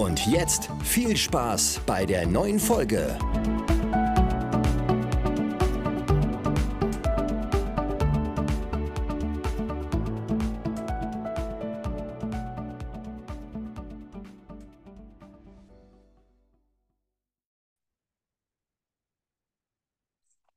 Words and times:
Und 0.00 0.26
jetzt 0.26 0.70
viel 0.82 1.14
Spaß 1.14 1.82
bei 1.84 2.06
der 2.06 2.26
neuen 2.26 2.58
Folge. 2.58 3.18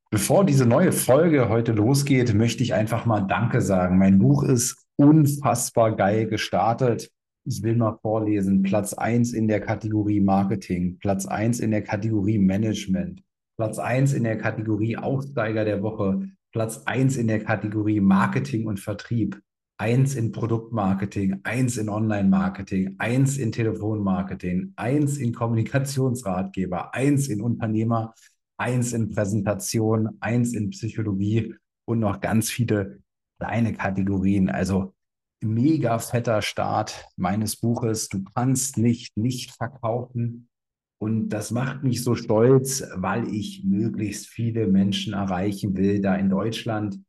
Bevor 0.10 0.46
diese 0.46 0.66
neue 0.66 0.94
Folge 0.94 1.50
heute 1.50 1.74
losgeht, 1.74 2.34
möchte 2.34 2.64
ich 2.64 2.74
einfach 2.74 3.06
mal 3.06 3.20
Danke 3.20 3.60
sagen. 3.60 3.98
Mein 3.98 4.20
Buch 4.20 4.44
ist 4.44 4.88
unfassbar 4.96 5.98
geil 5.98 6.28
gestartet. 6.28 7.12
Ich 7.46 7.62
will 7.62 7.76
mal 7.76 7.98
vorlesen. 8.02 8.64
Platz 8.64 8.94
eins 8.94 9.34
in 9.34 9.48
der 9.48 9.60
Kategorie 9.60 10.22
Marketing, 10.22 10.98
Platz 11.00 11.26
eins 11.26 11.60
in 11.60 11.72
der 11.72 11.82
Kategorie 11.82 12.40
Management, 12.40 13.22
Platz 13.58 13.80
eins 13.80 14.14
in 14.14 14.24
der 14.24 14.38
Kategorie 14.38 14.98
Aufsteiger 14.98 15.66
der 15.66 15.82
Woche, 15.82 16.30
Platz 16.52 16.84
eins 16.86 17.18
in 17.18 17.28
der 17.28 17.44
Kategorie 17.44 18.00
Marketing 18.00 18.68
und 18.68 18.80
Vertrieb, 18.80 19.40
eins 19.78 20.16
in 20.16 20.32
Produktmarketing, 20.32 21.42
eins 21.44 21.78
in 21.78 21.90
Online-Marketing, 21.90 22.96
eins 23.00 23.38
in 23.38 23.52
Telefonmarketing, 23.52 24.74
eins 24.78 25.18
in 25.18 25.34
Kommunikationsratgeber, 25.34 26.94
eins 26.94 27.28
in 27.28 27.42
Unternehmer 27.42 28.14
eins 28.58 28.94
in 28.94 29.10
Präsentation, 29.10 30.18
eins 30.20 30.54
in 30.54 30.70
Psychologie 30.70 31.56
und 31.86 32.00
noch 32.00 32.22
ganz 32.22 32.50
viele 32.50 33.02
kleine 33.40 33.74
Kategorien. 33.74 34.50
Also 34.50 34.94
mega 35.44 36.00
fetter 36.00 36.42
Start 36.42 37.06
meines 37.18 37.56
Buches. 37.56 38.10
Du 38.10 38.24
kannst 38.24 38.78
nicht 38.78 39.18
nicht 39.18 39.52
verkaufen. 39.52 40.50
Und 41.00 41.30
das 41.30 41.52
macht 41.52 41.84
mich 41.84 42.04
so 42.04 42.16
stolz, 42.16 42.84
weil 42.96 43.28
ich 43.28 43.64
möglichst 43.66 44.28
viele 44.28 44.68
Menschen 44.68 45.14
erreichen 45.14 45.76
will, 45.76 46.02
da 46.02 46.16
in 46.16 46.30
Deutschland 46.30 47.00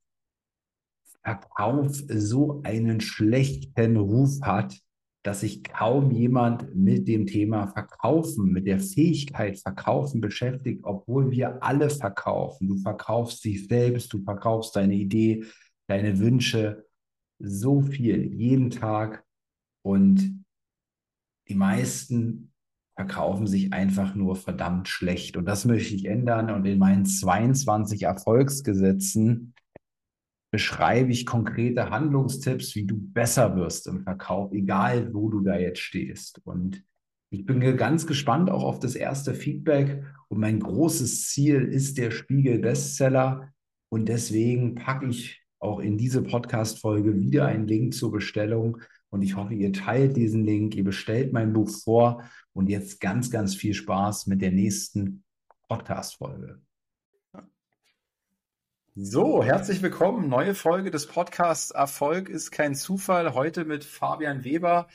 Verkauf 1.22 2.02
so 2.08 2.60
einen 2.64 3.00
schlechten 3.00 3.96
Ruf 3.96 4.40
hat, 4.42 4.78
dass 5.24 5.40
sich 5.40 5.64
kaum 5.64 6.10
jemand 6.10 6.74
mit 6.74 7.08
dem 7.08 7.26
Thema 7.26 7.66
Verkaufen, 7.68 8.52
mit 8.52 8.66
der 8.66 8.78
Fähigkeit 8.78 9.58
Verkaufen 9.58 10.20
beschäftigt, 10.20 10.80
obwohl 10.82 11.30
wir 11.30 11.62
alle 11.62 11.88
verkaufen. 11.88 12.68
Du 12.68 12.76
verkaufst 12.76 13.42
dich 13.44 13.66
selbst, 13.66 14.12
du 14.12 14.22
verkaufst 14.22 14.76
deine 14.76 14.94
Idee, 14.94 15.44
deine 15.86 16.18
Wünsche, 16.18 16.84
so 17.38 17.80
viel 17.80 18.32
jeden 18.32 18.70
Tag. 18.70 19.24
Und 19.82 20.44
die 21.48 21.54
meisten 21.54 22.52
verkaufen 22.96 23.46
sich 23.46 23.72
einfach 23.72 24.14
nur 24.14 24.36
verdammt 24.36 24.88
schlecht. 24.88 25.36
Und 25.36 25.46
das 25.46 25.64
möchte 25.64 25.94
ich 25.94 26.06
ändern. 26.06 26.50
Und 26.50 26.64
in 26.64 26.78
meinen 26.78 27.04
22 27.04 28.02
Erfolgsgesetzen 28.02 29.54
beschreibe 30.52 31.10
ich 31.10 31.26
konkrete 31.26 31.90
Handlungstipps, 31.90 32.76
wie 32.76 32.86
du 32.86 32.96
besser 32.96 33.56
wirst 33.56 33.88
im 33.88 34.02
Verkauf, 34.02 34.52
egal 34.52 35.12
wo 35.12 35.28
du 35.28 35.40
da 35.40 35.58
jetzt 35.58 35.80
stehst. 35.80 36.40
Und 36.44 36.84
ich 37.30 37.44
bin 37.44 37.60
ganz 37.76 38.06
gespannt 38.06 38.48
auch 38.48 38.62
auf 38.62 38.78
das 38.78 38.94
erste 38.94 39.34
Feedback. 39.34 40.04
Und 40.28 40.38
mein 40.38 40.60
großes 40.60 41.28
Ziel 41.28 41.64
ist 41.64 41.98
der 41.98 42.12
Spiegel 42.12 42.60
Bestseller. 42.60 43.52
Und 43.90 44.08
deswegen 44.08 44.76
packe 44.76 45.06
ich 45.08 45.43
auch 45.64 45.80
in 45.80 45.96
diese 45.96 46.22
Podcast-Folge 46.22 47.18
wieder 47.18 47.46
einen 47.46 47.66
Link 47.66 47.94
zur 47.94 48.12
Bestellung. 48.12 48.78
Und 49.08 49.22
ich 49.22 49.34
hoffe, 49.34 49.54
ihr 49.54 49.72
teilt 49.72 50.16
diesen 50.16 50.44
Link, 50.44 50.74
ihr 50.74 50.84
bestellt 50.84 51.32
mein 51.32 51.52
Buch 51.52 51.70
vor. 51.70 52.22
Und 52.52 52.68
jetzt 52.68 53.00
ganz, 53.00 53.30
ganz 53.30 53.54
viel 53.54 53.74
Spaß 53.74 54.26
mit 54.26 54.42
der 54.42 54.52
nächsten 54.52 55.24
Podcast-Folge. 55.68 56.60
So, 58.94 59.42
herzlich 59.42 59.82
willkommen. 59.82 60.28
Neue 60.28 60.54
Folge 60.54 60.90
des 60.90 61.06
Podcasts 61.06 61.70
Erfolg 61.72 62.28
ist 62.28 62.52
kein 62.52 62.74
Zufall. 62.74 63.34
Heute 63.34 63.64
mit 63.64 63.84
Fabian 63.84 64.44
Weber, 64.44 64.86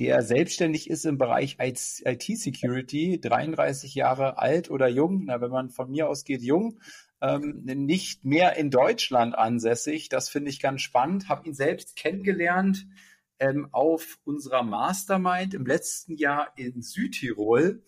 der 0.00 0.22
selbstständig 0.22 0.90
ist 0.90 1.06
im 1.06 1.16
Bereich 1.16 1.56
IT-Security, 1.58 3.20
33 3.20 3.94
Jahre 3.94 4.38
alt 4.38 4.70
oder 4.70 4.88
jung. 4.88 5.24
Na, 5.26 5.40
wenn 5.40 5.50
man 5.50 5.70
von 5.70 5.90
mir 5.90 6.08
ausgeht, 6.08 6.42
jung. 6.42 6.78
Ähm, 7.20 7.62
nicht 7.64 8.24
mehr 8.24 8.56
in 8.56 8.70
Deutschland 8.70 9.36
ansässig. 9.36 10.08
Das 10.08 10.28
finde 10.28 10.50
ich 10.50 10.60
ganz 10.60 10.82
spannend. 10.82 11.28
Habe 11.28 11.46
ihn 11.48 11.54
selbst 11.54 11.96
kennengelernt 11.96 12.86
ähm, 13.40 13.68
auf 13.72 14.18
unserer 14.24 14.62
Mastermind 14.62 15.54
im 15.54 15.66
letzten 15.66 16.16
Jahr 16.16 16.52
in 16.56 16.82
Südtirol. 16.82 17.82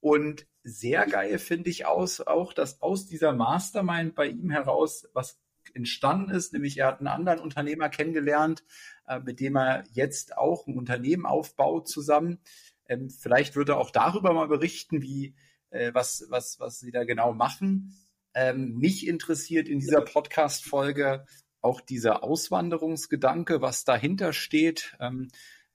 Und 0.00 0.46
sehr 0.64 1.06
geil 1.06 1.38
finde 1.38 1.70
ich 1.70 1.86
aus, 1.86 2.20
auch, 2.20 2.52
dass 2.52 2.82
aus 2.82 3.06
dieser 3.06 3.32
Mastermind 3.32 4.14
bei 4.14 4.26
ihm 4.26 4.50
heraus 4.50 5.08
was 5.12 5.40
entstanden 5.74 6.30
ist, 6.30 6.52
nämlich 6.52 6.78
er 6.78 6.88
hat 6.88 6.98
einen 6.98 7.08
anderen 7.08 7.38
Unternehmer 7.38 7.88
kennengelernt, 7.88 8.64
äh, 9.06 9.20
mit 9.20 9.40
dem 9.40 9.56
er 9.56 9.84
jetzt 9.92 10.36
auch 10.36 10.66
ein 10.66 10.76
Unternehmen 10.76 11.26
aufbaut 11.26 11.88
zusammen. 11.88 12.40
Ähm, 12.88 13.10
vielleicht 13.10 13.56
würde 13.56 13.72
er 13.72 13.78
auch 13.78 13.90
darüber 13.90 14.32
mal 14.32 14.48
berichten, 14.48 15.02
wie 15.02 15.34
äh, 15.70 15.94
was 15.94 16.26
was 16.28 16.58
was 16.60 16.80
sie 16.80 16.90
da 16.90 17.04
genau 17.04 17.32
machen. 17.32 17.94
Ähm, 18.34 18.74
mich 18.78 19.06
interessiert 19.06 19.68
in 19.68 19.78
dieser 19.78 20.00
Podcast-Folge 20.00 21.26
auch 21.60 21.80
dieser 21.80 22.24
Auswanderungsgedanke, 22.24 23.62
was 23.62 23.84
dahinter 23.84 24.32
steht. 24.32 24.96
Ähm, 25.00 25.28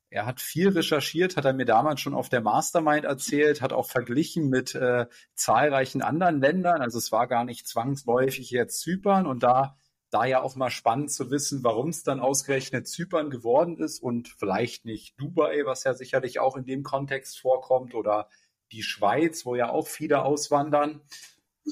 er 0.09 0.25
hat 0.25 0.40
viel 0.40 0.69
recherchiert, 0.69 1.35
hat 1.35 1.45
er 1.45 1.53
mir 1.53 1.66
damals 1.66 2.01
schon 2.01 2.13
auf 2.13 2.29
der 2.29 2.41
Mastermind 2.41 3.06
erzählt, 3.06 3.62
hat 3.62 3.73
auch 3.73 3.90
verglichen 3.90 4.50
mit 4.50 4.73
äh, 4.73 5.07
zahlreichen 5.35 6.01
anderen 6.01 6.40
Ländern. 6.40 6.81
Also 6.81 6.97
es 6.97 7.12
war 7.12 7.28
gar 7.28 7.44
nicht 7.44 7.68
zwangsläufig 7.68 8.50
jetzt 8.51 8.79
Zypern 8.79 9.28
und 9.28 9.44
da 9.44 9.78
da 10.09 10.25
ja 10.25 10.41
auch 10.41 10.56
mal 10.56 10.69
spannend 10.69 11.12
zu 11.12 11.31
wissen, 11.31 11.63
warum 11.63 11.89
es 11.89 12.03
dann 12.03 12.19
ausgerechnet 12.19 12.88
Zypern 12.88 13.29
geworden 13.29 13.78
ist 13.78 14.01
und 14.01 14.29
vielleicht 14.29 14.85
nicht 14.85 15.19
Dubai, 15.19 15.63
was 15.66 15.84
ja 15.84 15.94
sicherlich 15.94 16.39
auch 16.39 16.56
in 16.56 16.66
dem 16.66 16.84
Kontext 16.84 17.39
vorkommt 17.39 17.94
oder 17.94 18.29
die 18.72 18.84
Schweiz, 18.84 19.45
wo 19.45 19.56
ja 19.56 19.69
auch 19.69 19.88
viele 19.88 20.24
auswandern. 20.24 21.01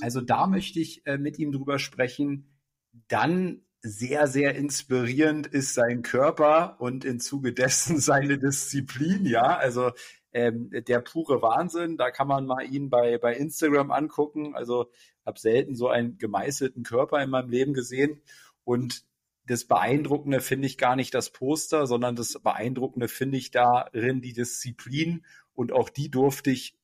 Also 0.02 0.22
da 0.22 0.48
möchte 0.48 0.80
ich 0.80 1.06
äh, 1.06 1.18
mit 1.18 1.40
ihm 1.40 1.52
drüber 1.52 1.80
sprechen. 1.80 2.48
Dann 3.08 3.62
sehr, 3.82 4.28
sehr 4.28 4.56
inspirierend 4.56 5.48
ist 5.48 5.74
sein 5.74 6.02
Körper 6.02 6.78
und 6.80 7.06
im 7.06 7.20
Zuge 7.20 7.54
dessen 7.54 8.00
seine 8.00 8.38
Disziplin, 8.38 9.26
ja. 9.26 9.58
Also 9.58 9.92
ähm, 10.36 10.70
der 10.72 11.00
pure 11.00 11.42
Wahnsinn. 11.42 11.98
Da 11.98 12.12
kann 12.12 12.28
man 12.28 12.46
mal 12.46 12.62
ihn 12.62 12.90
bei, 12.90 13.18
bei 13.18 13.36
Instagram 13.36 13.92
angucken. 13.92 14.56
Also 14.56 14.92
habe 15.26 15.40
selten 15.40 15.76
so 15.76 15.88
einen 15.88 16.18
gemeißelten 16.18 16.84
Körper 16.84 17.24
in 17.24 17.30
meinem 17.30 17.50
Leben 17.50 17.74
gesehen. 17.74 18.22
Und 18.64 19.06
das 19.48 19.66
Beeindruckende 19.66 20.42
finde 20.42 20.68
ich 20.68 20.78
gar 20.78 20.96
nicht 20.96 21.14
das 21.14 21.30
Poster, 21.30 21.88
sondern 21.88 22.16
das 22.16 22.34
Beeindruckende 22.34 23.08
finde 23.08 23.38
ich 23.38 23.52
darin 23.52 24.22
die 24.22 24.34
Disziplin. 24.34 25.24
Und 25.53 25.72
auch 25.72 25.90
die 25.90 26.12
durfte 26.12 26.52
ich 26.52 26.78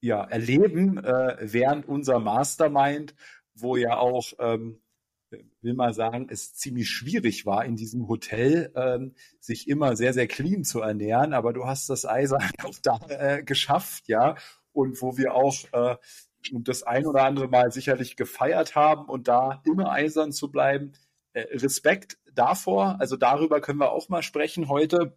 ja 0.00 0.22
erleben 0.24 0.98
äh, 0.98 1.36
während 1.40 1.86
unserer 1.88 2.20
Mastermind, 2.20 3.14
wo 3.54 3.76
ja 3.76 3.98
auch 3.98 4.32
ähm, 4.38 4.80
will 5.60 5.74
mal 5.74 5.92
sagen, 5.92 6.28
es 6.30 6.54
ziemlich 6.54 6.88
schwierig 6.88 7.46
war 7.46 7.64
in 7.64 7.76
diesem 7.76 8.08
Hotel, 8.08 8.72
ähm, 8.74 9.14
sich 9.40 9.68
immer 9.68 9.96
sehr, 9.96 10.12
sehr 10.12 10.26
clean 10.26 10.64
zu 10.64 10.80
ernähren. 10.80 11.32
Aber 11.34 11.52
du 11.52 11.66
hast 11.66 11.90
das 11.90 12.06
Eisen 12.06 12.38
auch 12.64 12.78
da 12.82 12.98
äh, 13.08 13.42
geschafft, 13.42 14.08
ja. 14.08 14.36
Und 14.72 15.00
wo 15.02 15.16
wir 15.16 15.34
auch 15.34 15.54
äh, 15.72 15.96
das 16.52 16.82
ein 16.84 17.06
oder 17.06 17.24
andere 17.24 17.48
Mal 17.48 17.72
sicherlich 17.72 18.16
gefeiert 18.16 18.74
haben 18.74 19.06
und 19.06 19.28
da 19.28 19.62
immer 19.66 19.90
eisern 19.90 20.32
zu 20.32 20.50
bleiben. 20.50 20.92
Äh, 21.32 21.58
Respekt 21.58 22.18
davor. 22.32 22.96
Also 23.00 23.16
darüber 23.16 23.60
können 23.60 23.80
wir 23.80 23.92
auch 23.92 24.08
mal 24.08 24.22
sprechen 24.22 24.68
heute. 24.68 25.16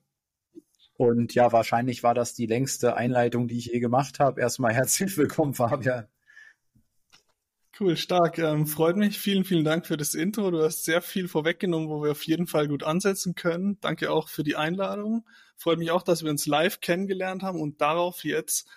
Und 1.01 1.33
ja, 1.33 1.51
wahrscheinlich 1.51 2.03
war 2.03 2.13
das 2.13 2.36
die 2.36 2.45
längste 2.45 2.95
Einleitung, 2.95 3.48
die 3.48 3.57
ich 3.57 3.65
je 3.65 3.80
gemacht 3.80 4.19
habe. 4.19 4.39
Erstmal 4.39 4.71
herzlich 4.71 5.18
willkommen, 5.18 5.56
Fabian. 5.56 6.06
Cool, 7.80 7.98
stark. 7.98 8.38
Ähm, 8.38 8.68
freut 8.68 8.98
mich. 8.98 9.18
Vielen, 9.18 9.44
vielen 9.44 9.63
Dank 9.63 9.88
für 9.88 9.98
das 9.98 10.13
Intro. 10.13 10.51
Du 10.51 10.62
hast 10.62 10.86
sehr 10.86 11.01
viel 11.01 11.27
vorweggenommen, 11.27 11.89
wo 11.89 12.03
wir 12.03 12.12
auf 12.12 12.21
jeden 12.27 12.45
Fall 12.45 12.68
gut 12.68 12.83
ansetzen 12.83 13.33
können. 13.33 13.80
Danke 13.81 14.12
auch 14.12 14.30
für 14.30 14.44
die 14.44 14.56
Einladung. 14.56 15.25
Freut 15.57 15.80
mich 15.80 15.89
auch, 15.89 16.03
dass 16.03 16.24
wir 16.24 16.30
uns 16.30 16.45
live 16.45 16.81
kennengelernt 16.81 17.42
haben 17.42 17.59
und 17.59 17.81
darauf 17.81 18.24
jetzt 18.24 18.69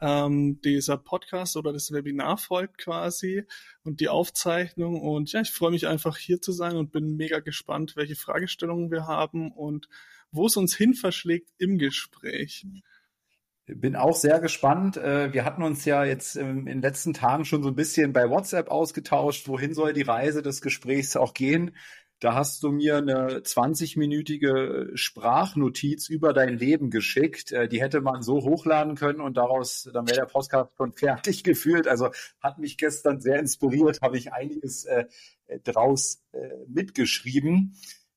ähm, 0.00 0.60
dieser 0.60 0.98
Podcast 0.98 1.56
oder 1.56 1.72
das 1.72 1.90
Webinar 1.90 2.38
folgt 2.38 2.78
quasi 2.78 3.42
und 3.82 3.98
die 3.98 4.08
Aufzeichnung. 4.08 5.00
Und 5.00 5.32
ja, 5.32 5.40
ich 5.40 5.50
freue 5.50 5.72
mich 5.72 5.88
einfach 5.88 6.16
hier 6.16 6.40
zu 6.40 6.52
sein 6.52 6.76
und 6.76 6.92
bin 6.92 7.16
mega 7.16 7.40
gespannt, 7.40 7.96
welche 7.96 8.14
Fragestellungen 8.14 8.92
wir 8.92 9.08
haben 9.08 9.50
und 9.50 9.88
wo 10.32 10.46
es 10.46 10.56
uns 10.56 10.74
hin 10.74 10.94
verschlägt 10.94 11.50
im 11.58 11.78
Gespräch. 11.78 12.66
Bin 13.66 13.94
auch 13.94 14.16
sehr 14.16 14.40
gespannt. 14.40 14.96
Äh, 14.96 15.32
wir 15.32 15.44
hatten 15.44 15.62
uns 15.62 15.84
ja 15.84 16.04
jetzt 16.04 16.36
in 16.36 16.66
den 16.66 16.82
letzten 16.82 17.14
Tagen 17.14 17.44
schon 17.44 17.62
so 17.62 17.68
ein 17.68 17.76
bisschen 17.76 18.12
bei 18.12 18.28
WhatsApp 18.28 18.68
ausgetauscht. 18.68 19.46
Wohin 19.46 19.72
soll 19.72 19.92
die 19.92 20.02
Reise 20.02 20.42
des 20.42 20.60
Gesprächs 20.60 21.16
auch 21.16 21.32
gehen? 21.32 21.70
Da 22.18 22.34
hast 22.34 22.62
du 22.62 22.70
mir 22.70 22.98
eine 22.98 23.40
20-minütige 23.40 24.96
Sprachnotiz 24.96 26.08
über 26.08 26.32
dein 26.32 26.56
Leben 26.56 26.90
geschickt. 26.90 27.52
Äh, 27.52 27.68
die 27.68 27.80
hätte 27.80 28.00
man 28.00 28.22
so 28.22 28.42
hochladen 28.42 28.96
können 28.96 29.20
und 29.20 29.36
daraus, 29.36 29.88
dann 29.92 30.06
wäre 30.08 30.20
der 30.20 30.26
Podcast 30.26 30.70
schon 30.76 30.92
fertig 30.92 31.44
gefühlt. 31.44 31.86
Also 31.86 32.10
hat 32.40 32.58
mich 32.58 32.78
gestern 32.78 33.20
sehr 33.20 33.38
inspiriert, 33.38 34.02
habe 34.02 34.18
ich 34.18 34.32
einiges 34.32 34.84
äh, 34.84 35.04
draus 35.64 36.22
äh, 36.32 36.38
mitgeschrieben. 36.68 37.76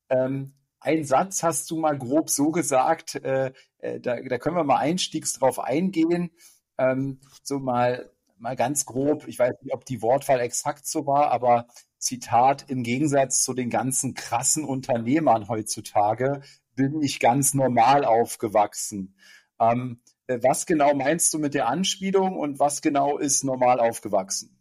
Ähm, 0.09 0.53
ein 0.85 1.03
Satz 1.03 1.43
hast 1.43 1.71
du 1.71 1.77
mal 1.77 1.97
grob 1.97 2.29
so 2.29 2.51
gesagt, 2.51 3.15
äh, 3.15 3.51
äh, 3.79 3.99
da, 3.99 4.21
da 4.21 4.37
können 4.37 4.55
wir 4.55 4.63
mal 4.63 4.77
einstiegs 4.77 5.33
drauf 5.33 5.59
eingehen. 5.59 6.31
Ähm, 6.77 7.19
so 7.43 7.59
mal, 7.59 8.11
mal 8.37 8.55
ganz 8.55 8.85
grob, 8.85 9.27
ich 9.27 9.39
weiß 9.39 9.53
nicht, 9.61 9.73
ob 9.73 9.85
die 9.85 10.01
Wortwahl 10.01 10.39
exakt 10.39 10.85
so 10.87 11.07
war, 11.07 11.31
aber 11.31 11.67
Zitat, 11.97 12.69
im 12.69 12.83
Gegensatz 12.83 13.43
zu 13.43 13.53
den 13.53 13.69
ganzen 13.69 14.13
krassen 14.13 14.63
Unternehmern 14.63 15.47
heutzutage 15.47 16.41
bin 16.75 17.01
ich 17.01 17.19
ganz 17.19 17.53
normal 17.53 18.05
aufgewachsen. 18.05 19.15
Ähm, 19.59 20.01
äh, 20.27 20.39
was 20.43 20.65
genau 20.65 20.93
meinst 20.93 21.33
du 21.33 21.39
mit 21.39 21.53
der 21.53 21.67
Anspielung 21.67 22.37
und 22.37 22.59
was 22.59 22.81
genau 22.81 23.17
ist 23.17 23.43
normal 23.43 23.79
aufgewachsen? 23.79 24.54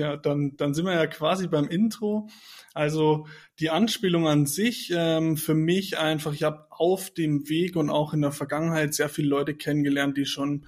Ja, 0.00 0.16
dann, 0.16 0.56
dann 0.56 0.72
sind 0.72 0.86
wir 0.86 0.94
ja 0.94 1.06
quasi 1.06 1.46
beim 1.46 1.68
Intro. 1.68 2.30
Also 2.72 3.26
die 3.58 3.68
Anspielung 3.68 4.26
an 4.26 4.46
sich, 4.46 4.90
ähm, 4.96 5.36
für 5.36 5.52
mich 5.52 5.98
einfach, 5.98 6.32
ich 6.32 6.42
habe 6.42 6.66
auf 6.70 7.10
dem 7.10 7.50
Weg 7.50 7.76
und 7.76 7.90
auch 7.90 8.14
in 8.14 8.22
der 8.22 8.32
Vergangenheit 8.32 8.94
sehr 8.94 9.10
viele 9.10 9.28
Leute 9.28 9.54
kennengelernt, 9.54 10.16
die 10.16 10.24
schon 10.24 10.64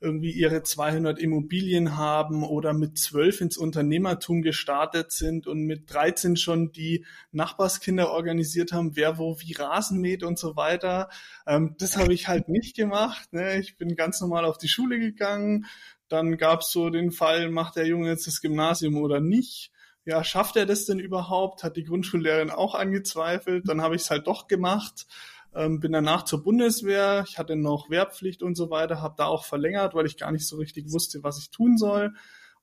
irgendwie 0.00 0.30
ihre 0.30 0.62
200 0.62 1.18
Immobilien 1.18 1.96
haben 1.96 2.44
oder 2.44 2.72
mit 2.72 2.96
12 2.96 3.40
ins 3.40 3.56
Unternehmertum 3.56 4.42
gestartet 4.42 5.10
sind 5.10 5.48
und 5.48 5.62
mit 5.62 5.92
13 5.92 6.36
schon 6.36 6.70
die 6.70 7.04
Nachbarskinder 7.32 8.12
organisiert 8.12 8.70
haben, 8.70 8.94
wer 8.94 9.18
wo 9.18 9.40
wie 9.40 9.54
Rasen 9.54 10.00
mäht 10.00 10.22
und 10.22 10.38
so 10.38 10.54
weiter. 10.54 11.08
Ähm, 11.48 11.74
das 11.78 11.96
habe 11.96 12.14
ich 12.14 12.28
halt 12.28 12.48
nicht 12.48 12.76
gemacht. 12.76 13.32
Ne? 13.32 13.58
Ich 13.58 13.76
bin 13.76 13.96
ganz 13.96 14.20
normal 14.20 14.44
auf 14.44 14.56
die 14.56 14.68
Schule 14.68 15.00
gegangen. 15.00 15.66
Dann 16.08 16.36
gab 16.36 16.60
es 16.60 16.70
so 16.70 16.90
den 16.90 17.12
Fall, 17.12 17.50
macht 17.50 17.76
der 17.76 17.86
Junge 17.86 18.08
jetzt 18.08 18.26
das 18.26 18.40
Gymnasium 18.40 18.96
oder 18.96 19.20
nicht? 19.20 19.72
Ja, 20.04 20.24
schafft 20.24 20.56
er 20.56 20.66
das 20.66 20.86
denn 20.86 20.98
überhaupt? 20.98 21.62
Hat 21.62 21.76
die 21.76 21.84
Grundschullehrerin 21.84 22.50
auch 22.50 22.74
angezweifelt. 22.74 23.68
Dann 23.68 23.82
habe 23.82 23.96
ich 23.96 24.02
es 24.02 24.10
halt 24.10 24.26
doch 24.26 24.46
gemacht 24.46 25.06
ähm, 25.54 25.80
bin 25.80 25.92
danach 25.92 26.24
zur 26.24 26.42
Bundeswehr, 26.42 27.24
ich 27.26 27.38
hatte 27.38 27.56
noch 27.56 27.90
Wehrpflicht 27.90 28.42
und 28.42 28.54
so 28.54 28.70
weiter, 28.70 29.02
habe 29.02 29.14
da 29.16 29.26
auch 29.26 29.44
verlängert, 29.44 29.94
weil 29.94 30.06
ich 30.06 30.16
gar 30.16 30.30
nicht 30.30 30.46
so 30.46 30.56
richtig 30.56 30.92
wusste, 30.92 31.22
was 31.22 31.38
ich 31.38 31.50
tun 31.50 31.78
soll 31.78 32.14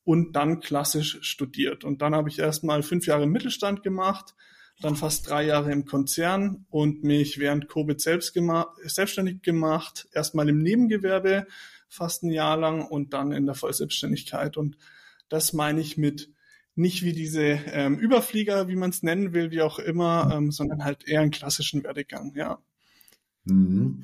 und 0.03 0.33
dann 0.33 0.59
klassisch 0.59 1.17
studiert. 1.21 1.83
Und 1.83 2.01
dann 2.01 2.13
habe 2.13 2.29
ich 2.29 2.39
erstmal 2.39 2.83
fünf 2.83 3.07
Jahre 3.07 3.23
im 3.23 3.31
Mittelstand 3.31 3.83
gemacht, 3.83 4.35
dann 4.81 4.95
fast 4.95 5.29
drei 5.29 5.43
Jahre 5.43 5.71
im 5.71 5.85
Konzern 5.85 6.65
und 6.69 7.03
mich 7.03 7.39
während 7.39 7.69
Covid 7.69 7.99
selbst 7.99 8.33
gemacht, 8.33 8.69
selbstständig 8.83 9.41
gemacht, 9.41 10.07
erstmal 10.13 10.47
im 10.49 10.59
Nebengewerbe 10.59 11.47
fast 11.95 12.23
ein 12.23 12.31
Jahr 12.31 12.57
lang 12.57 12.85
und 12.85 13.13
dann 13.13 13.31
in 13.31 13.45
der 13.45 13.55
Vollselbstständigkeit. 13.55 14.57
Und 14.57 14.77
das 15.29 15.53
meine 15.53 15.81
ich 15.81 15.97
mit 15.97 16.31
nicht 16.75 17.03
wie 17.03 17.13
diese 17.13 17.41
ähm, 17.41 17.97
Überflieger, 17.97 18.67
wie 18.67 18.75
man 18.75 18.89
es 18.89 19.01
nennen 19.01 19.33
will, 19.33 19.49
wie 19.51 19.61
auch 19.61 19.79
immer, 19.79 20.29
ähm, 20.33 20.51
sondern 20.51 20.83
halt 20.83 21.07
eher 21.07 21.21
einen 21.21 21.31
klassischen 21.31 21.83
Werdegang, 21.83 22.33
ja. 22.35 22.59
Mhm. 23.45 24.01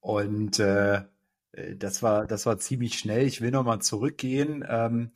Und 0.00 0.58
äh, 0.58 1.02
das 1.76 2.02
war, 2.02 2.26
das 2.26 2.46
war 2.46 2.58
ziemlich 2.58 2.98
schnell. 2.98 3.26
Ich 3.26 3.40
will 3.40 3.50
nochmal 3.50 3.80
zurückgehen, 3.80 4.64
ähm, 4.68 5.10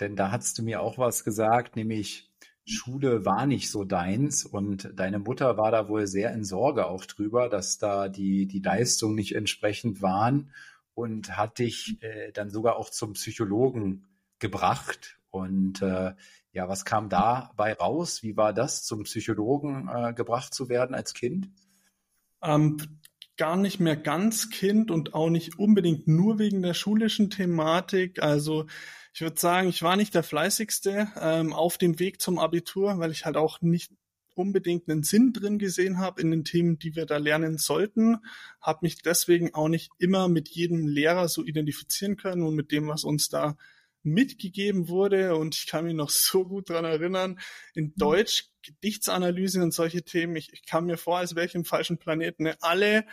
denn 0.00 0.16
da 0.16 0.30
hast 0.32 0.58
du 0.58 0.62
mir 0.62 0.80
auch 0.80 0.98
was 0.98 1.24
gesagt, 1.24 1.76
nämlich 1.76 2.30
Schule 2.64 3.24
war 3.24 3.46
nicht 3.46 3.70
so 3.70 3.84
deins 3.84 4.44
und 4.44 4.90
deine 4.94 5.18
Mutter 5.18 5.56
war 5.56 5.70
da 5.70 5.88
wohl 5.88 6.06
sehr 6.06 6.32
in 6.32 6.44
Sorge 6.44 6.86
auch 6.86 7.06
drüber, 7.06 7.48
dass 7.48 7.78
da 7.78 8.08
die, 8.08 8.46
die 8.46 8.60
Leistungen 8.60 9.14
nicht 9.14 9.34
entsprechend 9.34 10.02
waren 10.02 10.50
und 10.98 11.36
hat 11.36 11.60
dich 11.60 12.02
äh, 12.02 12.32
dann 12.32 12.50
sogar 12.50 12.76
auch 12.76 12.90
zum 12.90 13.12
Psychologen 13.12 14.04
gebracht. 14.40 15.20
Und 15.30 15.80
äh, 15.80 16.14
ja, 16.52 16.68
was 16.68 16.84
kam 16.84 17.08
dabei 17.08 17.74
raus? 17.74 18.24
Wie 18.24 18.36
war 18.36 18.52
das, 18.52 18.82
zum 18.82 19.04
Psychologen 19.04 19.88
äh, 19.88 20.12
gebracht 20.12 20.52
zu 20.52 20.68
werden 20.68 20.96
als 20.96 21.14
Kind? 21.14 21.50
Ähm, 22.42 22.78
gar 23.36 23.56
nicht 23.56 23.78
mehr 23.78 23.96
ganz 23.96 24.50
Kind 24.50 24.90
und 24.90 25.14
auch 25.14 25.30
nicht 25.30 25.56
unbedingt 25.56 26.08
nur 26.08 26.40
wegen 26.40 26.62
der 26.62 26.74
schulischen 26.74 27.30
Thematik. 27.30 28.20
Also 28.20 28.66
ich 29.14 29.20
würde 29.20 29.38
sagen, 29.38 29.68
ich 29.68 29.84
war 29.84 29.94
nicht 29.94 30.16
der 30.16 30.24
fleißigste 30.24 31.12
ähm, 31.20 31.52
auf 31.52 31.78
dem 31.78 32.00
Weg 32.00 32.20
zum 32.20 32.40
Abitur, 32.40 32.98
weil 32.98 33.12
ich 33.12 33.24
halt 33.24 33.36
auch 33.36 33.60
nicht 33.60 33.92
unbedingt 34.38 34.88
einen 34.88 35.02
Sinn 35.02 35.32
drin 35.32 35.58
gesehen 35.58 35.98
habe 35.98 36.20
in 36.22 36.30
den 36.30 36.44
Themen, 36.44 36.78
die 36.78 36.94
wir 36.96 37.06
da 37.06 37.18
lernen 37.18 37.58
sollten, 37.58 38.18
habe 38.60 38.80
mich 38.82 39.02
deswegen 39.02 39.54
auch 39.54 39.68
nicht 39.68 39.90
immer 39.98 40.28
mit 40.28 40.48
jedem 40.48 40.86
Lehrer 40.86 41.28
so 41.28 41.44
identifizieren 41.44 42.16
können 42.16 42.42
und 42.42 42.54
mit 42.54 42.72
dem, 42.72 42.88
was 42.88 43.04
uns 43.04 43.28
da 43.28 43.56
mitgegeben 44.02 44.88
wurde. 44.88 45.36
Und 45.36 45.54
ich 45.54 45.66
kann 45.66 45.84
mich 45.84 45.94
noch 45.94 46.10
so 46.10 46.44
gut 46.44 46.70
dran 46.70 46.84
erinnern, 46.84 47.38
in 47.74 47.86
mhm. 47.86 47.94
Deutsch 47.96 48.50
Gedichtsanalyse 48.62 49.62
und 49.62 49.72
solche 49.72 50.02
Themen, 50.02 50.36
ich, 50.36 50.52
ich 50.52 50.66
kam 50.66 50.86
mir 50.86 50.98
vor, 50.98 51.18
als 51.18 51.34
wäre 51.34 51.46
ich 51.46 51.54
im 51.54 51.64
falschen 51.64 51.98
Planeten. 51.98 52.44
Ne? 52.44 52.56
Alle 52.60 53.04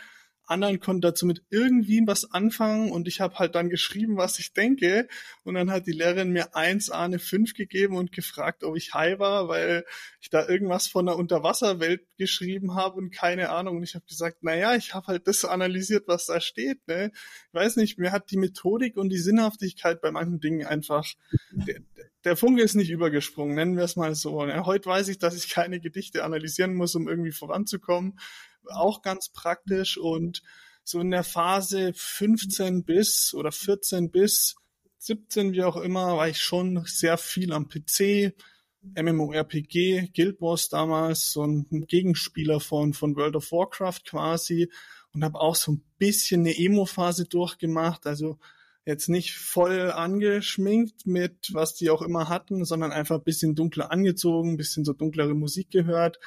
anderen 0.46 0.80
konnten 0.80 1.00
dazu 1.00 1.26
mit 1.26 1.42
irgendwie 1.50 2.02
was 2.06 2.30
anfangen 2.32 2.90
und 2.92 3.08
ich 3.08 3.20
habe 3.20 3.38
halt 3.38 3.54
dann 3.54 3.68
geschrieben, 3.68 4.16
was 4.16 4.38
ich 4.38 4.52
denke 4.52 5.08
und 5.44 5.54
dann 5.54 5.70
hat 5.70 5.86
die 5.86 5.92
Lehrerin 5.92 6.32
mir 6.32 6.54
eins 6.54 6.90
a 6.90 7.04
eine 7.04 7.18
fünf 7.18 7.54
gegeben 7.54 7.96
und 7.96 8.12
gefragt, 8.12 8.64
ob 8.64 8.76
ich 8.76 8.94
high 8.94 9.18
war, 9.18 9.48
weil 9.48 9.84
ich 10.20 10.30
da 10.30 10.48
irgendwas 10.48 10.86
von 10.86 11.06
der 11.06 11.16
Unterwasserwelt 11.16 12.02
geschrieben 12.18 12.74
habe 12.74 12.96
und 12.96 13.10
keine 13.10 13.50
Ahnung 13.50 13.78
und 13.78 13.82
ich 13.82 13.94
habe 13.94 14.06
gesagt, 14.06 14.42
naja, 14.42 14.74
ich 14.74 14.94
habe 14.94 15.08
halt 15.08 15.26
das 15.26 15.44
analysiert, 15.44 16.08
was 16.08 16.26
da 16.26 16.40
steht. 16.40 16.86
Ne? 16.86 17.10
Ich 17.14 17.54
weiß 17.54 17.76
nicht, 17.76 17.98
mir 17.98 18.12
hat 18.12 18.30
die 18.30 18.36
Methodik 18.36 18.96
und 18.96 19.08
die 19.08 19.18
Sinnhaftigkeit 19.18 20.00
bei 20.00 20.10
manchen 20.10 20.40
Dingen 20.40 20.66
einfach, 20.66 21.06
der, 21.52 21.80
der 22.24 22.36
Funke 22.36 22.62
ist 22.62 22.74
nicht 22.74 22.90
übergesprungen, 22.90 23.54
nennen 23.54 23.76
wir 23.76 23.84
es 23.84 23.96
mal 23.96 24.14
so. 24.14 24.44
Ne? 24.44 24.64
Heute 24.66 24.88
weiß 24.88 25.08
ich, 25.08 25.18
dass 25.18 25.36
ich 25.36 25.50
keine 25.50 25.80
Gedichte 25.80 26.24
analysieren 26.24 26.74
muss, 26.74 26.94
um 26.94 27.08
irgendwie 27.08 27.32
voranzukommen 27.32 28.18
auch 28.70 29.02
ganz 29.02 29.28
praktisch. 29.28 29.98
Und 29.98 30.42
so 30.84 31.00
in 31.00 31.10
der 31.10 31.24
Phase 31.24 31.92
15 31.94 32.84
bis 32.84 33.34
oder 33.34 33.52
14 33.52 34.10
bis 34.10 34.56
17, 34.98 35.52
wie 35.52 35.62
auch 35.62 35.76
immer, 35.76 36.16
war 36.16 36.28
ich 36.28 36.40
schon 36.40 36.84
sehr 36.86 37.18
viel 37.18 37.52
am 37.52 37.68
PC, 37.68 38.34
MMORPG, 38.94 40.10
Guild 40.14 40.40
Wars 40.40 40.68
damals, 40.68 41.32
so 41.32 41.44
ein 41.44 41.86
Gegenspieler 41.86 42.60
von, 42.60 42.92
von 42.92 43.16
World 43.16 43.36
of 43.36 43.50
Warcraft 43.52 44.02
quasi. 44.06 44.70
Und 45.12 45.24
habe 45.24 45.40
auch 45.40 45.56
so 45.56 45.72
ein 45.72 45.84
bisschen 45.98 46.42
eine 46.42 46.56
Emo-Phase 46.56 47.24
durchgemacht, 47.24 48.06
also 48.06 48.38
jetzt 48.86 49.08
nicht 49.08 49.34
voll 49.34 49.90
angeschminkt 49.90 51.06
mit, 51.06 51.52
was 51.52 51.74
die 51.74 51.90
auch 51.90 52.02
immer 52.02 52.28
hatten, 52.28 52.64
sondern 52.64 52.92
einfach 52.92 53.16
ein 53.16 53.24
bisschen 53.24 53.56
dunkler 53.56 53.90
angezogen, 53.90 54.52
ein 54.52 54.56
bisschen 54.56 54.84
so 54.84 54.92
dunklere 54.92 55.34
Musik 55.34 55.70
gehört 55.70 56.20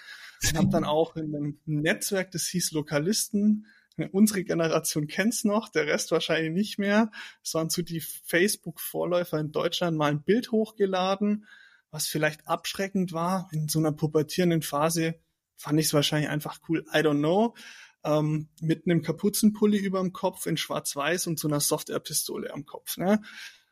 und 0.43 0.57
habe 0.57 0.69
dann 0.69 0.83
auch 0.83 1.15
in 1.15 1.33
einem 1.35 1.59
Netzwerk, 1.65 2.31
das 2.31 2.47
hieß 2.47 2.73
Lokalisten, 2.73 3.65
unsere 4.11 4.43
Generation 4.43 5.07
kennt's 5.07 5.43
noch, 5.43 5.69
der 5.69 5.87
Rest 5.87 6.11
wahrscheinlich 6.11 6.51
nicht 6.51 6.79
mehr. 6.79 7.11
Es 7.43 7.53
waren 7.53 7.69
so 7.69 7.81
die 7.81 8.01
Facebook-Vorläufer 8.01 9.39
in 9.39 9.51
Deutschland 9.51 9.97
mal 9.97 10.11
ein 10.11 10.23
Bild 10.23 10.51
hochgeladen, 10.51 11.45
was 11.91 12.07
vielleicht 12.07 12.47
abschreckend 12.47 13.13
war. 13.13 13.49
In 13.51 13.67
so 13.67 13.79
einer 13.79 13.91
pubertierenden 13.91 14.61
Phase 14.61 15.15
fand 15.55 15.79
ich 15.79 15.87
es 15.87 15.93
wahrscheinlich 15.93 16.29
einfach 16.29 16.59
cool. 16.69 16.85
I 16.93 16.99
don't 16.99 17.19
know. 17.19 17.55
Ähm, 18.03 18.47
mit 18.61 18.85
einem 18.85 19.01
Kapuzenpulli 19.01 19.77
überm 19.77 20.13
Kopf 20.13 20.45
in 20.45 20.55
Schwarz-Weiß 20.55 21.27
und 21.27 21.37
so 21.37 21.47
einer 21.47 21.59
Software-Pistole 21.59 22.53
am 22.53 22.65
Kopf. 22.65 22.97
Ne? 22.97 23.21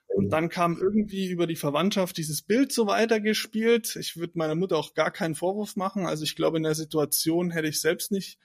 Und 0.07 0.29
dann 0.29 0.49
kam 0.49 0.77
irgendwie 0.77 1.29
über 1.29 1.47
die 1.47 1.55
Verwandtschaft 1.55 2.17
dieses 2.17 2.41
Bild 2.41 2.71
so 2.71 2.87
weitergespielt. 2.87 3.95
Ich 3.97 4.17
würde 4.17 4.37
meiner 4.37 4.55
Mutter 4.55 4.77
auch 4.77 4.93
gar 4.93 5.11
keinen 5.11 5.35
Vorwurf 5.35 5.75
machen. 5.75 6.05
Also 6.05 6.23
ich 6.23 6.35
glaube, 6.35 6.57
in 6.57 6.63
der 6.63 6.75
Situation 6.75 7.51
hätte 7.51 7.67
ich 7.67 7.79
selbst 7.79 8.11
nicht 8.11 8.39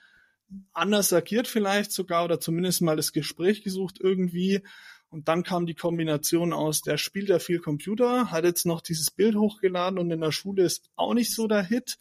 anders 0.72 1.12
agiert 1.12 1.48
vielleicht 1.48 1.92
sogar 1.92 2.24
oder 2.24 2.40
zumindest 2.40 2.82
mal 2.82 2.96
das 2.96 3.12
Gespräch 3.12 3.62
gesucht 3.62 3.98
irgendwie. 4.00 4.62
Und 5.08 5.28
dann 5.28 5.42
kam 5.42 5.66
die 5.66 5.74
Kombination 5.74 6.52
aus, 6.52 6.80
der 6.82 6.96
spielt 6.96 7.28
ja 7.28 7.38
viel 7.38 7.58
Computer, 7.58 8.30
hat 8.30 8.44
jetzt 8.44 8.64
noch 8.64 8.80
dieses 8.80 9.10
Bild 9.10 9.36
hochgeladen 9.36 9.98
und 9.98 10.10
in 10.10 10.20
der 10.20 10.32
Schule 10.32 10.64
ist 10.64 10.90
auch 10.96 11.14
nicht 11.14 11.34
so 11.34 11.46
der 11.46 11.62
Hit. 11.62 11.98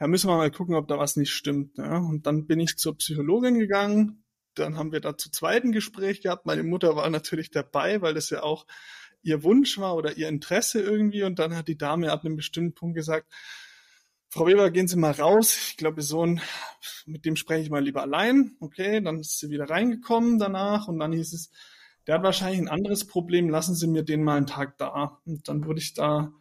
Ja, 0.00 0.06
müssen 0.06 0.30
wir 0.30 0.36
mal 0.36 0.50
gucken, 0.50 0.74
ob 0.74 0.88
da 0.88 0.98
was 0.98 1.16
nicht 1.16 1.32
stimmt. 1.32 1.76
Ne? 1.76 2.00
Und 2.00 2.26
dann 2.26 2.46
bin 2.46 2.58
ich 2.58 2.76
zur 2.78 2.96
Psychologin 2.96 3.58
gegangen, 3.58 4.24
dann 4.54 4.76
haben 4.76 4.92
wir 4.92 5.00
da 5.00 5.16
zu 5.16 5.30
zweiten 5.30 5.72
Gespräch 5.72 6.22
gehabt. 6.22 6.46
Meine 6.46 6.62
Mutter 6.62 6.96
war 6.96 7.08
natürlich 7.10 7.50
dabei, 7.50 8.00
weil 8.00 8.14
das 8.14 8.30
ja 8.30 8.42
auch 8.42 8.66
ihr 9.22 9.42
Wunsch 9.42 9.78
war 9.78 9.96
oder 9.96 10.16
ihr 10.16 10.28
Interesse 10.28 10.80
irgendwie. 10.80 11.22
Und 11.22 11.38
dann 11.38 11.54
hat 11.54 11.68
die 11.68 11.76
Dame 11.78 12.10
ab 12.10 12.24
einem 12.24 12.36
bestimmten 12.36 12.74
Punkt 12.74 12.96
gesagt, 12.96 13.30
Frau 14.30 14.46
Weber, 14.46 14.70
gehen 14.70 14.88
Sie 14.88 14.96
mal 14.96 15.12
raus. 15.12 15.56
Ich 15.70 15.76
glaube, 15.76 16.02
Sohn, 16.02 16.40
mit 17.04 17.24
dem 17.24 17.36
spreche 17.36 17.62
ich 17.62 17.70
mal 17.70 17.82
lieber 17.82 18.02
allein. 18.02 18.56
Okay, 18.60 19.00
dann 19.00 19.18
ist 19.18 19.38
sie 19.38 19.50
wieder 19.50 19.68
reingekommen 19.68 20.38
danach 20.38 20.88
und 20.88 20.98
dann 20.98 21.12
hieß 21.12 21.32
es, 21.32 21.50
der 22.06 22.14
hat 22.16 22.22
wahrscheinlich 22.22 22.60
ein 22.60 22.68
anderes 22.68 23.06
Problem, 23.06 23.50
lassen 23.50 23.74
Sie 23.74 23.86
mir 23.86 24.02
den 24.02 24.22
mal 24.24 24.36
einen 24.36 24.46
Tag 24.46 24.78
da. 24.78 25.20
Und 25.26 25.48
dann 25.48 25.64
wurde 25.64 25.80
ich 25.80 25.94
da 25.94 26.32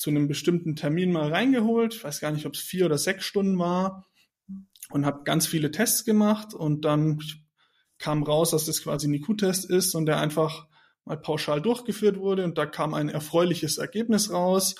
zu 0.00 0.08
einem 0.08 0.28
bestimmten 0.28 0.76
Termin 0.76 1.12
mal 1.12 1.28
reingeholt. 1.28 1.92
Ich 1.92 2.02
weiß 2.02 2.20
gar 2.20 2.32
nicht, 2.32 2.46
ob 2.46 2.54
es 2.54 2.60
vier 2.60 2.86
oder 2.86 2.96
sechs 2.96 3.26
Stunden 3.26 3.58
war 3.58 4.06
und 4.88 5.04
habe 5.04 5.24
ganz 5.24 5.46
viele 5.46 5.70
Tests 5.70 6.06
gemacht 6.06 6.54
und 6.54 6.86
dann 6.86 7.20
kam 7.98 8.22
raus, 8.22 8.52
dass 8.52 8.64
das 8.64 8.82
quasi 8.82 9.08
ein 9.08 9.12
IQ-Test 9.12 9.68
ist 9.68 9.94
und 9.94 10.06
der 10.06 10.18
einfach 10.18 10.66
mal 11.04 11.18
pauschal 11.18 11.60
durchgeführt 11.60 12.16
wurde 12.16 12.44
und 12.44 12.56
da 12.56 12.64
kam 12.64 12.94
ein 12.94 13.10
erfreuliches 13.10 13.76
Ergebnis 13.76 14.32
raus. 14.32 14.74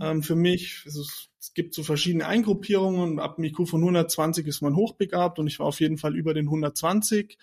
Ähm, 0.00 0.22
für 0.22 0.36
mich, 0.36 0.82
also 0.84 1.02
es 1.40 1.54
gibt 1.54 1.74
so 1.74 1.82
verschiedene 1.82 2.28
Eingruppierungen 2.28 3.00
und 3.00 3.18
ab 3.18 3.38
einem 3.38 3.46
IQ 3.46 3.68
von 3.68 3.80
120 3.80 4.46
ist 4.46 4.62
man 4.62 4.76
hochbegabt 4.76 5.40
und 5.40 5.48
ich 5.48 5.58
war 5.58 5.66
auf 5.66 5.80
jeden 5.80 5.98
Fall 5.98 6.14
über 6.14 6.34
den 6.34 6.46
120. 6.46 7.36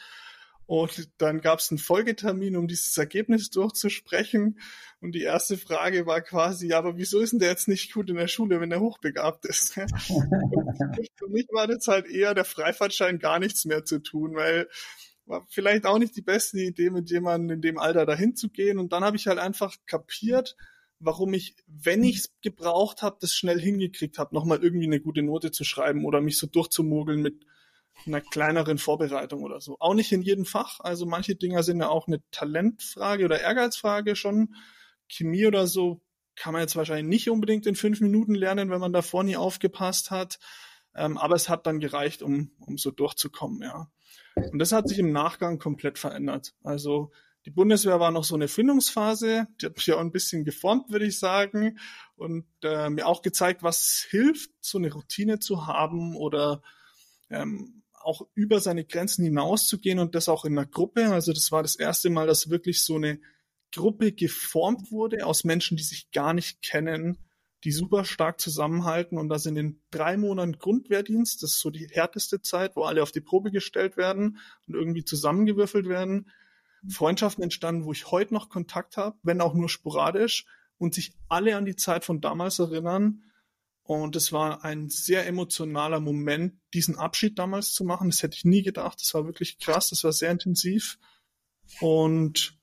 Und 0.70 1.10
dann 1.18 1.42
gab 1.42 1.58
es 1.58 1.72
einen 1.72 1.80
Folgetermin, 1.80 2.56
um 2.56 2.68
dieses 2.68 2.96
Ergebnis 2.96 3.50
durchzusprechen. 3.50 4.60
Und 5.02 5.14
die 5.16 5.24
erste 5.24 5.58
Frage 5.58 6.06
war 6.06 6.22
quasi, 6.22 6.68
ja, 6.68 6.78
aber 6.78 6.96
wieso 6.96 7.22
ist 7.22 7.32
denn 7.32 7.40
der 7.40 7.50
jetzt 7.50 7.68
nicht 7.68 7.92
gut 7.92 8.08
in 8.08 8.18
der 8.18 8.28
Schule, 8.28 8.62
wenn 8.62 8.72
er 8.72 8.80
hochbegabt 8.80 9.48
ist? 9.48 9.74
Für 9.74 11.28
mich 11.28 11.48
war 11.52 11.66
das 11.66 11.88
halt 11.88 12.06
eher 12.06 12.36
der 12.36 12.46
Freifahrtschein 12.46 13.18
gar 13.18 13.40
nichts 13.40 13.66
mehr 13.66 13.84
zu 13.84 13.98
tun, 13.98 14.36
weil 14.36 14.68
war 15.26 15.44
vielleicht 15.50 15.88
auch 15.88 15.98
nicht 15.98 16.16
die 16.16 16.22
beste 16.22 16.60
Idee, 16.60 16.92
mit 16.92 17.10
jemandem 17.10 17.56
in 17.56 17.62
dem 17.64 17.80
Alter 17.80 18.06
dahin 18.06 18.36
zu 18.36 18.50
gehen. 18.50 18.78
Und 18.78 18.94
dann 18.94 19.04
habe 19.04 19.18
ich 19.18 19.26
halt 19.26 19.40
einfach 19.40 19.76
kapiert, 19.88 20.56
warum 21.00 21.34
ich, 21.34 21.56
wenn 21.66 22.04
ich 22.04 22.18
es 22.18 22.32
gebraucht 22.44 23.02
habe, 23.02 23.18
das 23.20 23.34
schnell 23.34 23.60
hingekriegt 23.60 24.20
habe, 24.20 24.36
nochmal 24.36 24.62
irgendwie 24.62 24.86
eine 24.86 25.00
gute 25.00 25.24
Note 25.24 25.50
zu 25.50 25.64
schreiben 25.64 26.06
oder 26.06 26.22
mich 26.22 26.38
so 26.38 26.46
durchzumogeln 26.46 27.24
mit 27.24 27.48
einer 28.06 28.22
kleineren 28.22 28.78
Vorbereitung 28.78 29.44
oder 29.44 29.62
so. 29.62 29.78
Auch 29.80 29.94
nicht 29.94 30.12
in 30.12 30.22
jedem 30.22 30.46
Fach. 30.46 30.80
Also 30.80 31.06
manche 31.06 31.36
Dinger 31.36 31.64
sind 31.64 31.80
ja 31.80 31.90
auch 31.90 32.08
eine 32.08 32.22
Talentfrage 32.32 33.26
oder 33.26 33.42
Ehrgeizfrage 33.42 34.16
schon. 34.16 34.56
Chemie 35.08 35.46
oder 35.46 35.68
so 35.68 36.02
kann 36.36 36.54
man 36.54 36.62
jetzt 36.62 36.76
wahrscheinlich 36.76 37.08
nicht 37.08 37.30
unbedingt 37.30 37.66
in 37.66 37.76
fünf 37.76 38.00
Minuten 38.00 38.34
lernen, 38.34 38.70
wenn 38.70 38.80
man 38.80 38.94
davor 38.94 39.24
nie 39.24 39.36
aufgepasst 39.36 40.10
hat. 40.12 40.40
Ähm, 40.96 41.18
aber 41.18 41.36
es 41.36 41.50
hat 41.50 41.68
dann 41.68 41.80
gereicht, 41.80 42.22
um, 42.22 42.52
um 42.60 42.78
so 42.78 42.92
durchzukommen, 42.92 43.62
ja. 43.62 43.92
Und 44.36 44.60
das 44.60 44.72
hat 44.72 44.88
sich 44.88 45.00
im 45.00 45.12
Nachgang 45.12 45.60
komplett 45.60 46.00
verändert. 46.00 46.54
Also 46.64 47.12
die 47.46 47.52
Bundeswehr 47.52 48.00
war 48.00 48.12
noch 48.12 48.24
so 48.24 48.36
eine 48.36 48.48
Findungsphase, 48.48 49.48
die 49.62 49.66
hat 49.66 49.76
mich 49.76 49.92
auch 49.94 50.00
ein 50.00 50.12
bisschen 50.12 50.46
geformt, 50.46 50.90
würde 50.90 51.06
ich 51.06 51.20
sagen, 51.20 51.78
und 52.16 52.46
äh, 52.64 52.90
mir 52.90 53.08
auch 53.08 53.22
gezeigt, 53.22 53.64
was 53.64 54.06
hilft, 54.10 54.52
so 54.62 54.78
eine 54.78 54.92
Routine 54.92 55.40
zu 55.40 55.68
haben 55.68 56.16
oder 56.16 56.62
ähm, 57.30 57.84
auch 58.02 58.28
über 58.34 58.60
seine 58.60 58.86
Grenzen 58.86 59.24
hinauszugehen 59.24 60.00
und 60.00 60.16
das 60.16 60.30
auch 60.30 60.46
in 60.46 60.58
einer 60.58 60.68
Gruppe. 60.68 61.12
Also 61.12 61.34
das 61.34 61.52
war 61.52 61.62
das 61.62 61.76
erste 61.76 62.10
Mal, 62.10 62.28
dass 62.28 62.50
wirklich 62.50 62.84
so 62.84 62.96
eine 62.96 63.20
Gruppe 63.72 64.12
geformt 64.12 64.92
wurde 64.92 65.26
aus 65.26 65.44
Menschen, 65.44 65.78
die 65.78 65.84
sich 65.84 66.12
gar 66.12 66.34
nicht 66.34 66.62
kennen, 66.62 67.18
die 67.64 67.72
super 67.72 68.06
stark 68.06 68.40
zusammenhalten 68.40 69.18
und 69.18 69.30
das 69.30 69.46
in 69.46 69.56
den 69.56 69.82
drei 69.92 70.18
Monaten 70.18 70.58
Grundwehrdienst, 70.58 71.44
das 71.44 71.52
ist 71.52 71.60
so 71.60 71.70
die 71.70 71.88
härteste 71.92 72.42
Zeit, 72.42 72.76
wo 72.76 72.84
alle 72.84 73.04
auf 73.04 73.12
die 73.12 73.22
Probe 73.22 73.52
gestellt 73.52 73.98
werden 73.98 74.40
und 74.68 74.76
irgendwie 74.76 75.04
zusammengewürfelt 75.04 75.88
werden. 75.88 76.32
Freundschaften 76.90 77.44
entstanden, 77.44 77.84
wo 77.84 77.92
ich 77.92 78.10
heute 78.12 78.34
noch 78.34 78.50
Kontakt 78.50 78.96
habe, 78.96 79.18
wenn 79.24 79.42
auch 79.42 79.54
nur 79.54 79.68
sporadisch 79.68 80.46
und 80.78 80.94
sich 80.94 81.14
alle 81.28 81.58
an 81.58 81.66
die 81.66 81.76
Zeit 81.76 82.06
von 82.06 82.22
damals 82.22 82.60
erinnern. 82.60 83.24
Und 83.90 84.16
es 84.16 84.32
war 84.32 84.64
ein 84.64 84.88
sehr 84.90 85.26
emotionaler 85.26 86.00
Moment, 86.00 86.54
diesen 86.76 86.96
Abschied 86.96 87.40
damals 87.40 87.74
zu 87.74 87.84
machen. 87.84 88.12
Das 88.12 88.22
hätte 88.22 88.38
ich 88.38 88.46
nie 88.46 88.62
gedacht. 88.62 89.02
Das 89.02 89.16
war 89.16 89.26
wirklich 89.26 89.58
krass. 89.58 89.90
Das 89.90 90.04
war 90.04 90.12
sehr 90.12 90.30
intensiv. 90.30 91.00
Und 91.80 92.56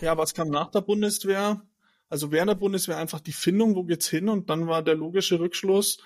ja, 0.00 0.16
was 0.16 0.32
kam 0.32 0.48
nach 0.48 0.70
der 0.70 0.80
Bundeswehr? 0.80 1.60
Also 2.08 2.32
während 2.32 2.48
der 2.48 2.54
Bundeswehr 2.54 2.96
einfach 2.96 3.20
die 3.20 3.34
Findung, 3.34 3.74
wo 3.74 3.84
geht's 3.84 4.08
hin? 4.08 4.30
Und 4.30 4.48
dann 4.48 4.66
war 4.66 4.82
der 4.82 4.94
logische 4.94 5.38
Rückschluss, 5.38 5.98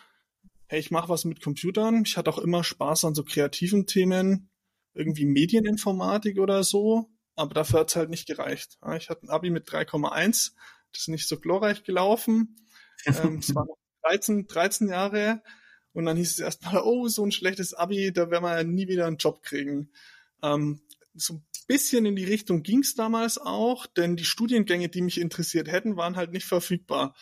hey, 0.67 0.81
ich 0.81 0.91
mache 0.91 1.09
was 1.09 1.25
mit 1.25 1.41
Computern. 1.41 2.03
Ich 2.05 2.17
hatte 2.17 2.31
auch 2.31 2.39
immer 2.39 2.65
Spaß 2.65 3.05
an 3.05 3.15
so 3.15 3.23
kreativen 3.23 3.87
Themen, 3.87 4.51
irgendwie 4.95 5.27
Medieninformatik 5.27 6.41
oder 6.41 6.65
so. 6.65 7.09
Aber 7.37 7.55
dafür 7.55 7.79
hat's 7.79 7.95
halt 7.95 8.11
nicht 8.11 8.27
gereicht. 8.27 8.79
Ich 8.97 9.11
hatte 9.11 9.27
ein 9.27 9.31
Abi 9.31 9.51
mit 9.51 9.69
3,1. 9.69 10.55
Das 10.91 11.03
ist 11.03 11.09
nicht 11.09 11.29
so 11.29 11.39
glorreich 11.39 11.85
gelaufen. 11.85 12.57
ähm, 13.07 13.39
es 13.39 13.55
war 13.55 13.65
noch 13.65 13.79
13, 14.05 14.47
13 14.47 14.89
Jahre. 14.89 15.43
Und 15.93 16.07
dann 16.07 16.17
hieß 16.17 16.33
es 16.33 16.39
erstmal, 16.39 16.83
oh, 16.83 17.09
so 17.09 17.25
ein 17.25 17.33
schlechtes 17.33 17.75
Abi, 17.75 18.13
da 18.13 18.31
werden 18.31 18.45
wir 18.45 18.57
ja 18.57 18.65
nie 18.65 18.89
wieder 18.89 19.07
einen 19.07 19.17
Job 19.17 19.43
kriegen. 19.43 19.91
Ähm, 20.43 20.81
so 21.15 21.35
ein 21.35 21.45
bisschen 21.69 22.05
in 22.07 22.17
die 22.17 22.25
Richtung 22.25 22.63
ging 22.63 22.81
es 22.81 22.95
damals 22.95 23.39
auch, 23.39 23.87
denn 23.87 24.17
die 24.17 24.25
Studiengänge, 24.25 24.89
die 24.89 25.03
mich 25.03 25.21
interessiert 25.21 25.71
hätten, 25.71 25.97
waren 25.97 26.17
halt 26.17 26.33
nicht 26.33 26.47
verfügbar. 26.47 27.15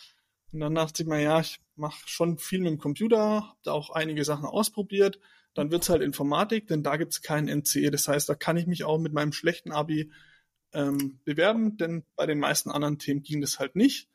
Und 0.51 0.59
dann 0.59 0.75
dachte 0.75 1.03
ich 1.03 1.09
mir, 1.09 1.21
ja, 1.21 1.39
ich 1.39 1.59
mache 1.75 2.01
schon 2.05 2.37
viel 2.37 2.59
mit 2.59 2.71
dem 2.71 2.79
Computer, 2.79 3.19
habe 3.19 3.57
da 3.63 3.71
auch 3.71 3.89
einige 3.91 4.23
Sachen 4.23 4.45
ausprobiert. 4.45 5.19
Dann 5.53 5.71
wird's 5.71 5.89
halt 5.89 6.01
Informatik, 6.01 6.67
denn 6.67 6.83
da 6.83 6.97
gibt's 6.97 7.21
keinen 7.21 7.47
NCE. 7.47 7.91
Das 7.91 8.07
heißt, 8.07 8.27
da 8.27 8.35
kann 8.35 8.57
ich 8.57 8.65
mich 8.65 8.83
auch 8.83 8.99
mit 8.99 9.13
meinem 9.13 9.33
schlechten 9.33 9.71
Abi 9.71 10.11
ähm, 10.73 11.19
bewerben, 11.23 11.77
denn 11.77 12.03
bei 12.15 12.25
den 12.25 12.39
meisten 12.39 12.71
anderen 12.71 12.97
Themen 12.97 13.21
ging 13.21 13.41
das 13.41 13.59
halt 13.59 13.75
nicht. 13.75 14.09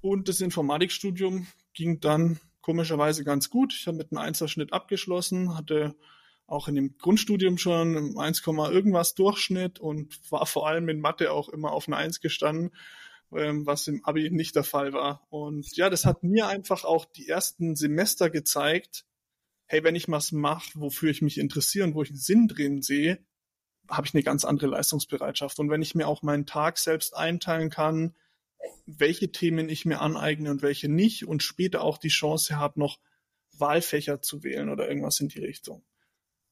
Und 0.00 0.28
das 0.28 0.40
Informatikstudium 0.40 1.46
ging 1.74 2.00
dann 2.00 2.40
komischerweise 2.60 3.24
ganz 3.24 3.50
gut. 3.50 3.74
Ich 3.74 3.86
habe 3.86 3.96
mit 3.96 4.12
einem 4.12 4.18
Einserschnitt 4.18 4.72
abgeschlossen, 4.72 5.56
hatte 5.56 5.94
auch 6.46 6.68
in 6.68 6.74
dem 6.74 6.96
Grundstudium 6.98 7.58
schon 7.58 8.16
1, 8.18 8.42
irgendwas 8.46 9.14
Durchschnitt 9.14 9.78
und 9.78 10.18
war 10.30 10.46
vor 10.46 10.68
allem 10.68 10.88
in 10.88 11.00
Mathe 11.00 11.32
auch 11.32 11.48
immer 11.48 11.72
auf 11.72 11.88
eine 11.88 11.96
1 11.96 12.20
gestanden, 12.20 12.70
ähm, 13.34 13.66
was 13.66 13.88
im 13.88 14.04
Abi 14.04 14.30
nicht 14.30 14.54
der 14.54 14.64
Fall 14.64 14.92
war. 14.92 15.26
Und 15.30 15.76
ja, 15.76 15.88
das 15.90 16.04
hat 16.04 16.22
mir 16.22 16.48
einfach 16.48 16.84
auch 16.84 17.04
die 17.04 17.28
ersten 17.28 17.74
Semester 17.74 18.30
gezeigt, 18.30 19.04
hey, 19.66 19.82
wenn 19.84 19.94
ich 19.94 20.08
was 20.08 20.32
mache, 20.32 20.70
wofür 20.74 21.10
ich 21.10 21.22
mich 21.22 21.38
interessiere 21.38 21.86
und 21.86 21.94
wo 21.94 22.02
ich 22.02 22.10
einen 22.10 22.18
Sinn 22.18 22.48
drin 22.48 22.82
sehe, 22.82 23.24
habe 23.88 24.06
ich 24.06 24.14
eine 24.14 24.22
ganz 24.22 24.44
andere 24.44 24.66
Leistungsbereitschaft. 24.68 25.58
Und 25.58 25.70
wenn 25.70 25.82
ich 25.82 25.94
mir 25.94 26.06
auch 26.06 26.22
meinen 26.22 26.46
Tag 26.46 26.78
selbst 26.78 27.16
einteilen 27.16 27.70
kann, 27.70 28.14
welche 28.86 29.32
Themen 29.32 29.68
ich 29.68 29.84
mir 29.84 30.00
aneigne 30.00 30.50
und 30.50 30.62
welche 30.62 30.88
nicht 30.88 31.26
und 31.26 31.42
später 31.42 31.82
auch 31.82 31.98
die 31.98 32.08
Chance 32.08 32.56
habe, 32.56 32.78
noch 32.80 32.98
Wahlfächer 33.58 34.22
zu 34.22 34.42
wählen 34.42 34.68
oder 34.68 34.88
irgendwas 34.88 35.20
in 35.20 35.28
die 35.28 35.40
Richtung 35.40 35.84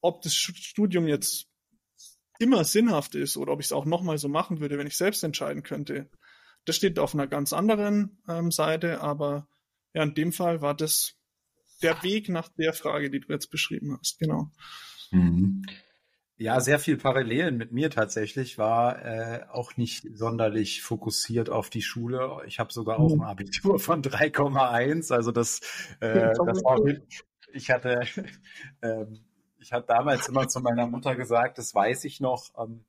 ob 0.01 0.21
das 0.23 0.35
Studium 0.35 1.07
jetzt 1.07 1.47
immer 2.39 2.63
sinnhaft 2.63 3.15
ist 3.15 3.37
oder 3.37 3.53
ob 3.53 3.59
ich 3.59 3.67
es 3.67 3.71
auch 3.71 3.85
nochmal 3.85 4.17
so 4.17 4.27
machen 4.27 4.59
würde, 4.59 4.77
wenn 4.77 4.87
ich 4.87 4.97
selbst 4.97 5.23
entscheiden 5.23 5.63
könnte, 5.63 6.09
das 6.65 6.75
steht 6.75 6.99
auf 6.99 7.13
einer 7.13 7.27
ganz 7.27 7.53
anderen 7.53 8.21
ähm, 8.27 8.51
Seite, 8.51 9.01
aber 9.01 9.47
ja, 9.93 10.03
in 10.03 10.15
dem 10.15 10.31
Fall 10.31 10.61
war 10.61 10.75
das 10.75 11.15
der 11.81 12.01
Weg 12.03 12.29
nach 12.29 12.49
der 12.49 12.73
Frage, 12.73 13.09
die 13.09 13.19
du 13.19 13.31
jetzt 13.31 13.49
beschrieben 13.49 13.97
hast, 13.99 14.19
genau. 14.19 14.51
Mhm. 15.11 15.63
Ja, 16.41 16.59
sehr 16.59 16.79
viel 16.79 16.97
Parallelen 16.97 17.55
mit 17.55 17.71
mir 17.71 17.91
tatsächlich, 17.91 18.57
war 18.57 19.05
äh, 19.05 19.45
auch 19.51 19.77
nicht 19.77 20.07
sonderlich 20.17 20.81
fokussiert 20.81 21.51
auf 21.51 21.69
die 21.69 21.83
Schule. 21.83 22.37
Ich 22.47 22.57
habe 22.57 22.73
sogar 22.73 22.99
auch 22.99 23.13
mhm. 23.13 23.21
ein 23.21 23.27
Abitur 23.27 23.77
von 23.77 24.01
3,1, 24.01 25.13
also 25.13 25.31
das, 25.31 25.59
äh, 25.99 26.31
das 26.33 26.63
war 26.63 26.79
ich 27.53 27.69
hatte 27.69 28.01
ähm, 28.81 29.19
ich 29.59 29.71
hatte 29.71 29.85
damals 29.89 30.29
immer 30.29 30.47
zu 30.47 30.61
meiner 30.61 30.87
Mutter 30.87 31.15
gesagt, 31.15 31.59
das 31.59 31.75
weiß 31.75 32.05
ich 32.05 32.19
noch, 32.19 32.49
ähm, 32.57 32.85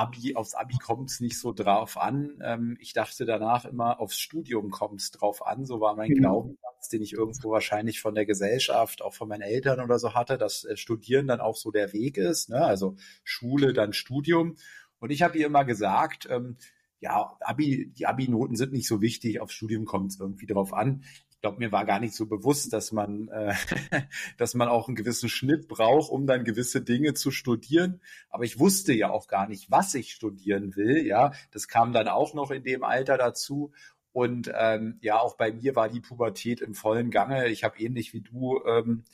Abi, 0.00 0.34
aufs 0.34 0.54
Abi 0.54 0.78
kommt 0.78 1.10
es 1.10 1.20
nicht 1.20 1.38
so 1.38 1.52
drauf 1.52 1.98
an. 1.98 2.38
Ähm, 2.42 2.78
ich 2.80 2.94
dachte 2.94 3.26
danach 3.26 3.66
immer, 3.66 4.00
aufs 4.00 4.18
Studium 4.18 4.70
kommt 4.70 5.02
es 5.02 5.10
drauf 5.10 5.46
an. 5.46 5.66
So 5.66 5.80
war 5.80 5.94
mein 5.94 6.10
mhm. 6.12 6.20
Glaubenssatz, 6.20 6.88
den 6.90 7.02
ich 7.02 7.12
irgendwo 7.12 7.50
wahrscheinlich 7.50 8.00
von 8.00 8.14
der 8.14 8.24
Gesellschaft, 8.24 9.02
auch 9.02 9.12
von 9.12 9.28
meinen 9.28 9.42
Eltern 9.42 9.78
oder 9.80 9.98
so 9.98 10.14
hatte, 10.14 10.38
dass 10.38 10.64
äh, 10.64 10.78
Studieren 10.78 11.26
dann 11.26 11.40
auch 11.40 11.56
so 11.56 11.70
der 11.70 11.92
Weg 11.92 12.16
ist. 12.16 12.48
Ne? 12.48 12.64
Also 12.64 12.96
Schule, 13.24 13.74
dann 13.74 13.92
Studium. 13.92 14.56
Und 15.00 15.10
ich 15.10 15.20
habe 15.20 15.36
ihr 15.36 15.46
immer 15.46 15.66
gesagt, 15.66 16.26
ähm, 16.30 16.56
ja, 17.00 17.36
Abi, 17.40 17.92
die 17.94 18.06
Abi-Noten 18.06 18.56
sind 18.56 18.72
nicht 18.72 18.88
so 18.88 19.02
wichtig, 19.02 19.40
aufs 19.40 19.54
Studium 19.54 19.84
kommt 19.84 20.12
es 20.12 20.20
irgendwie 20.20 20.46
drauf 20.46 20.72
an 20.72 21.04
glaube, 21.40 21.58
mir 21.58 21.72
war 21.72 21.84
gar 21.84 22.00
nicht 22.00 22.14
so 22.14 22.26
bewusst, 22.26 22.72
dass 22.72 22.92
man, 22.92 23.28
äh, 23.28 23.54
dass 24.38 24.54
man 24.54 24.68
auch 24.68 24.88
einen 24.88 24.96
gewissen 24.96 25.28
Schnitt 25.28 25.68
braucht, 25.68 26.10
um 26.10 26.26
dann 26.26 26.44
gewisse 26.44 26.82
Dinge 26.82 27.14
zu 27.14 27.30
studieren. 27.30 28.00
Aber 28.28 28.44
ich 28.44 28.58
wusste 28.58 28.92
ja 28.92 29.10
auch 29.10 29.26
gar 29.26 29.48
nicht, 29.48 29.70
was 29.70 29.94
ich 29.94 30.12
studieren 30.12 30.76
will. 30.76 31.06
Ja, 31.06 31.32
das 31.50 31.68
kam 31.68 31.92
dann 31.92 32.08
auch 32.08 32.34
noch 32.34 32.50
in 32.50 32.62
dem 32.62 32.84
Alter 32.84 33.18
dazu. 33.18 33.72
Und 34.12 34.50
ähm, 34.54 34.98
ja, 35.00 35.20
auch 35.20 35.36
bei 35.36 35.52
mir 35.52 35.76
war 35.76 35.88
die 35.88 36.00
Pubertät 36.00 36.60
im 36.60 36.74
vollen 36.74 37.10
Gange. 37.10 37.48
Ich 37.48 37.62
habe 37.64 37.78
ähnlich 37.78 38.12
wie 38.12 38.22
du 38.22 38.60
ähm, 38.66 39.04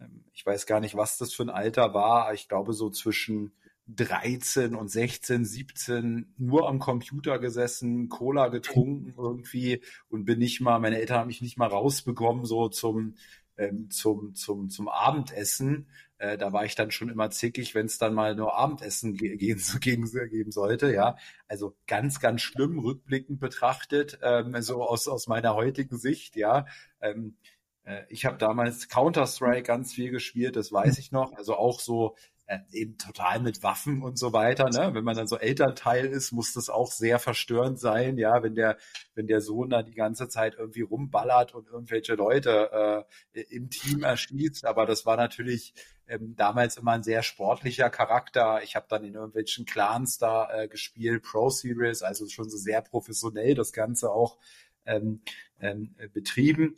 ähm, 0.00 0.24
ich 0.32 0.44
weiß 0.46 0.66
gar 0.66 0.80
nicht, 0.80 0.96
was 0.96 1.18
das 1.18 1.32
für 1.32 1.42
ein 1.42 1.50
Alter 1.50 1.94
war. 1.94 2.32
Ich 2.34 2.48
glaube 2.48 2.72
so 2.72 2.90
zwischen 2.90 3.52
13 3.88 4.74
und 4.74 4.88
16, 4.88 5.44
17 5.44 6.34
nur 6.36 6.68
am 6.68 6.78
Computer 6.78 7.38
gesessen, 7.38 8.08
Cola 8.08 8.48
getrunken 8.48 9.14
irgendwie 9.16 9.82
und 10.08 10.24
bin 10.24 10.38
nicht 10.38 10.60
mal, 10.60 10.78
meine 10.78 10.98
Eltern 10.98 11.20
haben 11.20 11.26
mich 11.28 11.42
nicht 11.42 11.56
mal 11.56 11.68
rausbekommen, 11.68 12.44
so 12.44 12.68
zum, 12.68 13.14
ähm, 13.56 13.90
zum, 13.90 14.34
zum, 14.34 14.68
zum 14.68 14.88
Abendessen. 14.88 15.88
Äh, 16.18 16.36
da 16.36 16.52
war 16.52 16.64
ich 16.64 16.74
dann 16.74 16.90
schon 16.90 17.08
immer 17.08 17.30
zickig, 17.30 17.74
wenn 17.74 17.86
es 17.86 17.98
dann 17.98 18.12
mal 18.12 18.34
nur 18.34 18.56
Abendessen 18.56 19.14
ge 19.14 19.36
gehen, 19.36 19.60
geben 19.80 20.52
sollte, 20.52 20.92
ja. 20.92 21.16
Also 21.46 21.74
ganz, 21.86 22.20
ganz 22.20 22.42
schlimm 22.42 22.78
rückblickend 22.78 23.40
betrachtet, 23.40 24.18
ähm, 24.22 24.60
so 24.60 24.82
aus, 24.82 25.08
aus 25.08 25.28
meiner 25.28 25.54
heutigen 25.54 25.96
Sicht, 25.96 26.36
ja. 26.36 26.66
Ähm, 27.00 27.36
äh, 27.84 28.02
ich 28.10 28.26
habe 28.26 28.36
damals 28.36 28.88
Counter-Strike 28.88 29.62
ganz 29.62 29.94
viel 29.94 30.10
gespielt, 30.10 30.56
das 30.56 30.72
weiß 30.72 30.98
ich 30.98 31.10
noch. 31.10 31.32
Also 31.32 31.56
auch 31.56 31.80
so 31.80 32.16
äh, 32.48 32.60
eben 32.72 32.96
total 32.96 33.40
mit 33.40 33.62
Waffen 33.62 34.02
und 34.02 34.18
so 34.18 34.32
weiter. 34.32 34.70
Ne? 34.70 34.94
Wenn 34.94 35.04
man 35.04 35.16
dann 35.16 35.26
so 35.26 35.36
Elternteil 35.36 36.06
ist, 36.06 36.32
muss 36.32 36.54
das 36.54 36.70
auch 36.70 36.90
sehr 36.90 37.18
verstörend 37.18 37.78
sein, 37.78 38.16
ja, 38.16 38.42
wenn 38.42 38.54
der, 38.54 38.78
wenn 39.14 39.26
der 39.26 39.42
Sohn 39.42 39.68
da 39.68 39.82
die 39.82 39.94
ganze 39.94 40.28
Zeit 40.30 40.54
irgendwie 40.58 40.80
rumballert 40.80 41.54
und 41.54 41.68
irgendwelche 41.68 42.14
Leute 42.14 43.06
äh, 43.34 43.40
im 43.54 43.68
Team 43.68 44.02
erschließt. 44.02 44.64
Aber 44.64 44.86
das 44.86 45.04
war 45.04 45.18
natürlich 45.18 45.74
ähm, 46.06 46.36
damals 46.36 46.78
immer 46.78 46.92
ein 46.92 47.02
sehr 47.02 47.22
sportlicher 47.22 47.90
Charakter. 47.90 48.62
Ich 48.62 48.76
habe 48.76 48.86
dann 48.88 49.04
in 49.04 49.14
irgendwelchen 49.14 49.66
Clans 49.66 50.16
da 50.16 50.50
äh, 50.50 50.68
gespielt, 50.68 51.24
Pro 51.24 51.50
Series, 51.50 52.02
also 52.02 52.26
schon 52.28 52.48
so 52.48 52.56
sehr 52.56 52.80
professionell 52.80 53.54
das 53.56 53.74
Ganze 53.74 54.10
auch 54.10 54.38
ähm, 54.86 55.20
ähm, 55.60 55.94
betrieben. 56.14 56.76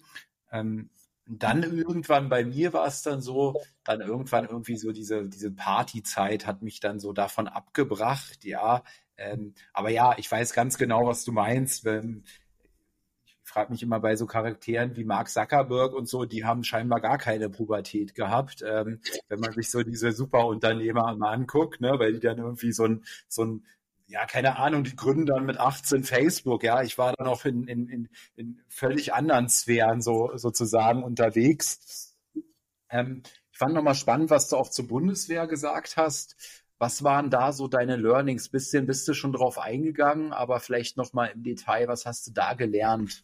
Ähm, 0.50 0.90
dann 1.38 1.62
irgendwann 1.62 2.28
bei 2.28 2.44
mir 2.44 2.72
war 2.72 2.86
es 2.86 3.02
dann 3.02 3.20
so, 3.20 3.60
dann 3.84 4.00
irgendwann 4.00 4.46
irgendwie 4.46 4.76
so 4.76 4.92
diese, 4.92 5.28
diese 5.28 5.50
Partyzeit 5.50 6.46
hat 6.46 6.62
mich 6.62 6.80
dann 6.80 6.98
so 6.98 7.12
davon 7.12 7.46
abgebracht, 7.46 8.44
ja. 8.44 8.82
Ähm, 9.16 9.54
aber 9.72 9.90
ja, 9.90 10.14
ich 10.18 10.30
weiß 10.30 10.52
ganz 10.52 10.76
genau, 10.78 11.06
was 11.06 11.24
du 11.24 11.32
meinst. 11.32 11.84
Wenn, 11.84 12.24
ich 13.24 13.36
frage 13.44 13.70
mich 13.72 13.82
immer 13.82 14.00
bei 14.00 14.16
so 14.16 14.26
Charakteren 14.26 14.96
wie 14.96 15.04
Mark 15.04 15.28
Zuckerberg 15.28 15.92
und 15.92 16.08
so, 16.08 16.24
die 16.24 16.44
haben 16.44 16.64
scheinbar 16.64 17.00
gar 17.00 17.18
keine 17.18 17.48
Pubertät 17.48 18.14
gehabt. 18.14 18.64
Ähm, 18.66 19.00
wenn 19.28 19.40
man 19.40 19.52
sich 19.52 19.70
so 19.70 19.82
diese 19.82 20.12
Superunternehmer 20.12 21.14
mal 21.16 21.32
anguckt, 21.32 21.80
ne, 21.80 21.98
weil 21.98 22.14
die 22.14 22.20
dann 22.20 22.38
irgendwie 22.38 22.72
so 22.72 22.84
ein, 22.86 23.04
so 23.28 23.44
ein 23.44 23.64
ja, 24.10 24.26
keine 24.26 24.58
Ahnung, 24.58 24.82
die 24.82 24.96
gründen 24.96 25.26
dann 25.26 25.46
mit 25.46 25.58
18 25.58 26.02
Facebook, 26.02 26.64
ja. 26.64 26.82
Ich 26.82 26.98
war 26.98 27.14
dann 27.14 27.28
auch 27.28 27.44
in, 27.44 27.66
in, 27.68 27.88
in, 27.88 28.08
in 28.34 28.60
völlig 28.68 29.14
anderen 29.14 29.48
Sphären 29.48 30.02
so 30.02 30.36
sozusagen 30.36 31.04
unterwegs. 31.04 32.18
Ähm, 32.88 33.22
ich 33.52 33.58
fand 33.58 33.74
nochmal 33.74 33.94
spannend, 33.94 34.30
was 34.30 34.48
du 34.48 34.56
auch 34.56 34.68
zur 34.68 34.88
Bundeswehr 34.88 35.46
gesagt 35.46 35.96
hast. 35.96 36.36
Was 36.78 37.04
waren 37.04 37.30
da 37.30 37.52
so 37.52 37.68
deine 37.68 37.96
Learnings? 37.96 38.48
Bisschen 38.48 38.86
bist 38.86 39.06
du 39.06 39.14
schon 39.14 39.32
drauf 39.32 39.58
eingegangen, 39.58 40.32
aber 40.32 40.58
vielleicht 40.58 40.96
nochmal 40.96 41.30
im 41.30 41.44
Detail, 41.44 41.86
was 41.86 42.04
hast 42.04 42.26
du 42.26 42.32
da 42.32 42.54
gelernt? 42.54 43.22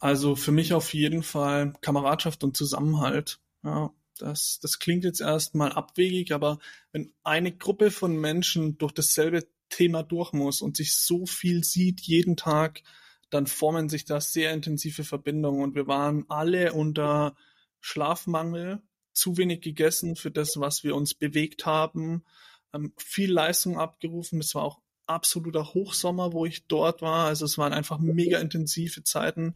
Also 0.00 0.36
für 0.36 0.52
mich 0.52 0.74
auf 0.74 0.92
jeden 0.92 1.22
Fall 1.22 1.72
Kameradschaft 1.80 2.44
und 2.44 2.56
Zusammenhalt. 2.56 3.40
Ja, 3.62 3.90
das, 4.18 4.58
das 4.60 4.78
klingt 4.78 5.04
jetzt 5.04 5.20
erstmal 5.20 5.72
abwegig, 5.72 6.32
aber 6.32 6.58
wenn 6.92 7.12
eine 7.22 7.52
Gruppe 7.56 7.90
von 7.90 8.16
Menschen 8.16 8.78
durch 8.78 8.92
dasselbe 8.92 9.46
Thema 9.68 10.02
durch 10.02 10.32
muss 10.32 10.62
und 10.62 10.76
sich 10.76 10.96
so 10.96 11.26
viel 11.26 11.64
sieht 11.64 12.00
jeden 12.00 12.36
Tag, 12.36 12.82
dann 13.30 13.46
formen 13.46 13.88
sich 13.88 14.04
da 14.04 14.20
sehr 14.20 14.52
intensive 14.52 15.04
Verbindungen 15.04 15.62
und 15.62 15.74
wir 15.74 15.86
waren 15.86 16.24
alle 16.28 16.72
unter 16.72 17.36
Schlafmangel, 17.80 18.82
zu 19.12 19.36
wenig 19.36 19.60
gegessen 19.60 20.16
für 20.16 20.30
das, 20.30 20.58
was 20.58 20.84
wir 20.84 20.94
uns 20.94 21.14
bewegt 21.14 21.66
haben, 21.66 22.24
ähm, 22.72 22.92
viel 22.96 23.32
Leistung 23.32 23.78
abgerufen. 23.78 24.40
Es 24.40 24.54
war 24.54 24.64
auch 24.64 24.80
absoluter 25.06 25.74
Hochsommer, 25.74 26.32
wo 26.32 26.46
ich 26.46 26.66
dort 26.66 27.02
war. 27.02 27.26
Also 27.26 27.44
es 27.44 27.58
waren 27.58 27.72
einfach 27.72 27.98
mega 27.98 28.38
intensive 28.38 29.02
Zeiten. 29.04 29.54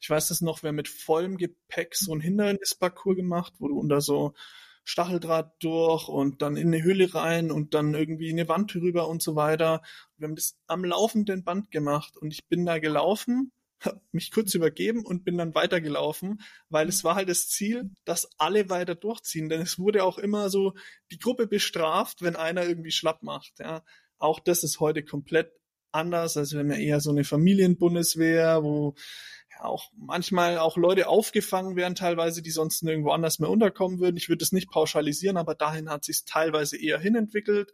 Ich 0.00 0.08
weiß 0.10 0.28
das 0.28 0.40
noch, 0.40 0.62
wir 0.62 0.68
haben 0.68 0.76
mit 0.76 0.88
vollem 0.88 1.36
Gepäck 1.36 1.94
so 1.94 2.14
ein 2.14 2.20
Hindernisparcours 2.20 3.16
gemacht, 3.16 3.54
wo 3.58 3.68
du 3.68 3.78
unter 3.78 4.00
so 4.00 4.34
Stacheldraht 4.84 5.52
durch 5.62 6.08
und 6.08 6.42
dann 6.42 6.56
in 6.56 6.68
eine 6.68 6.82
Höhle 6.82 7.14
rein 7.14 7.50
und 7.50 7.74
dann 7.74 7.94
irgendwie 7.94 8.30
eine 8.30 8.48
Wand 8.48 8.74
rüber 8.74 9.08
und 9.08 9.22
so 9.22 9.36
weiter. 9.36 9.82
Wir 10.16 10.28
haben 10.28 10.36
das 10.36 10.56
am 10.66 10.84
laufenden 10.84 11.44
Band 11.44 11.70
gemacht 11.70 12.16
und 12.16 12.32
ich 12.32 12.46
bin 12.48 12.66
da 12.66 12.78
gelaufen, 12.78 13.52
habe 13.80 14.00
mich 14.12 14.30
kurz 14.30 14.54
übergeben 14.54 15.04
und 15.04 15.24
bin 15.24 15.38
dann 15.38 15.54
weitergelaufen, 15.54 16.40
weil 16.68 16.88
es 16.88 17.04
war 17.04 17.14
halt 17.14 17.28
das 17.28 17.48
Ziel, 17.48 17.90
dass 18.04 18.28
alle 18.38 18.68
weiter 18.68 18.94
durchziehen, 18.94 19.48
denn 19.48 19.60
es 19.60 19.78
wurde 19.78 20.04
auch 20.04 20.18
immer 20.18 20.50
so 20.50 20.74
die 21.10 21.18
Gruppe 21.18 21.46
bestraft, 21.46 22.22
wenn 22.22 22.36
einer 22.36 22.64
irgendwie 22.66 22.92
schlapp 22.92 23.22
macht, 23.22 23.58
ja. 23.60 23.82
Auch 24.20 24.38
das 24.38 24.62
ist 24.62 24.78
heute 24.78 25.02
komplett 25.02 25.50
anders. 25.90 26.36
Also 26.36 26.56
wir 26.56 26.60
haben 26.60 26.70
ja 26.70 26.78
eher 26.78 27.00
so 27.00 27.10
eine 27.10 27.24
Familienbundeswehr, 27.24 28.62
wo 28.62 28.94
auch 29.58 29.90
manchmal 29.96 30.58
auch 30.58 30.76
Leute 30.76 31.08
aufgefangen 31.08 31.76
werden, 31.76 31.94
teilweise, 31.94 32.42
die 32.42 32.50
sonst 32.50 32.82
nirgendwo 32.82 33.10
anders 33.10 33.38
mehr 33.38 33.50
unterkommen 33.50 33.98
würden. 33.98 34.16
Ich 34.16 34.28
würde 34.28 34.42
es 34.42 34.52
nicht 34.52 34.70
pauschalisieren, 34.70 35.36
aber 35.36 35.54
dahin 35.54 35.90
hat 35.90 36.04
sich 36.04 36.24
teilweise 36.24 36.80
eher 36.80 36.98
hinentwickelt. 36.98 37.72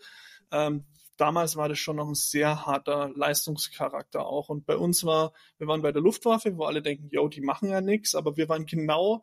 Ähm, 0.51 0.87
damals 1.17 1.57
war 1.57 1.69
das 1.69 1.79
schon 1.79 1.97
noch 1.97 2.09
ein 2.09 2.15
sehr 2.15 2.67
harter 2.67 3.11
Leistungscharakter 3.15 4.27
auch. 4.27 4.49
Und 4.49 4.67
bei 4.67 4.77
uns 4.77 5.05
war, 5.05 5.33
wir 5.59 5.67
waren 5.67 5.83
bei 5.83 5.93
der 5.93 6.03
Luftwaffe, 6.03 6.57
wo 6.57 6.65
alle 6.65 6.83
denken, 6.83 7.09
yo, 7.11 7.29
die 7.29 7.41
machen 7.41 7.69
ja 7.69 7.81
nichts, 7.81 8.15
aber 8.15 8.37
wir 8.37 8.49
waren 8.49 8.67
genau 8.67 9.23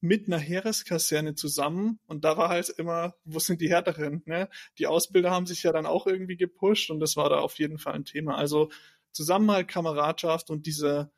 mit 0.00 0.26
einer 0.26 0.38
Heereskaserne 0.38 1.34
zusammen 1.34 1.98
und 2.06 2.24
da 2.24 2.36
war 2.36 2.48
halt 2.48 2.70
immer, 2.70 3.14
wo 3.24 3.38
sind 3.38 3.60
die 3.60 3.68
Härteren? 3.68 4.22
Ne? 4.24 4.48
Die 4.78 4.86
Ausbilder 4.86 5.30
haben 5.30 5.46
sich 5.46 5.62
ja 5.62 5.72
dann 5.72 5.86
auch 5.86 6.06
irgendwie 6.06 6.36
gepusht 6.36 6.90
und 6.90 7.00
das 7.00 7.16
war 7.16 7.28
da 7.28 7.38
auf 7.40 7.58
jeden 7.58 7.78
Fall 7.78 7.94
ein 7.94 8.04
Thema. 8.04 8.36
Also 8.36 8.70
Zusammenhalt, 9.12 9.68
Kameradschaft 9.68 10.50
und 10.50 10.66
diese 10.66 11.12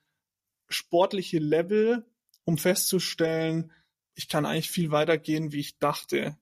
sportliche 0.68 1.38
Level, 1.38 2.06
um 2.44 2.58
festzustellen, 2.58 3.70
ich 4.14 4.28
kann 4.28 4.46
eigentlich 4.46 4.70
viel 4.70 4.90
weiter 4.90 5.18
gehen, 5.18 5.52
wie 5.52 5.60
ich 5.60 5.78
dachte. 5.78 6.36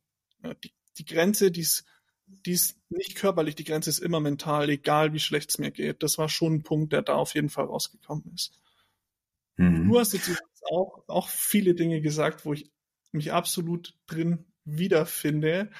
Die, 0.65 0.73
die 0.99 1.05
Grenze, 1.05 1.51
die 1.51 1.61
ist, 1.61 1.85
die 2.27 2.53
ist 2.53 2.79
nicht 2.89 3.17
körperlich, 3.17 3.55
die 3.55 3.65
Grenze 3.65 3.91
ist 3.91 3.99
immer 3.99 4.21
mental, 4.21 4.71
egal 4.71 5.13
wie 5.13 5.21
schlecht 5.21 5.51
es 5.51 5.59
mir 5.59 5.71
geht. 5.71 6.03
Das 6.03 6.19
war 6.19 6.29
schon 6.29 6.55
ein 6.55 6.63
Punkt, 6.63 6.93
der 6.93 7.03
da 7.03 7.15
auf 7.15 7.35
jeden 7.35 7.51
Fall 7.51 7.67
rausgekommen 7.67 8.33
ist. 8.35 8.61
Mhm. 9.57 9.89
Du 9.89 9.99
hast 9.99 10.13
jetzt 10.15 10.29
auch, 10.63 11.05
auch 11.07 11.29
viele 11.29 11.75
Dinge 11.75 12.01
gesagt, 12.01 12.45
wo 12.45 12.53
ich 12.53 12.71
mich 13.13 13.33
absolut 13.33 13.95
drin 14.07 14.47
wiederfinde, 14.65 15.71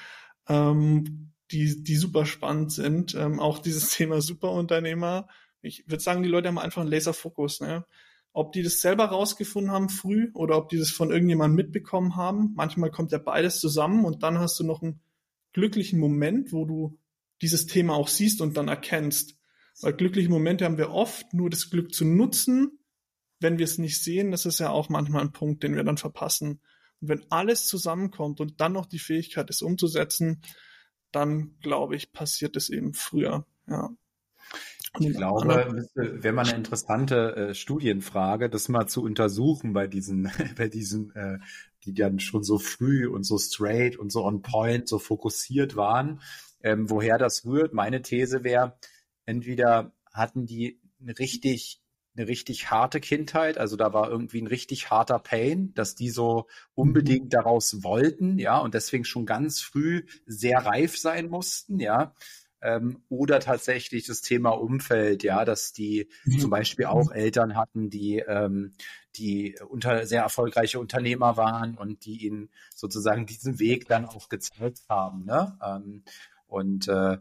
ähm, 0.47 1.33
die, 1.51 1.83
die 1.83 1.95
super 1.95 2.25
spannend 2.25 2.71
sind. 2.71 3.15
Ähm, 3.15 3.39
auch 3.39 3.59
dieses 3.59 3.89
Thema 3.95 4.21
Superunternehmer. 4.21 5.27
Ich 5.61 5.87
würde 5.87 6.03
sagen, 6.03 6.23
die 6.23 6.29
Leute 6.29 6.47
haben 6.47 6.59
einfach 6.59 6.81
einen 6.81 6.91
Laserfokus. 6.91 7.61
Ne? 7.61 7.85
Ob 8.33 8.53
die 8.53 8.63
das 8.63 8.81
selber 8.81 9.05
rausgefunden 9.05 9.71
haben 9.71 9.89
früh 9.89 10.31
oder 10.33 10.57
ob 10.57 10.69
die 10.69 10.77
das 10.77 10.91
von 10.91 11.11
irgendjemandem 11.11 11.55
mitbekommen 11.55 12.15
haben. 12.15 12.53
Manchmal 12.55 12.91
kommt 12.91 13.11
ja 13.11 13.17
beides 13.17 13.59
zusammen 13.59 14.05
und 14.05 14.23
dann 14.23 14.39
hast 14.39 14.59
du 14.59 14.63
noch 14.63 14.81
einen 14.81 15.01
glücklichen 15.53 15.99
Moment, 15.99 16.53
wo 16.53 16.65
du 16.65 16.97
dieses 17.41 17.65
Thema 17.65 17.95
auch 17.95 18.07
siehst 18.07 18.41
und 18.41 18.55
dann 18.55 18.67
erkennst. 18.67 19.37
Weil 19.81 19.93
glückliche 19.93 20.29
Momente 20.29 20.65
haben 20.65 20.77
wir 20.77 20.91
oft, 20.91 21.33
nur 21.33 21.49
das 21.49 21.69
Glück 21.69 21.93
zu 21.93 22.05
nutzen 22.05 22.79
wenn 23.41 23.57
wir 23.57 23.65
es 23.65 23.77
nicht 23.77 24.01
sehen, 24.01 24.31
das 24.31 24.45
ist 24.45 24.59
ja 24.59 24.69
auch 24.69 24.87
manchmal 24.89 25.23
ein 25.23 25.33
Punkt, 25.33 25.63
den 25.63 25.75
wir 25.75 25.83
dann 25.83 25.97
verpassen. 25.97 26.61
Und 27.01 27.09
wenn 27.09 27.25
alles 27.31 27.67
zusammenkommt 27.67 28.39
und 28.39 28.61
dann 28.61 28.73
noch 28.73 28.85
die 28.85 28.99
Fähigkeit 28.99 29.49
ist 29.49 29.63
umzusetzen, 29.63 30.41
dann 31.11 31.57
glaube 31.59 31.95
ich, 31.95 32.13
passiert 32.13 32.55
es 32.55 32.69
eben 32.69 32.93
früher. 32.93 33.45
Ja. 33.67 33.89
Ich 34.99 35.15
glaube, 35.15 35.87
wäre 35.95 36.33
mal 36.33 36.45
eine 36.45 36.57
interessante 36.57 37.35
äh, 37.35 37.53
Studienfrage, 37.53 38.49
das 38.49 38.67
mal 38.69 38.87
zu 38.87 39.01
untersuchen 39.01 39.73
bei 39.73 39.87
diesen, 39.87 40.29
bei 40.57 40.67
diesen, 40.67 41.15
äh, 41.15 41.39
die 41.85 41.93
dann 41.93 42.19
schon 42.19 42.43
so 42.43 42.59
früh 42.59 43.07
und 43.07 43.23
so 43.23 43.37
straight 43.37 43.97
und 43.97 44.11
so 44.11 44.23
on 44.23 44.41
point, 44.41 44.87
so 44.87 44.99
fokussiert 44.99 45.75
waren, 45.75 46.21
ähm, 46.61 46.89
woher 46.89 47.17
das 47.17 47.45
rührt. 47.45 47.73
Meine 47.73 48.01
These 48.01 48.43
wäre, 48.43 48.77
entweder 49.25 49.93
hatten 50.13 50.45
die 50.45 50.79
richtig 51.17 51.81
eine 52.15 52.27
richtig 52.27 52.71
harte 52.71 52.99
Kindheit, 52.99 53.57
also 53.57 53.75
da 53.77 53.93
war 53.93 54.09
irgendwie 54.09 54.41
ein 54.41 54.47
richtig 54.47 54.89
harter 54.89 55.19
Pain, 55.19 55.73
dass 55.75 55.95
die 55.95 56.09
so 56.09 56.47
unbedingt 56.73 57.25
mhm. 57.25 57.29
daraus 57.29 57.83
wollten, 57.83 58.37
ja, 58.37 58.57
und 58.57 58.73
deswegen 58.73 59.05
schon 59.05 59.25
ganz 59.25 59.61
früh 59.61 60.03
sehr 60.25 60.59
reif 60.59 60.97
sein 60.97 61.29
mussten, 61.29 61.79
ja. 61.79 62.13
Ähm, 62.63 63.03
oder 63.09 63.39
tatsächlich 63.39 64.05
das 64.05 64.21
Thema 64.21 64.51
Umfeld, 64.51 65.23
ja, 65.23 65.45
dass 65.45 65.73
die 65.73 66.09
mhm. 66.25 66.39
zum 66.39 66.49
Beispiel 66.51 66.85
auch. 66.85 67.11
Eltern 67.11 67.55
hatten, 67.55 67.89
die, 67.89 68.19
ähm, 68.19 68.73
die 69.15 69.55
unter 69.67 70.05
sehr 70.05 70.21
erfolgreiche 70.21 70.79
Unternehmer 70.79 71.37
waren 71.37 71.75
und 71.75 72.05
die 72.05 72.25
ihnen 72.25 72.49
sozusagen 72.75 73.25
diesen 73.25 73.57
Weg 73.57 73.87
dann 73.87 74.05
auch 74.05 74.29
gezeigt 74.29 74.81
haben, 74.89 75.25
ne? 75.25 75.57
Ähm, 75.65 76.03
und 76.45 76.87
äh, 76.87 77.17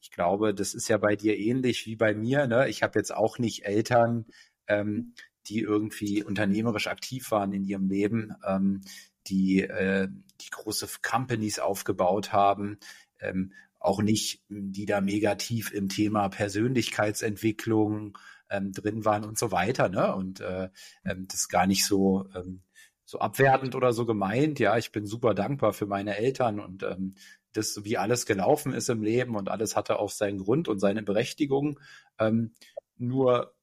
ich 0.00 0.10
glaube, 0.10 0.54
das 0.54 0.74
ist 0.74 0.88
ja 0.88 0.98
bei 0.98 1.16
dir 1.16 1.36
ähnlich 1.38 1.86
wie 1.86 1.96
bei 1.96 2.14
mir. 2.14 2.46
Ne? 2.46 2.68
Ich 2.68 2.82
habe 2.82 2.98
jetzt 2.98 3.14
auch 3.14 3.38
nicht 3.38 3.64
Eltern, 3.64 4.26
ähm, 4.66 5.14
die 5.46 5.60
irgendwie 5.60 6.22
unternehmerisch 6.22 6.86
aktiv 6.86 7.30
waren 7.30 7.52
in 7.52 7.64
ihrem 7.64 7.88
Leben, 7.88 8.34
ähm, 8.46 8.82
die, 9.26 9.62
äh, 9.62 10.08
die 10.40 10.50
große 10.50 10.88
Companies 11.02 11.58
aufgebaut 11.58 12.32
haben, 12.32 12.78
ähm, 13.20 13.52
auch 13.80 14.02
nicht, 14.02 14.42
die 14.48 14.86
da 14.86 15.00
mega 15.00 15.34
tief 15.36 15.72
im 15.72 15.88
Thema 15.88 16.28
Persönlichkeitsentwicklung 16.28 18.18
ähm, 18.50 18.72
drin 18.72 19.04
waren 19.04 19.24
und 19.24 19.38
so 19.38 19.52
weiter. 19.52 19.88
Ne? 19.88 20.14
Und 20.14 20.40
äh, 20.40 20.68
ähm, 21.04 21.26
das 21.28 21.48
gar 21.48 21.66
nicht 21.66 21.84
so, 21.84 22.28
ähm, 22.34 22.62
so 23.04 23.20
abwertend 23.20 23.74
oder 23.74 23.92
so 23.92 24.04
gemeint. 24.04 24.58
Ja, 24.58 24.76
ich 24.76 24.92
bin 24.92 25.06
super 25.06 25.34
dankbar 25.34 25.72
für 25.72 25.86
meine 25.86 26.16
Eltern 26.16 26.60
und 26.60 26.82
ähm, 26.82 27.14
das, 27.52 27.84
wie 27.84 27.96
alles 27.96 28.26
gelaufen 28.26 28.72
ist 28.72 28.88
im 28.88 29.02
Leben 29.02 29.36
und 29.36 29.48
alles 29.48 29.76
hatte 29.76 29.98
auch 29.98 30.10
seinen 30.10 30.38
Grund 30.38 30.68
und 30.68 30.78
seine 30.78 31.02
Berechtigung. 31.02 31.80
Ähm, 32.18 32.52
nur 32.96 33.54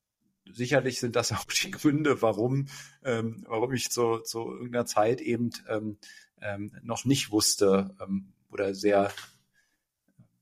sicherlich 0.52 1.00
sind 1.00 1.16
das 1.16 1.32
auch 1.34 1.46
die 1.46 1.72
Gründe, 1.72 2.22
warum, 2.22 2.68
ähm, 3.04 3.44
warum 3.48 3.74
ich 3.74 3.90
zu, 3.92 4.20
zu 4.20 4.52
irgendeiner 4.52 4.86
Zeit 4.86 5.22
eben 5.22 5.52
ähm, 5.70 5.98
ähm, 6.42 6.72
noch 6.84 7.06
nicht 7.06 7.32
wusste 7.32 7.96
ähm, 8.02 8.34
oder 8.52 8.74
sehr, 8.74 9.12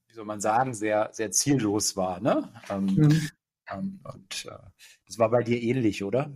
wie 0.08 0.14
soll 0.14 0.26
man 0.26 0.42
sagen, 0.42 0.74
sehr, 0.74 1.10
sehr 1.14 1.32
ziellos 1.32 1.96
war. 1.96 2.20
Ne? 2.20 2.52
Ähm, 2.70 2.86
mhm. 2.86 3.30
ähm, 3.72 4.00
und 4.04 4.46
äh, 4.46 4.58
das 5.06 5.18
war 5.18 5.30
bei 5.30 5.44
dir 5.44 5.62
ähnlich, 5.62 6.04
oder? 6.04 6.32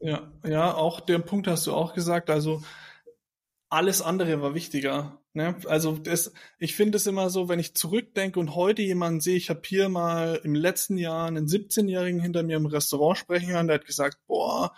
Ja, 0.00 0.32
ja, 0.44 0.72
auch 0.72 1.00
den 1.00 1.24
Punkt 1.24 1.46
hast 1.46 1.66
du 1.66 1.74
auch 1.74 1.92
gesagt. 1.92 2.30
Also 2.30 2.62
alles 3.70 4.02
andere 4.02 4.42
war 4.42 4.54
wichtiger. 4.54 5.22
Ne? 5.32 5.54
Also 5.66 5.96
das, 5.96 6.32
ich 6.58 6.74
finde 6.74 6.96
es 6.96 7.06
immer 7.06 7.30
so, 7.30 7.48
wenn 7.48 7.60
ich 7.60 7.74
zurückdenke 7.74 8.38
und 8.40 8.56
heute 8.56 8.82
jemanden 8.82 9.20
sehe, 9.20 9.36
ich 9.36 9.48
habe 9.48 9.62
hier 9.64 9.88
mal 9.88 10.40
im 10.42 10.54
letzten 10.54 10.98
Jahr 10.98 11.28
einen 11.28 11.46
17-Jährigen 11.46 12.20
hinter 12.20 12.42
mir 12.42 12.56
im 12.56 12.66
Restaurant 12.66 13.16
sprechen 13.16 13.52
hören, 13.52 13.68
der 13.68 13.76
hat 13.76 13.86
gesagt, 13.86 14.18
boah, 14.26 14.74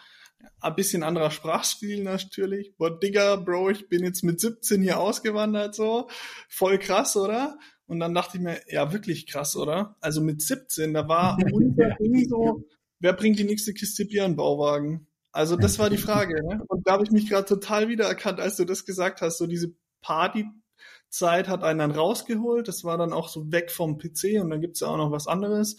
ein 0.61 0.74
bisschen 0.74 1.02
anderer 1.02 1.31
Sprachstil 1.31 2.02
natürlich. 2.02 2.76
Boah, 2.76 2.98
Digga, 2.98 3.37
Bro, 3.37 3.70
ich 3.70 3.88
bin 3.88 4.05
jetzt 4.05 4.22
mit 4.22 4.40
17 4.40 4.83
hier 4.83 5.00
ausgewandert, 5.00 5.74
so. 5.74 6.09
Voll 6.48 6.78
krass, 6.78 7.16
oder? 7.16 7.59
Und 7.87 8.00
dann 8.00 8.14
dachte 8.14 8.37
ich 8.37 8.42
mir, 8.42 8.61
ja, 8.68 8.92
wirklich 8.92 9.26
krass, 9.26 9.57
oder? 9.57 9.96
Also 10.00 10.20
mit 10.20 10.42
17, 10.42 10.92
da 10.92 11.09
war 11.09 11.38
unser 11.52 11.90
Ding 12.00 12.28
so, 12.28 12.64
wer 12.98 13.12
bringt 13.14 13.38
die 13.38 13.44
nächste 13.44 13.72
Kiste 13.72 14.05
Bier 14.05 14.24
in 14.24 14.37
Bauwagen? 14.37 15.07
Also 15.33 15.57
das 15.57 15.79
war 15.79 15.88
die 15.88 15.97
Frage. 15.97 16.47
Ne? 16.47 16.62
Und 16.68 16.87
da 16.87 16.92
habe 16.92 17.05
ich 17.05 17.11
mich 17.11 17.29
gerade 17.29 17.47
total 17.47 17.88
wiedererkannt, 17.88 18.38
als 18.38 18.57
du 18.57 18.64
das 18.64 18.85
gesagt 18.85 19.23
hast. 19.23 19.38
So 19.38 19.47
diese 19.47 19.75
Partyzeit 20.03 21.49
hat 21.49 21.64
einen 21.64 21.79
dann 21.79 21.90
rausgeholt. 21.90 22.68
Das 22.68 22.85
war 22.85 22.99
dann 22.99 23.14
auch 23.14 23.29
so 23.29 23.51
weg 23.51 23.71
vom 23.71 23.99
PC 23.99 24.40
und 24.40 24.51
dann 24.51 24.61
gibt's 24.61 24.81
ja 24.81 24.88
auch 24.88 24.99
noch 24.99 25.11
was 25.11 25.27
anderes. 25.27 25.79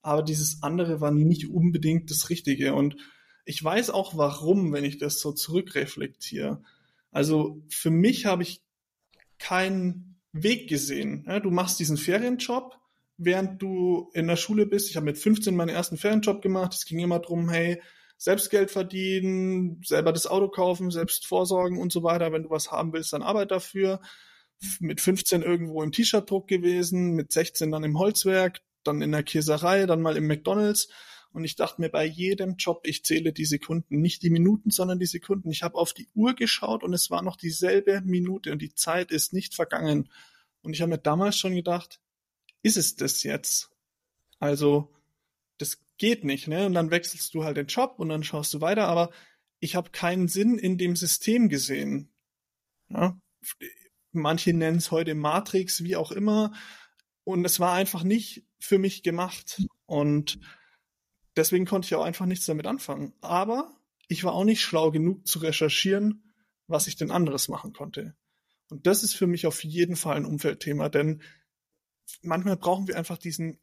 Aber 0.00 0.22
dieses 0.22 0.62
andere 0.62 1.02
war 1.02 1.10
nicht 1.10 1.50
unbedingt 1.50 2.10
das 2.10 2.30
Richtige. 2.30 2.74
Und 2.74 2.96
ich 3.44 3.62
weiß 3.62 3.90
auch 3.90 4.16
warum, 4.16 4.72
wenn 4.72 4.84
ich 4.84 4.96
das 4.98 5.20
so 5.20 5.32
zurückreflektiere. 5.32 6.62
Also 7.10 7.62
für 7.68 7.90
mich 7.90 8.24
habe 8.24 8.42
ich 8.42 8.62
keinen 9.38 10.16
Weg 10.32 10.68
gesehen. 10.68 11.28
Du 11.42 11.50
machst 11.50 11.78
diesen 11.78 11.98
Ferienjob, 11.98 12.76
während 13.18 13.60
du 13.60 14.10
in 14.14 14.26
der 14.26 14.36
Schule 14.36 14.66
bist. 14.66 14.88
Ich 14.90 14.96
habe 14.96 15.06
mit 15.06 15.18
15 15.18 15.54
meinen 15.54 15.68
ersten 15.68 15.98
Ferienjob 15.98 16.40
gemacht. 16.42 16.72
Es 16.72 16.86
ging 16.86 16.98
immer 16.98 17.18
drum, 17.18 17.50
hey, 17.50 17.80
selbst 18.16 18.50
Geld 18.50 18.70
verdienen, 18.70 19.82
selber 19.84 20.12
das 20.12 20.26
Auto 20.26 20.48
kaufen, 20.48 20.90
selbst 20.90 21.26
vorsorgen 21.26 21.78
und 21.78 21.92
so 21.92 22.02
weiter. 22.02 22.32
Wenn 22.32 22.44
du 22.44 22.50
was 22.50 22.70
haben 22.70 22.92
willst, 22.92 23.12
dann 23.12 23.22
arbeit 23.22 23.50
dafür. 23.50 24.00
Mit 24.80 25.00
15 25.00 25.42
irgendwo 25.42 25.82
im 25.82 25.92
T-Shirt-Druck 25.92 26.48
gewesen, 26.48 27.14
mit 27.14 27.32
16 27.32 27.70
dann 27.70 27.84
im 27.84 27.98
Holzwerk, 27.98 28.60
dann 28.82 29.02
in 29.02 29.12
der 29.12 29.22
Käserei, 29.22 29.86
dann 29.86 30.00
mal 30.00 30.16
im 30.16 30.26
McDonalds. 30.26 30.88
Und 31.32 31.44
ich 31.44 31.56
dachte 31.56 31.80
mir 31.80 31.88
bei 31.88 32.04
jedem 32.04 32.54
Job, 32.56 32.86
ich 32.86 33.04
zähle 33.04 33.32
die 33.32 33.44
Sekunden, 33.44 34.00
nicht 34.00 34.22
die 34.22 34.30
Minuten, 34.30 34.70
sondern 34.70 35.00
die 35.00 35.06
Sekunden. 35.06 35.50
Ich 35.50 35.64
habe 35.64 35.76
auf 35.76 35.92
die 35.92 36.08
Uhr 36.14 36.34
geschaut 36.34 36.84
und 36.84 36.94
es 36.94 37.10
war 37.10 37.22
noch 37.22 37.36
dieselbe 37.36 38.00
Minute 38.02 38.52
und 38.52 38.62
die 38.62 38.72
Zeit 38.72 39.10
ist 39.10 39.32
nicht 39.32 39.54
vergangen. 39.54 40.08
Und 40.62 40.74
ich 40.74 40.80
habe 40.80 40.90
mir 40.90 40.98
damals 40.98 41.36
schon 41.36 41.56
gedacht, 41.56 42.00
ist 42.62 42.76
es 42.76 42.94
das 42.94 43.24
jetzt? 43.24 43.70
Also, 44.38 44.94
das 45.58 45.83
geht 45.98 46.24
nicht, 46.24 46.48
ne? 46.48 46.66
Und 46.66 46.74
dann 46.74 46.90
wechselst 46.90 47.34
du 47.34 47.44
halt 47.44 47.56
den 47.56 47.66
Job 47.66 47.94
und 47.98 48.08
dann 48.08 48.24
schaust 48.24 48.52
du 48.54 48.60
weiter, 48.60 48.88
aber 48.88 49.10
ich 49.60 49.76
habe 49.76 49.90
keinen 49.90 50.28
Sinn 50.28 50.58
in 50.58 50.78
dem 50.78 50.96
System 50.96 51.48
gesehen. 51.48 52.12
Ja? 52.88 53.18
Manche 54.12 54.52
nennen 54.52 54.78
es 54.78 54.90
heute 54.90 55.14
Matrix, 55.14 55.82
wie 55.84 55.96
auch 55.96 56.12
immer. 56.12 56.52
Und 57.24 57.44
es 57.44 57.60
war 57.60 57.72
einfach 57.72 58.02
nicht 58.02 58.44
für 58.58 58.78
mich 58.78 59.02
gemacht. 59.02 59.62
Und 59.86 60.38
deswegen 61.36 61.66
konnte 61.66 61.86
ich 61.86 61.94
auch 61.94 62.04
einfach 62.04 62.26
nichts 62.26 62.46
damit 62.46 62.66
anfangen. 62.66 63.14
Aber 63.20 63.74
ich 64.08 64.24
war 64.24 64.34
auch 64.34 64.44
nicht 64.44 64.60
schlau 64.60 64.90
genug 64.90 65.26
zu 65.26 65.38
recherchieren, 65.38 66.34
was 66.66 66.86
ich 66.86 66.96
denn 66.96 67.10
anderes 67.10 67.48
machen 67.48 67.72
konnte. 67.72 68.14
Und 68.68 68.86
das 68.86 69.02
ist 69.02 69.14
für 69.14 69.26
mich 69.26 69.46
auf 69.46 69.64
jeden 69.64 69.96
Fall 69.96 70.16
ein 70.16 70.26
Umfeldthema, 70.26 70.88
denn 70.88 71.22
manchmal 72.22 72.56
brauchen 72.56 72.88
wir 72.88 72.96
einfach 72.96 73.18
diesen 73.18 73.60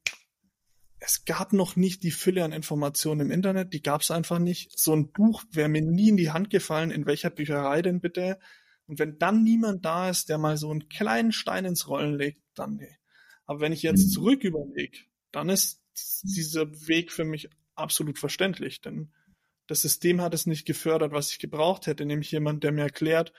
es 1.04 1.26
gab 1.26 1.52
noch 1.52 1.76
nicht 1.76 2.04
die 2.04 2.12
Fülle 2.12 2.44
an 2.44 2.52
Informationen 2.52 3.22
im 3.22 3.32
Internet, 3.32 3.74
die 3.74 3.82
gab 3.82 4.02
es 4.02 4.12
einfach 4.12 4.38
nicht. 4.38 4.78
So 4.78 4.94
ein 4.94 5.12
Buch 5.12 5.44
wäre 5.52 5.68
mir 5.68 5.82
nie 5.82 6.10
in 6.10 6.18
die 6.18 6.30
Hand 6.30 6.52
gefallen, 6.52 6.92
in 6.92 7.08
welcher 7.08 7.32
Bücherei 7.32 7.82
denn 7.82 8.02
bitte. 8.02 8.38
Und 8.86 9.00
wenn 9.00 9.18
dann 9.18 9.44
niemand 9.44 9.84
da 9.84 10.12
ist, 10.12 10.30
der 10.30 10.38
mal 10.38 10.58
so 10.58 10.70
einen 10.70 10.90
kleinen 10.90 11.32
Stein 11.32 11.66
ins 11.66 11.88
Rollen 11.88 12.16
legt, 12.16 12.44
dann 12.54 12.76
nee. 12.76 12.98
Aber 13.46 13.62
wenn 13.62 13.74
ich 13.74 13.82
jetzt 13.82 14.06
mhm. 14.06 14.12
zurück 14.12 14.44
überlege, 14.44 15.00
dann 15.32 15.50
ist 15.50 15.82
dieser 16.22 16.70
Weg 16.88 17.12
für 17.12 17.26
mich 17.26 17.50
absolut 17.74 18.20
verständlich, 18.20 18.80
denn 18.82 19.12
das 19.66 19.82
System 19.82 20.22
hat 20.22 20.36
es 20.36 20.46
nicht 20.46 20.68
gefördert, 20.68 21.14
was 21.14 21.32
ich 21.32 21.40
gebraucht 21.40 21.88
hätte, 21.88 22.06
nämlich 22.06 22.32
jemand, 22.32 22.64
der 22.64 22.72
mir 22.72 22.84
erklärt, 22.84 23.34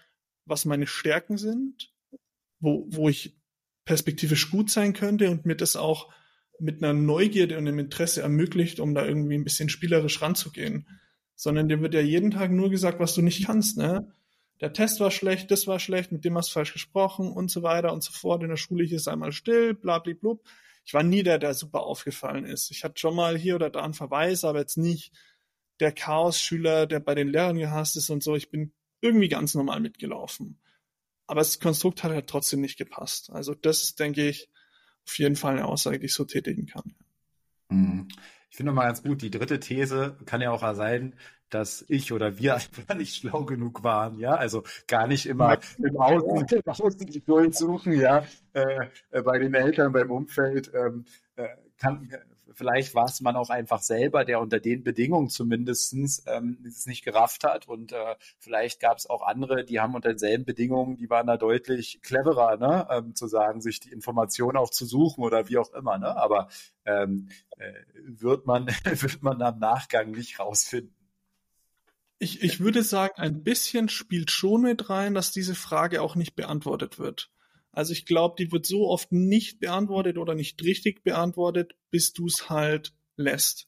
was 0.46 0.64
meine 0.64 0.88
Stärken 0.88 1.38
sind, 1.38 1.92
wo, 2.58 2.88
wo 2.90 3.08
ich 3.08 3.36
perspektivisch 3.84 4.50
gut 4.50 4.70
sein 4.70 4.94
könnte 4.94 5.30
und 5.30 5.46
mir 5.46 5.56
das 5.56 5.76
auch 5.76 6.12
mit 6.58 6.82
einer 6.82 6.92
Neugierde 6.92 7.58
und 7.58 7.66
einem 7.66 7.78
Interesse 7.78 8.22
ermöglicht, 8.22 8.80
um 8.80 8.94
da 8.94 9.04
irgendwie 9.04 9.34
ein 9.34 9.44
bisschen 9.44 9.68
spielerisch 9.68 10.22
ranzugehen. 10.22 10.86
Sondern 11.34 11.68
dir 11.68 11.80
wird 11.80 11.94
ja 11.94 12.00
jeden 12.00 12.30
Tag 12.30 12.50
nur 12.50 12.70
gesagt, 12.70 13.00
was 13.00 13.14
du 13.14 13.22
nicht 13.22 13.46
kannst, 13.46 13.76
ne? 13.76 14.12
Der 14.60 14.72
Test 14.72 15.00
war 15.00 15.10
schlecht, 15.10 15.50
das 15.50 15.66
war 15.66 15.80
schlecht, 15.80 16.12
mit 16.12 16.24
dem 16.24 16.36
hast 16.36 16.50
du 16.50 16.52
falsch 16.52 16.72
gesprochen 16.72 17.32
und 17.32 17.50
so 17.50 17.64
weiter 17.64 17.92
und 17.92 18.04
so 18.04 18.12
fort. 18.12 18.44
In 18.44 18.48
der 18.48 18.56
Schule 18.56 18.84
hier 18.84 18.98
ist 18.98 19.08
einmal 19.08 19.32
still, 19.32 19.74
blablablub. 19.74 20.44
Ich 20.84 20.94
war 20.94 21.02
nie 21.02 21.24
der, 21.24 21.38
der 21.38 21.54
super 21.54 21.80
aufgefallen 21.80 22.44
ist. 22.44 22.70
Ich 22.70 22.84
hatte 22.84 22.98
schon 22.98 23.16
mal 23.16 23.36
hier 23.36 23.56
oder 23.56 23.70
da 23.70 23.82
einen 23.82 23.94
Verweis, 23.94 24.44
aber 24.44 24.60
jetzt 24.60 24.76
nicht 24.76 25.12
der 25.80 25.90
Chaos-Schüler, 25.90 26.86
der 26.86 27.00
bei 27.00 27.16
den 27.16 27.28
Lehrern 27.28 27.58
gehasst 27.58 27.96
ist 27.96 28.08
und 28.08 28.22
so. 28.22 28.36
Ich 28.36 28.50
bin 28.50 28.72
irgendwie 29.00 29.28
ganz 29.28 29.54
normal 29.54 29.80
mitgelaufen. 29.80 30.60
Aber 31.26 31.40
das 31.40 31.58
Konstrukt 31.58 32.04
hat 32.04 32.12
halt 32.12 32.28
trotzdem 32.28 32.60
nicht 32.60 32.78
gepasst. 32.78 33.30
Also 33.30 33.54
das 33.54 33.96
denke 33.96 34.28
ich, 34.28 34.48
auf 35.06 35.18
jeden 35.18 35.36
Fall 35.36 35.54
eine 35.54 35.66
Aussage, 35.66 35.98
die 35.98 36.06
ich 36.06 36.14
so 36.14 36.24
tätigen 36.24 36.66
kann. 36.66 36.94
Mhm. 37.68 38.08
Ich 38.50 38.56
finde 38.56 38.72
mal 38.72 38.86
ganz 38.86 39.02
gut, 39.02 39.22
die 39.22 39.30
dritte 39.30 39.60
These 39.60 40.18
kann 40.26 40.42
ja 40.42 40.50
auch 40.50 40.74
sein, 40.74 41.14
dass 41.48 41.84
ich 41.88 42.12
oder 42.12 42.38
wir 42.38 42.54
einfach 42.54 42.94
nicht 42.94 43.16
schlau 43.16 43.44
genug 43.44 43.82
waren, 43.82 44.18
ja, 44.18 44.34
also 44.34 44.62
gar 44.86 45.06
nicht 45.06 45.26
immer 45.26 45.58
im 45.78 45.96
Außen, 45.96 46.46
im 46.64 46.72
Außen 46.72 47.06
die 47.06 47.22
Schuld 47.24 47.54
suchen, 47.54 47.92
ja, 47.92 48.24
äh, 48.52 48.88
äh, 49.10 49.22
bei 49.22 49.38
den 49.38 49.54
Eltern, 49.54 49.92
beim 49.92 50.10
Umfeld, 50.10 50.70
ähm, 50.74 51.04
äh, 51.36 51.48
kann, 51.78 52.08
vielleicht 52.54 52.94
war 52.94 53.06
es 53.06 53.20
man 53.20 53.36
auch 53.36 53.50
einfach 53.50 53.82
selber, 53.82 54.24
der 54.24 54.40
unter 54.40 54.60
den 54.60 54.82
Bedingungen 54.82 55.28
zumindestens 55.28 56.22
ähm, 56.26 56.58
es 56.66 56.86
nicht 56.86 57.04
gerafft 57.04 57.44
hat. 57.44 57.68
Und 57.68 57.92
äh, 57.92 58.16
vielleicht 58.38 58.80
gab 58.80 58.98
es 58.98 59.08
auch 59.08 59.22
andere, 59.22 59.64
die 59.64 59.80
haben 59.80 59.94
unter 59.94 60.10
denselben 60.10 60.44
Bedingungen, 60.44 60.96
die 60.96 61.10
waren 61.10 61.26
da 61.26 61.36
deutlich 61.36 62.00
cleverer, 62.02 62.56
ne? 62.56 62.86
ähm, 62.90 63.14
zu 63.14 63.26
sagen, 63.26 63.60
sich 63.60 63.80
die 63.80 63.92
Information 63.92 64.56
auch 64.56 64.70
zu 64.70 64.86
suchen 64.86 65.22
oder 65.22 65.48
wie 65.48 65.58
auch 65.58 65.72
immer. 65.72 65.98
Ne? 65.98 66.16
Aber 66.16 66.48
ähm, 66.84 67.28
äh, 67.58 67.72
wird 68.04 68.46
man 68.46 68.66
wird 68.84 69.22
man 69.22 69.40
am 69.42 69.58
Nachgang 69.58 70.10
nicht 70.10 70.38
rausfinden. 70.38 70.94
Ich, 72.18 72.42
ich 72.42 72.60
würde 72.60 72.84
sagen, 72.84 73.14
ein 73.16 73.42
bisschen 73.42 73.88
spielt 73.88 74.30
schon 74.30 74.62
mit 74.62 74.88
rein, 74.88 75.12
dass 75.12 75.32
diese 75.32 75.56
Frage 75.56 76.02
auch 76.02 76.14
nicht 76.14 76.36
beantwortet 76.36 77.00
wird. 77.00 77.32
Also 77.72 77.92
ich 77.92 78.04
glaube, 78.04 78.36
die 78.38 78.52
wird 78.52 78.66
so 78.66 78.88
oft 78.88 79.12
nicht 79.12 79.58
beantwortet 79.60 80.18
oder 80.18 80.34
nicht 80.34 80.62
richtig 80.62 81.02
beantwortet, 81.02 81.74
bis 81.90 82.12
du 82.12 82.26
es 82.26 82.50
halt 82.50 82.92
lässt. 83.16 83.66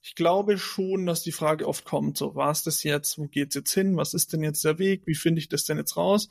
Ich 0.00 0.14
glaube 0.14 0.58
schon, 0.58 1.06
dass 1.06 1.22
die 1.22 1.32
Frage 1.32 1.66
oft 1.66 1.84
kommt, 1.84 2.18
so, 2.18 2.34
war 2.34 2.50
es 2.50 2.62
das 2.62 2.82
jetzt, 2.82 3.18
wo 3.18 3.26
geht's 3.26 3.54
jetzt 3.54 3.72
hin, 3.72 3.96
was 3.96 4.14
ist 4.14 4.32
denn 4.32 4.42
jetzt 4.42 4.64
der 4.64 4.78
Weg, 4.78 5.06
wie 5.06 5.14
finde 5.14 5.40
ich 5.40 5.48
das 5.48 5.64
denn 5.64 5.78
jetzt 5.78 5.96
raus? 5.96 6.28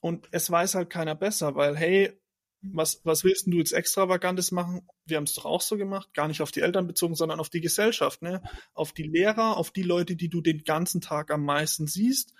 Und 0.00 0.28
es 0.30 0.50
weiß 0.50 0.74
halt 0.74 0.90
keiner 0.90 1.14
besser, 1.14 1.54
weil, 1.54 1.76
hey, 1.76 2.12
was, 2.60 3.00
was 3.04 3.24
willst 3.24 3.46
du 3.46 3.58
jetzt 3.58 3.72
Extravagantes 3.72 4.52
machen? 4.52 4.86
Wir 5.06 5.16
haben 5.16 5.24
es 5.24 5.34
doch 5.34 5.44
auch 5.44 5.60
so 5.60 5.76
gemacht, 5.76 6.12
gar 6.12 6.28
nicht 6.28 6.40
auf 6.40 6.50
die 6.50 6.60
Eltern 6.60 6.86
bezogen, 6.86 7.14
sondern 7.14 7.40
auf 7.40 7.50
die 7.50 7.60
Gesellschaft, 7.60 8.22
ne? 8.22 8.42
Auf 8.74 8.92
die 8.92 9.04
Lehrer, 9.04 9.56
auf 9.56 9.70
die 9.70 9.82
Leute, 9.82 10.16
die 10.16 10.28
du 10.28 10.40
den 10.40 10.64
ganzen 10.64 11.00
Tag 11.00 11.30
am 11.30 11.44
meisten 11.44 11.86
siehst 11.86 12.34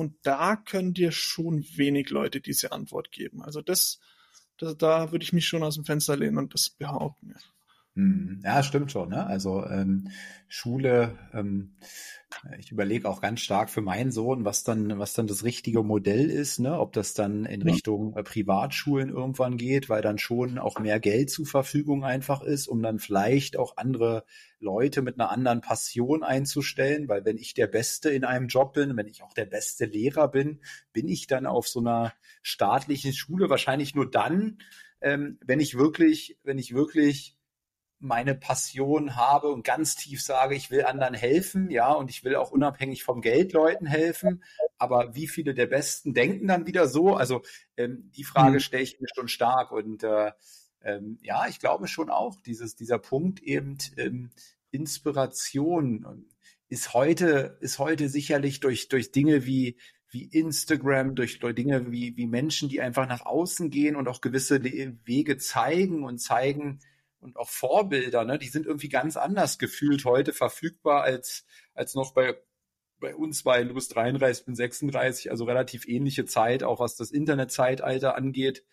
und 0.00 0.16
da 0.22 0.56
können 0.56 0.94
dir 0.94 1.12
schon 1.12 1.62
wenig 1.76 2.08
Leute 2.08 2.40
diese 2.40 2.72
Antwort 2.72 3.12
geben. 3.12 3.42
Also 3.42 3.60
das, 3.60 4.00
das 4.56 4.78
da 4.78 5.12
würde 5.12 5.22
ich 5.22 5.34
mich 5.34 5.46
schon 5.46 5.62
aus 5.62 5.74
dem 5.74 5.84
Fenster 5.84 6.16
lehnen 6.16 6.38
und 6.38 6.54
das 6.54 6.70
behaupten. 6.70 7.32
Ja. 7.32 7.36
Hm, 7.96 8.40
ja, 8.44 8.62
stimmt 8.62 8.92
schon. 8.92 9.08
Ne? 9.08 9.26
Also 9.26 9.66
ähm, 9.66 10.10
Schule, 10.46 11.18
ähm, 11.32 11.74
ich 12.60 12.70
überlege 12.70 13.08
auch 13.08 13.20
ganz 13.20 13.40
stark 13.40 13.68
für 13.68 13.80
meinen 13.80 14.12
Sohn, 14.12 14.44
was 14.44 14.62
dann, 14.62 15.00
was 15.00 15.14
dann 15.14 15.26
das 15.26 15.42
richtige 15.42 15.82
Modell 15.82 16.30
ist, 16.30 16.60
ne? 16.60 16.78
ob 16.78 16.92
das 16.92 17.14
dann 17.14 17.44
in 17.46 17.62
Richtung 17.62 18.16
äh, 18.16 18.22
Privatschulen 18.22 19.08
irgendwann 19.10 19.56
geht, 19.56 19.88
weil 19.88 20.02
dann 20.02 20.18
schon 20.18 20.58
auch 20.58 20.78
mehr 20.78 21.00
Geld 21.00 21.30
zur 21.30 21.46
Verfügung 21.46 22.04
einfach 22.04 22.42
ist, 22.42 22.68
um 22.68 22.80
dann 22.80 23.00
vielleicht 23.00 23.56
auch 23.56 23.76
andere 23.76 24.24
Leute 24.60 25.02
mit 25.02 25.18
einer 25.18 25.32
anderen 25.32 25.60
Passion 25.60 26.22
einzustellen, 26.22 27.08
weil 27.08 27.24
wenn 27.24 27.38
ich 27.38 27.54
der 27.54 27.66
Beste 27.66 28.10
in 28.10 28.24
einem 28.24 28.46
Job 28.46 28.74
bin, 28.74 28.96
wenn 28.96 29.08
ich 29.08 29.24
auch 29.24 29.32
der 29.32 29.46
beste 29.46 29.86
Lehrer 29.86 30.28
bin, 30.28 30.60
bin 30.92 31.08
ich 31.08 31.26
dann 31.26 31.44
auf 31.46 31.66
so 31.66 31.80
einer 31.80 32.12
staatlichen 32.42 33.12
Schule 33.12 33.50
wahrscheinlich 33.50 33.96
nur 33.96 34.08
dann, 34.08 34.58
ähm, 35.00 35.38
wenn 35.44 35.58
ich 35.58 35.76
wirklich, 35.76 36.38
wenn 36.44 36.58
ich 36.58 36.74
wirklich 36.74 37.39
meine 38.00 38.34
Passion 38.34 39.14
habe 39.14 39.48
und 39.48 39.62
ganz 39.62 39.94
tief 39.94 40.22
sage, 40.22 40.54
ich 40.54 40.70
will 40.70 40.84
anderen 40.84 41.14
helfen, 41.14 41.70
ja, 41.70 41.92
und 41.92 42.08
ich 42.08 42.24
will 42.24 42.34
auch 42.34 42.50
unabhängig 42.50 43.04
vom 43.04 43.20
Geld 43.20 43.52
Leuten 43.52 43.86
helfen. 43.86 44.42
Aber 44.78 45.14
wie 45.14 45.28
viele 45.28 45.52
der 45.52 45.66
Besten 45.66 46.14
denken 46.14 46.48
dann 46.48 46.66
wieder 46.66 46.88
so? 46.88 47.14
Also 47.14 47.42
ähm, 47.76 48.10
die 48.16 48.24
Frage 48.24 48.54
mhm. 48.54 48.60
stelle 48.60 48.82
ich 48.82 48.98
mir 49.00 49.08
schon 49.14 49.28
stark. 49.28 49.70
Und 49.70 50.02
äh, 50.02 50.32
ähm, 50.82 51.18
ja, 51.22 51.46
ich 51.46 51.60
glaube 51.60 51.88
schon 51.88 52.08
auch, 52.08 52.40
dieses, 52.40 52.74
dieser 52.74 52.98
Punkt 52.98 53.40
eben 53.40 53.76
ähm, 53.98 54.30
Inspiration 54.70 56.26
ist 56.68 56.94
heute, 56.94 57.58
ist 57.60 57.78
heute 57.78 58.08
sicherlich 58.08 58.60
durch, 58.60 58.88
durch 58.88 59.12
Dinge 59.12 59.44
wie, 59.44 59.76
wie 60.08 60.24
Instagram, 60.24 61.14
durch, 61.16 61.38
durch 61.38 61.54
Dinge 61.54 61.90
wie, 61.92 62.16
wie 62.16 62.26
Menschen, 62.26 62.70
die 62.70 62.80
einfach 62.80 63.06
nach 63.06 63.26
außen 63.26 63.68
gehen 63.68 63.96
und 63.96 64.08
auch 64.08 64.22
gewisse 64.22 64.62
Wege 64.64 65.36
zeigen 65.36 66.04
und 66.04 66.18
zeigen, 66.18 66.80
und 67.20 67.36
auch 67.36 67.48
Vorbilder, 67.48 68.24
ne, 68.24 68.38
die 68.38 68.48
sind 68.48 68.66
irgendwie 68.66 68.88
ganz 68.88 69.16
anders 69.16 69.58
gefühlt 69.58 70.04
heute 70.04 70.32
verfügbar 70.32 71.02
als, 71.02 71.44
als 71.74 71.94
noch 71.94 72.12
bei, 72.14 72.36
bei 72.98 73.14
uns 73.14 73.42
bei 73.42 73.64
bist 73.64 73.94
33, 73.94 74.46
bin 74.46 74.54
36, 74.54 75.30
also 75.30 75.44
relativ 75.44 75.86
ähnliche 75.86 76.24
Zeit, 76.24 76.62
auch 76.62 76.80
was 76.80 76.96
das 76.96 77.10
Internetzeitalter 77.10 78.16
angeht. 78.16 78.64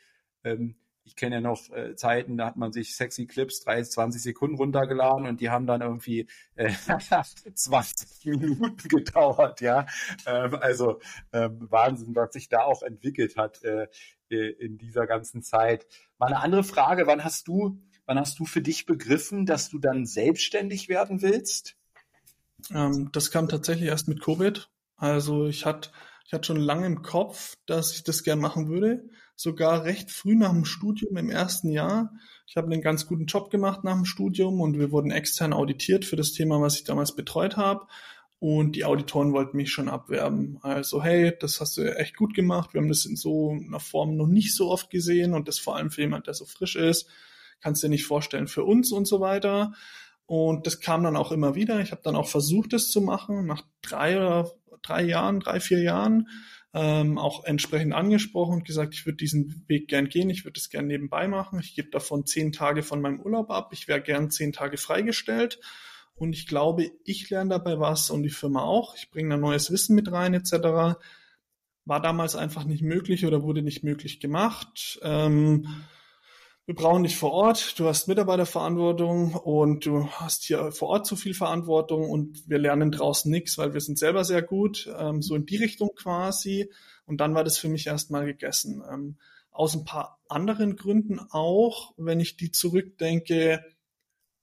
Ähm, 0.44 0.76
ich 1.08 1.16
kenne 1.16 1.36
ja 1.36 1.42
noch 1.42 1.70
äh, 1.72 1.96
Zeiten, 1.96 2.38
da 2.38 2.48
hat 2.48 2.58
man 2.58 2.74
sich 2.74 2.96
sexy 2.96 3.28
Clips 3.28 3.62
30, 3.62 3.94
20 3.94 4.22
Sekunden 4.22 4.58
runtergeladen 4.58 5.26
und 5.26 5.40
die 5.40 5.50
haben 5.50 5.66
dann 5.66 5.82
irgendwie 5.82 6.28
äh, 6.56 6.70
20 7.54 8.26
Minuten 8.26 8.90
gedauert, 8.90 9.62
ja. 9.62 9.86
Ähm, 10.26 10.56
also 10.56 11.00
ähm, 11.32 11.68
Wahnsinn, 11.72 12.14
was 12.14 12.34
sich 12.34 12.50
da 12.50 12.64
auch 12.64 12.84
entwickelt 12.84 13.38
hat 13.38 13.64
äh, 13.64 13.88
äh 14.30 14.50
in 14.60 14.78
dieser 14.78 15.08
ganzen 15.08 15.44
Zeit. 15.44 15.88
Mal 16.18 16.28
eine 16.28 16.40
andere 16.42 16.66
Frage, 16.66 17.08
wann 17.08 17.24
hast 17.24 17.48
du 17.48 17.80
Wann 18.08 18.18
hast 18.18 18.40
du 18.40 18.46
für 18.46 18.62
dich 18.62 18.86
begriffen, 18.86 19.46
dass 19.46 19.70
du 19.70 19.80
dann 19.80 20.06
selbstständig 20.06 20.88
werden 20.88 21.22
willst? 21.22 21.76
Ähm, 22.74 23.10
das 23.12 23.32
kam 23.32 23.50
tatsächlich 23.50 23.90
erst 23.90 24.08
mit 24.08 24.22
Covid. 24.22 24.70
Also 24.96 25.46
ich 25.46 25.66
hatte 25.66 25.92
ich 26.26 26.34
hatte 26.34 26.48
schon 26.48 26.58
lange 26.58 26.86
im 26.86 27.04
Kopf, 27.04 27.56
dass 27.68 27.96
ich 27.96 28.04
das 28.04 28.24
gern 28.24 28.40
machen 28.40 28.68
würde. 28.68 29.10
Sogar 29.36 29.86
recht 29.86 30.12
früh 30.12 30.36
nach 30.36 30.52
dem 30.52 30.66
Studium 30.66 31.16
im 31.16 31.30
ersten 31.30 31.70
Jahr. 31.70 32.12
Ich 32.48 32.58
habe 32.58 32.72
einen 32.72 32.82
ganz 32.82 33.08
guten 33.08 33.28
Job 33.28 33.50
gemacht 33.50 33.84
nach 33.84 33.96
dem 33.96 34.04
Studium 34.04 34.60
und 34.60 34.78
wir 34.78 34.92
wurden 34.92 35.12
extern 35.12 35.54
auditiert 35.54 36.04
für 36.04 36.18
das 36.18 36.34
Thema, 36.34 36.60
was 36.60 36.76
ich 36.76 36.84
damals 36.84 37.16
betreut 37.16 37.56
habe. 37.56 37.88
Und 38.40 38.76
die 38.76 38.84
Auditoren 38.84 39.32
wollten 39.32 39.56
mich 39.56 39.72
schon 39.72 39.88
abwerben. 39.90 40.60
Also, 40.64 41.02
hey, 41.02 41.34
das 41.40 41.62
hast 41.62 41.78
du 41.78 41.98
echt 41.98 42.16
gut 42.18 42.34
gemacht. 42.34 42.74
Wir 42.74 42.82
haben 42.82 42.90
das 42.90 43.06
in 43.06 43.16
so 43.16 43.52
einer 43.52 43.80
Form 43.80 44.18
noch 44.18 44.28
nicht 44.28 44.54
so 44.54 44.70
oft 44.70 44.90
gesehen 44.90 45.34
und 45.34 45.48
das 45.48 45.60
vor 45.60 45.78
allem 45.78 45.92
für 45.92 46.02
jemand, 46.02 46.28
der 46.28 46.34
so 46.34 46.46
frisch 46.46 46.76
ist 46.76 47.08
kannst 47.62 47.84
dir 47.84 47.90
nicht 47.90 48.06
vorstellen 48.06 48.48
für 48.48 48.64
uns 48.64 48.92
und 48.92 49.08
so 49.08 49.20
weiter. 49.20 49.74
Und 50.26 50.68
das 50.68 50.82
kam 50.82 51.04
dann 51.04 51.16
auch 51.16 51.32
immer 51.32 51.56
wieder. 51.56 51.80
Ich 51.80 51.92
habe 51.92 52.02
dann 52.04 52.16
auch 52.16 52.28
versucht, 52.28 52.74
das 52.74 52.90
zu 52.90 53.02
machen, 53.02 53.46
nach 53.46 53.64
drei 53.82 54.18
oder 54.18 54.52
drei 54.82 55.04
Jahren, 55.04 55.40
drei, 55.40 55.60
vier 55.60 55.82
Jahren, 55.82 56.28
ähm, 56.74 57.18
auch 57.18 57.46
entsprechend 57.46 57.94
angesprochen 57.94 58.56
und 58.56 58.66
gesagt, 58.66 58.94
ich 58.94 59.06
würde 59.06 59.18
diesen 59.18 59.64
Weg 59.68 59.88
gern 59.88 60.10
gehen, 60.10 60.30
ich 60.30 60.44
würde 60.44 60.60
es 60.60 60.70
gern 60.70 60.88
nebenbei 60.88 61.28
machen. 61.28 61.60
Ich 61.60 61.76
gebe 61.76 61.90
davon 61.90 62.26
zehn 62.26 62.52
Tage 62.52 62.84
von 62.84 63.02
meinem 63.02 63.22
Urlaub 63.22 63.50
ab, 63.50 63.70
ich 63.72 63.88
wäre 63.88 64.02
gern 64.02 64.30
zehn 64.30 64.52
Tage 64.52 64.78
freigestellt. 64.78 65.60
Und 66.14 66.34
ich 66.34 66.48
glaube, 66.48 66.90
ich 67.06 67.30
lerne 67.30 67.52
dabei 67.52 67.80
was 67.80 68.10
und 68.10 68.24
die 68.24 68.30
Firma 68.30 68.64
auch. 68.64 68.96
Ich 68.96 69.12
bringe 69.12 69.30
da 69.30 69.38
neues 69.38 69.72
Wissen 69.72 69.96
mit 69.96 70.12
rein, 70.12 70.34
etc. 70.34 70.98
War 71.86 72.02
damals 72.02 72.36
einfach 72.36 72.66
nicht 72.66 72.82
möglich 72.82 73.26
oder 73.26 73.44
wurde 73.44 73.62
nicht 73.62 73.84
möglich 73.84 74.20
gemacht. 74.20 75.00
Ähm, 75.04 75.68
wir 76.68 76.76
brauchen 76.76 77.04
dich 77.04 77.16
vor 77.16 77.32
Ort, 77.32 77.80
du 77.80 77.88
hast 77.88 78.10
Mitarbeiterverantwortung 78.10 79.36
und 79.36 79.86
du 79.86 80.10
hast 80.12 80.44
hier 80.44 80.74
vor 80.74 80.90
Ort 80.90 81.08
zu 81.08 81.16
viel 81.16 81.34
Verantwortung 81.34 82.10
und 82.10 82.44
wir 82.50 82.60
lernen 82.60 82.92
draußen 82.92 83.32
nichts, 83.32 83.58
weil 83.58 83.74
wir 83.74 83.80
sind 83.80 83.98
selber 83.98 84.26
sehr 84.26 84.42
gut, 84.42 84.94
ähm, 85.00 85.22
so 85.22 85.36
in 85.36 85.46
die 85.46 85.56
Richtung 85.56 85.92
quasi. 85.96 86.70
Und 87.06 87.22
dann 87.22 87.34
war 87.36 87.46
das 87.46 87.58
für 87.58 87.70
mich 87.70 87.88
erstmal 87.88 88.26
gegessen. 88.26 88.84
Ähm, 88.92 89.18
aus 89.50 89.76
ein 89.76 89.86
paar 89.86 90.20
anderen 90.28 90.76
Gründen 90.76 91.22
auch, 91.32 91.94
wenn 91.96 92.20
ich 92.20 92.36
die 92.36 92.52
zurückdenke, 92.52 93.64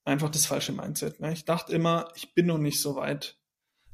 einfach 0.05 0.31
das 0.31 0.47
falsche 0.47 0.73
Mindset. 0.73 1.21
Ne? 1.21 1.35
Ich 1.35 1.45
dachte 1.45 1.75
immer, 1.75 2.09
ich 2.17 2.33
bin 2.33 2.47
noch 2.47 2.57
nicht 2.57 2.81
so 2.81 2.97
weit. 2.97 3.37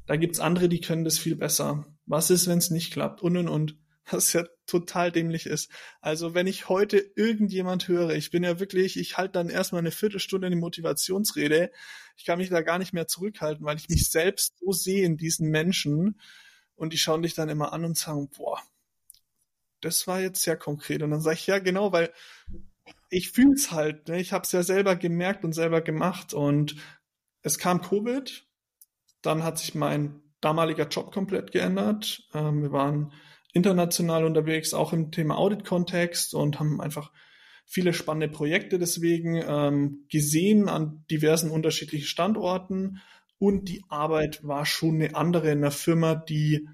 Da 0.05 0.15
gibt's 0.15 0.39
andere, 0.39 0.69
die 0.69 0.79
können 0.79 1.03
das 1.03 1.19
viel 1.19 1.35
besser. 1.35 1.85
Was 2.05 2.29
ist, 2.29 2.47
wenn 2.47 2.59
es 2.59 2.71
nicht 2.71 2.93
klappt? 2.93 3.21
Und 3.21 3.35
und 3.35 3.49
und 3.49 3.77
was 4.09 4.31
ja 4.31 4.45
total 4.71 5.11
dämlich 5.11 5.45
ist. 5.45 5.69
Also 5.99 6.33
wenn 6.33 6.47
ich 6.47 6.69
heute 6.69 6.97
irgendjemand 6.97 7.87
höre, 7.89 8.11
ich 8.11 8.31
bin 8.31 8.43
ja 8.43 8.59
wirklich, 8.59 8.97
ich 8.97 9.17
halte 9.17 9.33
dann 9.33 9.49
erstmal 9.49 9.79
eine 9.79 9.91
Viertelstunde 9.91 10.49
die 10.49 10.55
Motivationsrede, 10.55 11.71
ich 12.15 12.25
kann 12.25 12.39
mich 12.39 12.49
da 12.49 12.61
gar 12.61 12.79
nicht 12.79 12.93
mehr 12.93 13.07
zurückhalten, 13.07 13.65
weil 13.65 13.77
ich 13.77 13.89
mich 13.89 14.09
selbst 14.09 14.57
so 14.59 14.71
sehe 14.71 15.05
in 15.05 15.17
diesen 15.17 15.49
Menschen 15.49 16.19
und 16.75 16.93
die 16.93 16.97
schauen 16.97 17.21
dich 17.21 17.33
dann 17.33 17.49
immer 17.49 17.73
an 17.73 17.83
und 17.83 17.97
sagen, 17.97 18.29
boah, 18.29 18.61
das 19.81 20.07
war 20.07 20.21
jetzt 20.21 20.41
sehr 20.41 20.55
konkret. 20.55 21.01
Und 21.01 21.11
dann 21.11 21.21
sage 21.21 21.35
ich, 21.35 21.47
ja 21.47 21.59
genau, 21.59 21.91
weil 21.91 22.13
ich 23.09 23.31
fühle 23.31 23.55
es 23.55 23.71
halt, 23.71 24.07
ne? 24.07 24.21
ich 24.21 24.31
habe 24.31 24.43
es 24.43 24.53
ja 24.53 24.63
selber 24.63 24.95
gemerkt 24.95 25.43
und 25.43 25.51
selber 25.51 25.81
gemacht 25.81 26.33
und 26.33 26.77
es 27.41 27.57
kam 27.57 27.81
Covid, 27.81 28.47
dann 29.21 29.43
hat 29.43 29.57
sich 29.57 29.75
mein 29.75 30.21
damaliger 30.39 30.87
Job 30.87 31.11
komplett 31.11 31.51
geändert. 31.51 32.23
Ähm, 32.33 32.61
wir 32.61 32.71
waren 32.71 33.11
international 33.53 34.25
unterwegs, 34.25 34.73
auch 34.73 34.93
im 34.93 35.11
Thema 35.11 35.37
Audit-Kontext 35.37 36.33
und 36.33 36.59
haben 36.59 36.81
einfach 36.81 37.11
viele 37.65 37.93
spannende 37.93 38.27
Projekte 38.27 38.79
deswegen 38.79 39.35
ähm, 39.35 40.05
gesehen 40.09 40.67
an 40.67 41.05
diversen 41.09 41.51
unterschiedlichen 41.51 42.05
Standorten 42.05 43.01
und 43.37 43.69
die 43.69 43.83
Arbeit 43.89 44.45
war 44.45 44.65
schon 44.65 44.95
eine 44.95 45.15
andere 45.15 45.51
in 45.51 45.59
einer 45.59 45.71
Firma, 45.71 46.15
die 46.15 46.67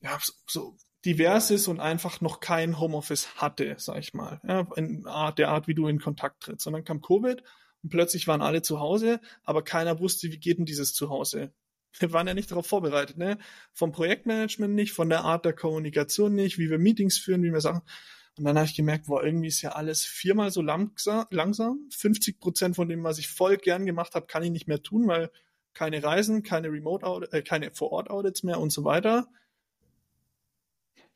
ja, 0.00 0.18
so 0.46 0.76
divers 1.04 1.50
ist 1.50 1.68
und 1.68 1.78
einfach 1.78 2.20
noch 2.20 2.40
kein 2.40 2.80
Homeoffice 2.80 3.36
hatte, 3.36 3.76
sag 3.78 3.98
ich 3.98 4.14
mal. 4.14 4.40
Ja, 4.46 4.66
in 4.76 5.02
der 5.04 5.48
Art, 5.48 5.68
wie 5.68 5.74
du 5.74 5.86
in 5.86 6.00
Kontakt 6.00 6.42
trittst. 6.42 6.66
Und 6.66 6.72
dann 6.72 6.84
kam 6.84 7.00
Covid 7.00 7.42
und 7.82 7.90
plötzlich 7.90 8.26
waren 8.26 8.42
alle 8.42 8.62
zu 8.62 8.80
Hause, 8.80 9.20
aber 9.44 9.62
keiner 9.62 10.00
wusste, 10.00 10.32
wie 10.32 10.38
geht 10.38 10.58
denn 10.58 10.66
dieses 10.66 10.94
Zuhause? 10.94 11.52
wir 11.98 12.12
waren 12.12 12.26
ja 12.26 12.34
nicht 12.34 12.50
darauf 12.50 12.66
vorbereitet, 12.66 13.16
ne? 13.18 13.38
Vom 13.72 13.92
Projektmanagement 13.92 14.74
nicht, 14.74 14.92
von 14.92 15.08
der 15.08 15.24
Art 15.24 15.44
der 15.44 15.52
Kommunikation 15.52 16.34
nicht, 16.34 16.58
wie 16.58 16.70
wir 16.70 16.78
Meetings 16.78 17.18
führen, 17.18 17.42
wie 17.42 17.52
wir 17.52 17.60
Sachen. 17.60 17.82
Und 18.38 18.44
dann 18.44 18.56
habe 18.56 18.66
ich 18.66 18.76
gemerkt, 18.76 19.06
boah, 19.06 19.24
irgendwie 19.24 19.48
ist 19.48 19.62
ja 19.62 19.72
alles 19.72 20.04
viermal 20.04 20.50
so 20.52 20.62
langsam. 20.62 21.88
50 21.90 22.38
Prozent 22.38 22.76
von 22.76 22.88
dem, 22.88 23.02
was 23.02 23.18
ich 23.18 23.28
voll 23.28 23.56
gern 23.56 23.84
gemacht 23.84 24.14
habe, 24.14 24.26
kann 24.26 24.44
ich 24.44 24.50
nicht 24.50 24.68
mehr 24.68 24.82
tun, 24.82 25.08
weil 25.08 25.30
keine 25.74 26.02
Reisen, 26.02 26.42
keine 26.42 26.68
Remote 26.70 27.28
äh, 27.32 27.42
keine 27.42 27.72
Vor-Ort 27.72 28.10
Audits 28.10 28.44
mehr 28.44 28.60
und 28.60 28.70
so 28.70 28.84
weiter. 28.84 29.28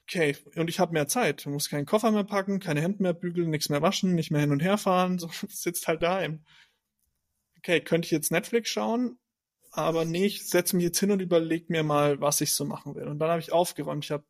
Okay, 0.08 0.36
und 0.56 0.68
ich 0.68 0.78
habe 0.80 0.92
mehr 0.92 1.06
Zeit. 1.06 1.40
Ich 1.40 1.46
muss 1.46 1.68
keinen 1.68 1.86
Koffer 1.86 2.10
mehr 2.10 2.24
packen, 2.24 2.60
keine 2.60 2.80
Hemden 2.80 3.02
mehr 3.04 3.14
bügeln, 3.14 3.50
nichts 3.50 3.68
mehr 3.68 3.82
waschen, 3.82 4.14
nicht 4.14 4.30
mehr 4.30 4.40
hin 4.40 4.50
und 4.50 4.62
her 4.62 4.78
fahren, 4.78 5.18
so 5.20 5.30
sitzt 5.48 5.88
halt 5.88 6.02
daheim. 6.02 6.44
Okay, 7.58 7.80
könnte 7.80 8.06
ich 8.06 8.10
jetzt 8.10 8.32
Netflix 8.32 8.70
schauen? 8.70 9.18
Aber 9.72 10.04
nee, 10.04 10.26
ich 10.26 10.46
setze 10.48 10.76
mich 10.76 10.84
jetzt 10.84 11.00
hin 11.00 11.10
und 11.10 11.20
überlege 11.20 11.66
mir 11.68 11.82
mal, 11.82 12.20
was 12.20 12.40
ich 12.42 12.54
so 12.54 12.64
machen 12.64 12.94
will. 12.94 13.08
Und 13.08 13.18
dann 13.18 13.30
habe 13.30 13.40
ich 13.40 13.52
aufgeräumt. 13.52 14.04
Ich 14.04 14.10
habe 14.10 14.24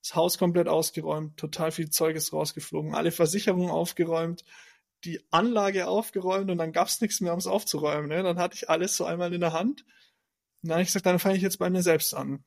das 0.00 0.14
Haus 0.14 0.38
komplett 0.38 0.68
ausgeräumt, 0.68 1.36
total 1.36 1.72
viel 1.72 1.90
Zeug 1.90 2.16
ist 2.16 2.32
rausgeflogen, 2.32 2.94
alle 2.94 3.10
Versicherungen 3.10 3.70
aufgeräumt, 3.70 4.44
die 5.04 5.20
Anlage 5.32 5.88
aufgeräumt 5.88 6.50
und 6.50 6.58
dann 6.58 6.72
gab's 6.72 7.00
nichts 7.00 7.20
mehr, 7.20 7.32
um 7.32 7.40
es 7.40 7.48
aufzuräumen. 7.48 8.08
Ne? 8.08 8.22
Dann 8.22 8.38
hatte 8.38 8.54
ich 8.54 8.70
alles 8.70 8.96
so 8.96 9.04
einmal 9.04 9.34
in 9.34 9.40
der 9.40 9.52
Hand. 9.52 9.82
Und 10.62 10.68
dann 10.68 10.74
habe 10.74 10.82
ich 10.82 10.88
gesagt, 10.88 11.06
dann 11.06 11.18
fange 11.18 11.36
ich 11.36 11.42
jetzt 11.42 11.58
bei 11.58 11.70
mir 11.70 11.82
selbst 11.82 12.14
an. 12.14 12.44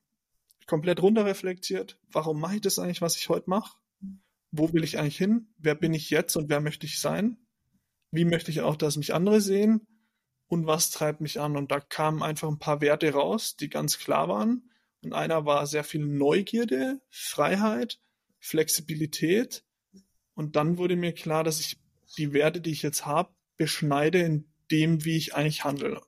Komplett 0.68 1.02
runterreflektiert. 1.02 2.00
Warum 2.10 2.40
mache 2.40 2.56
ich 2.56 2.62
das 2.62 2.80
eigentlich, 2.80 3.02
was 3.02 3.18
ich 3.18 3.28
heute 3.28 3.50
mache? 3.50 3.78
Wo 4.52 4.72
will 4.72 4.84
ich 4.86 4.98
eigentlich 4.98 5.18
hin? 5.18 5.54
Wer 5.58 5.76
bin 5.76 5.94
ich 5.94 6.10
jetzt 6.10 6.36
und 6.38 6.50
wer 6.50 6.62
möchte 6.62 6.86
ich 6.86 7.00
sein? 7.00 7.38
Wie 8.12 8.26
möchte 8.26 8.52
ich 8.52 8.62
auch, 8.62 8.78
dass 8.78 8.98
mich 8.98 9.14
andere 9.14 9.42
sehen? 9.42 9.88
Und 10.52 10.68
was 10.68 10.90
treibt 10.90 11.22
mich 11.22 11.40
an. 11.40 11.56
Und 11.56 11.72
da 11.72 11.80
kamen 11.80 12.22
einfach 12.22 12.50
ein 12.50 12.60
paar 12.60 12.82
Werte 12.82 13.14
raus, 13.14 13.56
die 13.56 13.70
ganz 13.70 13.98
klar 13.98 14.28
waren. 14.28 14.70
Und 15.02 15.14
einer 15.14 15.46
war 15.46 15.66
sehr 15.66 15.86
viel 15.86 16.06
Neugierde, 16.06 17.00
Freiheit, 17.10 18.02
Flexibilität. 18.38 19.64
Und 20.34 20.58
dann 20.58 20.78
wurde 20.78 20.98
mir 20.98 21.14
klar, 21.14 21.46
dass 21.46 21.62
ich 21.62 21.80
die 22.18 22.34
Werte, 22.34 22.60
die 22.60 22.72
ich 22.72 22.82
jetzt 22.82 23.06
habe, 23.06 23.34
beschneide 23.56 24.20
in 24.20 24.52
dem, 24.70 25.06
wie 25.06 25.16
ich 25.16 25.36
eigentlich 25.36 25.64
handle. 25.64 26.02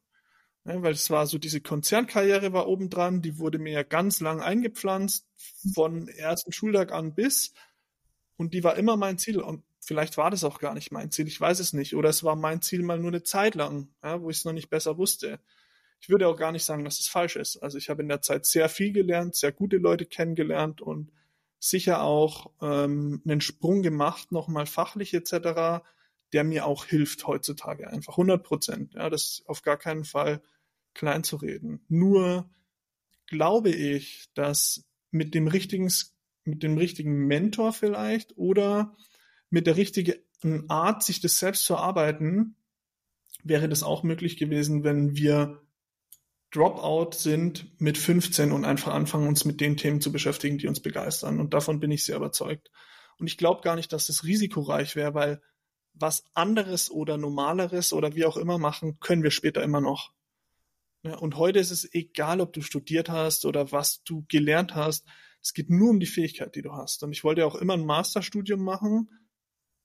Ja, 0.66 0.82
weil 0.84 0.92
es 0.92 1.10
war 1.10 1.26
so, 1.26 1.38
diese 1.38 1.62
Konzernkarriere 1.62 2.52
war 2.52 2.68
obendran, 2.68 3.22
die 3.22 3.40
wurde 3.40 3.60
mir 3.60 3.72
ja 3.72 3.84
ganz 3.84 4.20
lang 4.20 4.42
eingepflanzt, 4.42 5.26
von 5.74 6.10
ersten 6.10 6.52
Schultag 6.52 6.92
an 6.92 7.16
bis, 7.16 7.54
und 8.36 8.54
die 8.54 8.64
war 8.66 8.76
immer 8.76 8.98
mein 8.98 9.18
Ziel. 9.18 9.40
Und 9.40 9.64
vielleicht 9.84 10.18
war 10.18 10.32
das 10.32 10.44
auch 10.44 10.60
gar 10.60 10.74
nicht 10.74 10.92
mein 10.92 11.12
Ziel, 11.12 11.28
ich 11.28 11.40
weiß 11.40 11.60
es 11.60 11.74
nicht. 11.74 11.96
Oder 11.96 12.10
es 12.10 12.24
war 12.24 12.36
mein 12.36 12.62
Ziel 12.62 12.84
mal 12.84 13.00
nur 13.00 13.10
eine 13.10 13.24
Zeit 13.24 13.56
lang, 13.56 13.90
ja, 14.04 14.22
wo 14.22 14.30
ich 14.30 14.38
es 14.38 14.46
noch 14.46 14.54
nicht 14.54 14.70
besser 14.70 14.98
wusste. 14.98 15.40
Ich 16.00 16.10
würde 16.10 16.28
auch 16.28 16.38
gar 16.38 16.52
nicht 16.52 16.66
sagen, 16.66 16.84
dass 16.84 17.00
es 17.00 17.08
falsch 17.08 17.36
ist. 17.36 17.58
Also 17.58 17.78
ich 17.78 17.90
habe 17.90 18.02
in 18.02 18.10
der 18.10 18.22
Zeit 18.22 18.46
sehr 18.46 18.70
viel 18.70 18.92
gelernt, 18.92 19.36
sehr 19.36 19.52
gute 19.52 19.78
Leute 19.78 20.06
kennengelernt 20.06 20.82
und 20.82 21.12
sicher 21.60 22.04
auch 22.04 22.52
ähm, 22.62 23.22
einen 23.26 23.40
Sprung 23.40 23.84
gemacht, 23.84 24.32
nochmal 24.32 24.66
fachlich 24.66 25.14
etc., 25.14 25.82
der 26.34 26.44
mir 26.44 26.66
auch 26.66 26.86
hilft 26.86 27.26
heutzutage 27.28 27.88
einfach 27.88 28.14
100 28.14 28.44
Prozent. 28.44 28.94
Ja, 28.96 29.10
das 29.10 29.24
ist 29.24 29.44
auf 29.48 29.62
gar 29.62 29.78
keinen 29.78 30.04
Fall 30.04 30.42
klein 30.94 31.24
zu 31.24 31.38
reden. 31.38 31.86
Nur 31.88 32.50
glaube 33.28 33.70
ich, 33.70 34.30
dass 34.34 34.84
mit 35.12 35.34
dem 35.36 35.48
richtigen, 35.48 35.92
mit 36.44 36.64
dem 36.64 36.78
richtigen 36.78 37.28
Mentor 37.28 37.72
vielleicht 37.72 38.38
oder 38.38 38.96
mit 39.54 39.68
der 39.68 39.78
richtigen 39.78 40.16
Art, 40.68 41.04
sich 41.04 41.22
das 41.22 41.38
selbst 41.38 41.66
zu 41.66 41.76
erarbeiten, 41.76 42.56
wäre 43.44 43.70
das 43.70 43.84
auch 43.84 44.02
möglich 44.02 44.38
gewesen, 44.38 44.84
wenn 44.84 45.16
wir 45.16 45.62
Dropout 46.50 47.12
sind 47.16 47.80
mit 47.80 48.00
15 48.00 48.52
und 48.52 48.66
einfach 48.66 48.96
anfangen, 48.96 49.28
uns 49.28 49.46
mit 49.46 49.62
den 49.62 49.78
Themen 49.78 50.02
zu 50.02 50.12
beschäftigen, 50.12 50.58
die 50.58 50.68
uns 50.68 50.80
begeistern. 50.80 51.40
Und 51.40 51.54
davon 51.54 51.80
bin 51.80 51.92
ich 51.92 52.04
sehr 52.04 52.16
überzeugt. 52.16 52.72
Und 53.20 53.28
ich 53.28 53.38
glaube 53.38 53.62
gar 53.62 53.76
nicht, 53.76 53.94
dass 53.94 54.08
das 54.08 54.24
risikoreich 54.24 54.96
wäre, 54.96 55.14
weil 55.14 55.42
was 55.94 56.24
anderes 56.34 56.90
oder 56.90 57.20
normaleres 57.20 57.94
oder 57.94 58.16
wie 58.16 58.26
auch 58.26 58.38
immer 58.38 58.58
machen, 58.58 59.00
können 59.00 59.22
wir 59.22 59.30
später 59.30 59.62
immer 59.62 59.82
noch. 59.82 60.14
Ja, 61.04 61.16
und 61.20 61.38
heute 61.38 61.60
ist 61.60 61.70
es 61.70 61.94
egal, 61.94 62.42
ob 62.42 62.54
du 62.54 62.64
studiert 62.64 63.08
hast 63.08 63.46
oder 63.46 63.72
was 63.72 64.02
du 64.04 64.26
gelernt 64.30 64.74
hast. 64.74 65.06
Es 65.44 65.54
geht 65.54 65.70
nur 65.70 65.92
um 65.92 66.00
die 66.00 66.08
Fähigkeit, 66.08 66.56
die 66.56 66.64
du 66.64 66.72
hast. 66.72 67.04
Und 67.04 67.12
ich 67.12 67.24
wollte 67.24 67.46
auch 67.46 67.54
immer 67.54 67.74
ein 67.74 67.86
Masterstudium 67.86 68.64
machen, 68.64 69.10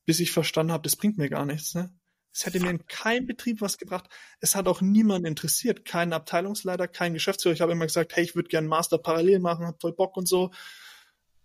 bis 0.08 0.20
ich 0.20 0.32
verstanden 0.32 0.72
habe, 0.72 0.84
das 0.84 0.96
bringt 0.96 1.18
mir 1.18 1.28
gar 1.28 1.44
nichts. 1.44 1.74
Ne? 1.74 1.94
Es 2.32 2.46
hätte 2.46 2.60
mir 2.60 2.70
in 2.70 2.86
keinem 2.86 3.26
Betrieb 3.26 3.60
was 3.60 3.76
gebracht. 3.76 4.08
Es 4.40 4.56
hat 4.56 4.66
auch 4.66 4.80
niemand 4.80 5.26
interessiert. 5.26 5.84
Kein 5.84 6.14
Abteilungsleiter, 6.14 6.88
kein 6.88 7.12
Geschäftsführer. 7.12 7.52
Ich 7.52 7.60
habe 7.60 7.72
immer 7.72 7.84
gesagt, 7.84 8.16
hey, 8.16 8.24
ich 8.24 8.34
würde 8.34 8.48
gerne 8.48 8.68
Master 8.68 8.96
parallel 8.96 9.38
machen, 9.38 9.66
hab 9.66 9.82
voll 9.82 9.92
Bock 9.92 10.16
und 10.16 10.26
so. 10.26 10.50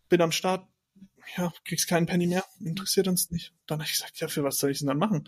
Bin 0.08 0.22
am 0.22 0.32
Start. 0.32 0.66
Ja, 1.36 1.52
kriegst 1.66 1.90
keinen 1.90 2.06
Penny 2.06 2.26
mehr. 2.26 2.46
Interessiert 2.62 3.10
uns 3.10 3.32
nicht. 3.32 3.54
Dann 3.68 3.80
habe 3.80 3.86
ich 3.86 3.92
gesagt, 3.92 4.18
ja, 4.22 4.30
für 4.30 4.46
was 4.46 4.60
soll 4.60 4.72
ich 4.72 4.80
denn 4.80 4.88
dann 4.88 4.98
machen? 4.98 5.28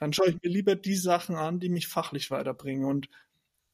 Dann 0.00 0.12
schaue 0.12 0.30
ich 0.30 0.42
mir 0.42 0.50
lieber 0.50 0.74
die 0.74 0.96
Sachen 0.96 1.36
an, 1.36 1.60
die 1.60 1.68
mich 1.68 1.86
fachlich 1.86 2.32
weiterbringen. 2.32 2.86
Und 2.86 3.08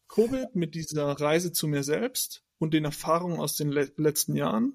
Covid 0.08 0.54
mit 0.54 0.74
dieser 0.74 1.06
Reise 1.06 1.52
zu 1.52 1.68
mir 1.68 1.84
selbst 1.84 2.44
und 2.58 2.74
den 2.74 2.84
Erfahrungen 2.84 3.40
aus 3.40 3.56
den 3.56 3.70
le 3.70 3.90
letzten 3.96 4.36
Jahren 4.36 4.74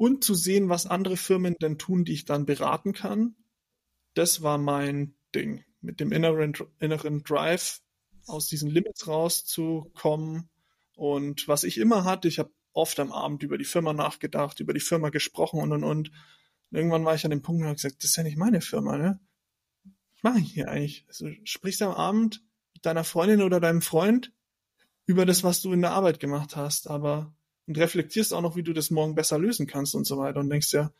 und 0.00 0.24
zu 0.24 0.34
sehen, 0.34 0.70
was 0.70 0.86
andere 0.86 1.18
Firmen 1.18 1.56
denn 1.60 1.76
tun, 1.76 2.06
die 2.06 2.14
ich 2.14 2.24
dann 2.24 2.46
beraten 2.46 2.94
kann, 2.94 3.36
das 4.14 4.40
war 4.40 4.56
mein 4.56 5.14
Ding, 5.34 5.62
mit 5.82 6.00
dem 6.00 6.10
inneren, 6.10 6.54
inneren 6.78 7.22
Drive 7.22 7.82
aus 8.24 8.46
diesen 8.46 8.70
Limits 8.70 9.06
rauszukommen. 9.06 10.48
Und 10.96 11.48
was 11.48 11.64
ich 11.64 11.76
immer 11.76 12.04
hatte, 12.04 12.28
ich 12.28 12.38
habe 12.38 12.50
oft 12.72 12.98
am 12.98 13.12
Abend 13.12 13.42
über 13.42 13.58
die 13.58 13.66
Firma 13.66 13.92
nachgedacht, 13.92 14.58
über 14.60 14.72
die 14.72 14.80
Firma 14.80 15.10
gesprochen 15.10 15.60
und 15.60 15.70
und 15.70 15.84
und. 15.84 16.10
Irgendwann 16.70 17.04
war 17.04 17.14
ich 17.14 17.26
an 17.26 17.30
dem 17.30 17.42
Punkt 17.42 17.60
und 17.60 17.66
habe 17.66 17.76
gesagt, 17.76 17.96
das 17.98 18.12
ist 18.12 18.16
ja 18.16 18.22
nicht 18.22 18.38
meine 18.38 18.62
Firma, 18.62 18.96
ne? 18.96 19.20
Was 19.84 20.22
mache 20.22 20.38
ich 20.40 20.50
hier 20.50 20.70
eigentlich? 20.70 21.04
Also 21.08 21.28
sprichst 21.44 21.82
du 21.82 21.84
am 21.84 21.92
Abend 21.92 22.42
mit 22.72 22.86
deiner 22.86 23.04
Freundin 23.04 23.42
oder 23.42 23.60
deinem 23.60 23.82
Freund 23.82 24.32
über 25.04 25.26
das, 25.26 25.44
was 25.44 25.60
du 25.60 25.74
in 25.74 25.82
der 25.82 25.92
Arbeit 25.92 26.20
gemacht 26.20 26.56
hast, 26.56 26.88
aber 26.88 27.34
und 27.70 27.78
reflektierst 27.78 28.34
auch 28.34 28.40
noch, 28.40 28.56
wie 28.56 28.64
du 28.64 28.72
das 28.72 28.90
morgen 28.90 29.14
besser 29.14 29.38
lösen 29.38 29.68
kannst 29.68 29.94
und 29.94 30.04
so 30.04 30.18
weiter 30.18 30.40
und 30.40 30.50
denkst 30.50 30.72
ja, 30.72 30.92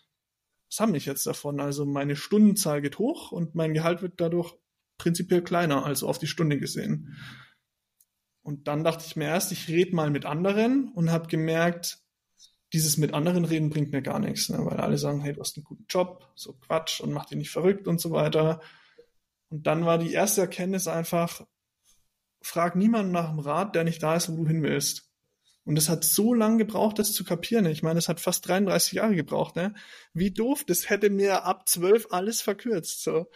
was 0.71 0.79
haben 0.79 0.95
ich 0.95 1.05
jetzt 1.05 1.27
davon? 1.27 1.59
Also 1.59 1.85
meine 1.85 2.15
Stundenzahl 2.15 2.81
geht 2.81 3.01
hoch 3.01 3.33
und 3.33 3.57
mein 3.57 3.75
Gehalt 3.75 4.03
wird 4.03 4.21
dadurch 4.21 4.55
prinzipiell 4.97 5.43
kleiner, 5.43 5.85
also 5.85 6.09
auf 6.09 6.21
die 6.21 6.29
Stunde 6.29 6.61
gesehen. 6.61 7.17
Und 8.43 8.69
dann 8.69 8.85
dachte 8.85 9.05
ich 9.05 9.17
mir 9.17 9.25
erst, 9.25 9.51
ich 9.51 9.67
rede 9.67 9.97
mal 9.97 10.11
mit 10.11 10.27
anderen 10.27 10.93
und 10.93 11.11
habe 11.11 11.27
gemerkt, 11.27 11.99
dieses 12.73 12.99
mit 12.99 13.15
anderen 13.15 13.45
reden 13.45 13.69
bringt 13.69 13.91
mir 13.91 14.01
gar 14.01 14.21
nichts, 14.21 14.49
ne? 14.49 14.65
weil 14.65 14.79
alle 14.79 14.97
sagen, 14.97 15.21
hey, 15.21 15.33
du 15.33 15.41
hast 15.41 15.57
einen 15.57 15.65
guten 15.65 15.87
Job, 15.89 16.31
so 16.37 16.53
Quatsch 16.53 17.01
und 17.01 17.13
mach 17.13 17.27
dich 17.27 17.37
nicht 17.37 17.51
verrückt 17.51 17.89
und 17.89 18.01
so 18.01 18.13
weiter. 18.13 18.61
Und 19.49 19.67
dann 19.67 19.85
war 19.85 19.99
die 19.99 20.13
erste 20.13 20.43
Erkenntnis 20.43 20.87
einfach, 20.87 21.45
frag 22.43 22.77
niemanden 22.77 23.11
nach 23.11 23.31
dem 23.31 23.41
Rat, 23.41 23.75
der 23.75 23.83
nicht 23.83 24.05
da 24.05 24.15
ist, 24.15 24.31
wo 24.31 24.37
du 24.37 24.47
hin 24.47 24.63
willst. 24.63 25.10
Und 25.71 25.79
es 25.79 25.89
hat 25.89 26.03
so 26.03 26.35
lange 26.35 26.57
gebraucht, 26.57 26.99
das 26.99 27.13
zu 27.13 27.23
kapieren. 27.23 27.65
Ich 27.67 27.85
meine, 27.85 28.01
es 28.01 28.09
hat 28.09 28.19
fast 28.19 28.49
33 28.49 28.95
Jahre 28.95 29.15
gebraucht. 29.15 29.55
Ne? 29.55 29.73
Wie 30.13 30.33
doof, 30.33 30.65
das 30.67 30.91
hätte 30.91 31.11
mir 31.11 31.45
ab 31.45 31.69
12 31.69 32.09
alles 32.11 32.43
verkürzt. 32.43 33.05
So. 33.05 33.31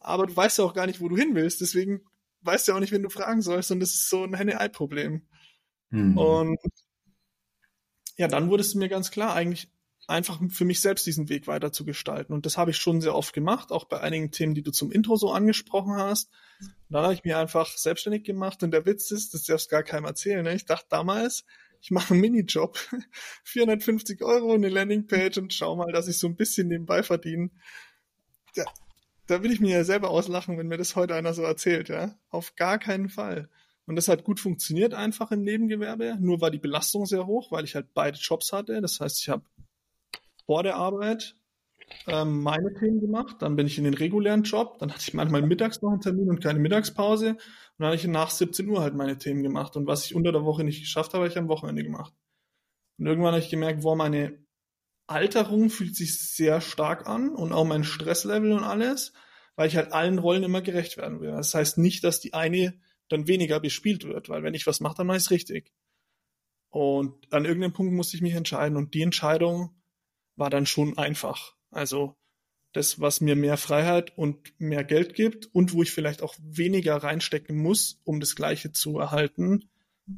Aber 0.00 0.26
du 0.26 0.34
weißt 0.34 0.58
ja 0.58 0.64
auch 0.64 0.74
gar 0.74 0.88
nicht, 0.88 1.00
wo 1.00 1.08
du 1.08 1.16
hin 1.16 1.36
willst. 1.36 1.60
Deswegen 1.60 2.00
weißt 2.40 2.66
du 2.66 2.72
ja 2.72 2.76
auch 2.76 2.80
nicht, 2.80 2.90
wen 2.90 3.04
du 3.04 3.10
fragen 3.10 3.42
sollst. 3.42 3.70
Und 3.70 3.78
das 3.78 3.90
ist 3.90 4.10
so 4.10 4.24
ein 4.24 4.34
Henne-Ei-Problem. 4.34 5.22
Hm. 5.90 6.18
Und 6.18 6.58
ja, 8.16 8.26
dann 8.26 8.50
wurde 8.50 8.62
es 8.62 8.74
mir 8.74 8.88
ganz 8.88 9.12
klar, 9.12 9.36
eigentlich 9.36 9.70
einfach 10.06 10.40
für 10.50 10.64
mich 10.64 10.80
selbst 10.80 11.06
diesen 11.06 11.28
Weg 11.28 11.46
weiter 11.46 11.72
zu 11.72 11.84
gestalten. 11.84 12.32
Und 12.32 12.46
das 12.46 12.58
habe 12.58 12.70
ich 12.70 12.76
schon 12.76 13.00
sehr 13.00 13.14
oft 13.14 13.32
gemacht, 13.32 13.72
auch 13.72 13.84
bei 13.84 14.00
einigen 14.00 14.30
Themen, 14.30 14.54
die 14.54 14.62
du 14.62 14.70
zum 14.70 14.92
Intro 14.92 15.16
so 15.16 15.30
angesprochen 15.32 15.96
hast. 15.96 16.30
Und 16.60 16.74
dann 16.90 17.04
habe 17.04 17.14
ich 17.14 17.24
mir 17.24 17.38
einfach 17.38 17.76
selbstständig 17.76 18.24
gemacht 18.24 18.62
und 18.62 18.70
der 18.70 18.86
Witz 18.86 19.10
ist, 19.10 19.34
das 19.34 19.44
darfst 19.44 19.70
gar 19.70 19.82
keinem 19.82 20.04
erzählen. 20.04 20.44
Ne? 20.44 20.54
Ich 20.54 20.66
dachte 20.66 20.86
damals, 20.90 21.44
ich 21.80 21.90
mache 21.90 22.14
einen 22.14 22.20
Minijob, 22.20 22.78
450 23.44 24.22
Euro, 24.22 24.54
eine 24.54 24.68
Landingpage 24.68 25.38
und 25.38 25.52
schau 25.52 25.76
mal, 25.76 25.92
dass 25.92 26.08
ich 26.08 26.18
so 26.18 26.26
ein 26.26 26.36
bisschen 26.36 26.68
nebenbei 26.68 27.02
verdiene. 27.02 27.50
Ja, 28.54 28.64
da 29.26 29.42
will 29.42 29.52
ich 29.52 29.60
mir 29.60 29.76
ja 29.78 29.84
selber 29.84 30.10
auslachen, 30.10 30.58
wenn 30.58 30.68
mir 30.68 30.78
das 30.78 30.96
heute 30.96 31.14
einer 31.14 31.34
so 31.34 31.42
erzählt, 31.42 31.88
ja. 31.88 32.18
Auf 32.30 32.56
gar 32.56 32.78
keinen 32.78 33.08
Fall. 33.08 33.48
Und 33.86 33.96
das 33.96 34.08
hat 34.08 34.24
gut 34.24 34.40
funktioniert 34.40 34.94
einfach 34.94 35.30
im 35.30 35.42
Nebengewerbe. 35.42 36.16
Nur 36.20 36.40
war 36.40 36.50
die 36.50 36.58
Belastung 36.58 37.04
sehr 37.04 37.26
hoch, 37.26 37.52
weil 37.52 37.64
ich 37.64 37.74
halt 37.74 37.92
beide 37.92 38.18
Jobs 38.18 38.52
hatte. 38.52 38.80
Das 38.80 39.00
heißt, 39.00 39.20
ich 39.20 39.28
habe 39.28 39.44
vor 40.46 40.62
der 40.62 40.76
Arbeit 40.76 41.36
ähm, 42.06 42.42
meine 42.42 42.72
Themen 42.74 43.00
gemacht, 43.00 43.36
dann 43.40 43.56
bin 43.56 43.66
ich 43.66 43.78
in 43.78 43.84
den 43.84 43.94
regulären 43.94 44.42
Job, 44.42 44.78
dann 44.78 44.90
hatte 44.90 45.02
ich 45.06 45.14
manchmal 45.14 45.42
mittags 45.42 45.82
noch 45.82 45.90
einen 45.90 46.00
Termin 46.00 46.30
und 46.30 46.42
keine 46.42 46.58
Mittagspause 46.58 47.30
und 47.30 47.38
dann 47.78 47.86
habe 47.86 47.96
ich 47.96 48.06
nach 48.06 48.30
17 48.30 48.68
Uhr 48.68 48.80
halt 48.80 48.94
meine 48.94 49.18
Themen 49.18 49.42
gemacht 49.42 49.76
und 49.76 49.86
was 49.86 50.04
ich 50.04 50.14
unter 50.14 50.32
der 50.32 50.44
Woche 50.44 50.64
nicht 50.64 50.80
geschafft 50.80 51.12
habe, 51.12 51.24
habe 51.24 51.32
ich 51.32 51.38
am 51.38 51.48
Wochenende 51.48 51.82
gemacht. 51.82 52.14
Und 52.98 53.06
irgendwann 53.06 53.32
habe 53.32 53.42
ich 53.42 53.50
gemerkt, 53.50 53.82
wo 53.82 53.94
meine 53.94 54.38
Alterung 55.06 55.68
fühlt 55.68 55.94
sich 55.96 56.18
sehr 56.18 56.60
stark 56.60 57.06
an 57.08 57.30
und 57.30 57.52
auch 57.52 57.64
mein 57.64 57.84
Stresslevel 57.84 58.52
und 58.52 58.64
alles, 58.64 59.12
weil 59.56 59.68
ich 59.68 59.76
halt 59.76 59.92
allen 59.92 60.18
Rollen 60.18 60.44
immer 60.44 60.62
gerecht 60.62 60.96
werden 60.96 61.20
will. 61.20 61.32
Das 61.32 61.54
heißt 61.54 61.78
nicht, 61.78 62.04
dass 62.04 62.20
die 62.20 62.32
eine 62.32 62.74
dann 63.08 63.28
weniger 63.28 63.60
bespielt 63.60 64.04
wird, 64.04 64.28
weil 64.28 64.42
wenn 64.42 64.54
ich 64.54 64.66
was 64.66 64.80
mache, 64.80 64.96
dann 64.96 65.06
mache 65.06 65.18
ich 65.18 65.24
es 65.24 65.30
richtig. 65.30 65.72
Und 66.70 67.32
an 67.32 67.44
irgendeinem 67.44 67.72
Punkt 67.72 67.92
musste 67.92 68.16
ich 68.16 68.22
mich 68.22 68.34
entscheiden 68.34 68.76
und 68.76 68.94
die 68.94 69.02
Entscheidung 69.02 69.76
war 70.36 70.50
dann 70.50 70.66
schon 70.66 70.98
einfach. 70.98 71.54
Also 71.70 72.16
das, 72.72 73.00
was 73.00 73.20
mir 73.20 73.36
mehr 73.36 73.56
Freiheit 73.56 74.16
und 74.18 74.52
mehr 74.58 74.84
Geld 74.84 75.14
gibt 75.14 75.46
und 75.54 75.72
wo 75.72 75.82
ich 75.82 75.92
vielleicht 75.92 76.22
auch 76.22 76.34
weniger 76.40 76.96
reinstecken 76.96 77.56
muss, 77.56 78.00
um 78.04 78.18
das 78.20 78.34
Gleiche 78.34 78.72
zu 78.72 78.98
erhalten, 78.98 79.70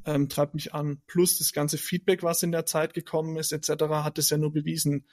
ähm, 0.04 0.28
treibt 0.28 0.54
mich 0.54 0.72
an. 0.74 1.02
Plus 1.06 1.38
das 1.38 1.52
ganze 1.52 1.78
Feedback, 1.78 2.22
was 2.22 2.42
in 2.42 2.52
der 2.52 2.66
Zeit 2.66 2.94
gekommen 2.94 3.36
ist, 3.36 3.52
etc., 3.52 3.84
hat 3.88 4.18
es 4.18 4.30
ja 4.30 4.38
nur 4.38 4.52
bewiesen. 4.52 5.06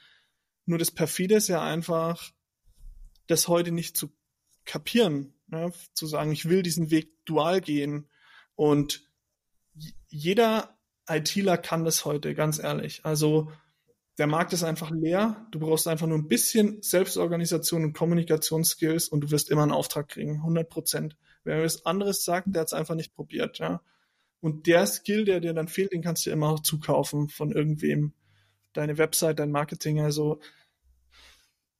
Nur 0.64 0.78
das 0.78 0.90
Perfide 0.90 1.36
ist 1.36 1.48
ja 1.48 1.62
einfach, 1.62 2.32
das 3.26 3.48
heute 3.48 3.72
nicht 3.72 3.96
zu 3.96 4.10
kapieren, 4.64 5.34
ne? 5.46 5.72
zu 5.92 6.06
sagen, 6.06 6.32
ich 6.32 6.48
will 6.48 6.62
diesen 6.62 6.90
Weg 6.90 7.24
dual 7.26 7.60
gehen 7.60 8.08
und 8.54 9.02
jeder 10.08 10.78
ITler 11.06 11.58
kann 11.58 11.84
das 11.84 12.04
heute, 12.04 12.34
ganz 12.34 12.58
ehrlich. 12.58 13.04
Also 13.04 13.52
der 14.18 14.26
Markt 14.28 14.52
ist 14.52 14.62
einfach 14.62 14.90
leer. 14.90 15.46
Du 15.50 15.58
brauchst 15.58 15.88
einfach 15.88 16.06
nur 16.06 16.18
ein 16.18 16.28
bisschen 16.28 16.82
Selbstorganisation 16.82 17.84
und 17.84 17.94
Kommunikationsskills 17.94 19.08
und 19.08 19.22
du 19.22 19.30
wirst 19.30 19.50
immer 19.50 19.62
einen 19.62 19.72
Auftrag 19.72 20.08
kriegen. 20.08 20.36
100 20.36 20.68
Prozent. 20.68 21.16
Wer 21.42 21.62
was 21.62 21.84
anderes 21.84 22.24
sagt, 22.24 22.46
der 22.54 22.60
hat 22.60 22.68
es 22.68 22.72
einfach 22.72 22.94
nicht 22.94 23.14
probiert, 23.14 23.58
ja. 23.58 23.82
Und 24.40 24.66
der 24.66 24.86
Skill, 24.86 25.24
der 25.24 25.40
dir 25.40 25.54
dann 25.54 25.68
fehlt, 25.68 25.92
den 25.92 26.02
kannst 26.02 26.26
du 26.26 26.30
immer 26.30 26.50
auch 26.50 26.60
zukaufen 26.60 27.28
von 27.28 27.50
irgendwem. 27.50 28.12
Deine 28.72 28.98
Website, 28.98 29.38
dein 29.38 29.50
Marketing, 29.50 30.00
also, 30.00 30.40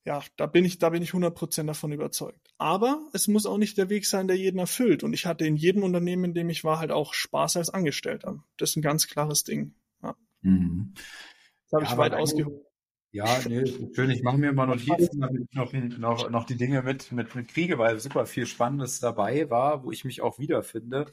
ja, 0.03 0.23
da 0.35 0.45
bin 0.45 0.65
ich, 0.65 0.77
da 0.77 0.89
bin 0.89 1.03
ich 1.03 1.09
100 1.09 1.33
Prozent 1.33 1.69
davon 1.69 1.91
überzeugt. 1.91 2.53
Aber 2.57 3.07
es 3.13 3.27
muss 3.27 3.45
auch 3.45 3.57
nicht 3.57 3.77
der 3.77 3.89
Weg 3.89 4.05
sein, 4.05 4.27
der 4.27 4.37
jeden 4.37 4.59
erfüllt. 4.59 5.03
Und 5.03 5.13
ich 5.13 5.25
hatte 5.25 5.45
in 5.45 5.55
jedem 5.55 5.83
Unternehmen, 5.83 6.25
in 6.25 6.33
dem 6.33 6.49
ich 6.49 6.63
war, 6.63 6.79
halt 6.79 6.91
auch 6.91 7.13
Spaß 7.13 7.57
als 7.57 7.69
Angestellter. 7.69 8.43
Das 8.57 8.71
ist 8.71 8.75
ein 8.77 8.81
ganz 8.81 9.07
klares 9.07 9.43
Ding. 9.43 9.73
Ja. 10.01 10.15
Mhm 10.41 10.93
habe 11.73 11.85
ja, 11.85 11.91
ich 11.91 11.97
weit 11.97 12.13
ausgeholt. 12.13 12.65
Ja, 13.11 13.39
nee, 13.47 13.65
schön. 13.93 14.09
Ich 14.09 14.23
mache 14.23 14.37
mir 14.37 14.49
immer 14.49 14.65
Notizen, 14.65 15.21
damit 15.21 15.43
ich 15.49 15.55
noch, 15.55 15.71
noch, 15.73 16.29
noch 16.29 16.43
die 16.43 16.57
Dinge 16.57 16.81
mit, 16.81 17.13
mit, 17.13 17.33
mit 17.33 17.47
kriege, 17.47 17.77
weil 17.77 17.97
super 17.99 18.25
viel 18.25 18.45
Spannendes 18.45 18.99
dabei 18.99 19.49
war, 19.49 19.85
wo 19.85 19.91
ich 19.91 20.03
mich 20.03 20.21
auch 20.21 20.37
wiederfinde. 20.37 21.05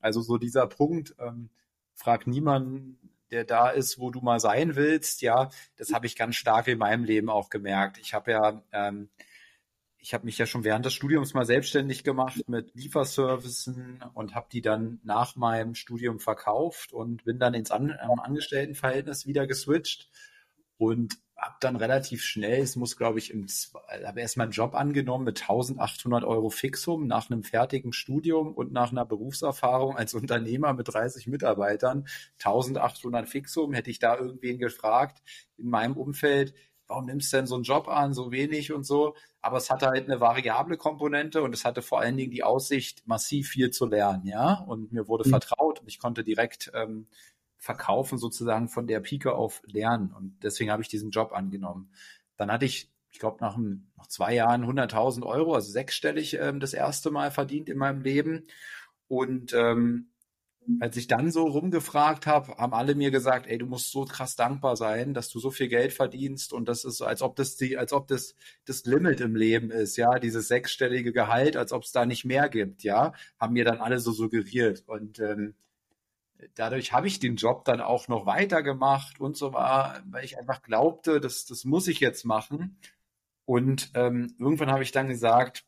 Also 0.00 0.22
so 0.22 0.38
dieser 0.38 0.66
Punkt, 0.66 1.14
ähm, 1.18 1.50
frag 1.94 2.26
niemanden, 2.26 2.98
der 3.30 3.44
da 3.44 3.68
ist, 3.68 3.98
wo 3.98 4.10
du 4.10 4.20
mal 4.20 4.40
sein 4.40 4.76
willst. 4.76 5.20
Ja, 5.20 5.50
das 5.76 5.92
habe 5.92 6.06
ich 6.06 6.16
ganz 6.16 6.36
stark 6.36 6.68
in 6.68 6.78
meinem 6.78 7.04
Leben 7.04 7.28
auch 7.28 7.50
gemerkt. 7.50 7.98
Ich 7.98 8.14
habe 8.14 8.30
ja, 8.30 8.62
ähm, 8.72 9.10
ich 10.02 10.14
habe 10.14 10.24
mich 10.24 10.36
ja 10.36 10.46
schon 10.46 10.64
während 10.64 10.84
des 10.84 10.94
Studiums 10.94 11.32
mal 11.32 11.46
selbstständig 11.46 12.02
gemacht 12.02 12.48
mit 12.48 12.74
Lieferservicen 12.74 14.02
und 14.14 14.34
habe 14.34 14.48
die 14.50 14.60
dann 14.60 15.00
nach 15.04 15.36
meinem 15.36 15.76
Studium 15.76 16.18
verkauft 16.18 16.92
und 16.92 17.24
bin 17.24 17.38
dann 17.38 17.54
ins 17.54 17.70
An 17.70 17.92
Angestelltenverhältnis 17.92 19.26
wieder 19.26 19.46
geswitcht 19.46 20.10
und 20.76 21.18
habe 21.36 21.54
dann 21.60 21.76
relativ 21.76 22.22
schnell, 22.24 22.62
es 22.62 22.74
muss 22.74 22.96
glaube 22.96 23.20
ich 23.20 23.30
im, 23.30 23.46
habe 24.04 24.20
erstmal 24.20 24.46
einen 24.46 24.52
Job 24.52 24.74
angenommen 24.74 25.24
mit 25.24 25.42
1800 25.42 26.24
Euro 26.24 26.50
Fixum 26.50 27.06
nach 27.06 27.30
einem 27.30 27.44
fertigen 27.44 27.92
Studium 27.92 28.54
und 28.54 28.72
nach 28.72 28.90
einer 28.90 29.06
Berufserfahrung 29.06 29.96
als 29.96 30.14
Unternehmer 30.14 30.72
mit 30.72 30.92
30 30.92 31.28
Mitarbeitern. 31.28 32.08
1800 32.44 33.28
Fixum 33.28 33.72
hätte 33.72 33.90
ich 33.90 34.00
da 34.00 34.18
irgendwen 34.18 34.58
gefragt 34.58 35.22
in 35.56 35.68
meinem 35.68 35.96
Umfeld, 35.96 36.54
warum 36.92 37.06
nimmst 37.06 37.32
du 37.32 37.38
denn 37.38 37.46
so 37.46 37.54
einen 37.54 37.64
Job 37.64 37.88
an, 37.88 38.12
so 38.12 38.32
wenig 38.32 38.70
und 38.70 38.84
so. 38.84 39.14
Aber 39.40 39.56
es 39.56 39.70
hatte 39.70 39.86
halt 39.86 40.04
eine 40.04 40.20
variable 40.20 40.76
Komponente 40.76 41.42
und 41.42 41.54
es 41.54 41.64
hatte 41.64 41.80
vor 41.80 42.00
allen 42.00 42.18
Dingen 42.18 42.30
die 42.30 42.44
Aussicht, 42.44 43.02
massiv 43.06 43.48
viel 43.48 43.70
zu 43.70 43.86
lernen, 43.86 44.26
ja. 44.26 44.62
Und 44.66 44.92
mir 44.92 45.08
wurde 45.08 45.26
mhm. 45.26 45.30
vertraut 45.30 45.80
und 45.80 45.88
ich 45.88 45.98
konnte 45.98 46.22
direkt 46.22 46.70
ähm, 46.74 47.06
verkaufen, 47.56 48.18
sozusagen 48.18 48.68
von 48.68 48.86
der 48.86 49.00
Pike 49.00 49.34
auf 49.34 49.62
lernen. 49.64 50.12
Und 50.12 50.36
deswegen 50.42 50.70
habe 50.70 50.82
ich 50.82 50.88
diesen 50.88 51.10
Job 51.10 51.32
angenommen. 51.32 51.90
Dann 52.36 52.52
hatte 52.52 52.66
ich, 52.66 52.90
ich 53.10 53.18
glaube, 53.18 53.38
nach, 53.40 53.56
nach 53.56 54.06
zwei 54.08 54.34
Jahren 54.34 54.66
100.000 54.66 55.24
Euro, 55.24 55.54
also 55.54 55.72
sechsstellig 55.72 56.34
ähm, 56.34 56.60
das 56.60 56.74
erste 56.74 57.10
Mal 57.10 57.30
verdient 57.30 57.70
in 57.70 57.78
meinem 57.78 58.02
Leben. 58.02 58.46
Und 59.08 59.54
ähm, 59.54 60.11
als 60.80 60.96
ich 60.96 61.08
dann 61.08 61.30
so 61.30 61.46
rumgefragt 61.46 62.26
habe, 62.26 62.56
haben 62.56 62.72
alle 62.74 62.94
mir 62.94 63.10
gesagt, 63.10 63.46
ey, 63.46 63.58
du 63.58 63.66
musst 63.66 63.90
so 63.90 64.04
krass 64.04 64.36
dankbar 64.36 64.76
sein, 64.76 65.14
dass 65.14 65.28
du 65.28 65.38
so 65.40 65.50
viel 65.50 65.68
Geld 65.68 65.92
verdienst 65.92 66.52
und 66.52 66.68
das 66.68 66.84
ist 66.84 67.02
als 67.02 67.22
ob 67.22 67.36
das 67.36 67.56
die, 67.56 67.76
als 67.78 67.92
ob 67.92 68.08
das 68.08 68.34
das 68.64 68.84
Limit 68.84 69.20
im 69.20 69.34
Leben 69.36 69.70
ist, 69.70 69.96
ja, 69.96 70.18
dieses 70.18 70.48
sechsstellige 70.48 71.12
Gehalt, 71.12 71.56
als 71.56 71.72
ob 71.72 71.82
es 71.82 71.92
da 71.92 72.06
nicht 72.06 72.24
mehr 72.24 72.48
gibt, 72.48 72.84
ja, 72.84 73.12
haben 73.38 73.54
mir 73.54 73.64
dann 73.64 73.80
alle 73.80 73.98
so 73.98 74.12
suggeriert 74.12 74.84
und 74.86 75.18
ähm, 75.18 75.54
dadurch 76.54 76.92
habe 76.92 77.06
ich 77.06 77.18
den 77.20 77.36
Job 77.36 77.64
dann 77.64 77.80
auch 77.80 78.08
noch 78.08 78.26
weitergemacht 78.26 79.20
und 79.20 79.36
so 79.36 79.52
war, 79.52 80.02
weil 80.10 80.24
ich 80.24 80.38
einfach 80.38 80.62
glaubte, 80.62 81.20
das, 81.20 81.44
das 81.46 81.64
muss 81.64 81.88
ich 81.88 82.00
jetzt 82.00 82.24
machen. 82.24 82.78
Und 83.44 83.90
ähm, 83.94 84.34
irgendwann 84.38 84.70
habe 84.70 84.82
ich 84.82 84.92
dann 84.92 85.08
gesagt, 85.08 85.64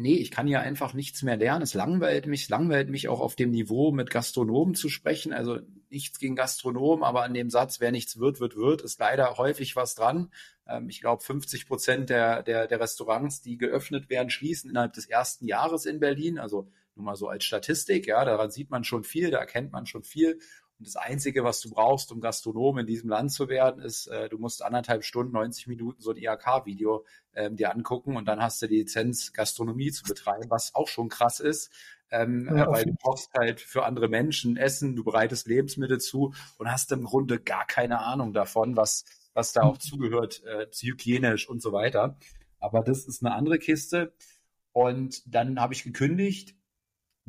nee, 0.00 0.16
ich 0.16 0.30
kann 0.30 0.46
hier 0.46 0.60
einfach 0.60 0.94
nichts 0.94 1.22
mehr 1.22 1.36
lernen. 1.36 1.62
Es 1.62 1.74
langweilt 1.74 2.26
mich, 2.26 2.44
es 2.44 2.48
langweilt 2.48 2.88
mich 2.88 3.08
auch 3.08 3.20
auf 3.20 3.36
dem 3.36 3.50
Niveau 3.50 3.92
mit 3.92 4.10
Gastronomen 4.10 4.74
zu 4.74 4.88
sprechen. 4.88 5.32
Also 5.32 5.58
nichts 5.90 6.18
gegen 6.18 6.36
Gastronomen, 6.36 7.04
aber 7.04 7.22
an 7.22 7.34
dem 7.34 7.50
Satz, 7.50 7.80
wer 7.80 7.92
nichts 7.92 8.18
wird, 8.18 8.40
wird, 8.40 8.56
wird, 8.56 8.82
ist 8.82 8.98
leider 8.98 9.36
häufig 9.36 9.76
was 9.76 9.94
dran. 9.94 10.32
Ähm, 10.66 10.88
ich 10.88 11.00
glaube, 11.00 11.22
50 11.22 11.66
Prozent 11.66 12.10
der, 12.10 12.42
der, 12.42 12.66
der 12.66 12.80
Restaurants, 12.80 13.42
die 13.42 13.58
geöffnet 13.58 14.10
werden, 14.10 14.30
schließen 14.30 14.70
innerhalb 14.70 14.94
des 14.94 15.06
ersten 15.06 15.46
Jahres 15.46 15.86
in 15.86 16.00
Berlin. 16.00 16.38
Also 16.38 16.68
nur 16.94 17.04
mal 17.04 17.16
so 17.16 17.28
als 17.28 17.44
Statistik, 17.44 18.06
ja, 18.06 18.24
daran 18.24 18.50
sieht 18.50 18.70
man 18.70 18.84
schon 18.84 19.04
viel, 19.04 19.30
da 19.30 19.38
erkennt 19.38 19.72
man 19.72 19.86
schon 19.86 20.02
viel. 20.02 20.38
Und 20.80 20.86
das 20.86 20.96
Einzige, 20.96 21.44
was 21.44 21.60
du 21.60 21.68
brauchst, 21.68 22.10
um 22.10 22.22
Gastronom 22.22 22.78
in 22.78 22.86
diesem 22.86 23.10
Land 23.10 23.32
zu 23.32 23.50
werden, 23.50 23.82
ist, 23.82 24.06
äh, 24.06 24.30
du 24.30 24.38
musst 24.38 24.64
anderthalb 24.64 25.04
Stunden, 25.04 25.34
90 25.34 25.66
Minuten 25.66 26.00
so 26.00 26.10
ein 26.10 26.16
IHK-Video 26.16 27.04
ähm, 27.34 27.54
dir 27.54 27.70
angucken 27.74 28.16
und 28.16 28.26
dann 28.26 28.40
hast 28.40 28.62
du 28.62 28.66
die 28.66 28.78
Lizenz, 28.78 29.34
Gastronomie 29.34 29.92
zu 29.92 30.04
betreiben, 30.04 30.48
was 30.48 30.74
auch 30.74 30.88
schon 30.88 31.10
krass 31.10 31.38
ist. 31.38 31.70
Ähm, 32.10 32.48
ja, 32.56 32.66
weil 32.70 32.86
du 32.86 32.94
brauchst 32.94 33.30
halt 33.34 33.60
für 33.60 33.84
andere 33.84 34.08
Menschen 34.08 34.56
Essen, 34.56 34.96
du 34.96 35.04
bereitest 35.04 35.46
Lebensmittel 35.46 36.00
zu 36.00 36.32
und 36.56 36.72
hast 36.72 36.90
im 36.92 37.04
Grunde 37.04 37.38
gar 37.38 37.66
keine 37.66 38.00
Ahnung 38.00 38.32
davon, 38.32 38.74
was, 38.74 39.04
was 39.34 39.52
da 39.52 39.62
auch 39.64 39.74
mhm. 39.74 39.80
zugehört, 39.80 40.42
äh, 40.44 40.66
hygienisch 40.72 41.46
und 41.46 41.60
so 41.60 41.72
weiter. 41.72 42.16
Aber 42.58 42.80
das 42.80 43.06
ist 43.06 43.22
eine 43.22 43.34
andere 43.34 43.58
Kiste. 43.58 44.14
Und 44.72 45.22
dann 45.26 45.60
habe 45.60 45.74
ich 45.74 45.84
gekündigt 45.84 46.54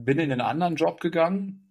bin 0.05 0.19
in 0.19 0.31
einen 0.31 0.41
anderen 0.41 0.75
Job 0.75 0.99
gegangen, 0.99 1.67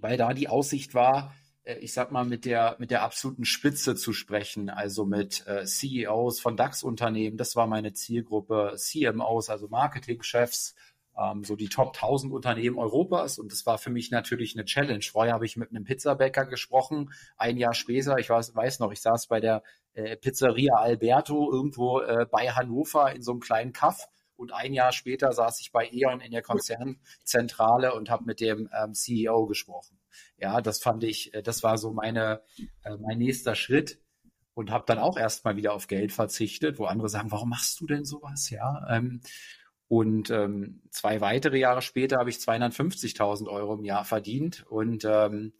weil 0.00 0.16
da 0.16 0.32
die 0.34 0.48
Aussicht 0.48 0.94
war, 0.94 1.34
äh, 1.64 1.78
ich 1.78 1.92
sag 1.92 2.12
mal, 2.12 2.24
mit 2.24 2.44
der, 2.44 2.76
mit 2.78 2.90
der 2.90 3.02
absoluten 3.02 3.44
Spitze 3.44 3.94
zu 3.94 4.12
sprechen, 4.12 4.70
also 4.70 5.04
mit 5.04 5.46
äh, 5.46 5.64
CEOs 5.64 6.40
von 6.40 6.56
DAX-Unternehmen, 6.56 7.36
das 7.36 7.56
war 7.56 7.66
meine 7.66 7.92
Zielgruppe, 7.92 8.74
CMOs, 8.76 9.50
also 9.50 9.68
Marketingchefs, 9.68 10.74
ähm, 11.18 11.44
so 11.44 11.56
die 11.56 11.68
Top 11.68 11.94
1000 11.94 12.32
Unternehmen 12.32 12.78
Europas. 12.78 13.38
Und 13.38 13.52
das 13.52 13.66
war 13.66 13.78
für 13.78 13.90
mich 13.90 14.10
natürlich 14.10 14.54
eine 14.56 14.64
Challenge. 14.64 15.02
Vorher 15.02 15.34
habe 15.34 15.46
ich 15.46 15.56
mit 15.56 15.70
einem 15.70 15.84
Pizzabäcker 15.84 16.46
gesprochen, 16.46 17.12
ein 17.36 17.56
Jahr 17.56 17.74
später, 17.74 18.18
ich 18.18 18.30
weiß, 18.30 18.54
weiß 18.54 18.80
noch, 18.80 18.92
ich 18.92 19.00
saß 19.00 19.26
bei 19.26 19.40
der 19.40 19.62
äh, 19.94 20.16
Pizzeria 20.16 20.74
Alberto 20.74 21.50
irgendwo 21.50 22.00
äh, 22.00 22.26
bei 22.30 22.50
Hannover 22.50 23.14
in 23.14 23.22
so 23.22 23.32
einem 23.32 23.40
kleinen 23.40 23.72
Kaff 23.72 24.08
und 24.36 24.52
ein 24.52 24.72
Jahr 24.72 24.92
später 24.92 25.32
saß 25.32 25.60
ich 25.60 25.72
bei 25.72 25.88
E.ON 25.90 26.20
in 26.20 26.30
der 26.30 26.42
Konzernzentrale 26.42 27.94
und 27.94 28.10
habe 28.10 28.24
mit 28.24 28.40
dem 28.40 28.68
ähm, 28.72 28.94
CEO 28.94 29.46
gesprochen. 29.46 29.98
Ja, 30.38 30.60
das 30.60 30.78
fand 30.78 31.04
ich, 31.04 31.34
äh, 31.34 31.42
das 31.42 31.62
war 31.62 31.78
so 31.78 31.92
meine, 31.92 32.42
äh, 32.84 32.96
mein 32.96 33.18
nächster 33.18 33.54
Schritt 33.54 34.00
und 34.54 34.70
habe 34.70 34.84
dann 34.86 34.98
auch 34.98 35.18
erstmal 35.18 35.56
wieder 35.56 35.74
auf 35.74 35.86
Geld 35.86 36.12
verzichtet, 36.12 36.78
wo 36.78 36.86
andere 36.86 37.08
sagen, 37.08 37.30
warum 37.30 37.50
machst 37.50 37.80
du 37.80 37.86
denn 37.86 38.04
sowas? 38.04 38.50
Ja, 38.50 38.86
ähm, 38.90 39.20
und 39.88 40.30
ähm, 40.30 40.82
zwei 40.90 41.20
weitere 41.20 41.58
Jahre 41.58 41.80
später 41.80 42.18
habe 42.18 42.30
ich 42.30 42.36
250.000 42.36 43.48
Euro 43.48 43.74
im 43.74 43.84
Jahr 43.84 44.04
verdient 44.04 44.64
und 44.68 45.04
ähm, 45.04 45.52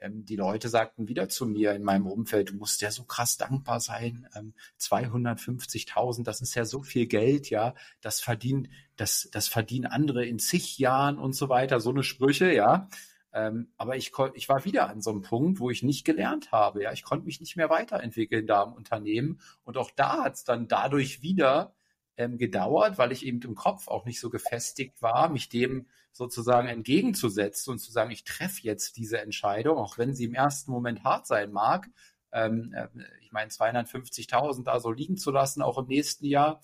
ähm, 0.00 0.24
die 0.24 0.36
Leute 0.36 0.68
sagten 0.68 1.08
wieder 1.08 1.28
zu 1.28 1.46
mir 1.46 1.72
in 1.72 1.82
meinem 1.82 2.06
Umfeld, 2.06 2.50
du 2.50 2.54
musst 2.54 2.80
ja 2.82 2.90
so 2.90 3.04
krass 3.04 3.36
dankbar 3.36 3.80
sein. 3.80 4.28
Ähm, 4.34 4.54
250.000, 4.80 6.24
das 6.24 6.40
ist 6.40 6.54
ja 6.54 6.64
so 6.64 6.82
viel 6.82 7.06
Geld, 7.06 7.50
ja. 7.50 7.74
Das 8.00 8.20
verdient, 8.20 8.68
das, 8.96 9.28
das 9.32 9.48
verdienen 9.48 9.86
andere 9.86 10.24
in 10.24 10.38
zig 10.38 10.78
Jahren 10.78 11.18
und 11.18 11.34
so 11.34 11.48
weiter. 11.48 11.80
So 11.80 11.90
eine 11.90 12.02
Sprüche, 12.02 12.52
ja. 12.52 12.88
Ähm, 13.32 13.68
aber 13.76 13.96
ich, 13.96 14.12
ich 14.34 14.48
war 14.48 14.64
wieder 14.64 14.88
an 14.88 15.00
so 15.00 15.10
einem 15.10 15.22
Punkt, 15.22 15.60
wo 15.60 15.70
ich 15.70 15.82
nicht 15.82 16.04
gelernt 16.04 16.50
habe. 16.52 16.82
Ja, 16.82 16.92
ich 16.92 17.04
konnte 17.04 17.26
mich 17.26 17.40
nicht 17.40 17.56
mehr 17.56 17.70
weiterentwickeln 17.70 18.46
da 18.46 18.64
im 18.64 18.72
Unternehmen. 18.72 19.40
Und 19.64 19.76
auch 19.76 19.90
da 19.90 20.24
hat 20.24 20.34
es 20.34 20.44
dann 20.44 20.66
dadurch 20.66 21.22
wieder 21.22 21.74
ähm, 22.20 22.36
gedauert, 22.36 22.98
weil 22.98 23.12
ich 23.12 23.24
eben 23.24 23.40
im 23.40 23.54
Kopf 23.54 23.88
auch 23.88 24.04
nicht 24.04 24.20
so 24.20 24.28
gefestigt 24.28 25.00
war, 25.00 25.30
mich 25.30 25.48
dem 25.48 25.86
sozusagen 26.12 26.68
entgegenzusetzen 26.68 27.72
und 27.72 27.78
zu 27.78 27.90
sagen, 27.90 28.10
ich 28.10 28.24
treffe 28.24 28.60
jetzt 28.62 28.98
diese 28.98 29.20
Entscheidung, 29.20 29.78
auch 29.78 29.96
wenn 29.96 30.14
sie 30.14 30.24
im 30.24 30.34
ersten 30.34 30.70
Moment 30.70 31.02
hart 31.02 31.26
sein 31.26 31.50
mag. 31.50 31.88
Ähm, 32.30 32.74
äh, 32.74 32.88
ich 33.22 33.32
meine, 33.32 33.50
250.000 33.50 34.64
da 34.64 34.80
so 34.80 34.92
liegen 34.92 35.16
zu 35.16 35.30
lassen, 35.30 35.62
auch 35.62 35.78
im 35.78 35.86
nächsten 35.86 36.26
Jahr. 36.26 36.60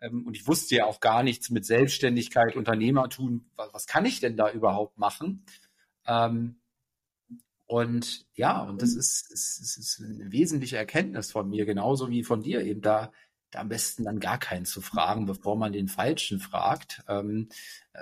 Ähm, 0.00 0.24
und 0.24 0.36
ich 0.36 0.46
wusste 0.46 0.76
ja 0.76 0.84
auch 0.84 1.00
gar 1.00 1.24
nichts 1.24 1.50
mit 1.50 1.66
Selbstständigkeit, 1.66 2.54
Unternehmertum. 2.54 3.50
Was, 3.56 3.74
was 3.74 3.86
kann 3.88 4.04
ich 4.04 4.20
denn 4.20 4.36
da 4.36 4.52
überhaupt 4.52 4.98
machen? 4.98 5.44
Ähm, 6.06 6.60
und 7.66 8.26
ja, 8.34 8.62
und 8.62 8.82
das 8.82 8.94
ist, 8.94 9.32
ist, 9.32 9.76
ist 9.78 10.00
eine 10.00 10.30
wesentliche 10.30 10.76
Erkenntnis 10.76 11.32
von 11.32 11.48
mir, 11.48 11.64
genauso 11.64 12.08
wie 12.08 12.22
von 12.22 12.42
dir 12.42 12.62
eben 12.62 12.82
da 12.82 13.10
am 13.56 13.68
besten 13.68 14.04
dann 14.04 14.20
gar 14.20 14.38
keinen 14.38 14.64
zu 14.64 14.80
fragen, 14.80 15.26
bevor 15.26 15.56
man 15.56 15.72
den 15.72 15.88
Falschen 15.88 16.38
fragt, 16.38 17.02
ähm, 17.08 17.48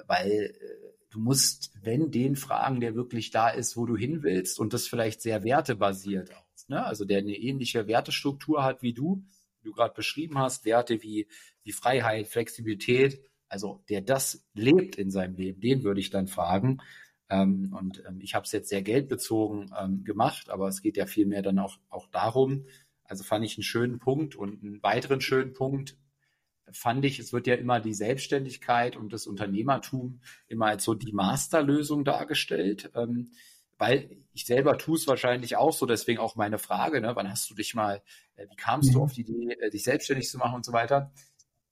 weil 0.07 0.31
äh, 0.31 0.91
du 1.11 1.19
musst, 1.21 1.73
wenn 1.83 2.11
den 2.11 2.37
fragen, 2.37 2.81
der 2.81 2.95
wirklich 2.95 3.31
da 3.31 3.49
ist, 3.49 3.77
wo 3.77 3.87
du 3.87 3.97
hin 3.97 4.23
willst 4.23 4.59
und 4.59 4.73
das 4.73 4.87
vielleicht 4.87 5.23
sehr 5.23 5.43
wertebasiert 5.43 6.31
aus, 6.35 6.69
ne? 6.69 6.85
also 6.85 7.05
der 7.05 7.19
eine 7.19 7.35
ähnliche 7.35 7.87
Wertestruktur 7.87 8.63
hat 8.63 8.83
wie 8.83 8.93
du, 8.93 9.25
wie 9.61 9.69
du 9.69 9.75
gerade 9.75 9.95
beschrieben 9.95 10.39
hast, 10.39 10.65
Werte 10.65 11.03
wie, 11.03 11.27
wie 11.63 11.73
Freiheit, 11.73 12.29
Flexibilität, 12.29 13.21
also 13.49 13.83
der 13.89 14.01
das 14.01 14.47
lebt 14.55 14.97
in 14.97 15.11
seinem 15.11 15.35
Leben, 15.35 15.61
den 15.61 15.83
würde 15.83 16.01
ich 16.01 16.11
dann 16.11 16.29
fragen. 16.29 16.79
Ähm, 17.29 17.75
und 17.77 18.03
ähm, 18.07 18.21
ich 18.21 18.35
habe 18.35 18.45
es 18.45 18.53
jetzt 18.53 18.69
sehr 18.69 18.83
geldbezogen 18.83 19.73
ähm, 19.79 20.05
gemacht, 20.05 20.51
aber 20.51 20.69
es 20.69 20.83
geht 20.83 20.97
ja 20.97 21.07
vielmehr 21.07 21.43
dann 21.43 21.59
auch, 21.59 21.79
auch 21.89 22.07
darum, 22.09 22.67
also 23.11 23.25
fand 23.25 23.45
ich 23.45 23.57
einen 23.57 23.65
schönen 23.65 23.99
Punkt 23.99 24.37
und 24.37 24.63
einen 24.63 24.83
weiteren 24.83 25.21
schönen 25.21 25.53
Punkt 25.53 25.97
fand 26.73 27.05
ich, 27.05 27.19
es 27.19 27.33
wird 27.33 27.49
ja 27.49 27.57
immer 27.57 27.81
die 27.81 27.93
Selbstständigkeit 27.93 28.97
und 28.97 29.13
das 29.13 29.27
Unternehmertum 29.27 30.21
immer 30.47 30.67
als 30.67 30.85
so 30.85 30.95
die 30.95 31.13
Masterlösung 31.13 32.05
dargestellt. 32.05 32.93
Ähm, 32.95 33.33
weil 33.77 34.19
ich 34.33 34.45
selber 34.45 34.79
tue 34.79 34.97
es 34.97 35.09
wahrscheinlich 35.09 35.57
auch 35.57 35.73
so, 35.73 35.87
deswegen 35.87 36.21
auch 36.21 36.37
meine 36.37 36.59
Frage, 36.59 37.01
ne, 37.01 37.17
wann 37.17 37.29
hast 37.29 37.51
du 37.51 37.55
dich 37.55 37.75
mal, 37.75 38.03
äh, 38.37 38.47
wie 38.49 38.57
kamst 38.57 38.91
mhm. 38.91 38.95
du 38.95 39.03
auf 39.03 39.13
die 39.13 39.23
Idee, 39.23 39.55
äh, 39.55 39.71
dich 39.71 39.83
selbstständig 39.83 40.29
zu 40.29 40.39
machen 40.39 40.55
und 40.55 40.65
so 40.65 40.73
weiter? 40.73 41.11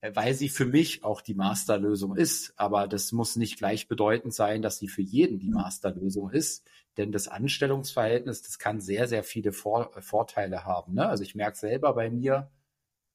äh, 0.00 0.12
weil 0.14 0.34
sie 0.34 0.48
für 0.48 0.66
mich 0.66 1.04
auch 1.04 1.20
die 1.20 1.34
Masterlösung 1.34 2.16
ist. 2.16 2.52
Aber 2.56 2.86
das 2.86 3.12
muss 3.12 3.36
nicht 3.36 3.58
gleichbedeutend 3.58 4.34
sein, 4.34 4.62
dass 4.62 4.78
sie 4.78 4.88
für 4.88 5.02
jeden 5.02 5.38
die 5.38 5.50
Masterlösung 5.50 6.30
ist. 6.30 6.64
Denn 6.98 7.12
das 7.12 7.28
Anstellungsverhältnis, 7.28 8.42
das 8.42 8.58
kann 8.58 8.80
sehr, 8.80 9.08
sehr 9.08 9.24
viele 9.24 9.52
Vor 9.52 9.90
Vorteile 10.02 10.64
haben. 10.64 10.94
Ne? 10.94 11.08
Also 11.08 11.22
ich 11.22 11.34
merke 11.34 11.56
selber 11.56 11.94
bei 11.94 12.10
mir, 12.10 12.50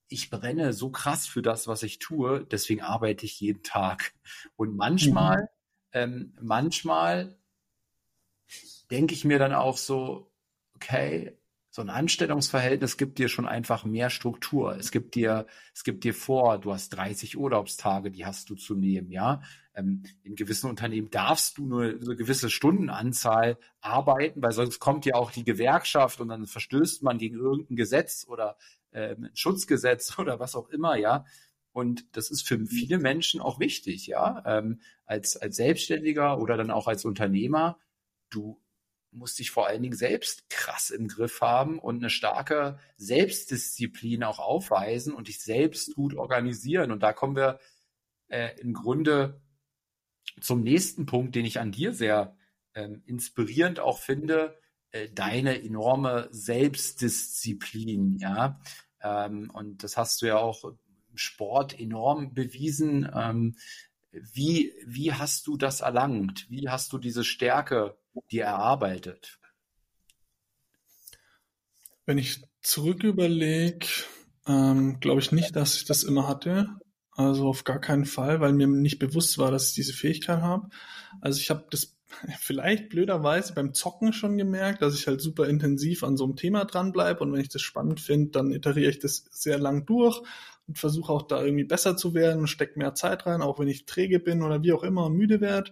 ich 0.07 0.29
brenne 0.29 0.73
so 0.73 0.89
krass 0.89 1.27
für 1.27 1.41
das, 1.41 1.67
was 1.67 1.83
ich 1.83 1.99
tue, 1.99 2.45
deswegen 2.45 2.81
arbeite 2.81 3.25
ich 3.25 3.39
jeden 3.39 3.63
Tag. 3.63 4.13
Und 4.55 4.75
manchmal, 4.75 5.41
mhm. 5.41 5.47
ähm, 5.91 6.33
manchmal 6.41 7.37
denke 8.89 9.13
ich 9.13 9.25
mir 9.25 9.39
dann 9.39 9.53
auch 9.53 9.77
so, 9.77 10.31
okay, 10.75 11.37
so 11.69 11.81
ein 11.81 11.89
Anstellungsverhältnis 11.89 12.97
gibt 12.97 13.17
dir 13.17 13.29
schon 13.29 13.47
einfach 13.47 13.83
mehr 13.83 14.11
Struktur. 14.11 14.77
Es 14.77 14.91
gibt 14.91 15.15
dir, 15.15 15.47
es 15.73 15.83
gibt 15.83 16.03
dir 16.03 16.13
vor, 16.13 16.59
du 16.59 16.71
hast 16.71 16.89
30 16.89 17.35
Urlaubstage, 17.35 18.11
die 18.11 18.25
hast 18.25 18.49
du 18.49 18.55
zu 18.55 18.75
nehmen, 18.75 19.09
ja. 19.09 19.41
Ähm, 19.75 20.03
in 20.23 20.35
gewissen 20.35 20.69
Unternehmen 20.69 21.09
darfst 21.09 21.57
du 21.57 21.65
nur 21.65 21.83
eine 21.83 22.15
gewisse 22.15 22.49
Stundenanzahl 22.49 23.57
arbeiten, 23.81 24.41
weil 24.41 24.51
sonst 24.51 24.79
kommt 24.79 25.05
ja 25.05 25.15
auch 25.15 25.31
die 25.31 25.43
Gewerkschaft 25.43 26.21
und 26.21 26.27
dann 26.29 26.45
verstößt 26.45 27.01
man 27.03 27.17
gegen 27.17 27.37
irgendein 27.37 27.75
Gesetz 27.75 28.25
oder 28.27 28.57
äh, 28.91 29.15
ein 29.15 29.31
Schutzgesetz 29.33 30.17
oder 30.19 30.39
was 30.39 30.55
auch 30.55 30.69
immer, 30.69 30.95
ja. 30.95 31.25
Und 31.71 32.05
das 32.15 32.29
ist 32.29 32.47
für 32.47 32.63
viele 32.67 32.99
Menschen 32.99 33.41
auch 33.41 33.59
wichtig, 33.59 34.05
ja. 34.05 34.43
Ähm, 34.45 34.79
als, 35.05 35.37
als 35.37 35.55
Selbstständiger 35.55 36.39
oder 36.39 36.55
dann 36.55 36.71
auch 36.71 36.87
als 36.87 37.03
Unternehmer, 37.03 37.79
du 38.29 38.59
musst 39.13 39.39
dich 39.39 39.51
vor 39.51 39.67
allen 39.67 39.81
Dingen 39.83 39.95
selbst 39.95 40.49
krass 40.49 40.89
im 40.89 41.07
Griff 41.07 41.41
haben 41.41 41.79
und 41.79 41.97
eine 41.97 42.09
starke 42.09 42.79
Selbstdisziplin 42.97 44.23
auch 44.23 44.39
aufweisen 44.39 45.13
und 45.13 45.27
dich 45.27 45.41
selbst 45.41 45.95
gut 45.95 46.15
organisieren. 46.15 46.91
Und 46.91 47.01
da 47.01 47.13
kommen 47.13 47.35
wir 47.35 47.59
äh, 48.27 48.59
im 48.59 48.73
Grunde 48.73 49.41
zum 50.41 50.61
nächsten 50.61 51.05
Punkt, 51.05 51.35
den 51.35 51.45
ich 51.45 51.59
an 51.59 51.71
dir 51.71 51.93
sehr 51.93 52.35
ähm, 52.75 53.03
inspirierend 53.05 53.79
auch 53.79 53.99
finde, 53.99 54.57
äh, 54.91 55.09
deine 55.09 55.63
enorme 55.63 56.27
Selbstdisziplin, 56.31 58.17
ja. 58.17 58.59
Ähm, 59.01 59.49
und 59.53 59.83
das 59.83 59.97
hast 59.97 60.21
du 60.21 60.27
ja 60.27 60.37
auch 60.37 60.63
im 60.63 60.77
Sport 61.17 61.79
enorm 61.79 62.33
bewiesen. 62.33 63.09
Ähm, 63.13 63.55
wie, 64.11 64.73
wie 64.85 65.13
hast 65.13 65.47
du 65.47 65.57
das 65.57 65.81
erlangt? 65.81 66.45
Wie 66.49 66.69
hast 66.69 66.93
du 66.93 66.97
diese 66.97 67.23
Stärke 67.23 67.97
dir 68.31 68.45
erarbeitet? 68.45 69.39
Wenn 72.05 72.17
ich 72.17 72.43
zurück 72.61 73.03
überlege, 73.03 73.87
ähm, 74.45 74.99
glaube 74.99 75.21
ich 75.21 75.31
nicht, 75.31 75.55
dass 75.55 75.75
ich 75.77 75.85
das 75.85 76.03
immer 76.03 76.27
hatte. 76.27 76.69
Also 77.15 77.47
auf 77.47 77.63
gar 77.63 77.79
keinen 77.79 78.05
Fall, 78.05 78.41
weil 78.41 78.53
mir 78.53 78.67
nicht 78.67 78.99
bewusst 78.99 79.37
war, 79.37 79.51
dass 79.51 79.69
ich 79.69 79.75
diese 79.75 79.93
Fähigkeit 79.93 80.41
habe. 80.41 80.69
Also 81.21 81.39
ich 81.39 81.49
habe 81.49 81.65
das 81.69 81.95
vielleicht 82.39 82.89
blöderweise 82.89 83.53
beim 83.53 83.73
Zocken 83.73 84.13
schon 84.13 84.37
gemerkt, 84.37 84.81
dass 84.81 84.95
ich 84.95 85.07
halt 85.07 85.21
super 85.21 85.47
intensiv 85.47 86.03
an 86.03 86.17
so 86.17 86.23
einem 86.23 86.35
Thema 86.35 86.65
dranbleibe 86.65 87.21
und 87.21 87.33
wenn 87.33 87.41
ich 87.41 87.49
das 87.49 87.61
spannend 87.61 87.99
finde, 87.99 88.31
dann 88.31 88.51
iteriere 88.51 88.89
ich 88.89 88.99
das 88.99 89.25
sehr 89.31 89.59
lang 89.59 89.85
durch 89.85 90.21
und 90.67 90.77
versuche 90.77 91.11
auch 91.11 91.23
da 91.23 91.43
irgendwie 91.43 91.65
besser 91.65 91.97
zu 91.97 92.13
werden 92.13 92.41
und 92.41 92.47
stecke 92.47 92.79
mehr 92.79 92.95
Zeit 92.95 93.25
rein, 93.25 93.41
auch 93.41 93.59
wenn 93.59 93.67
ich 93.67 93.85
träge 93.85 94.19
bin 94.19 94.41
oder 94.41 94.63
wie 94.63 94.73
auch 94.73 94.83
immer 94.83 95.05
und 95.05 95.13
müde 95.13 95.41
werde. 95.41 95.71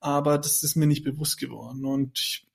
Aber 0.00 0.38
das 0.38 0.62
ist 0.62 0.76
mir 0.76 0.86
nicht 0.86 1.04
bewusst 1.04 1.38
geworden 1.40 1.84
und 1.84 2.18
ich 2.18 2.46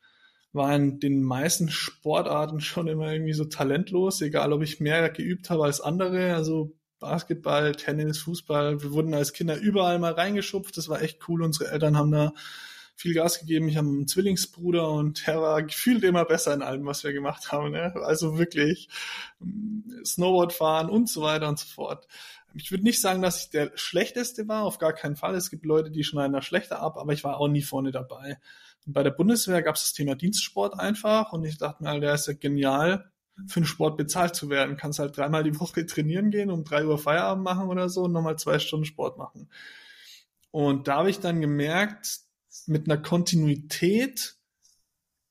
war 0.54 0.74
in 0.76 1.00
den 1.00 1.24
meisten 1.24 1.70
Sportarten 1.70 2.62
schon 2.62 2.88
immer 2.88 3.12
irgendwie 3.12 3.34
so 3.34 3.46
talentlos, 3.46 4.22
egal 4.22 4.54
ob 4.54 4.62
ich 4.62 4.80
mehr 4.80 5.10
geübt 5.10 5.50
habe 5.50 5.66
als 5.66 5.82
andere. 5.82 6.36
Also 6.36 6.74
Basketball, 7.04 7.74
Tennis, 7.74 8.20
Fußball. 8.20 8.82
Wir 8.82 8.94
wurden 8.94 9.14
als 9.14 9.34
Kinder 9.34 9.58
überall 9.58 10.00
mal 10.00 10.14
reingeschupft. 10.14 10.78
Das 10.78 10.88
war 10.88 11.02
echt 11.02 11.28
cool. 11.28 11.44
Unsere 11.44 11.70
Eltern 11.70 11.98
haben 11.98 12.12
da 12.12 12.34
viel 12.96 13.14
Gas 13.14 13.40
gegeben. 13.40 13.68
Ich 13.68 13.76
habe 13.76 13.90
einen 13.90 14.08
Zwillingsbruder 14.08 14.90
und 14.90 15.28
der 15.28 15.42
war 15.42 15.64
gefühlt 15.64 16.04
immer 16.06 16.24
besser 16.24 16.54
in 16.54 16.62
allem, 16.62 16.86
was 16.86 17.04
wir 17.04 17.12
gemacht 17.12 17.52
haben. 17.52 17.72
Ne? 17.72 17.94
Also 17.96 18.38
wirklich 18.38 18.88
mm, 19.40 20.06
Snowboard 20.06 20.54
fahren 20.54 20.90
und 20.90 21.10
so 21.10 21.22
weiter 21.24 21.50
und 21.50 21.60
so 21.60 21.66
fort. 21.68 22.08
Ich 22.56 22.72
würde 22.72 22.86
nicht 22.86 23.02
sagen, 23.02 23.22
dass 23.22 23.44
ich 23.44 23.50
der 23.50 23.72
Schlechteste 23.76 24.48
war, 24.48 24.64
auf 24.64 24.78
gar 24.78 24.94
keinen 24.94 25.18
Fall. 25.18 25.36
Es 25.36 25.50
gibt 25.50 25.66
Leute, 25.66 25.92
die 25.92 26.06
schneiden 26.06 26.32
da 26.32 26.42
schlechter 26.42 26.80
ab, 26.80 26.98
aber 26.98 27.12
ich 27.12 27.26
war 27.26 27.38
auch 27.38 27.50
nie 27.50 27.64
vorne 27.64 27.92
dabei. 27.92 28.38
Und 28.86 28.94
bei 28.94 29.04
der 29.04 29.12
Bundeswehr 29.12 29.62
gab 29.62 29.76
es 29.76 29.82
das 29.82 29.94
Thema 29.94 30.16
Dienstsport 30.16 30.80
einfach 30.80 31.34
und 31.34 31.44
ich 31.44 31.58
dachte 31.58 31.84
mir, 31.84 32.00
der 32.00 32.14
ist 32.14 32.28
ja 32.28 32.34
genial, 32.34 33.12
für 33.48 33.62
den 33.62 33.66
Sport 33.66 33.98
bezahlt 33.98 34.36
zu 34.36 34.50
werden. 34.50 34.78
Kannst 34.78 35.00
halt 35.00 35.18
dreimal 35.18 35.44
die 35.44 35.60
Woche 35.60 35.86
trainieren 35.86 36.32
gehen, 36.32 36.50
um 36.50 36.64
drei 36.64 36.86
Uhr 36.86 36.98
Feierabend 36.98 37.44
machen 37.44 37.68
oder 37.68 37.90
so 37.90 38.04
und 38.04 38.12
nochmal 38.12 38.38
zwei 38.38 38.60
Stunden 38.60 38.86
Sport 38.86 39.18
machen. 39.18 39.50
Und 40.52 40.88
da 40.88 40.98
habe 40.98 41.10
ich 41.10 41.20
dann 41.20 41.42
gemerkt, 41.42 42.20
mit 42.68 42.88
einer 42.88 43.02
Kontinuität 43.02 44.36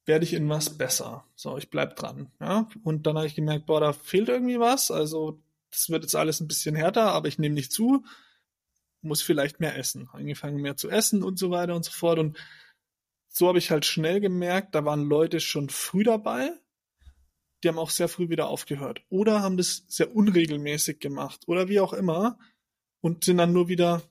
werde 0.05 0.25
ich 0.25 0.35
in 0.35 0.49
was 0.49 0.77
besser. 0.77 1.25
So, 1.37 1.57
ich 1.59 1.71
bleib 1.71 1.97
dran. 1.97 2.31
Ja? 2.41 2.69
Und 2.83 3.07
dann 3.07 3.17
habe 3.17 3.27
ich 3.27 3.37
gemerkt, 3.37 3.67
boah, 3.67 3.81
da 3.81 3.93
fehlt 3.93 4.29
irgendwie 4.29 4.59
was. 4.59 4.91
Also 4.91 5.41
das 5.71 5.89
wird 5.91 6.03
jetzt 6.03 6.17
alles 6.17 6.41
ein 6.41 6.49
bisschen 6.49 6.75
härter, 6.75 7.13
aber 7.13 7.29
ich 7.29 7.39
nehme 7.39 7.55
nicht 7.55 7.73
zu, 7.73 8.05
muss 9.01 9.23
vielleicht 9.23 9.61
mehr 9.61 9.79
essen. 9.79 10.09
Angefangen 10.13 10.61
mehr 10.61 10.77
zu 10.77 10.91
essen 10.91 11.23
und 11.23 11.39
so 11.39 11.51
weiter 11.51 11.75
und 11.75 11.85
so 11.85 11.93
fort. 11.93 12.19
Und 12.19 12.37
so 13.29 13.49
habe 13.49 13.59
ich 13.59 13.71
halt 13.71 13.87
schnell 13.87 14.21
gemerkt, 14.21 14.75
da 14.75 14.85
waren 14.85 15.09
Leute 15.09 15.41
schon 15.41 15.71
früh 15.71 16.03
dabei, 16.03 16.53
die 17.63 17.69
haben 17.69 17.79
auch 17.79 17.91
sehr 17.91 18.09
früh 18.09 18.29
wieder 18.29 18.49
aufgehört. 18.49 19.03
Oder 19.09 19.43
haben 19.43 19.57
das 19.57 19.85
sehr 19.89 20.15
unregelmäßig 20.15 21.01
gemacht 21.01 21.43
oder 21.47 21.69
wie 21.69 21.81
auch 21.81 21.93
immer 21.93 22.39
und 23.01 23.25
sind 23.25 23.39
dann 23.39 23.53
nur 23.53 23.69
wieder 23.69 24.03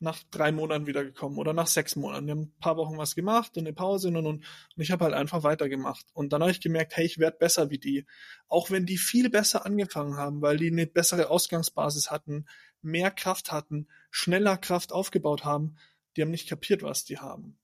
nach 0.00 0.22
drei 0.30 0.52
Monaten 0.52 0.86
wiedergekommen 0.86 1.38
oder 1.38 1.52
nach 1.52 1.66
sechs 1.66 1.96
Monaten. 1.96 2.26
Wir 2.26 2.32
haben 2.32 2.42
ein 2.42 2.60
paar 2.60 2.76
Wochen 2.76 2.98
was 2.98 3.16
gemacht 3.16 3.56
und 3.56 3.66
eine 3.66 3.72
Pause 3.72 4.08
und, 4.08 4.16
und, 4.16 4.26
und 4.26 4.44
ich 4.76 4.92
habe 4.92 5.04
halt 5.04 5.14
einfach 5.14 5.42
weitergemacht. 5.42 6.06
Und 6.12 6.32
dann 6.32 6.40
habe 6.40 6.52
ich 6.52 6.60
gemerkt, 6.60 6.96
hey, 6.96 7.04
ich 7.04 7.18
werde 7.18 7.38
besser 7.38 7.70
wie 7.70 7.78
die. 7.78 8.06
Auch 8.46 8.70
wenn 8.70 8.86
die 8.86 8.98
viel 8.98 9.28
besser 9.28 9.66
angefangen 9.66 10.16
haben, 10.16 10.40
weil 10.40 10.56
die 10.56 10.70
eine 10.70 10.86
bessere 10.86 11.30
Ausgangsbasis 11.30 12.10
hatten, 12.10 12.46
mehr 12.80 13.10
Kraft 13.10 13.50
hatten, 13.50 13.88
schneller 14.10 14.56
Kraft 14.56 14.92
aufgebaut 14.92 15.44
haben, 15.44 15.76
die 16.16 16.22
haben 16.22 16.30
nicht 16.30 16.48
kapiert, 16.48 16.82
was 16.82 17.04
die 17.04 17.18
haben. 17.18 17.57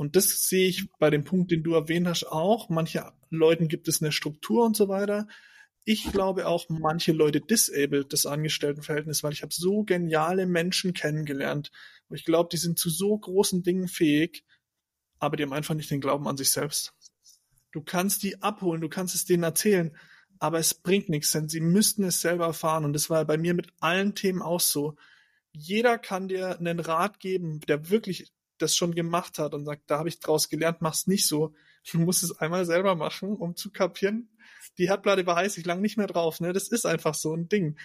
Und 0.00 0.16
das 0.16 0.48
sehe 0.48 0.68
ich 0.68 0.90
bei 0.98 1.10
dem 1.10 1.24
Punkt, 1.24 1.50
den 1.50 1.62
du 1.62 1.74
erwähnt 1.74 2.06
hast, 2.06 2.24
auch. 2.24 2.70
Manche 2.70 3.12
Leuten 3.28 3.68
gibt 3.68 3.86
es 3.86 4.00
eine 4.00 4.12
Struktur 4.12 4.64
und 4.64 4.76
so 4.76 4.88
weiter 4.88 5.28
ich 5.84 6.12
glaube 6.12 6.46
auch 6.46 6.68
manche 6.68 7.12
Leute 7.12 7.40
disabled 7.40 8.12
das 8.12 8.26
Angestelltenverhältnis, 8.26 9.22
weil 9.22 9.32
ich 9.32 9.42
habe 9.42 9.52
so 9.52 9.82
geniale 9.82 10.46
Menschen 10.46 10.92
kennengelernt. 10.92 11.70
Und 12.08 12.16
ich 12.16 12.24
glaube, 12.24 12.48
die 12.52 12.58
sind 12.58 12.78
zu 12.78 12.90
so 12.90 13.16
großen 13.16 13.62
Dingen 13.62 13.88
fähig, 13.88 14.44
aber 15.18 15.36
die 15.36 15.42
haben 15.42 15.52
einfach 15.52 15.74
nicht 15.74 15.90
den 15.90 16.00
Glauben 16.00 16.28
an 16.28 16.36
sich 16.36 16.50
selbst. 16.50 16.94
Du 17.72 17.82
kannst 17.82 18.22
die 18.22 18.42
abholen, 18.42 18.80
du 18.80 18.88
kannst 18.88 19.14
es 19.14 19.24
denen 19.24 19.42
erzählen, 19.42 19.96
aber 20.38 20.58
es 20.58 20.74
bringt 20.74 21.08
nichts, 21.08 21.32
denn 21.32 21.48
sie 21.48 21.60
müssten 21.60 22.04
es 22.04 22.20
selber 22.20 22.46
erfahren. 22.46 22.84
Und 22.84 22.92
das 22.92 23.10
war 23.10 23.24
bei 23.24 23.38
mir 23.38 23.54
mit 23.54 23.72
allen 23.80 24.14
Themen 24.14 24.42
auch 24.42 24.60
so. 24.60 24.96
Jeder 25.52 25.98
kann 25.98 26.28
dir 26.28 26.58
einen 26.58 26.80
Rat 26.80 27.20
geben, 27.20 27.60
der 27.60 27.90
wirklich 27.90 28.32
das 28.62 28.76
schon 28.76 28.94
gemacht 28.94 29.38
hat 29.38 29.54
und 29.54 29.64
sagt, 29.64 29.90
da 29.90 29.98
habe 29.98 30.08
ich 30.08 30.20
draus 30.20 30.48
gelernt, 30.48 30.80
mach's 30.80 31.06
nicht 31.06 31.26
so. 31.26 31.54
Du 31.90 31.98
musst 31.98 32.22
es 32.22 32.38
einmal 32.38 32.66
selber 32.66 32.94
machen, 32.94 33.36
um 33.36 33.56
zu 33.56 33.70
kapieren, 33.70 34.28
die 34.78 34.88
Herdplatte 34.88 35.26
war 35.26 35.36
heiß, 35.36 35.58
ich 35.58 35.66
lang 35.66 35.80
nicht 35.80 35.96
mehr 35.96 36.06
drauf. 36.06 36.40
Ne? 36.40 36.52
Das 36.52 36.68
ist 36.68 36.86
einfach 36.86 37.14
so 37.14 37.34
ein 37.34 37.48
Ding. 37.48 37.76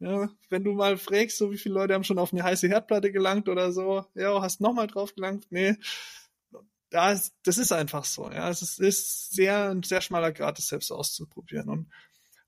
Ja, 0.00 0.28
wenn 0.50 0.64
du 0.64 0.72
mal 0.72 0.98
fragst, 0.98 1.38
so 1.38 1.52
wie 1.52 1.58
viele 1.58 1.76
Leute 1.76 1.94
haben 1.94 2.04
schon 2.04 2.18
auf 2.18 2.32
eine 2.32 2.42
heiße 2.42 2.68
Herdplatte 2.68 3.12
gelangt 3.12 3.48
oder 3.48 3.72
so, 3.72 4.04
ja, 4.14 4.42
hast 4.42 4.60
nochmal 4.60 4.86
drauf 4.86 5.14
gelangt, 5.14 5.46
nee. 5.50 5.76
Das, 6.90 7.32
das 7.42 7.58
ist 7.58 7.72
einfach 7.72 8.04
so, 8.04 8.30
ja. 8.30 8.50
Es 8.50 8.62
ist, 8.62 8.80
ist 8.80 9.32
sehr, 9.32 9.70
ein 9.70 9.82
sehr 9.82 10.00
schmaler 10.00 10.32
Grad, 10.32 10.58
das 10.58 10.66
selbst 10.66 10.90
auszuprobieren. 10.90 11.68
Und 11.68 11.92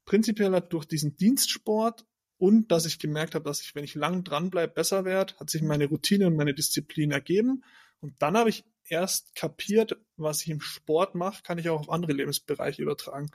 prinzipiell 0.04 0.52
hat 0.52 0.72
durch 0.72 0.86
diesen 0.86 1.16
Dienstsport 1.16 2.04
und 2.38 2.70
dass 2.70 2.86
ich 2.86 2.98
gemerkt 2.98 3.34
habe, 3.34 3.44
dass 3.44 3.62
ich, 3.62 3.74
wenn 3.74 3.84
ich 3.84 3.94
lang 3.94 4.24
dranbleibe, 4.24 4.74
besser 4.74 5.04
werde, 5.04 5.34
hat 5.38 5.50
sich 5.50 5.62
meine 5.62 5.86
Routine 5.86 6.26
und 6.26 6.36
meine 6.36 6.54
Disziplin 6.54 7.10
ergeben. 7.10 7.64
Und 8.00 8.14
dann 8.20 8.36
habe 8.36 8.50
ich 8.50 8.64
erst 8.88 9.34
kapiert, 9.34 9.96
was 10.16 10.42
ich 10.42 10.50
im 10.50 10.60
Sport 10.60 11.14
mache, 11.14 11.42
kann 11.42 11.58
ich 11.58 11.68
auch 11.68 11.80
auf 11.80 11.90
andere 11.90 12.12
Lebensbereiche 12.12 12.82
übertragen. 12.82 13.30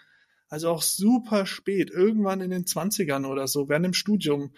Also 0.49 0.69
auch 0.69 0.81
super 0.81 1.45
spät, 1.45 1.89
irgendwann 1.89 2.41
in 2.41 2.51
den 2.51 2.65
20ern 2.65 3.25
oder 3.25 3.47
so, 3.47 3.69
während 3.69 3.85
dem 3.85 3.93
Studium. 3.93 4.53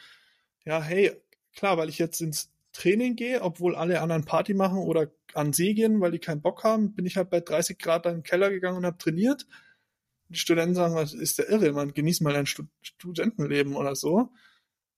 Ja, 0.65 0.81
hey, 0.81 1.11
klar, 1.55 1.77
weil 1.77 1.89
ich 1.89 1.99
jetzt 1.99 2.19
ins 2.19 2.51
Training 2.73 3.15
gehe, 3.15 3.41
obwohl 3.41 3.75
alle 3.75 4.01
anderen 4.01 4.25
Party 4.25 4.53
machen 4.53 4.79
oder 4.79 5.11
an 5.35 5.53
See 5.53 5.73
gehen, 5.73 6.01
weil 6.01 6.11
die 6.11 6.19
keinen 6.19 6.41
Bock 6.41 6.63
haben, 6.63 6.95
bin 6.95 7.05
ich 7.05 7.17
halt 7.17 7.29
bei 7.29 7.39
30 7.39 7.77
Grad 7.77 8.05
in 8.07 8.13
den 8.13 8.23
Keller 8.23 8.49
gegangen 8.49 8.77
und 8.77 8.85
habe 8.85 8.97
trainiert. 8.97 9.45
Die 10.33 10.39
Studenten 10.39 10.75
sagen, 10.75 10.95
was 10.95 11.13
ist 11.13 11.37
der 11.37 11.49
irre, 11.49 11.71
man 11.71 11.93
genießt 11.93 12.21
mal 12.21 12.35
ein 12.35 12.47
Studentenleben 12.47 13.75
oder 13.75 13.95
so. 13.95 14.31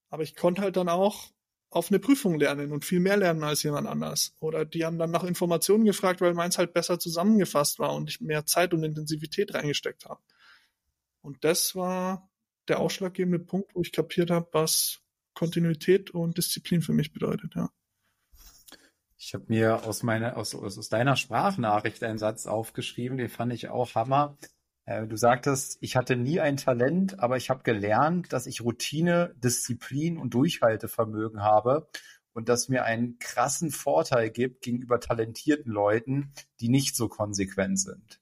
Aber 0.08 0.22
ich 0.22 0.34
konnte 0.34 0.62
halt 0.62 0.76
dann 0.76 0.88
auch 0.88 1.30
auf 1.68 1.90
eine 1.90 1.98
Prüfung 1.98 2.38
lernen 2.38 2.72
und 2.72 2.84
viel 2.84 3.00
mehr 3.00 3.16
lernen 3.16 3.44
als 3.44 3.62
jemand 3.62 3.86
anders. 3.86 4.34
Oder 4.40 4.64
die 4.64 4.84
haben 4.84 4.98
dann 4.98 5.10
nach 5.10 5.24
Informationen 5.24 5.84
gefragt, 5.84 6.20
weil 6.20 6.32
meins 6.32 6.58
halt 6.58 6.72
besser 6.72 6.98
zusammengefasst 6.98 7.78
war 7.78 7.94
und 7.94 8.08
ich 8.08 8.20
mehr 8.20 8.46
Zeit 8.46 8.72
und 8.72 8.82
Intensivität 8.82 9.52
reingesteckt 9.52 10.06
habe. 10.06 10.20
Und 11.20 11.44
das 11.44 11.74
war 11.74 12.30
der 12.68 12.80
ausschlaggebende 12.80 13.38
Punkt, 13.38 13.74
wo 13.74 13.82
ich 13.82 13.92
kapiert 13.92 14.30
habe, 14.30 14.48
was 14.52 15.00
Kontinuität 15.34 16.10
und 16.10 16.38
Disziplin 16.38 16.82
für 16.82 16.92
mich 16.92 17.12
bedeutet, 17.12 17.54
ja. 17.54 17.70
Ich 19.18 19.34
habe 19.34 19.44
mir 19.48 19.84
aus 19.84 20.02
meiner, 20.02 20.36
aus, 20.36 20.54
aus 20.54 20.88
deiner 20.88 21.16
Sprachnachricht 21.16 22.02
einen 22.04 22.18
Satz 22.18 22.46
aufgeschrieben, 22.46 23.18
den 23.18 23.28
fand 23.28 23.52
ich 23.52 23.68
auch 23.68 23.94
Hammer. 23.94 24.36
Äh, 24.86 25.06
du 25.06 25.16
sagtest, 25.16 25.78
ich 25.80 25.96
hatte 25.96 26.16
nie 26.16 26.40
ein 26.40 26.56
Talent, 26.56 27.18
aber 27.18 27.36
ich 27.36 27.50
habe 27.50 27.62
gelernt, 27.64 28.32
dass 28.32 28.46
ich 28.46 28.62
Routine, 28.62 29.34
Disziplin 29.36 30.16
und 30.16 30.32
Durchhaltevermögen 30.32 31.42
habe 31.42 31.88
und 32.32 32.48
das 32.48 32.68
mir 32.68 32.84
einen 32.84 33.18
krassen 33.18 33.70
Vorteil 33.70 34.30
gibt 34.30 34.62
gegenüber 34.62 35.00
talentierten 35.00 35.72
Leuten, 35.72 36.32
die 36.60 36.68
nicht 36.68 36.96
so 36.96 37.08
konsequent 37.08 37.80
sind. 37.80 38.20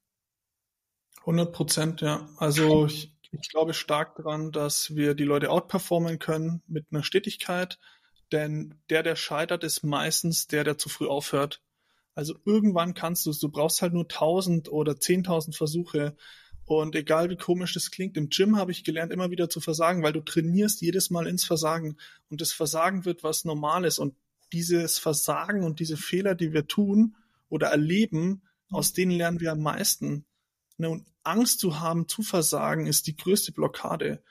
100 1.21 1.53
Prozent, 1.53 2.01
ja. 2.01 2.29
Also 2.39 2.87
ich, 2.87 3.15
ich 3.33 3.49
glaube 3.51 3.75
stark 3.75 4.17
daran, 4.17 4.51
dass 4.51 4.95
wir 4.95 5.15
die 5.15 5.25
Leute 5.25 5.51
outperformen 5.51 6.19
können 6.19 6.63
mit 6.67 6.87
einer 6.91 7.03
Stetigkeit, 7.03 7.79
denn 8.33 8.75
der, 8.89 9.03
der 9.03 9.17
scheitert, 9.17 9.65
ist 9.65 9.85
meistens 9.85 10.47
der, 10.47 10.65
der 10.65 10.79
zu 10.79 10.89
früh 10.89 11.09
aufhört. 11.09 11.63
Also 12.15 12.37
irgendwann 12.45 12.95
kannst 12.95 13.27
du 13.27 13.31
es, 13.31 13.39
du 13.39 13.49
brauchst 13.51 13.83
halt 13.83 13.93
nur 13.93 14.05
1000 14.05 14.71
oder 14.71 14.93
10.000 14.93 15.57
Versuche, 15.57 16.17
und 16.67 16.95
egal 16.97 17.29
wie 17.29 17.37
komisch 17.37 17.75
das 17.75 17.91
klingt, 17.91 18.17
im 18.17 18.31
Gym 18.31 18.57
habe 18.57 18.73
ich 18.73 18.85
gelernt, 18.85 19.13
immer 19.13 19.31
wieder 19.31 19.51
zu 19.51 19.61
versagen, 19.61 20.03
weil 20.03 20.15
du 20.15 20.21
trainierst 20.21 20.81
jedes 20.81 21.11
Mal 21.11 21.27
ins 21.27 21.45
Versagen. 21.45 21.97
Und 22.31 22.41
das 22.41 22.53
Versagen 22.53 23.05
wird 23.05 23.23
was 23.23 23.45
Normales. 23.45 23.99
Und 23.99 24.15
dieses 24.53 24.99
Versagen 24.99 25.63
und 25.65 25.79
diese 25.79 25.97
Fehler, 25.97 26.35
die 26.35 26.53
wir 26.53 26.67
tun 26.67 27.17
oder 27.49 27.69
erleben, 27.69 28.43
aus 28.71 28.95
denen 28.95 29.13
lernen 29.13 29.41
wir 29.41 29.53
am 29.53 29.61
meisten. 29.61 30.25
Ne, 30.79 30.89
und 30.89 31.07
Angst 31.23 31.61
zu 31.61 31.81
haben, 31.81 32.09
zu 32.09 32.23
versagen, 32.23 32.87
ist 32.87 33.07
die 33.07 33.17
größte 33.17 33.53
Blockade. 33.53 34.23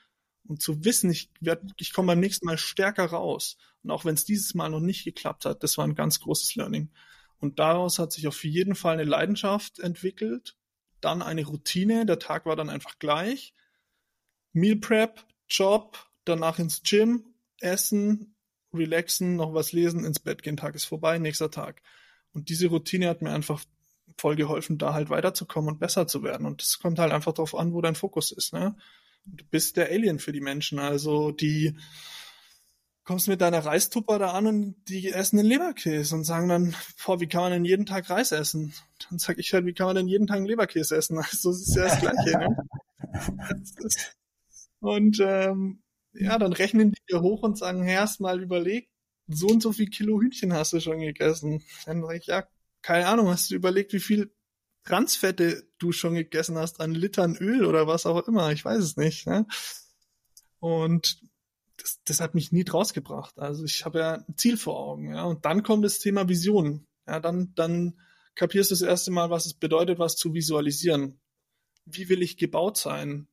Und 0.46 0.60
zu 0.60 0.84
wissen, 0.84 1.10
ich, 1.10 1.30
ich 1.78 1.92
komme 1.92 2.08
beim 2.08 2.20
nächsten 2.20 2.46
Mal 2.46 2.58
stärker 2.58 3.06
raus. 3.06 3.56
Und 3.82 3.92
auch 3.92 4.04
wenn 4.04 4.14
es 4.14 4.24
dieses 4.24 4.54
Mal 4.54 4.70
noch 4.70 4.80
nicht 4.80 5.04
geklappt 5.04 5.44
hat, 5.44 5.62
das 5.62 5.78
war 5.78 5.86
ein 5.86 5.94
ganz 5.94 6.20
großes 6.20 6.56
Learning. 6.56 6.90
Und 7.38 7.60
daraus 7.60 7.98
hat 7.98 8.12
sich 8.12 8.26
auf 8.26 8.42
jeden 8.44 8.74
Fall 8.74 8.94
eine 8.94 9.04
Leidenschaft 9.04 9.78
entwickelt 9.78 10.56
dann 11.04 11.22
eine 11.22 11.44
Routine, 11.44 12.06
der 12.06 12.18
Tag 12.18 12.46
war 12.46 12.56
dann 12.56 12.70
einfach 12.70 12.98
gleich. 12.98 13.54
Meal 14.52 14.76
Prep, 14.76 15.24
Job, 15.48 15.98
danach 16.24 16.58
ins 16.58 16.82
Gym, 16.82 17.34
Essen, 17.60 18.34
relaxen, 18.72 19.36
noch 19.36 19.54
was 19.54 19.72
lesen, 19.72 20.04
ins 20.04 20.20
Bett 20.20 20.42
gehen, 20.42 20.56
Tag 20.56 20.74
ist 20.74 20.84
vorbei, 20.84 21.18
nächster 21.18 21.50
Tag. 21.50 21.82
Und 22.32 22.48
diese 22.48 22.68
Routine 22.68 23.08
hat 23.08 23.22
mir 23.22 23.30
einfach 23.32 23.64
voll 24.18 24.36
geholfen, 24.36 24.78
da 24.78 24.94
halt 24.94 25.10
weiterzukommen 25.10 25.70
und 25.70 25.80
besser 25.80 26.06
zu 26.06 26.22
werden. 26.22 26.46
Und 26.46 26.62
es 26.62 26.78
kommt 26.78 26.98
halt 26.98 27.12
einfach 27.12 27.32
darauf 27.32 27.54
an, 27.54 27.72
wo 27.72 27.80
dein 27.80 27.94
Fokus 27.94 28.32
ist. 28.32 28.52
Ne? 28.52 28.76
Du 29.26 29.44
bist 29.50 29.76
der 29.76 29.90
Alien 29.90 30.18
für 30.18 30.32
die 30.32 30.40
Menschen, 30.40 30.78
also 30.78 31.30
die 31.30 31.76
kommst 33.04 33.28
mit 33.28 33.40
deiner 33.40 33.64
Reistupper 33.64 34.18
da 34.18 34.32
an 34.32 34.46
und 34.46 34.76
die 34.88 35.12
essen 35.12 35.36
den 35.36 35.46
Leberkäse 35.46 36.14
und 36.14 36.24
sagen 36.24 36.48
dann, 36.48 36.74
boah, 37.04 37.20
wie 37.20 37.26
kann 37.26 37.42
man 37.42 37.52
denn 37.52 37.64
jeden 37.64 37.86
Tag 37.86 38.08
Reis 38.08 38.32
essen? 38.32 38.74
Dann 39.08 39.18
sag 39.18 39.38
ich 39.38 39.52
halt, 39.52 39.66
wie 39.66 39.74
kann 39.74 39.86
man 39.86 39.96
denn 39.96 40.08
jeden 40.08 40.26
Tag 40.26 40.38
einen 40.38 40.46
Leberkäse 40.46 40.96
essen? 40.96 41.18
Also 41.30 41.50
das 41.50 41.60
ist 41.60 41.76
ja 41.76 41.84
das 41.84 42.00
Gleiche, 42.00 42.38
ne? 42.38 42.66
und 44.80 45.20
ähm, 45.20 45.82
ja, 46.12 46.38
dann 46.38 46.52
rechnen 46.52 46.92
die 46.92 47.02
dir 47.10 47.20
hoch 47.20 47.42
und 47.42 47.58
sagen, 47.58 47.86
erst 47.86 48.20
mal 48.20 48.40
überlegt, 48.40 48.88
so 49.26 49.48
und 49.48 49.62
so 49.62 49.72
viel 49.72 49.88
Kilo 49.88 50.20
Hühnchen 50.20 50.52
hast 50.52 50.72
du 50.72 50.80
schon 50.80 51.00
gegessen. 51.00 51.62
Dann 51.86 52.02
sag 52.02 52.16
ich, 52.16 52.26
ja, 52.26 52.46
keine 52.82 53.06
Ahnung, 53.06 53.28
hast 53.28 53.50
du 53.50 53.54
überlegt, 53.54 53.92
wie 53.92 54.00
viel 54.00 54.32
Transfette 54.84 55.66
du 55.78 55.92
schon 55.92 56.14
gegessen 56.14 56.58
hast 56.58 56.80
an 56.80 56.94
Litern 56.94 57.36
Öl 57.36 57.64
oder 57.64 57.86
was 57.86 58.06
auch 58.06 58.26
immer, 58.28 58.52
ich 58.52 58.64
weiß 58.64 58.78
es 58.78 58.96
nicht. 58.96 59.26
Ne? 59.26 59.46
Und 60.60 61.20
das, 61.76 62.00
das 62.04 62.20
hat 62.20 62.34
mich 62.34 62.52
nie 62.52 62.64
draus 62.64 62.92
gebracht. 62.92 63.38
Also 63.38 63.64
ich 63.64 63.84
habe 63.84 63.98
ja 63.98 64.14
ein 64.14 64.36
Ziel 64.36 64.56
vor 64.56 64.78
Augen, 64.78 65.10
ja. 65.10 65.24
Und 65.24 65.44
dann 65.44 65.62
kommt 65.62 65.84
das 65.84 65.98
Thema 65.98 66.28
Vision. 66.28 66.86
Ja, 67.06 67.20
dann, 67.20 67.52
dann 67.54 68.00
kapierst 68.34 68.70
du 68.70 68.74
das 68.74 68.82
erste 68.82 69.10
Mal, 69.10 69.30
was 69.30 69.46
es 69.46 69.54
bedeutet, 69.54 69.98
was 69.98 70.16
zu 70.16 70.34
visualisieren. 70.34 71.20
Wie 71.84 72.08
will 72.08 72.22
ich 72.22 72.36
gebaut 72.36 72.76
sein? 72.76 73.28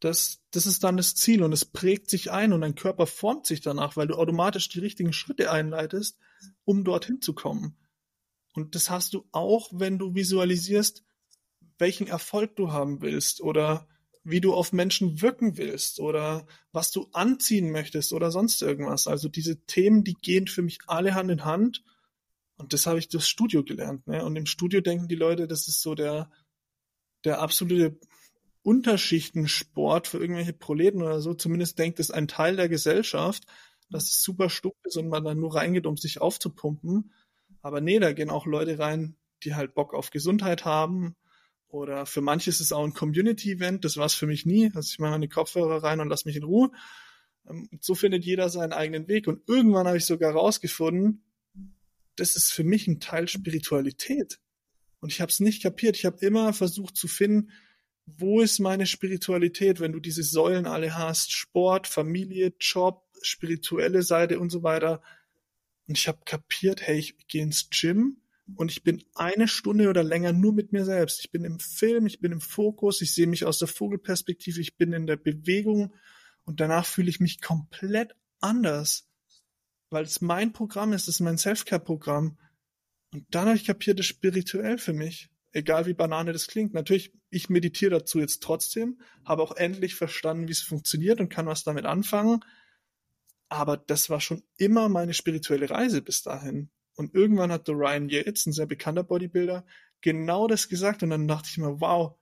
Das, 0.00 0.42
das 0.50 0.66
ist 0.66 0.84
dann 0.84 0.98
das 0.98 1.14
Ziel 1.14 1.42
und 1.42 1.52
es 1.52 1.64
prägt 1.64 2.10
sich 2.10 2.30
ein 2.30 2.52
und 2.52 2.60
dein 2.60 2.74
Körper 2.74 3.06
formt 3.06 3.46
sich 3.46 3.62
danach, 3.62 3.96
weil 3.96 4.08
du 4.08 4.14
automatisch 4.14 4.68
die 4.68 4.80
richtigen 4.80 5.14
Schritte 5.14 5.50
einleitest, 5.50 6.18
um 6.64 6.84
dorthin 6.84 7.22
zu 7.22 7.32
kommen. 7.32 7.78
Und 8.52 8.74
das 8.74 8.90
hast 8.90 9.14
du 9.14 9.26
auch, 9.32 9.70
wenn 9.72 9.98
du 9.98 10.14
visualisierst, 10.14 11.04
welchen 11.78 12.06
Erfolg 12.06 12.56
du 12.56 12.72
haben 12.72 13.00
willst 13.00 13.40
oder 13.40 13.88
wie 14.28 14.40
du 14.40 14.52
auf 14.54 14.72
Menschen 14.72 15.22
wirken 15.22 15.56
willst 15.56 16.00
oder 16.00 16.46
was 16.72 16.90
du 16.90 17.08
anziehen 17.12 17.70
möchtest 17.70 18.12
oder 18.12 18.32
sonst 18.32 18.60
irgendwas. 18.60 19.06
Also 19.06 19.28
diese 19.28 19.64
Themen, 19.66 20.02
die 20.02 20.14
gehen 20.14 20.48
für 20.48 20.62
mich 20.62 20.78
alle 20.88 21.14
Hand 21.14 21.30
in 21.30 21.44
Hand. 21.44 21.84
Und 22.56 22.72
das 22.72 22.86
habe 22.86 22.98
ich 22.98 23.08
das 23.08 23.28
Studio 23.28 23.62
gelernt. 23.62 24.06
Ne? 24.08 24.24
Und 24.24 24.34
im 24.34 24.46
Studio 24.46 24.80
denken 24.80 25.06
die 25.06 25.14
Leute, 25.14 25.46
das 25.46 25.68
ist 25.68 25.80
so 25.80 25.94
der, 25.94 26.28
der 27.24 27.40
absolute 27.40 28.00
Unterschichtensport 28.62 30.08
für 30.08 30.18
irgendwelche 30.18 30.52
Proleten 30.52 31.02
oder 31.02 31.20
so. 31.20 31.34
Zumindest 31.34 31.78
denkt 31.78 32.00
es 32.00 32.10
ein 32.10 32.26
Teil 32.26 32.56
der 32.56 32.68
Gesellschaft, 32.68 33.44
dass 33.90 34.10
es 34.10 34.22
super 34.22 34.50
stuck 34.50 34.74
ist 34.82 34.96
und 34.96 35.08
man 35.08 35.24
dann 35.24 35.38
nur 35.38 35.54
reingeht, 35.54 35.86
um 35.86 35.96
sich 35.96 36.20
aufzupumpen. 36.20 37.12
Aber 37.62 37.80
nee, 37.80 38.00
da 38.00 38.12
gehen 38.12 38.30
auch 38.30 38.44
Leute 38.44 38.80
rein, 38.80 39.16
die 39.44 39.54
halt 39.54 39.74
Bock 39.74 39.94
auf 39.94 40.10
Gesundheit 40.10 40.64
haben, 40.64 41.14
oder 41.76 42.06
für 42.06 42.22
manche 42.22 42.50
ist 42.50 42.60
es 42.60 42.72
auch 42.72 42.84
ein 42.84 42.94
Community-Event, 42.94 43.84
das 43.84 43.96
war 43.96 44.06
es 44.06 44.14
für 44.14 44.26
mich 44.26 44.46
nie. 44.46 44.70
Also 44.74 44.90
ich 44.90 44.98
mache 44.98 45.12
meine 45.12 45.28
Kopfhörer 45.28 45.82
rein 45.82 46.00
und 46.00 46.08
lasse 46.08 46.26
mich 46.26 46.36
in 46.36 46.44
Ruhe. 46.44 46.70
Ähm, 47.48 47.68
so 47.80 47.94
findet 47.94 48.24
jeder 48.24 48.48
seinen 48.48 48.72
eigenen 48.72 49.08
Weg. 49.08 49.28
Und 49.28 49.48
irgendwann 49.48 49.86
habe 49.86 49.98
ich 49.98 50.06
sogar 50.06 50.32
rausgefunden, 50.32 51.22
das 52.16 52.34
ist 52.34 52.52
für 52.52 52.64
mich 52.64 52.88
ein 52.88 52.98
Teil 52.98 53.28
Spiritualität. 53.28 54.40
Und 55.00 55.12
ich 55.12 55.20
habe 55.20 55.30
es 55.30 55.40
nicht 55.40 55.62
kapiert. 55.62 55.96
Ich 55.96 56.06
habe 56.06 56.24
immer 56.24 56.52
versucht 56.52 56.96
zu 56.96 57.08
finden, 57.08 57.50
wo 58.06 58.40
ist 58.40 58.58
meine 58.58 58.86
Spiritualität, 58.86 59.78
wenn 59.80 59.92
du 59.92 60.00
diese 60.00 60.22
Säulen 60.22 60.66
alle 60.66 60.96
hast, 60.96 61.32
Sport, 61.32 61.86
Familie, 61.86 62.54
Job, 62.58 63.04
spirituelle 63.20 64.02
Seite 64.02 64.40
und 64.40 64.50
so 64.50 64.62
weiter. 64.62 65.02
Und 65.86 65.98
ich 65.98 66.08
habe 66.08 66.20
kapiert, 66.24 66.80
hey, 66.80 66.98
ich 66.98 67.28
gehe 67.28 67.42
ins 67.42 67.68
Gym, 67.70 68.18
und 68.54 68.70
ich 68.70 68.84
bin 68.84 69.02
eine 69.14 69.48
Stunde 69.48 69.88
oder 69.88 70.04
länger 70.04 70.32
nur 70.32 70.52
mit 70.52 70.72
mir 70.72 70.84
selbst. 70.84 71.20
Ich 71.20 71.32
bin 71.32 71.44
im 71.44 71.58
Film, 71.58 72.06
ich 72.06 72.20
bin 72.20 72.32
im 72.32 72.40
Fokus, 72.40 73.02
ich 73.02 73.12
sehe 73.12 73.26
mich 73.26 73.44
aus 73.44 73.58
der 73.58 73.68
Vogelperspektive, 73.68 74.60
ich 74.60 74.76
bin 74.76 74.92
in 74.92 75.06
der 75.06 75.16
Bewegung 75.16 75.92
und 76.44 76.60
danach 76.60 76.86
fühle 76.86 77.10
ich 77.10 77.18
mich 77.18 77.40
komplett 77.40 78.14
anders, 78.40 79.08
weil 79.90 80.04
es 80.04 80.20
mein 80.20 80.52
Programm 80.52 80.92
ist, 80.92 81.02
es 81.02 81.16
ist 81.16 81.20
mein 81.20 81.38
Selfcare-Programm. 81.38 82.38
Und 83.12 83.26
dann 83.30 83.46
habe 83.46 83.56
ich 83.56 83.64
kapiert, 83.64 83.98
ist 83.98 84.06
spirituell 84.06 84.78
für 84.78 84.92
mich. 84.92 85.30
Egal 85.52 85.86
wie 85.86 85.94
Banane 85.94 86.32
das 86.32 86.46
klingt. 86.46 86.74
Natürlich, 86.74 87.12
ich 87.30 87.48
meditiere 87.48 87.92
dazu 87.92 88.20
jetzt 88.20 88.42
trotzdem, 88.42 89.00
habe 89.24 89.42
auch 89.42 89.56
endlich 89.56 89.94
verstanden, 89.94 90.48
wie 90.48 90.52
es 90.52 90.60
funktioniert 90.60 91.20
und 91.20 91.30
kann 91.30 91.46
was 91.46 91.64
damit 91.64 91.86
anfangen. 91.86 92.40
Aber 93.48 93.76
das 93.76 94.10
war 94.10 94.20
schon 94.20 94.42
immer 94.56 94.88
meine 94.88 95.14
spirituelle 95.14 95.70
Reise 95.70 96.02
bis 96.02 96.22
dahin. 96.22 96.70
Und 96.96 97.14
irgendwann 97.14 97.52
hat 97.52 97.68
der 97.68 97.76
Ryan 97.76 98.08
Yates, 98.08 98.46
ein 98.46 98.52
sehr 98.52 98.66
bekannter 98.66 99.04
Bodybuilder, 99.04 99.64
genau 100.00 100.46
das 100.48 100.68
gesagt. 100.68 101.02
Und 101.02 101.10
dann 101.10 101.28
dachte 101.28 101.48
ich 101.50 101.58
mir, 101.58 101.80
wow, 101.80 102.16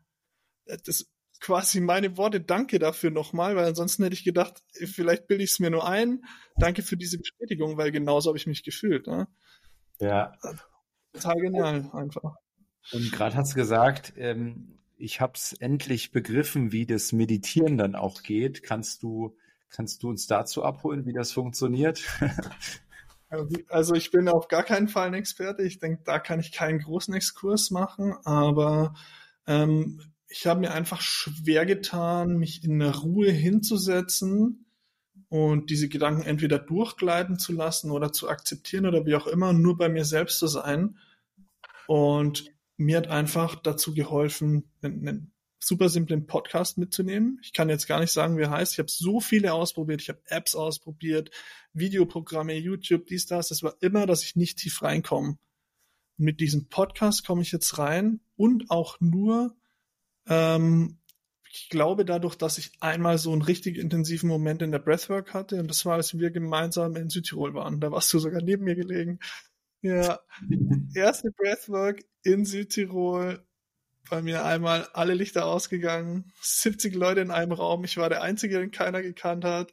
das 0.67 1.07
quasi 1.41 1.81
meine 1.81 2.17
Worte, 2.17 2.41
danke 2.41 2.79
dafür 2.79 3.11
nochmal, 3.11 3.55
weil 3.57 3.67
ansonsten 3.67 4.03
hätte 4.03 4.15
ich 4.15 4.25
gedacht, 4.25 4.63
vielleicht 4.73 5.27
bilde 5.27 5.45
ich 5.45 5.53
es 5.53 5.61
mir 5.61 5.71
nur 5.71 5.87
ein. 5.87 6.25
Danke 6.57 6.83
für 6.83 6.97
diese 6.97 7.19
Bestätigung, 7.19 7.77
weil 7.77 7.93
genauso 7.93 8.31
habe 8.31 8.39
ich 8.39 8.47
mich 8.47 8.63
gefühlt. 8.63 9.07
Ne? 9.07 9.29
Ja. 10.01 10.33
Total 11.13 11.37
genial, 11.37 11.91
einfach. 11.93 12.37
Und 12.93 13.13
gerade 13.13 13.37
hast 13.37 13.53
du 13.53 13.57
gesagt, 13.57 14.15
ähm, 14.17 14.79
ich 14.97 15.21
habe 15.21 15.35
es 15.35 15.53
endlich 15.53 16.13
begriffen, 16.13 16.73
wie 16.73 16.87
das 16.87 17.13
Meditieren 17.13 17.77
dann 17.77 17.95
auch 17.95 18.23
geht. 18.23 18.63
Kannst 18.63 19.03
du, 19.03 19.37
kannst 19.69 20.03
du 20.03 20.09
uns 20.09 20.27
dazu 20.27 20.65
abholen, 20.65 21.05
wie 21.07 21.13
das 21.13 21.33
funktioniert? 21.33 22.03
Also 23.69 23.95
ich 23.95 24.11
bin 24.11 24.29
auf 24.29 24.49
gar 24.49 24.63
keinen 24.63 24.89
Fall 24.89 25.09
ein 25.09 25.15
Experte. 25.15 25.63
Ich 25.63 25.79
denke, 25.79 26.03
da 26.05 26.19
kann 26.19 26.41
ich 26.41 26.53
keinen 26.53 26.81
großen 26.81 27.15
Exkurs 27.15 27.71
machen, 27.71 28.15
aber 28.25 28.95
ähm, 29.47 30.01
ich 30.29 30.47
habe 30.47 30.61
mir 30.61 30.73
einfach 30.73 31.01
schwer 31.01 31.67
getan, 31.67 32.39
mich 32.39 32.65
in 32.65 32.79
der 32.79 32.95
Ruhe 32.95 33.31
hinzusetzen 33.31 34.67
und 35.29 35.71
diese 35.71 35.89
Gedanken 35.89 36.23
entweder 36.23 36.59
durchgleiten 36.59 37.39
zu 37.39 37.53
lassen 37.53 37.91
oder 37.91 38.13
zu 38.13 38.29
akzeptieren 38.29 38.87
oder 38.87 39.07
wie 39.07 39.15
auch 39.15 39.27
immer, 39.27 39.53
nur 39.53 39.77
bei 39.77 39.89
mir 39.89 40.05
selbst 40.05 40.39
zu 40.39 40.47
sein. 40.47 40.99
Und 41.87 42.53
mir 42.77 42.97
hat 42.97 43.09
einfach 43.09 43.57
dazu 43.57 43.95
geholfen, 43.95 44.65
einen, 44.83 45.33
super 45.67 45.89
simplen 45.89 46.27
Podcast 46.27 46.79
mitzunehmen. 46.79 47.39
Ich 47.43 47.53
kann 47.53 47.69
jetzt 47.69 47.87
gar 47.87 48.01
nicht 48.01 48.13
sagen, 48.13 48.37
wie 48.37 48.43
er 48.43 48.51
heißt. 48.51 48.73
Ich 48.73 48.79
habe 48.79 48.91
so 48.91 49.21
viele 49.21 49.53
ausprobiert. 49.53 50.03
Ich 50.03 50.09
habe 50.09 50.23
Apps 50.27 50.55
ausprobiert, 50.55 51.31
Videoprogramme, 51.73 52.55
YouTube, 52.55 53.07
dies, 53.07 53.27
das. 53.27 53.51
Es 53.51 53.63
war 53.63 53.75
immer, 53.81 54.07
dass 54.07 54.23
ich 54.23 54.37
nicht 54.37 54.59
tief 54.59 54.83
reinkomme. 54.83 55.39
Mit 56.17 56.41
diesem 56.41 56.69
Podcast 56.69 57.27
komme 57.27 57.43
ich 57.43 57.53
jetzt 57.53 57.79
rein 57.79 58.21
und 58.37 58.71
auch 58.71 59.01
nur 59.01 59.57
ähm, 60.27 60.99
ich 61.55 61.69
glaube 61.69 62.05
dadurch, 62.05 62.35
dass 62.35 62.59
ich 62.59 62.73
einmal 62.81 63.17
so 63.17 63.33
einen 63.33 63.43
richtig 63.43 63.79
intensiven 63.79 64.29
Moment 64.29 64.61
in 64.61 64.73
der 64.73 64.81
Breathwork 64.81 65.35
hatte 65.35 65.61
und 65.61 65.69
das 65.69 65.87
war, 65.87 65.95
als 65.95 66.19
wir 66.19 66.33
gemeinsam 66.33 66.97
in 66.97 67.11
Südtirol 67.11 67.55
waren. 67.55 67.79
Da 67.79 67.93
warst 67.93 68.13
du 68.13 68.19
sogar 68.19 68.43
neben 68.43 68.65
mir 68.65 68.75
gelegen. 68.75 69.21
Ja, 69.81 70.19
erste 70.95 71.31
Breathwork 71.31 72.05
in 72.25 72.45
Südtirol. 72.45 73.47
Bei 74.11 74.23
mir 74.23 74.45
einmal 74.45 74.89
alle 74.93 75.15
Lichter 75.15 75.47
ausgegangen, 75.47 76.33
70 76.41 76.95
Leute 76.95 77.21
in 77.21 77.31
einem 77.31 77.53
Raum. 77.53 77.85
Ich 77.85 77.97
war 77.97 78.09
der 78.09 78.23
Einzige, 78.23 78.59
den 78.59 78.71
keiner 78.71 79.03
gekannt 79.03 79.45
hat. 79.45 79.73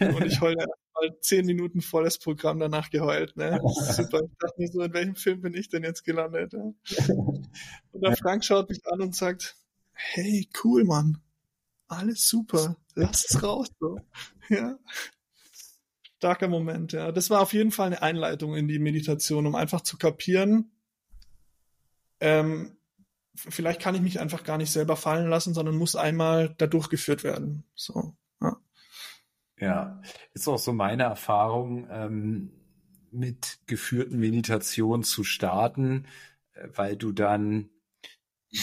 Und 0.00 0.24
ich 0.24 0.40
heule 0.40 0.66
mal 0.94 1.16
zehn 1.20 1.46
Minuten 1.46 1.80
volles 1.80 2.18
Programm 2.18 2.58
danach 2.58 2.90
geheult. 2.90 3.36
Ne? 3.36 3.60
Super. 3.92 4.22
Ich 4.22 4.38
dachte 4.38 4.54
mir 4.58 4.68
so, 4.68 4.82
in 4.82 4.92
welchem 4.92 5.16
Film 5.16 5.40
bin 5.40 5.54
ich 5.54 5.68
denn 5.68 5.82
jetzt 5.82 6.04
gelandet? 6.04 6.52
Ne? 6.52 6.74
Und 7.92 8.00
der 8.00 8.16
Frank 8.16 8.44
schaut 8.44 8.68
mich 8.70 8.80
an 8.86 9.00
und 9.00 9.14
sagt, 9.14 9.56
hey, 9.92 10.48
cool, 10.64 10.84
Mann. 10.84 11.18
Alles 11.86 12.28
super. 12.28 12.76
Lass 12.94 13.24
es 13.28 13.42
raus. 13.42 13.68
So. 13.78 13.98
Ja. 14.48 14.78
Starker 16.16 16.48
Moment, 16.48 16.92
ja. 16.92 17.12
Das 17.12 17.28
war 17.30 17.40
auf 17.40 17.52
jeden 17.52 17.70
Fall 17.70 17.88
eine 17.88 18.02
Einleitung 18.02 18.56
in 18.56 18.66
die 18.66 18.78
Meditation, 18.78 19.46
um 19.46 19.54
einfach 19.54 19.82
zu 19.82 19.98
kapieren, 19.98 20.72
ähm, 22.20 22.78
vielleicht 23.34 23.80
kann 23.80 23.94
ich 23.94 24.00
mich 24.00 24.20
einfach 24.20 24.44
gar 24.44 24.58
nicht 24.58 24.70
selber 24.70 24.96
fallen 24.96 25.28
lassen, 25.28 25.54
sondern 25.54 25.76
muss 25.76 25.96
einmal 25.96 26.54
da 26.58 26.66
durchgeführt 26.66 27.24
werden. 27.24 27.64
So. 27.74 28.16
Ja. 28.40 28.56
Ja, 29.58 30.02
ist 30.32 30.48
auch 30.48 30.58
so 30.58 30.72
meine 30.72 31.04
Erfahrung, 31.04 31.86
ähm, 31.90 32.50
mit 33.10 33.60
geführten 33.66 34.18
Meditationen 34.18 35.04
zu 35.04 35.24
starten, 35.24 36.06
äh, 36.54 36.68
weil 36.74 36.96
du 36.96 37.12
dann 37.12 37.70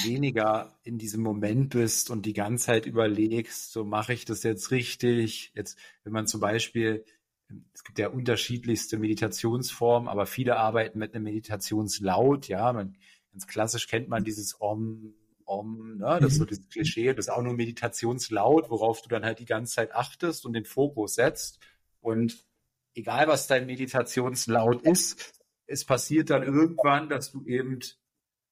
weniger 0.04 0.80
in 0.84 0.98
diesem 0.98 1.22
Moment 1.22 1.72
bist 1.72 2.10
und 2.10 2.26
die 2.26 2.34
ganze 2.34 2.68
Zeit 2.68 2.86
überlegst, 2.86 3.72
so 3.72 3.84
mache 3.84 4.14
ich 4.14 4.24
das 4.26 4.44
jetzt 4.44 4.72
richtig. 4.72 5.52
Jetzt, 5.54 5.78
wenn 6.04 6.14
man 6.14 6.28
zum 6.28 6.40
Beispiel, 6.40 7.04
es 7.74 7.84
gibt 7.84 8.00
ja 8.00 8.08
unterschiedlichste 8.08 8.98
Meditationsformen, 8.98 10.08
aber 10.08 10.26
viele 10.26 10.58
arbeiten 10.58 11.00
mit 11.00 11.14
einem 11.14 11.26
Meditationslaut, 11.26 12.48
ja, 12.48 12.72
man, 12.72 12.96
ganz 13.32 13.48
klassisch 13.48 13.88
kennt 13.88 14.10
man 14.10 14.24
dieses 14.24 14.60
Om, 14.60 15.14
Om, 15.46 15.98
ne? 15.98 16.20
das 16.22 16.34
ist 16.34 16.38
so 16.38 16.44
mhm. 16.44 16.50
das 16.50 16.70
Klischee, 16.70 17.14
das 17.14 17.28
ist 17.28 17.32
auch 17.32 17.42
nur 17.42 17.54
Meditationslaut, 17.54 18.70
worauf 18.70 19.02
du 19.02 19.10
dann 19.10 19.26
halt 19.26 19.40
die 19.40 19.46
ganze 19.46 19.76
Zeit 19.76 19.94
achtest 19.94 20.46
und 20.46 20.54
den 20.54 20.66
Fokus 20.66 21.16
setzt. 21.16 21.60
Und 22.00 22.46
egal 22.94 23.28
was 23.28 23.48
dein 23.48 23.66
Meditationslaut 23.66 24.82
ist, 24.84 25.34
es 25.68 25.86
passiert 25.86 26.30
dann 26.30 26.44
irgendwann, 26.44 27.10
dass 27.10 27.32
du 27.32 27.46
eben, 27.46 27.80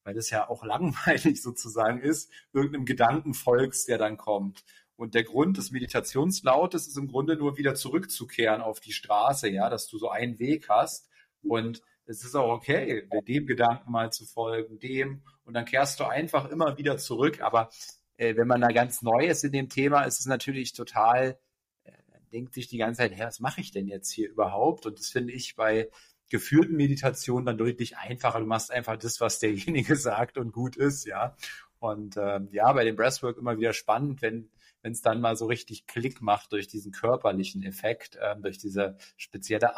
weil 0.03 0.13
das 0.13 0.30
ja 0.30 0.49
auch 0.49 0.63
langweilig 0.65 1.41
sozusagen 1.41 2.01
ist, 2.01 2.32
irgendeinem 2.53 2.86
Gedanken 2.86 3.34
folgst, 3.34 3.88
der 3.88 3.97
dann 3.97 4.17
kommt. 4.17 4.63
Und 4.95 5.15
der 5.15 5.23
Grund 5.23 5.57
des 5.57 5.71
Meditationslautes 5.71 6.88
ist 6.88 6.97
im 6.97 7.07
Grunde 7.07 7.38
nur 7.38 7.57
wieder 7.57 7.73
zurückzukehren 7.75 8.61
auf 8.61 8.82
die 8.82 8.91
Straße, 8.91 9.49
ja, 9.49 9.69
dass 9.69 9.88
du 9.88 9.97
so 9.97 10.09
einen 10.09 10.39
Weg 10.39 10.67
hast. 10.67 11.07
Und 11.41 11.82
es 12.10 12.24
ist 12.24 12.36
auch 12.36 12.49
okay, 12.49 13.07
dem 13.28 13.45
Gedanken 13.45 13.91
mal 13.91 14.12
zu 14.12 14.26
folgen, 14.26 14.80
dem. 14.80 15.22
Und 15.45 15.53
dann 15.53 15.66
kehrst 15.66 15.99
du 15.99 16.05
einfach 16.05 16.49
immer 16.49 16.78
wieder 16.78 16.97
zurück. 16.97 17.41
Aber 17.41 17.70
äh, 18.18 18.36
wenn 18.36 18.47
man 18.47 18.62
da 18.62 18.70
ganz 18.70 19.03
neu 19.03 19.28
ist 19.28 19.43
in 19.43 19.51
dem 19.51 19.70
Thema, 19.70 20.03
ist 20.03 20.20
es 20.20 20.26
natürlich 20.26 20.74
total, 20.74 21.39
äh, 21.84 21.91
denkt 22.32 22.55
sich 22.55 22.68
die 22.68 22.80
ganze 22.80 23.01
Zeit, 23.01 23.12
hey, 23.16 23.28
was 23.28 23.39
mache 23.39 23.62
ich 23.62 23.72
denn 23.72 23.88
jetzt 23.88 24.10
hier 24.12 24.28
überhaupt? 24.28 24.88
Und 24.88 24.97
das 24.97 25.10
finde 25.10 25.34
ich 25.34 25.55
bei 25.55 25.89
geführten 26.30 26.76
Meditationen 26.76 27.45
dann 27.45 27.60
deutlich 27.60 27.97
einfacher. 27.97 28.39
Du 28.39 28.47
machst 28.47 28.72
einfach 28.72 28.97
das, 28.97 29.22
was 29.22 29.38
derjenige 29.38 29.95
sagt 29.95 30.39
und 30.39 30.51
gut 30.51 30.78
ist, 30.78 31.05
ja. 31.05 31.36
Und 31.78 32.18
ähm, 32.18 32.49
ja, 32.51 32.74
bei 32.74 32.86
dem 32.86 32.95
Breathwork 32.95 33.38
immer 33.38 33.57
wieder 33.57 33.74
spannend, 33.74 34.22
wenn 34.24 34.49
wenn 34.82 34.93
es 34.93 35.01
dann 35.01 35.20
mal 35.20 35.36
so 35.36 35.45
richtig 35.45 35.88
Klick 35.88 36.22
macht 36.22 36.53
durch 36.53 36.68
diesen 36.68 36.91
körperlichen 36.93 37.64
Effekt, 37.64 38.18
ähm, 38.22 38.41
durch 38.41 38.57
diese 38.57 38.95
spezielle 39.18 39.78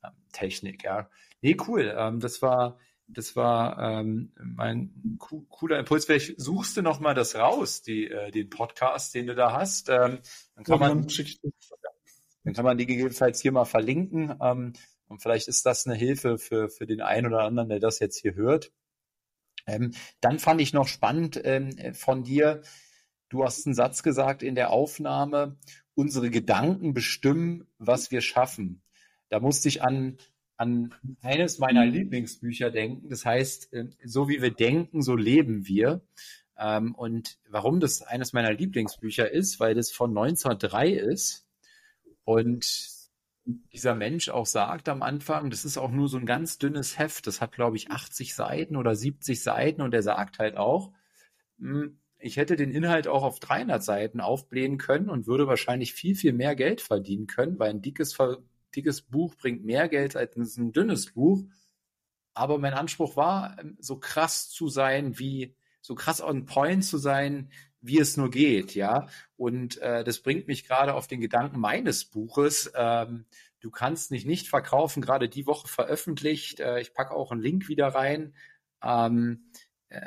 Atemtechnik, 0.00 0.84
ja. 0.84 1.08
Nee, 1.40 1.56
cool. 1.66 1.94
Ähm, 1.96 2.20
das 2.20 2.42
war, 2.42 2.78
das 3.06 3.36
war 3.36 3.78
ähm, 3.78 4.32
mein 4.36 5.18
cooler 5.18 5.78
Impuls. 5.78 6.04
Vielleicht 6.04 6.40
suchst 6.40 6.76
du 6.76 6.82
noch 6.82 7.00
mal 7.00 7.14
das 7.14 7.34
raus, 7.34 7.82
die, 7.82 8.06
äh, 8.06 8.30
den 8.30 8.50
Podcast, 8.50 9.14
den 9.14 9.26
du 9.26 9.34
da 9.34 9.52
hast. 9.52 9.88
Ähm, 9.88 10.18
dann 10.54 10.64
kann 10.64 10.78
man, 10.78 11.06
dann 12.44 12.54
kann 12.54 12.64
man 12.64 12.78
die 12.78 12.86
gegebenenfalls 12.86 13.40
hier 13.40 13.52
mal 13.52 13.64
verlinken. 13.64 14.36
Ähm, 14.40 14.72
und 15.08 15.20
vielleicht 15.20 15.48
ist 15.48 15.66
das 15.66 15.86
eine 15.86 15.96
Hilfe 15.96 16.38
für, 16.38 16.68
für 16.68 16.86
den 16.86 17.00
einen 17.00 17.26
oder 17.26 17.42
anderen, 17.42 17.68
der 17.68 17.80
das 17.80 17.98
jetzt 17.98 18.18
hier 18.18 18.34
hört. 18.34 18.72
Ähm, 19.66 19.92
dann 20.20 20.38
fand 20.38 20.60
ich 20.60 20.72
noch 20.72 20.88
spannend 20.88 21.40
ähm, 21.44 21.94
von 21.94 22.22
dir, 22.22 22.62
du 23.28 23.44
hast 23.44 23.66
einen 23.66 23.74
Satz 23.74 24.02
gesagt 24.02 24.42
in 24.42 24.54
der 24.54 24.70
Aufnahme, 24.70 25.56
unsere 25.94 26.30
Gedanken 26.30 26.94
bestimmen, 26.94 27.66
was 27.78 28.10
wir 28.10 28.20
schaffen. 28.20 28.82
Da 29.30 29.40
musste 29.40 29.68
ich 29.68 29.82
an 29.82 30.18
an 30.60 30.94
eines 31.22 31.58
meiner 31.58 31.86
mhm. 31.86 31.92
Lieblingsbücher 31.92 32.70
denken. 32.70 33.08
Das 33.08 33.24
heißt, 33.24 33.70
ähm, 33.72 33.94
so 34.04 34.28
wie 34.28 34.42
wir 34.42 34.50
denken, 34.50 35.00
so 35.00 35.16
leben 35.16 35.66
wir. 35.66 36.02
Ähm, 36.58 36.94
und 36.94 37.38
warum 37.48 37.80
das 37.80 38.02
eines 38.02 38.34
meiner 38.34 38.52
Lieblingsbücher 38.52 39.30
ist, 39.30 39.58
weil 39.58 39.74
das 39.74 39.90
von 39.90 40.10
1903 40.10 40.90
ist 40.90 41.46
und 42.24 42.90
dieser 43.72 43.94
Mensch 43.94 44.28
auch 44.28 44.44
sagt 44.44 44.90
am 44.90 45.00
Anfang, 45.02 45.48
das 45.48 45.64
ist 45.64 45.78
auch 45.78 45.90
nur 45.90 46.10
so 46.10 46.18
ein 46.18 46.26
ganz 46.26 46.58
dünnes 46.58 46.98
Heft, 46.98 47.26
das 47.26 47.40
hat 47.40 47.52
glaube 47.52 47.78
ich 47.78 47.90
80 47.90 48.34
Seiten 48.34 48.76
oder 48.76 48.94
70 48.94 49.42
Seiten 49.42 49.80
und 49.80 49.94
er 49.94 50.02
sagt 50.02 50.38
halt 50.38 50.58
auch, 50.58 50.92
hm, 51.58 51.98
ich 52.18 52.36
hätte 52.36 52.56
den 52.56 52.70
Inhalt 52.70 53.08
auch 53.08 53.22
auf 53.22 53.40
300 53.40 53.82
Seiten 53.82 54.20
aufblähen 54.20 54.76
können 54.76 55.08
und 55.08 55.26
würde 55.26 55.46
wahrscheinlich 55.46 55.94
viel, 55.94 56.14
viel 56.14 56.34
mehr 56.34 56.54
Geld 56.54 56.82
verdienen 56.82 57.26
können, 57.26 57.58
weil 57.58 57.70
ein 57.70 57.80
dickes 57.80 58.12
dickes 58.74 59.02
Buch 59.02 59.34
bringt 59.34 59.64
mehr 59.64 59.88
Geld 59.88 60.16
als 60.16 60.36
ein 60.36 60.72
dünnes 60.72 61.12
Buch. 61.12 61.44
Aber 62.34 62.58
mein 62.58 62.74
Anspruch 62.74 63.16
war, 63.16 63.56
ähm, 63.60 63.76
so 63.80 63.98
krass 63.98 64.50
zu 64.50 64.68
sein, 64.68 65.18
wie, 65.18 65.56
so 65.80 65.94
krass 65.94 66.22
on 66.22 66.46
point 66.46 66.84
zu 66.84 66.98
sein, 66.98 67.50
wie 67.80 67.98
es 67.98 68.16
nur 68.16 68.30
geht, 68.30 68.74
ja. 68.74 69.08
Und 69.36 69.78
äh, 69.78 70.04
das 70.04 70.20
bringt 70.20 70.46
mich 70.46 70.66
gerade 70.66 70.94
auf 70.94 71.06
den 71.06 71.20
Gedanken 71.20 71.58
meines 71.58 72.04
Buches. 72.04 72.70
Ähm, 72.74 73.24
du 73.60 73.70
kannst 73.70 74.10
nicht 74.10 74.26
nicht 74.26 74.48
verkaufen, 74.48 75.02
gerade 75.02 75.28
die 75.28 75.46
Woche 75.46 75.68
veröffentlicht. 75.68 76.60
Äh, 76.60 76.80
ich 76.80 76.94
packe 76.94 77.14
auch 77.14 77.32
einen 77.32 77.40
Link 77.40 77.68
wieder 77.68 77.88
rein. 77.88 78.34
Ähm, 78.82 79.44
äh, 79.88 80.00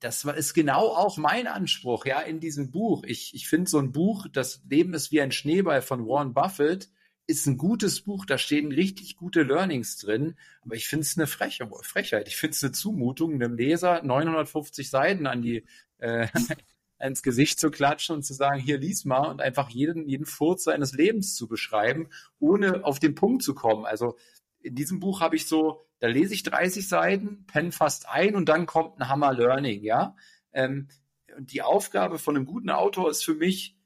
das 0.00 0.24
ist 0.24 0.54
genau 0.54 0.88
auch 0.88 1.16
mein 1.16 1.46
Anspruch, 1.46 2.06
ja, 2.06 2.20
in 2.20 2.40
diesem 2.40 2.70
Buch. 2.70 3.04
Ich, 3.06 3.34
ich 3.34 3.48
finde 3.48 3.70
so 3.70 3.78
ein 3.78 3.92
Buch, 3.92 4.26
das 4.32 4.62
Leben 4.68 4.94
ist 4.94 5.12
wie 5.12 5.20
ein 5.20 5.32
Schneeball 5.32 5.80
von 5.80 6.06
Warren 6.06 6.34
Buffett, 6.34 6.90
ist 7.26 7.46
ein 7.46 7.56
gutes 7.56 8.02
Buch, 8.02 8.26
da 8.26 8.36
stehen 8.36 8.72
richtig 8.72 9.16
gute 9.16 9.42
Learnings 9.42 9.96
drin, 9.98 10.36
aber 10.62 10.74
ich 10.74 10.88
finde 10.88 11.02
es 11.02 11.16
eine 11.16 11.26
Freche, 11.26 11.68
Frechheit. 11.82 12.28
Ich 12.28 12.36
finde 12.36 12.54
es 12.54 12.62
eine 12.62 12.72
Zumutung, 12.72 13.34
einem 13.34 13.54
Leser 13.54 14.02
950 14.02 14.90
Seiten 14.90 15.26
an 15.26 15.42
die 15.42 15.64
äh, 15.98 16.26
ins 16.98 17.22
Gesicht 17.22 17.58
zu 17.58 17.70
klatschen 17.70 18.16
und 18.16 18.22
zu 18.22 18.32
sagen, 18.32 18.60
hier 18.60 18.78
lies 18.78 19.04
mal 19.04 19.28
und 19.28 19.40
einfach 19.40 19.70
jeden, 19.70 20.08
jeden 20.08 20.26
Furz 20.26 20.64
seines 20.64 20.92
Lebens 20.92 21.34
zu 21.34 21.48
beschreiben, 21.48 22.08
ohne 22.38 22.84
auf 22.84 22.98
den 22.98 23.14
Punkt 23.14 23.42
zu 23.42 23.54
kommen. 23.54 23.86
Also 23.86 24.16
in 24.60 24.74
diesem 24.74 25.00
Buch 25.00 25.20
habe 25.20 25.36
ich 25.36 25.46
so, 25.46 25.84
da 25.98 26.06
lese 26.06 26.34
ich 26.34 26.42
30 26.42 26.88
Seiten, 26.88 27.44
penne 27.46 27.72
fast 27.72 28.08
ein 28.08 28.36
und 28.36 28.48
dann 28.48 28.66
kommt 28.66 28.98
ein 29.00 29.08
Hammer 29.08 29.32
Learning, 29.32 29.82
ja. 29.82 30.16
Ähm, 30.52 30.88
und 31.36 31.52
die 31.52 31.62
Aufgabe 31.62 32.18
von 32.18 32.36
einem 32.36 32.46
guten 32.46 32.70
Autor 32.70 33.10
ist 33.10 33.24
für 33.24 33.34
mich, 33.34 33.76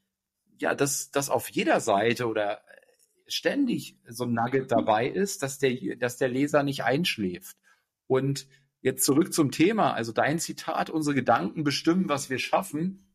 ja, 0.58 0.74
dass, 0.74 1.10
dass 1.10 1.30
auf 1.30 1.48
jeder 1.50 1.80
Seite 1.80 2.26
oder 2.26 2.60
ständig 3.26 3.98
so 4.06 4.24
ein 4.24 4.32
Nugget 4.32 4.70
dabei 4.70 5.08
ist, 5.08 5.42
dass 5.42 5.58
der, 5.58 5.96
dass 5.96 6.16
der 6.16 6.28
Leser 6.28 6.62
nicht 6.62 6.84
einschläft. 6.84 7.56
Und 8.06 8.46
jetzt 8.80 9.04
zurück 9.04 9.32
zum 9.32 9.50
Thema, 9.50 9.94
also 9.94 10.12
dein 10.12 10.38
Zitat, 10.38 10.90
unsere 10.90 11.14
Gedanken 11.14 11.64
bestimmen, 11.64 12.08
was 12.08 12.30
wir 12.30 12.38
schaffen. 12.38 13.12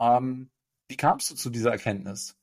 Ähm, 0.00 0.50
wie 0.88 0.96
kamst 0.96 1.30
du 1.30 1.34
zu 1.34 1.50
dieser 1.50 1.70
Erkenntnis? 1.70 2.36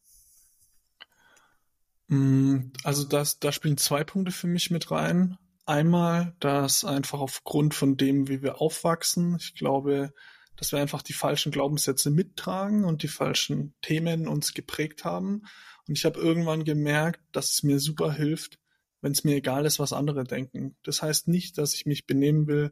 Mm, 2.08 2.72
also 2.84 3.04
das, 3.04 3.40
da 3.40 3.52
spielen 3.52 3.78
zwei 3.78 4.04
Punkte 4.04 4.32
für 4.32 4.48
mich 4.48 4.72
mit 4.72 4.92
rein. 4.92 5.38
Einmal, 5.66 6.36
dass 6.40 6.86
einfach 6.86 7.20
aufgrund 7.20 7.74
von 7.74 7.98
dem, 7.98 8.28
wie 8.28 8.44
wir 8.44 8.62
aufwachsen, 8.62 9.38
ich 9.40 9.56
glaube, 9.56 10.14
dass 10.58 10.72
wir 10.72 10.80
einfach 10.80 11.02
die 11.02 11.14
falschen 11.14 11.52
Glaubenssätze 11.52 12.10
mittragen 12.10 12.86
und 12.86 13.04
die 13.04 13.08
falschen 13.08 13.74
Themen 13.82 14.28
uns 14.28 14.54
geprägt 14.54 15.04
haben. 15.04 15.44
Und 15.88 15.98
ich 15.98 16.06
habe 16.06 16.20
irgendwann 16.20 16.64
gemerkt, 16.64 17.22
dass 17.32 17.52
es 17.52 17.64
mir 17.64 17.80
super 17.80 18.12
hilft, 18.14 18.60
wenn 19.02 19.12
es 19.12 19.24
mir 19.24 19.36
egal 19.36 19.66
ist, 19.66 19.80
was 19.80 19.94
andere 19.94 20.24
denken. 20.24 20.78
Das 20.84 21.02
heißt 21.02 21.28
nicht, 21.28 21.58
dass 21.58 21.74
ich 21.74 21.86
mich 21.86 22.06
benehmen 22.08 22.48
will 22.48 22.72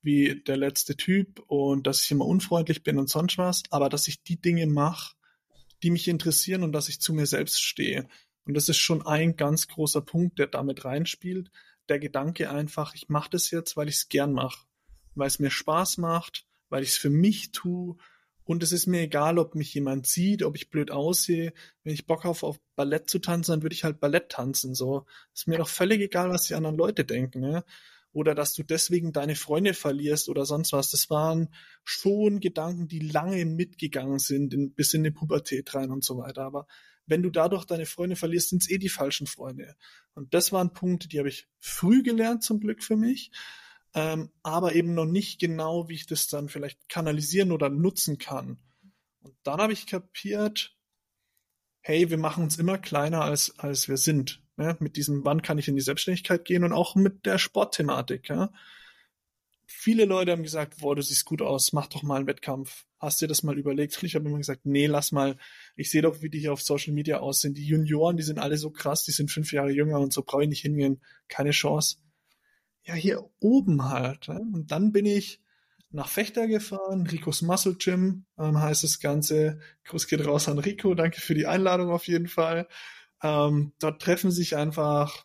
wie 0.00 0.42
der 0.42 0.56
letzte 0.56 0.96
Typ 0.96 1.40
und 1.46 1.86
dass 1.86 2.04
ich 2.04 2.10
immer 2.10 2.26
unfreundlich 2.26 2.82
bin 2.82 2.98
und 2.98 3.08
sonst 3.08 3.38
was, 3.38 3.62
aber 3.70 3.88
dass 3.88 4.06
ich 4.06 4.22
die 4.22 4.40
Dinge 4.40 4.66
mache, 4.66 5.14
die 5.82 5.90
mich 5.90 6.08
interessieren 6.08 6.62
und 6.62 6.72
dass 6.72 6.88
ich 6.88 7.00
zu 7.00 7.14
mir 7.14 7.26
selbst 7.26 7.62
stehe. 7.62 8.08
Und 8.44 8.54
das 8.54 8.68
ist 8.68 8.78
schon 8.78 9.06
ein 9.06 9.36
ganz 9.36 9.66
großer 9.68 10.02
Punkt, 10.02 10.38
der 10.38 10.46
damit 10.46 10.84
reinspielt. 10.84 11.50
Der 11.88 11.98
Gedanke 11.98 12.50
einfach, 12.50 12.94
ich 12.94 13.08
mache 13.08 13.30
das 13.30 13.50
jetzt, 13.50 13.76
weil 13.76 13.88
ich 13.88 13.96
es 13.96 14.08
gern 14.08 14.32
mache, 14.32 14.66
weil 15.14 15.26
es 15.26 15.38
mir 15.38 15.50
Spaß 15.50 15.98
macht, 15.98 16.46
weil 16.74 16.82
ich 16.82 16.88
es 16.88 16.96
für 16.96 17.08
mich 17.08 17.52
tue 17.52 17.96
und 18.42 18.64
es 18.64 18.72
ist 18.72 18.88
mir 18.88 19.02
egal, 19.02 19.38
ob 19.38 19.54
mich 19.54 19.72
jemand 19.74 20.08
sieht, 20.08 20.42
ob 20.42 20.56
ich 20.56 20.70
blöd 20.70 20.90
aussehe. 20.90 21.52
Wenn 21.84 21.94
ich 21.94 22.04
Bock 22.04 22.24
habe, 22.24 22.36
auf 22.42 22.58
Ballett 22.74 23.08
zu 23.08 23.20
tanzen, 23.20 23.52
dann 23.52 23.62
würde 23.62 23.74
ich 23.74 23.84
halt 23.84 24.00
Ballett 24.00 24.28
tanzen. 24.28 24.74
So 24.74 25.06
ist 25.32 25.46
mir 25.46 25.58
doch 25.58 25.68
völlig 25.68 26.00
egal, 26.00 26.30
was 26.30 26.48
die 26.48 26.56
anderen 26.56 26.76
Leute 26.76 27.04
denken. 27.04 27.38
Ne? 27.38 27.64
Oder 28.10 28.34
dass 28.34 28.54
du 28.54 28.64
deswegen 28.64 29.12
deine 29.12 29.36
Freunde 29.36 29.72
verlierst 29.72 30.28
oder 30.28 30.46
sonst 30.46 30.72
was. 30.72 30.90
Das 30.90 31.10
waren 31.10 31.54
schon 31.84 32.40
Gedanken, 32.40 32.88
die 32.88 32.98
lange 32.98 33.44
mitgegangen 33.44 34.18
sind, 34.18 34.52
in, 34.52 34.74
bis 34.74 34.94
in 34.94 35.04
die 35.04 35.12
Pubertät 35.12 35.72
rein 35.76 35.92
und 35.92 36.02
so 36.02 36.18
weiter. 36.18 36.42
Aber 36.42 36.66
wenn 37.06 37.22
du 37.22 37.30
dadurch 37.30 37.66
deine 37.66 37.86
Freunde 37.86 38.16
verlierst, 38.16 38.48
sind 38.48 38.62
es 38.62 38.70
eh 38.70 38.78
die 38.78 38.88
falschen 38.88 39.28
Freunde. 39.28 39.76
Und 40.14 40.34
das 40.34 40.50
waren 40.50 40.72
Punkte, 40.72 41.06
die 41.06 41.20
habe 41.20 41.28
ich 41.28 41.46
früh 41.60 42.02
gelernt, 42.02 42.42
zum 42.42 42.58
Glück 42.58 42.82
für 42.82 42.96
mich 42.96 43.30
ähm, 43.94 44.30
aber 44.42 44.74
eben 44.74 44.94
noch 44.94 45.06
nicht 45.06 45.38
genau, 45.38 45.88
wie 45.88 45.94
ich 45.94 46.06
das 46.06 46.26
dann 46.26 46.48
vielleicht 46.48 46.88
kanalisieren 46.88 47.52
oder 47.52 47.70
nutzen 47.70 48.18
kann. 48.18 48.58
Und 49.20 49.36
dann 49.44 49.60
habe 49.60 49.72
ich 49.72 49.86
kapiert, 49.86 50.76
hey, 51.80 52.10
wir 52.10 52.18
machen 52.18 52.42
uns 52.42 52.58
immer 52.58 52.76
kleiner, 52.76 53.22
als, 53.22 53.58
als 53.58 53.88
wir 53.88 53.96
sind. 53.96 54.42
Ne? 54.56 54.76
Mit 54.80 54.96
diesem, 54.96 55.24
wann 55.24 55.42
kann 55.42 55.58
ich 55.58 55.68
in 55.68 55.76
die 55.76 55.80
Selbstständigkeit 55.80 56.44
gehen 56.44 56.64
und 56.64 56.72
auch 56.72 56.96
mit 56.96 57.24
der 57.24 57.38
Sportthematik. 57.38 58.28
Ja? 58.28 58.52
Viele 59.66 60.06
Leute 60.06 60.32
haben 60.32 60.42
gesagt, 60.42 60.80
boah, 60.80 60.96
du 60.96 61.02
siehst 61.02 61.24
gut 61.24 61.40
aus, 61.40 61.72
mach 61.72 61.86
doch 61.86 62.02
mal 62.02 62.16
einen 62.16 62.26
Wettkampf. 62.26 62.86
Hast 62.98 63.20
dir 63.20 63.28
das 63.28 63.42
mal 63.44 63.58
überlegt? 63.58 63.96
Und 63.98 64.06
ich 64.06 64.16
habe 64.16 64.26
immer 64.28 64.38
gesagt, 64.38 64.66
nee, 64.66 64.86
lass 64.86 65.12
mal. 65.12 65.36
Ich 65.76 65.90
sehe 65.90 66.02
doch, 66.02 66.20
wie 66.20 66.30
die 66.30 66.40
hier 66.40 66.52
auf 66.52 66.62
Social 66.62 66.94
Media 66.94 67.20
aussehen. 67.20 67.54
Die 67.54 67.66
Junioren, 67.66 68.16
die 68.16 68.22
sind 68.22 68.38
alle 68.38 68.56
so 68.56 68.70
krass, 68.70 69.04
die 69.04 69.12
sind 69.12 69.30
fünf 69.30 69.52
Jahre 69.52 69.70
jünger 69.70 70.00
und 70.00 70.12
so 70.12 70.22
brauche 70.22 70.42
ich 70.42 70.48
nicht 70.48 70.62
hingehen. 70.62 71.00
Keine 71.28 71.50
Chance 71.52 71.98
ja, 72.84 72.94
hier 72.94 73.24
oben 73.40 73.84
halt. 73.84 74.28
Ne? 74.28 74.40
Und 74.52 74.70
dann 74.70 74.92
bin 74.92 75.06
ich 75.06 75.40
nach 75.90 76.08
Fechter 76.08 76.46
gefahren, 76.48 77.06
Ricos 77.06 77.40
Muscle 77.42 77.76
Gym 77.76 78.24
ähm, 78.38 78.60
heißt 78.60 78.82
das 78.82 78.98
Ganze. 79.00 79.60
Gruß 79.84 80.08
geht 80.08 80.26
raus 80.26 80.48
an 80.48 80.58
Rico, 80.58 80.94
danke 80.94 81.20
für 81.20 81.34
die 81.34 81.46
Einladung 81.46 81.90
auf 81.90 82.06
jeden 82.06 82.26
Fall. 82.26 82.68
Ähm, 83.22 83.72
dort 83.78 84.02
treffen 84.02 84.30
sich 84.30 84.56
einfach 84.56 85.24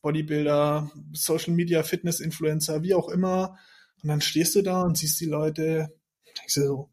Bodybuilder, 0.00 0.90
Social 1.12 1.52
Media, 1.52 1.82
Fitness-Influencer, 1.82 2.82
wie 2.82 2.94
auch 2.94 3.08
immer. 3.08 3.58
Und 4.02 4.08
dann 4.08 4.20
stehst 4.20 4.54
du 4.54 4.62
da 4.62 4.82
und 4.82 4.96
siehst 4.96 5.20
die 5.20 5.26
Leute, 5.26 5.94
denkst 6.38 6.54
du 6.54 6.66
so, 6.66 6.90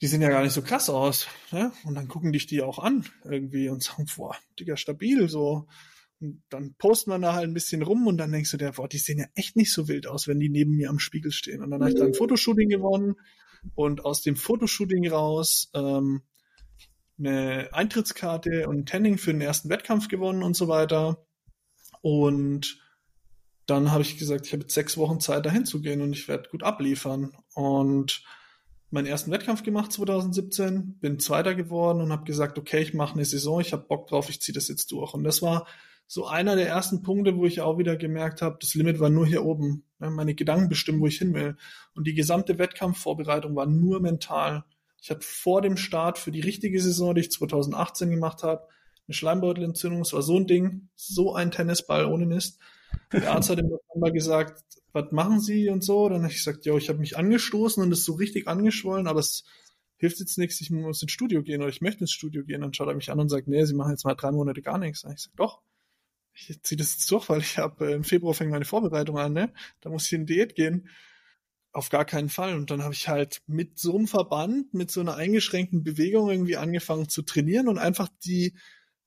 die 0.00 0.06
sehen 0.06 0.22
ja 0.22 0.28
gar 0.28 0.42
nicht 0.42 0.52
so 0.52 0.62
krass 0.62 0.88
aus. 0.88 1.26
Ne? 1.50 1.72
Und 1.84 1.94
dann 1.94 2.08
gucken 2.08 2.32
dich 2.32 2.46
die 2.46 2.62
auch 2.62 2.78
an 2.78 3.04
irgendwie 3.24 3.68
und 3.68 3.82
sagen, 3.82 4.06
boah, 4.16 4.36
Digga, 4.58 4.76
stabil, 4.76 5.28
so 5.28 5.66
dann 6.48 6.74
posten 6.78 7.10
wir 7.10 7.18
da 7.18 7.34
halt 7.34 7.48
ein 7.48 7.54
bisschen 7.54 7.82
rum 7.82 8.06
und 8.06 8.16
dann 8.18 8.32
denkst 8.32 8.50
du 8.50 8.56
dir, 8.56 8.72
boah, 8.72 8.88
die 8.88 8.98
sehen 8.98 9.18
ja 9.18 9.26
echt 9.34 9.56
nicht 9.56 9.72
so 9.72 9.88
wild 9.88 10.06
aus, 10.06 10.28
wenn 10.28 10.40
die 10.40 10.48
neben 10.48 10.76
mir 10.76 10.90
am 10.90 10.98
Spiegel 10.98 11.32
stehen. 11.32 11.62
Und 11.62 11.70
dann 11.70 11.80
habe 11.80 11.90
ich 11.90 11.96
dann 11.98 12.08
ein 12.08 12.14
Fotoshooting 12.14 12.68
gewonnen 12.68 13.14
und 13.74 14.04
aus 14.04 14.22
dem 14.22 14.36
Fotoshooting 14.36 15.08
raus 15.08 15.70
ähm, 15.74 16.22
eine 17.18 17.68
Eintrittskarte 17.72 18.68
und 18.68 18.80
ein 18.80 18.86
Tanning 18.86 19.18
für 19.18 19.32
den 19.32 19.40
ersten 19.40 19.68
Wettkampf 19.68 20.08
gewonnen 20.08 20.42
und 20.42 20.56
so 20.56 20.68
weiter. 20.68 21.24
Und 22.02 22.80
dann 23.66 23.92
habe 23.92 24.02
ich 24.02 24.18
gesagt, 24.18 24.46
ich 24.46 24.52
habe 24.52 24.62
jetzt 24.62 24.74
sechs 24.74 24.96
Wochen 24.96 25.20
Zeit, 25.20 25.46
dahin 25.46 25.64
zu 25.64 25.80
gehen 25.80 26.02
und 26.02 26.12
ich 26.12 26.28
werde 26.28 26.50
gut 26.50 26.62
abliefern. 26.62 27.32
Und 27.54 28.22
meinen 28.90 29.06
ersten 29.06 29.30
Wettkampf 29.30 29.62
gemacht 29.62 29.92
2017, 29.92 30.98
bin 31.00 31.18
Zweiter 31.18 31.54
geworden 31.54 32.00
und 32.00 32.12
habe 32.12 32.24
gesagt, 32.24 32.58
okay, 32.58 32.80
ich 32.80 32.94
mache 32.94 33.14
eine 33.14 33.24
Saison, 33.24 33.60
ich 33.60 33.72
habe 33.72 33.86
Bock 33.86 34.06
drauf, 34.06 34.28
ich 34.28 34.40
ziehe 34.40 34.54
das 34.54 34.68
jetzt 34.68 34.92
durch. 34.92 35.14
Und 35.14 35.24
das 35.24 35.42
war 35.42 35.66
so 36.06 36.26
einer 36.26 36.56
der 36.56 36.68
ersten 36.68 37.02
Punkte, 37.02 37.36
wo 37.36 37.46
ich 37.46 37.60
auch 37.60 37.78
wieder 37.78 37.96
gemerkt 37.96 38.42
habe, 38.42 38.58
das 38.60 38.74
Limit 38.74 39.00
war 39.00 39.10
nur 39.10 39.26
hier 39.26 39.44
oben. 39.44 39.84
Meine 39.98 40.34
Gedanken 40.34 40.68
bestimmen, 40.68 41.00
wo 41.00 41.06
ich 41.06 41.18
hin 41.18 41.34
will. 41.34 41.56
Und 41.94 42.06
die 42.06 42.14
gesamte 42.14 42.58
Wettkampfvorbereitung 42.58 43.56
war 43.56 43.66
nur 43.66 44.00
mental. 44.00 44.64
Ich 45.00 45.10
hatte 45.10 45.26
vor 45.26 45.62
dem 45.62 45.76
Start 45.76 46.18
für 46.18 46.30
die 46.30 46.40
richtige 46.40 46.80
Saison, 46.80 47.14
die 47.14 47.22
ich 47.22 47.30
2018 47.30 48.10
gemacht 48.10 48.42
habe, 48.42 48.66
eine 49.06 49.14
Schleimbeutelentzündung. 49.14 50.00
Es 50.00 50.12
war 50.12 50.22
so 50.22 50.38
ein 50.38 50.46
Ding, 50.46 50.88
so 50.94 51.34
ein 51.34 51.50
Tennisball 51.50 52.06
ohne 52.06 52.26
Mist. 52.26 52.58
Der 53.12 53.32
Arzt 53.32 53.50
hat 53.50 53.58
im 53.58 53.68
November 53.68 54.12
gesagt, 54.12 54.62
was 54.92 55.10
machen 55.10 55.40
Sie 55.40 55.68
und 55.68 55.84
so. 55.84 56.08
Dann 56.08 56.22
habe 56.22 56.32
ich 56.32 56.38
gesagt, 56.38 56.64
ja, 56.64 56.74
ich 56.76 56.88
habe 56.88 56.98
mich 56.98 57.16
angestoßen 57.16 57.82
und 57.82 57.92
ist 57.92 58.04
so 58.04 58.14
richtig 58.14 58.48
angeschwollen, 58.48 59.06
aber 59.06 59.20
es 59.20 59.44
hilft 59.96 60.20
jetzt 60.20 60.38
nichts, 60.38 60.60
ich 60.60 60.70
muss 60.70 61.02
ins 61.02 61.12
Studio 61.12 61.42
gehen 61.42 61.60
oder 61.60 61.70
ich 61.70 61.80
möchte 61.80 62.00
ins 62.00 62.12
Studio 62.12 62.44
gehen. 62.44 62.60
Dann 62.60 62.74
schaut 62.74 62.88
er 62.88 62.94
mich 62.94 63.10
an 63.10 63.20
und 63.20 63.28
sagt, 63.28 63.48
nee, 63.48 63.64
Sie 63.64 63.74
machen 63.74 63.90
jetzt 63.90 64.04
mal 64.04 64.14
drei 64.14 64.32
Monate 64.32 64.62
gar 64.62 64.78
nichts. 64.78 65.02
Dann 65.02 65.12
ich 65.12 65.20
sage, 65.20 65.34
doch, 65.36 65.62
ich 66.34 66.62
ziehe 66.62 66.76
das 66.76 66.94
jetzt 66.94 67.10
durch, 67.10 67.28
weil 67.28 67.40
ich 67.40 67.58
habe 67.58 67.90
äh, 67.90 67.94
im 67.94 68.04
Februar 68.04 68.34
fängt 68.34 68.50
meine 68.50 68.64
Vorbereitung 68.64 69.18
an, 69.18 69.32
ne? 69.32 69.52
Da 69.80 69.90
muss 69.90 70.06
ich 70.06 70.12
in 70.12 70.26
Diät 70.26 70.54
gehen. 70.54 70.88
Auf 71.72 71.90
gar 71.90 72.04
keinen 72.04 72.28
Fall. 72.28 72.54
Und 72.54 72.70
dann 72.70 72.82
habe 72.82 72.94
ich 72.94 73.08
halt 73.08 73.42
mit 73.46 73.78
so 73.78 73.96
einem 73.96 74.06
Verband, 74.06 74.74
mit 74.74 74.90
so 74.90 75.00
einer 75.00 75.16
eingeschränkten 75.16 75.82
Bewegung 75.82 76.30
irgendwie 76.30 76.56
angefangen 76.56 77.08
zu 77.08 77.22
trainieren 77.22 77.68
und 77.68 77.78
einfach 77.78 78.08
die 78.24 78.54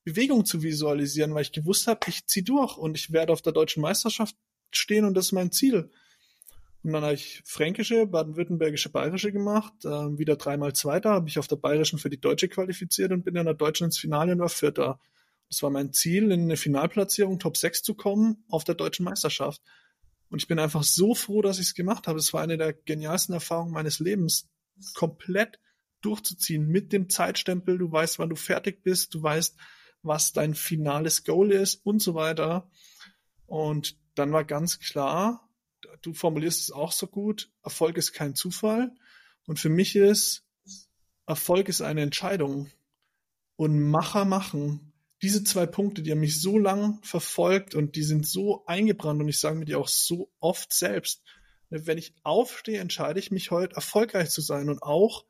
Bewegung 0.04 0.44
zu 0.44 0.62
visualisieren, 0.62 1.34
weil 1.34 1.42
ich 1.42 1.52
gewusst 1.52 1.86
habe, 1.86 2.00
ich 2.08 2.26
ziehe 2.26 2.44
durch 2.44 2.76
und 2.76 2.96
ich 2.96 3.12
werde 3.12 3.32
auf 3.32 3.42
der 3.42 3.52
deutschen 3.52 3.82
Meisterschaft 3.82 4.36
stehen 4.70 5.04
und 5.04 5.14
das 5.14 5.26
ist 5.26 5.32
mein 5.32 5.52
Ziel. 5.52 5.90
Und 6.82 6.92
dann 6.92 7.02
habe 7.02 7.14
ich 7.14 7.42
fränkische, 7.44 8.06
baden-württembergische, 8.06 8.90
bayerische 8.90 9.32
gemacht, 9.32 9.72
äh, 9.84 10.18
wieder 10.18 10.36
dreimal 10.36 10.72
Zweiter, 10.74 11.10
habe 11.10 11.28
ich 11.28 11.38
auf 11.38 11.48
der 11.48 11.56
bayerischen 11.56 11.98
für 11.98 12.08
die 12.08 12.20
deutsche 12.20 12.48
qualifiziert 12.48 13.12
und 13.12 13.24
bin 13.24 13.36
in 13.36 13.44
der 13.44 13.54
deutschen 13.54 13.86
ins 13.86 13.98
Finale 13.98 14.32
und 14.32 14.38
war 14.38 14.48
Vierter. 14.48 15.00
Das 15.48 15.62
war 15.62 15.70
mein 15.70 15.92
Ziel, 15.92 16.30
in 16.30 16.42
eine 16.42 16.56
Finalplatzierung 16.56 17.38
Top 17.38 17.56
6 17.56 17.82
zu 17.82 17.94
kommen 17.94 18.44
auf 18.48 18.64
der 18.64 18.74
deutschen 18.74 19.04
Meisterschaft. 19.04 19.62
Und 20.28 20.42
ich 20.42 20.48
bin 20.48 20.58
einfach 20.58 20.82
so 20.82 21.14
froh, 21.14 21.40
dass 21.40 21.58
ich 21.58 21.68
es 21.68 21.74
gemacht 21.74 22.06
habe. 22.06 22.18
Es 22.18 22.32
war 22.32 22.42
eine 22.42 22.58
der 22.58 22.74
genialsten 22.74 23.34
Erfahrungen 23.34 23.72
meines 23.72 23.98
Lebens, 23.98 24.48
komplett 24.94 25.58
durchzuziehen 26.02 26.66
mit 26.68 26.92
dem 26.92 27.08
Zeitstempel. 27.08 27.78
Du 27.78 27.90
weißt, 27.90 28.18
wann 28.18 28.28
du 28.28 28.36
fertig 28.36 28.82
bist, 28.82 29.14
du 29.14 29.22
weißt, 29.22 29.56
was 30.02 30.32
dein 30.32 30.54
finales 30.54 31.24
Goal 31.24 31.52
ist 31.52 31.84
und 31.84 32.02
so 32.02 32.14
weiter. 32.14 32.70
Und 33.46 33.96
dann 34.14 34.32
war 34.32 34.44
ganz 34.44 34.78
klar, 34.78 35.48
du 36.02 36.12
formulierst 36.12 36.62
es 36.62 36.70
auch 36.70 36.92
so 36.92 37.06
gut, 37.06 37.50
Erfolg 37.62 37.96
ist 37.96 38.12
kein 38.12 38.34
Zufall. 38.34 38.92
Und 39.46 39.58
für 39.58 39.70
mich 39.70 39.96
ist, 39.96 40.44
Erfolg 41.26 41.68
ist 41.68 41.80
eine 41.80 42.02
Entscheidung. 42.02 42.70
Und 43.56 43.80
Macher 43.80 44.24
machen 44.24 44.87
diese 45.22 45.42
zwei 45.42 45.66
Punkte, 45.66 46.02
die 46.02 46.12
haben 46.12 46.20
mich 46.20 46.40
so 46.40 46.58
lang 46.58 47.00
verfolgt 47.02 47.74
und 47.74 47.96
die 47.96 48.04
sind 48.04 48.26
so 48.26 48.64
eingebrannt 48.66 49.20
und 49.20 49.28
ich 49.28 49.40
sage 49.40 49.56
mir 49.56 49.64
die 49.64 49.74
auch 49.74 49.88
so 49.88 50.30
oft 50.38 50.72
selbst. 50.72 51.22
Wenn 51.70 51.98
ich 51.98 52.14
aufstehe, 52.22 52.80
entscheide 52.80 53.18
ich 53.18 53.30
mich 53.30 53.50
heute 53.50 53.76
erfolgreich 53.76 54.30
zu 54.30 54.40
sein 54.40 54.68
und 54.68 54.82
auch 54.82 55.24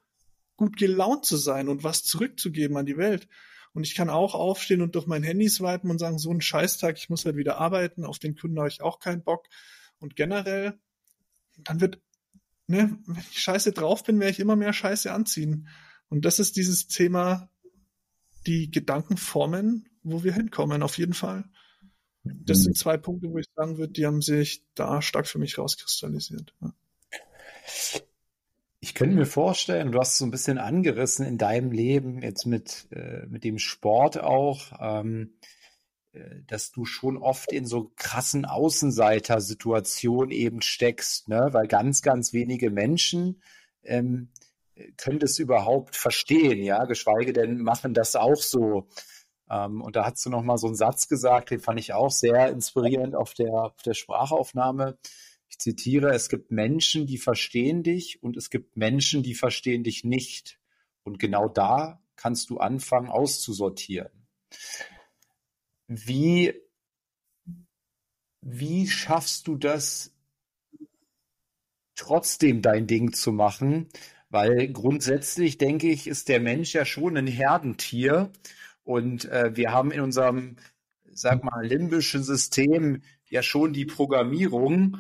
gut 0.57 0.77
gelaunt 0.77 1.25
zu 1.25 1.37
sein 1.37 1.69
und 1.69 1.85
was 1.85 2.05
zurückzugeben 2.05 2.77
an 2.77 2.87
die 2.87 2.99
Welt. 2.99 3.29
Und 3.73 3.87
ich 3.87 3.95
kann 3.95 4.11
auch 4.11 4.35
aufstehen 4.35 4.83
und 4.83 4.95
durch 4.95 5.07
mein 5.07 5.23
Handy 5.23 5.49
swipen 5.49 5.91
und 5.91 5.99
sagen, 5.99 6.19
so 6.19 6.33
ein 6.33 6.41
Scheißtag, 6.41 6.97
ich 6.99 7.09
muss 7.09 7.25
halt 7.25 7.37
wieder 7.37 7.59
arbeiten, 7.59 8.05
auf 8.05 8.19
den 8.19 8.35
Kunden 8.35 8.59
habe 8.59 8.69
ich 8.69 8.83
auch 8.83 8.99
keinen 8.99 9.23
Bock. 9.23 9.47
Und 10.01 10.17
generell, 10.17 10.79
dann 11.59 11.81
wird, 11.81 12.01
ne, 12.67 12.99
wenn 13.07 13.25
ich 13.31 13.41
scheiße 13.41 13.73
drauf 13.73 14.05
bin, 14.05 14.21
werde 14.21 14.33
ich 14.33 14.41
immer 14.41 14.57
mehr 14.57 14.73
Scheiße 14.73 15.13
anziehen. 15.13 15.69
Und 16.09 16.25
das 16.25 16.39
ist 16.39 16.57
dieses 16.57 16.89
Thema 16.89 17.51
die 18.49 18.71
Gedanken 18.71 19.17
formen, 19.17 19.89
wo 20.03 20.25
wir 20.25 20.33
hinkommen, 20.33 20.83
auf 20.83 20.99
jeden 20.99 21.13
Fall. 21.13 21.45
Das 22.25 22.63
sind 22.63 22.77
zwei 22.77 22.97
Punkte, 22.97 23.31
wo 23.31 23.39
ich 23.39 23.47
sagen 23.55 23.79
würde, 23.79 23.93
die 23.93 24.07
haben 24.07 24.23
sich 24.23 24.65
da 24.75 25.01
stark 25.01 25.27
für 25.27 25.39
mich 25.39 25.59
rauskristallisiert. 25.59 26.55
Ja. 26.61 26.73
Ich 28.81 28.95
könnte 28.95 29.17
mir 29.17 29.27
vorstellen, 29.27 29.93
du 29.93 29.99
hast 29.99 30.19
so 30.19 30.25
ein 30.25 30.31
bisschen 30.31 30.59
angerissen 30.59 31.27
in 31.27 31.37
deinem 31.37 31.73
Leben, 31.73 32.23
jetzt 32.23 32.47
mit, 32.47 32.89
äh, 32.91 33.27
mit 33.27 33.45
dem 33.45 33.59
Sport 33.59 34.19
auch, 34.19 34.73
ähm, 34.81 35.35
äh, 36.13 36.43
dass 36.47 36.71
du 36.71 36.85
schon 36.85 37.17
oft 37.17 37.53
in 37.53 37.67
so 37.67 37.93
krassen 37.97 38.45
Außenseiter-Situationen 38.45 40.31
eben 40.31 40.63
steckst, 40.63 41.29
ne? 41.29 41.49
weil 41.53 41.67
ganz, 41.67 42.03
ganz 42.03 42.33
wenige 42.33 42.71
Menschen 42.71 43.43
ähm, 43.83 44.29
können 44.97 45.19
das 45.19 45.39
überhaupt 45.39 45.97
verstehen, 45.97 46.63
ja, 46.63 46.85
geschweige 46.85 47.33
denn 47.33 47.59
machen 47.59 47.95
das 47.95 48.17
auch 48.17 48.37
so. 48.37 48.89
Ähm, 49.51 49.81
und 49.81 49.97
da 49.97 50.05
hast 50.05 50.25
du 50.25 50.31
noch 50.31 50.43
mal 50.43 50.59
so 50.59 50.67
einen 50.67 50.77
Satz 50.77 51.09
gesagt, 51.09 51.51
den 51.51 51.61
fand 51.61 51.81
ich 51.81 51.93
auch 51.93 52.11
sehr 52.11 52.51
inspirierend 52.51 53.15
auf 53.15 53.35
der, 53.35 53.53
auf 53.53 53.83
der 53.83 53.95
Sprachaufnahme. 53.95 54.99
Ich 55.49 55.59
zitiere, 55.59 56.11
es 56.11 56.29
gibt 56.29 56.51
Menschen, 56.51 57.07
die 57.07 57.19
verstehen 57.19 57.83
dich 57.83 58.23
und 58.23 58.37
es 58.37 58.51
gibt 58.51 58.77
Menschen, 58.77 59.23
die 59.23 59.35
verstehen 59.35 59.83
dich 59.83 60.05
nicht. 60.05 60.61
Und 61.05 61.19
genau 61.19 61.49
da 61.49 62.03
kannst 62.17 62.51
du 62.51 62.59
anfangen 62.59 63.09
auszusortieren. 63.09 64.27
Wie, 65.87 66.53
wie 68.43 68.87
schaffst 68.87 69.47
du 69.49 69.57
das, 69.57 70.15
trotzdem 71.95 72.61
dein 72.61 72.87
Ding 72.87 73.13
zu 73.13 73.33
machen? 73.33 73.89
Weil 74.31 74.69
grundsätzlich 74.69 75.59
denke 75.59 75.89
ich, 75.89 76.07
ist 76.07 76.29
der 76.29 76.41
Mensch 76.41 76.75
ja 76.75 76.85
schon 76.85 77.17
ein 77.17 77.27
Herdentier. 77.27 78.31
Und 78.83 79.25
äh, 79.27 79.57
wir 79.57 79.73
haben 79.73 79.91
in 79.91 80.01
unserem, 80.01 80.57
sag 81.11 81.45
mal, 81.45 81.65
limbischen 81.67 82.23
System 82.23 83.03
ja 83.29 83.43
schon 83.43 83.73
die 83.73 83.87
Programmierung, 83.87 84.99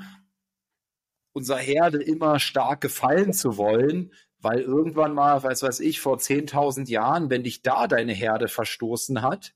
unserer 1.32 1.58
Herde 1.58 2.02
immer 2.02 2.40
stark 2.40 2.80
gefallen 2.80 3.32
zu 3.32 3.56
wollen, 3.56 4.12
weil 4.40 4.60
irgendwann 4.60 5.14
mal, 5.14 5.42
weiß 5.42 5.62
weiß 5.62 5.80
ich, 5.80 6.00
vor 6.00 6.16
10.000 6.18 6.88
Jahren, 6.88 7.30
wenn 7.30 7.44
dich 7.44 7.62
da 7.62 7.86
deine 7.86 8.12
Herde 8.12 8.48
verstoßen 8.48 9.22
hat, 9.22 9.54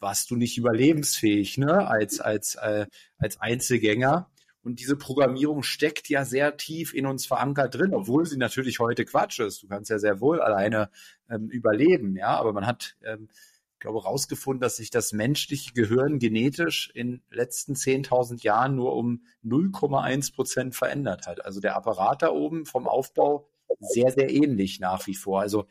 warst 0.00 0.30
du 0.30 0.36
nicht 0.36 0.56
überlebensfähig, 0.56 1.58
ne, 1.58 1.86
als, 1.86 2.20
als, 2.20 2.54
äh, 2.56 2.86
als 3.18 3.40
Einzelgänger. 3.40 4.30
Und 4.62 4.78
diese 4.78 4.96
Programmierung 4.96 5.62
steckt 5.62 6.08
ja 6.08 6.24
sehr 6.24 6.56
tief 6.56 6.92
in 6.92 7.06
uns 7.06 7.24
verankert 7.26 7.74
drin, 7.74 7.94
obwohl 7.94 8.26
sie 8.26 8.36
natürlich 8.36 8.78
heute 8.78 9.04
Quatsch 9.04 9.40
ist. 9.40 9.62
Du 9.62 9.68
kannst 9.68 9.90
ja 9.90 9.98
sehr 9.98 10.20
wohl 10.20 10.40
alleine 10.40 10.90
ähm, 11.30 11.48
überleben, 11.48 12.16
ja, 12.16 12.38
aber 12.38 12.52
man 12.52 12.66
hat, 12.66 12.96
ähm, 13.02 13.28
ich 13.74 13.80
glaube, 13.80 14.02
herausgefunden, 14.02 14.60
dass 14.60 14.76
sich 14.76 14.90
das 14.90 15.12
menschliche 15.12 15.72
Gehirn 15.72 16.18
genetisch 16.18 16.90
in 16.94 17.22
letzten 17.30 17.72
10.000 17.72 18.42
Jahren 18.42 18.76
nur 18.76 18.94
um 18.94 19.24
0,1 19.42 20.34
Prozent 20.34 20.74
verändert 20.74 21.26
hat. 21.26 21.42
Also 21.44 21.60
der 21.60 21.76
Apparat 21.76 22.20
da 22.20 22.30
oben 22.30 22.66
vom 22.66 22.86
Aufbau 22.86 23.48
sehr, 23.78 24.12
sehr 24.12 24.30
ähnlich 24.30 24.80
nach 24.80 25.06
wie 25.06 25.14
vor. 25.14 25.40
Also 25.40 25.66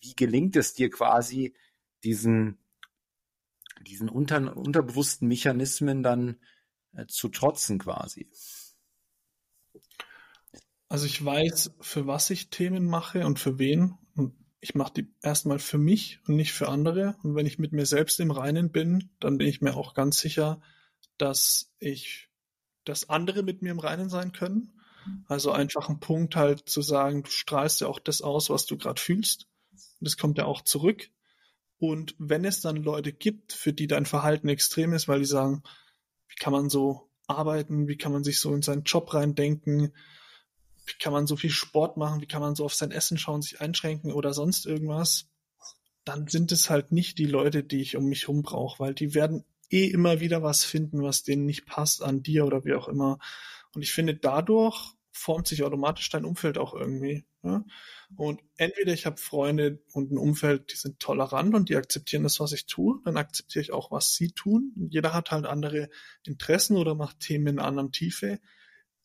wie 0.00 0.14
gelingt 0.14 0.54
es 0.54 0.74
dir 0.74 0.90
quasi, 0.90 1.54
diesen, 2.04 2.58
diesen 3.86 4.08
unter, 4.08 4.56
unterbewussten 4.56 5.26
Mechanismen 5.26 6.04
dann 6.04 6.36
zu 7.08 7.28
trotzen 7.28 7.78
quasi? 7.78 8.30
Also 10.88 11.06
ich 11.06 11.24
weiß, 11.24 11.76
für 11.80 12.06
was 12.06 12.30
ich 12.30 12.50
Themen 12.50 12.84
mache 12.84 13.24
und 13.24 13.38
für 13.38 13.58
wen. 13.58 13.96
Und 14.16 14.34
ich 14.60 14.74
mache 14.74 14.92
die 14.94 15.14
erstmal 15.22 15.60
für 15.60 15.78
mich 15.78 16.18
und 16.26 16.34
nicht 16.34 16.52
für 16.52 16.68
andere. 16.68 17.16
Und 17.22 17.36
wenn 17.36 17.46
ich 17.46 17.58
mit 17.60 17.72
mir 17.72 17.86
selbst 17.86 18.18
im 18.18 18.32
Reinen 18.32 18.72
bin, 18.72 19.10
dann 19.20 19.38
bin 19.38 19.46
ich 19.46 19.60
mir 19.60 19.76
auch 19.76 19.94
ganz 19.94 20.18
sicher, 20.18 20.60
dass 21.16 21.72
ich, 21.78 22.28
dass 22.84 23.08
andere 23.08 23.42
mit 23.42 23.62
mir 23.62 23.70
im 23.70 23.78
Reinen 23.78 24.08
sein 24.08 24.32
können. 24.32 24.72
Also 25.26 25.52
einfach 25.52 25.88
ein 25.88 26.00
Punkt 26.00 26.34
halt 26.34 26.68
zu 26.68 26.82
sagen, 26.82 27.22
du 27.22 27.30
strahlst 27.30 27.80
ja 27.80 27.86
auch 27.86 28.00
das 28.00 28.20
aus, 28.20 28.50
was 28.50 28.66
du 28.66 28.76
gerade 28.76 29.00
fühlst. 29.00 29.46
Und 29.72 30.08
das 30.08 30.16
kommt 30.16 30.38
ja 30.38 30.44
auch 30.44 30.62
zurück. 30.62 31.08
Und 31.78 32.14
wenn 32.18 32.44
es 32.44 32.60
dann 32.60 32.76
Leute 32.76 33.12
gibt, 33.12 33.52
für 33.52 33.72
die 33.72 33.86
dein 33.86 34.06
Verhalten 34.06 34.48
extrem 34.48 34.92
ist, 34.92 35.08
weil 35.08 35.20
die 35.20 35.24
sagen, 35.24 35.62
wie 36.30 36.36
kann 36.36 36.52
man 36.52 36.70
so 36.70 37.10
arbeiten, 37.26 37.88
wie 37.88 37.96
kann 37.96 38.12
man 38.12 38.24
sich 38.24 38.40
so 38.40 38.54
in 38.54 38.62
seinen 38.62 38.84
Job 38.84 39.12
reindenken, 39.14 39.92
wie 40.86 40.98
kann 40.98 41.12
man 41.12 41.26
so 41.26 41.36
viel 41.36 41.50
Sport 41.50 41.96
machen, 41.96 42.20
wie 42.20 42.26
kann 42.26 42.40
man 42.40 42.54
so 42.54 42.64
auf 42.64 42.74
sein 42.74 42.90
Essen 42.90 43.18
schauen, 43.18 43.42
sich 43.42 43.60
einschränken 43.60 44.12
oder 44.12 44.32
sonst 44.32 44.66
irgendwas, 44.66 45.28
dann 46.04 46.26
sind 46.26 46.52
es 46.52 46.70
halt 46.70 46.92
nicht 46.92 47.18
die 47.18 47.26
Leute, 47.26 47.62
die 47.62 47.80
ich 47.80 47.96
um 47.96 48.06
mich 48.06 48.22
herum 48.22 48.42
brauche, 48.42 48.80
weil 48.80 48.94
die 48.94 49.14
werden 49.14 49.44
eh 49.70 49.86
immer 49.86 50.20
wieder 50.20 50.42
was 50.42 50.64
finden, 50.64 51.02
was 51.02 51.22
denen 51.22 51.46
nicht 51.46 51.66
passt 51.66 52.02
an 52.02 52.22
dir 52.22 52.44
oder 52.44 52.64
wie 52.64 52.74
auch 52.74 52.88
immer. 52.88 53.18
Und 53.74 53.82
ich 53.82 53.92
finde, 53.92 54.14
dadurch 54.14 54.94
formt 55.12 55.48
sich 55.48 55.62
automatisch 55.62 56.08
dein 56.08 56.24
Umfeld 56.24 56.58
auch 56.58 56.74
irgendwie. 56.74 57.24
Ja? 57.42 57.64
Und 58.16 58.40
entweder 58.56 58.92
ich 58.92 59.06
habe 59.06 59.16
Freunde 59.16 59.82
und 59.92 60.12
ein 60.12 60.18
Umfeld, 60.18 60.72
die 60.72 60.76
sind 60.76 61.00
tolerant 61.00 61.54
und 61.54 61.68
die 61.68 61.76
akzeptieren 61.76 62.22
das, 62.22 62.40
was 62.40 62.52
ich 62.52 62.66
tue, 62.66 63.00
dann 63.04 63.16
akzeptiere 63.16 63.62
ich 63.62 63.72
auch, 63.72 63.90
was 63.90 64.14
sie 64.14 64.32
tun. 64.32 64.72
Jeder 64.90 65.12
hat 65.12 65.30
halt 65.30 65.46
andere 65.46 65.90
Interessen 66.24 66.76
oder 66.76 66.94
macht 66.94 67.20
Themen 67.20 67.46
in 67.46 67.58
einer 67.58 67.68
anderen 67.68 67.92
Tiefe 67.92 68.40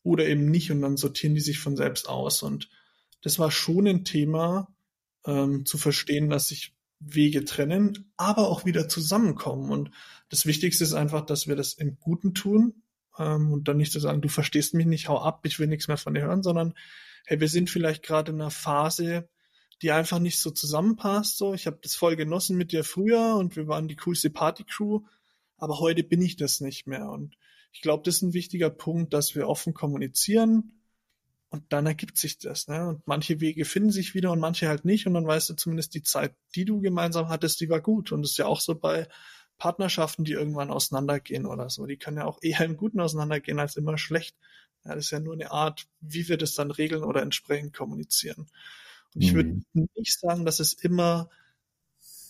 oder 0.02 0.26
eben 0.26 0.50
nicht 0.50 0.70
und 0.70 0.82
dann 0.82 0.96
sortieren 0.96 1.34
die 1.34 1.40
sich 1.40 1.58
von 1.58 1.76
selbst 1.76 2.08
aus. 2.08 2.42
Und 2.42 2.70
das 3.22 3.38
war 3.38 3.50
schon 3.50 3.86
ein 3.86 4.04
Thema, 4.04 4.68
ähm, 5.26 5.66
zu 5.66 5.78
verstehen, 5.78 6.30
dass 6.30 6.48
sich 6.48 6.74
Wege 6.98 7.44
trennen, 7.44 8.12
aber 8.16 8.48
auch 8.48 8.64
wieder 8.64 8.88
zusammenkommen. 8.88 9.70
Und 9.70 9.90
das 10.28 10.46
Wichtigste 10.46 10.84
ist 10.84 10.94
einfach, 10.94 11.26
dass 11.26 11.46
wir 11.46 11.56
das 11.56 11.74
im 11.74 11.98
Guten 11.98 12.34
tun 12.34 12.82
ähm, 13.18 13.52
und 13.52 13.68
dann 13.68 13.76
nicht 13.76 13.92
zu 13.92 14.00
sagen, 14.00 14.22
du 14.22 14.28
verstehst 14.28 14.74
mich 14.74 14.86
nicht, 14.86 15.08
hau 15.08 15.20
ab, 15.20 15.40
ich 15.44 15.58
will 15.58 15.66
nichts 15.66 15.88
mehr 15.88 15.96
von 15.96 16.14
dir 16.14 16.22
hören, 16.22 16.42
sondern 16.42 16.74
hey, 17.26 17.40
wir 17.40 17.48
sind 17.48 17.70
vielleicht 17.70 18.02
gerade 18.02 18.32
in 18.32 18.40
einer 18.40 18.50
Phase, 18.50 19.28
die 19.82 19.92
einfach 19.92 20.18
nicht 20.18 20.38
so 20.38 20.50
zusammenpasst. 20.50 21.36
So, 21.36 21.54
ich 21.54 21.66
habe 21.66 21.78
das 21.82 21.94
voll 21.94 22.16
genossen 22.16 22.56
mit 22.56 22.72
dir 22.72 22.84
früher 22.84 23.36
und 23.36 23.56
wir 23.56 23.68
waren 23.68 23.88
die 23.88 23.96
coolste 23.96 24.30
Partycrew, 24.30 25.02
aber 25.58 25.80
heute 25.80 26.02
bin 26.02 26.22
ich 26.22 26.36
das 26.36 26.60
nicht 26.60 26.86
mehr. 26.86 27.08
Und 27.10 27.36
ich 27.72 27.82
glaube, 27.82 28.02
das 28.04 28.16
ist 28.16 28.22
ein 28.22 28.34
wichtiger 28.34 28.70
Punkt, 28.70 29.12
dass 29.12 29.34
wir 29.34 29.48
offen 29.48 29.74
kommunizieren 29.74 30.76
und 31.50 31.64
dann 31.72 31.86
ergibt 31.86 32.18
sich 32.18 32.38
das. 32.38 32.68
Ne? 32.68 32.88
Und 32.88 33.06
manche 33.06 33.40
Wege 33.40 33.64
finden 33.64 33.90
sich 33.90 34.14
wieder 34.14 34.32
und 34.32 34.40
manche 34.40 34.68
halt 34.68 34.84
nicht. 34.84 35.06
Und 35.06 35.14
dann 35.14 35.26
weißt 35.26 35.50
du 35.50 35.54
zumindest, 35.54 35.94
die 35.94 36.02
Zeit, 36.02 36.34
die 36.54 36.64
du 36.64 36.80
gemeinsam 36.80 37.28
hattest, 37.28 37.60
die 37.60 37.68
war 37.68 37.80
gut. 37.80 38.12
Und 38.12 38.22
das 38.22 38.32
ist 38.32 38.38
ja 38.38 38.46
auch 38.46 38.60
so 38.60 38.74
bei 38.74 39.08
Partnerschaften, 39.58 40.24
die 40.24 40.32
irgendwann 40.32 40.70
auseinandergehen 40.70 41.46
oder 41.46 41.70
so. 41.70 41.86
Die 41.86 41.96
können 41.96 42.18
ja 42.18 42.24
auch 42.24 42.38
eher 42.42 42.60
im 42.60 42.76
Guten 42.76 43.00
auseinandergehen 43.00 43.58
als 43.58 43.76
immer 43.76 43.98
schlecht. 43.98 44.36
Ja, 44.84 44.94
das 44.94 45.06
ist 45.06 45.10
ja 45.10 45.20
nur 45.20 45.34
eine 45.34 45.50
Art, 45.50 45.86
wie 46.00 46.28
wir 46.28 46.36
das 46.36 46.54
dann 46.54 46.70
regeln 46.70 47.02
oder 47.02 47.22
entsprechend 47.22 47.74
kommunizieren. 47.74 48.48
Und 49.14 49.22
ich 49.22 49.34
würde 49.34 49.60
mhm. 49.72 49.88
nicht 49.94 50.18
sagen, 50.18 50.44
dass 50.44 50.60
es 50.60 50.74
immer 50.74 51.30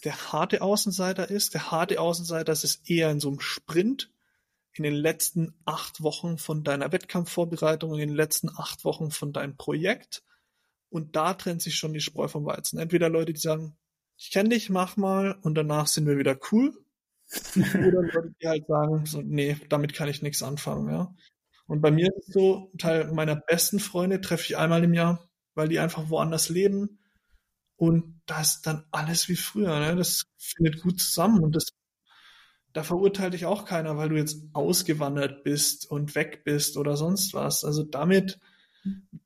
der 0.05 0.33
harte 0.33 0.63
Außenseiter 0.63 1.31
ist. 1.31 1.55
Der 1.55 1.71
harte 1.71 2.01
Außenseiter 2.01 2.53
ist 2.53 2.89
eher 2.89 3.11
in 3.11 3.21
so 3.21 3.29
einem 3.29 3.41
Sprint, 3.41 4.11
in 4.73 4.85
den 4.85 4.95
letzten 4.95 5.55
acht 5.65 6.03
Wochen 6.03 6.39
von 6.39 6.63
deiner 6.63 6.93
Wettkampfvorbereitung, 6.93 7.93
in 7.95 7.99
den 7.99 8.15
letzten 8.15 8.51
acht 8.51 8.85
Wochen 8.85 9.11
von 9.11 9.33
deinem 9.33 9.57
Projekt. 9.57 10.23
Und 10.91 11.17
da 11.17 11.35
trennt 11.35 11.63
sich 11.63 11.77
schon 11.77 11.93
die 11.93 12.01
Spreu 12.01 12.29
vom 12.29 12.47
Weizen. 12.47 12.79
Entweder 12.79 13.09
Leute, 13.09 13.33
die 13.33 13.41
sagen, 13.41 13.77
ich 14.17 14.31
kenne 14.31 14.51
dich, 14.51 14.71
mach 14.71 14.97
mal, 14.97 15.39
und 15.43 15.57
danach 15.57 15.89
sind 15.89 16.07
wir 16.07 16.19
wieder 16.19 16.39
cool. 16.53 16.73
Oder 17.57 18.03
Leute, 18.03 18.35
die 18.41 18.49
halt 18.49 18.67
sagen, 18.67 19.07
so, 19.07 19.21
nee, 19.21 19.57
damit 19.69 19.95
kann 19.95 20.09
ich 20.09 20.23
nichts 20.23 20.43
anfangen, 20.43 20.91
ja. 20.91 21.15
Und 21.67 21.81
bei 21.81 21.91
mir 21.91 22.07
ist 22.07 22.29
es 22.29 22.35
so, 22.35 22.73
Teil 22.79 23.13
meiner 23.13 23.37
besten 23.37 23.81
Freunde 23.81 24.21
treffe 24.21 24.45
ich 24.45 24.57
einmal 24.57 24.85
im 24.85 24.95
Jahr, 24.95 25.29
weil 25.55 25.69
die 25.69 25.81
einfach 25.81 26.09
woanders 26.11 26.49
leben. 26.49 27.01
Und 27.77 28.21
da 28.27 28.41
ist 28.41 28.63
dann 28.63 28.85
alles 28.93 29.29
wie 29.29 29.37
früher, 29.37 29.79
ne? 29.81 29.97
Das 29.97 30.25
findet 30.39 30.81
gut 30.83 31.01
zusammen 31.01 31.43
und 31.43 31.57
das 31.57 31.67
da 32.77 32.83
verurteilt 32.83 33.33
dich 33.33 33.47
auch 33.47 33.65
keiner, 33.65 33.97
weil 33.97 34.11
du 34.11 34.17
jetzt 34.17 34.51
ausgewandert 34.53 35.45
bist 35.45 35.91
und 35.91 36.15
weg 36.15 36.45
bist 36.45 36.77
oder 36.77 36.95
sonst 36.99 37.33
was. 37.33 37.65
Also 37.65 37.83
damit, 37.85 38.39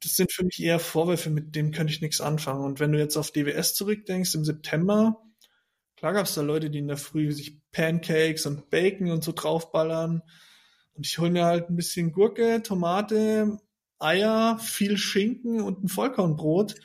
das 0.00 0.12
sind 0.14 0.30
für 0.30 0.44
mich 0.44 0.62
eher 0.62 0.78
Vorwürfe, 0.78 1.30
mit 1.30 1.56
denen 1.56 1.72
könnte 1.72 1.92
ich 1.92 2.00
nichts 2.00 2.20
anfangen. 2.20 2.64
Und 2.64 2.78
wenn 2.78 2.92
du 2.92 2.98
jetzt 3.00 3.16
auf 3.16 3.32
DWS 3.32 3.74
zurückdenkst, 3.74 4.36
im 4.36 4.44
September, 4.44 5.20
klar 6.00 6.14
gab 6.14 6.24
es 6.24 6.34
da 6.34 6.40
Leute, 6.40 6.70
die 6.70 6.78
in 6.78 6.88
der 6.88 6.96
Früh 6.96 7.30
sich 7.30 7.60
Pancakes 7.72 8.46
und 8.46 8.70
Bacon 8.70 9.10
und 9.10 9.22
so 9.22 9.32
draufballern. 9.32 10.22
Und 10.94 11.06
ich 11.06 11.18
hole 11.18 11.30
mir 11.30 11.44
halt 11.44 11.68
ein 11.68 11.76
bisschen 11.76 12.12
Gurke, 12.12 12.62
Tomate, 12.62 13.58
Eier, 13.98 14.58
viel 14.58 14.96
Schinken 14.96 15.60
und 15.60 15.84
ein 15.84 15.88
Vollkornbrot. 15.88 16.76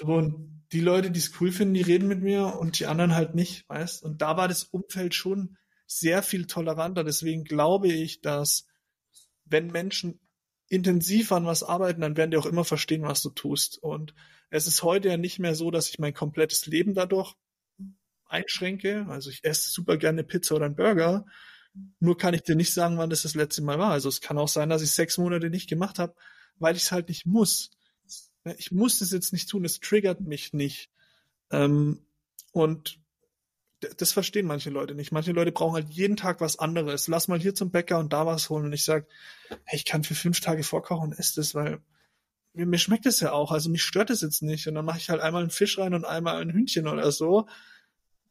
Und 0.00 0.62
die 0.70 0.80
Leute, 0.80 1.10
die 1.10 1.18
es 1.18 1.40
cool 1.40 1.50
finden, 1.50 1.74
die 1.74 1.82
reden 1.82 2.06
mit 2.06 2.22
mir 2.22 2.56
und 2.60 2.78
die 2.78 2.86
anderen 2.86 3.16
halt 3.16 3.34
nicht, 3.34 3.68
weißt? 3.68 4.04
Und 4.04 4.22
da 4.22 4.36
war 4.36 4.46
das 4.46 4.62
Umfeld 4.62 5.14
schon 5.16 5.56
sehr 5.88 6.22
viel 6.22 6.46
toleranter. 6.46 7.02
Deswegen 7.02 7.42
glaube 7.42 7.88
ich, 7.88 8.20
dass 8.20 8.68
wenn 9.44 9.66
Menschen 9.66 10.20
intensiv 10.68 11.32
an 11.32 11.46
was 11.46 11.64
arbeiten, 11.64 12.00
dann 12.00 12.16
werden 12.16 12.30
die 12.30 12.36
auch 12.36 12.46
immer 12.46 12.64
verstehen, 12.64 13.02
was 13.02 13.22
du 13.22 13.30
tust. 13.30 13.82
Und 13.82 14.14
es 14.50 14.68
ist 14.68 14.84
heute 14.84 15.08
ja 15.08 15.16
nicht 15.16 15.40
mehr 15.40 15.56
so, 15.56 15.72
dass 15.72 15.88
ich 15.88 15.98
mein 15.98 16.14
komplettes 16.14 16.66
Leben 16.66 16.94
dadurch 16.94 17.34
einschränke. 18.34 19.06
Also 19.08 19.30
ich 19.30 19.44
esse 19.44 19.70
super 19.70 19.96
gerne 19.96 20.24
Pizza 20.24 20.56
oder 20.56 20.66
einen 20.66 20.76
Burger. 20.76 21.24
Nur 22.00 22.18
kann 22.18 22.34
ich 22.34 22.42
dir 22.42 22.54
nicht 22.54 22.72
sagen, 22.72 22.98
wann 22.98 23.10
das 23.10 23.22
das 23.22 23.34
letzte 23.34 23.62
Mal 23.62 23.78
war. 23.78 23.92
Also 23.92 24.08
es 24.08 24.20
kann 24.20 24.38
auch 24.38 24.48
sein, 24.48 24.68
dass 24.68 24.82
ich 24.82 24.90
sechs 24.90 25.18
Monate 25.18 25.50
nicht 25.50 25.68
gemacht 25.68 25.98
habe, 25.98 26.14
weil 26.58 26.76
ich 26.76 26.82
es 26.82 26.92
halt 26.92 27.08
nicht 27.08 27.26
muss. 27.26 27.70
Ich 28.58 28.70
muss 28.70 28.98
das 28.98 29.10
jetzt 29.10 29.32
nicht 29.32 29.48
tun, 29.48 29.64
es 29.64 29.80
triggert 29.80 30.20
mich 30.20 30.52
nicht. 30.52 30.90
Ähm, 31.50 32.04
und 32.52 32.98
das 33.98 34.12
verstehen 34.12 34.46
manche 34.46 34.70
Leute 34.70 34.94
nicht. 34.94 35.12
Manche 35.12 35.32
Leute 35.32 35.52
brauchen 35.52 35.74
halt 35.74 35.90
jeden 35.90 36.16
Tag 36.16 36.40
was 36.40 36.58
anderes. 36.58 37.08
Lass 37.08 37.28
mal 37.28 37.40
hier 37.40 37.54
zum 37.54 37.70
Bäcker 37.70 37.98
und 37.98 38.12
da 38.12 38.26
was 38.26 38.48
holen. 38.50 38.66
Und 38.66 38.72
ich 38.72 38.84
sage, 38.84 39.06
hey, 39.64 39.76
ich 39.76 39.84
kann 39.84 40.04
für 40.04 40.14
fünf 40.14 40.40
Tage 40.40 40.62
vorkochen 40.62 41.10
und 41.10 41.18
esse 41.18 41.36
das, 41.36 41.54
weil 41.54 41.80
mir, 42.54 42.66
mir 42.66 42.78
schmeckt 42.78 43.06
es 43.06 43.20
ja 43.20 43.32
auch. 43.32 43.50
Also 43.50 43.68
mich 43.70 43.82
stört 43.82 44.10
es 44.10 44.20
jetzt 44.20 44.42
nicht. 44.42 44.66
Und 44.68 44.74
dann 44.74 44.84
mache 44.84 44.98
ich 44.98 45.10
halt 45.10 45.20
einmal 45.20 45.42
einen 45.42 45.50
Fisch 45.50 45.78
rein 45.78 45.94
und 45.94 46.04
einmal 46.04 46.40
ein 46.40 46.50
Hühnchen 46.50 46.86
oder 46.86 47.10
so. 47.12 47.46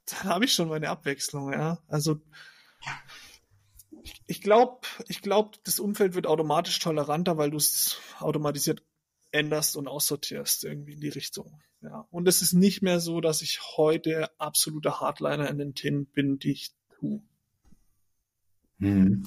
Dann 0.06 0.24
habe 0.24 0.46
ich 0.46 0.54
schon 0.54 0.70
meine 0.70 0.90
Abwechslung, 0.90 1.54
ja. 1.54 1.80
Also 1.88 2.20
ich 4.28 4.42
glaube, 4.42 4.82
ich 5.08 5.22
glaube, 5.22 5.58
das 5.64 5.80
Umfeld 5.80 6.16
wird 6.16 6.28
automatisch 6.28 6.80
toleranter, 6.80 7.38
weil 7.38 7.52
du 7.52 7.58
es 7.58 7.98
automatisiert 8.20 8.84
änderst 9.32 9.78
und 9.78 9.88
aussortierst 9.88 10.64
irgendwie 10.64 10.94
in 10.94 11.02
die 11.02 11.10
Richtung. 11.10 11.62
Ja. 11.82 12.08
Und 12.12 12.28
es 12.28 12.42
ist 12.42 12.54
nicht 12.54 12.82
mehr 12.82 13.00
so, 13.00 13.20
dass 13.20 13.42
ich 13.42 13.60
heute 13.78 14.30
absoluter 14.40 15.00
Hardliner 15.02 15.50
in 15.50 15.58
den 15.58 15.74
Themen 15.74 16.06
bin, 16.06 16.40
die 16.40 16.52
ich 16.52 16.74
tue. 17.00 17.22
Hm. 18.80 19.26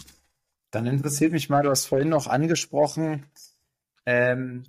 Dann 0.71 0.87
interessiert 0.87 1.33
mich 1.33 1.49
mal, 1.49 1.63
du 1.63 1.71
hast 1.71 1.87
vorhin 1.87 2.09
noch 2.09 2.27
angesprochen, 2.27 3.27
ähm, 4.05 4.65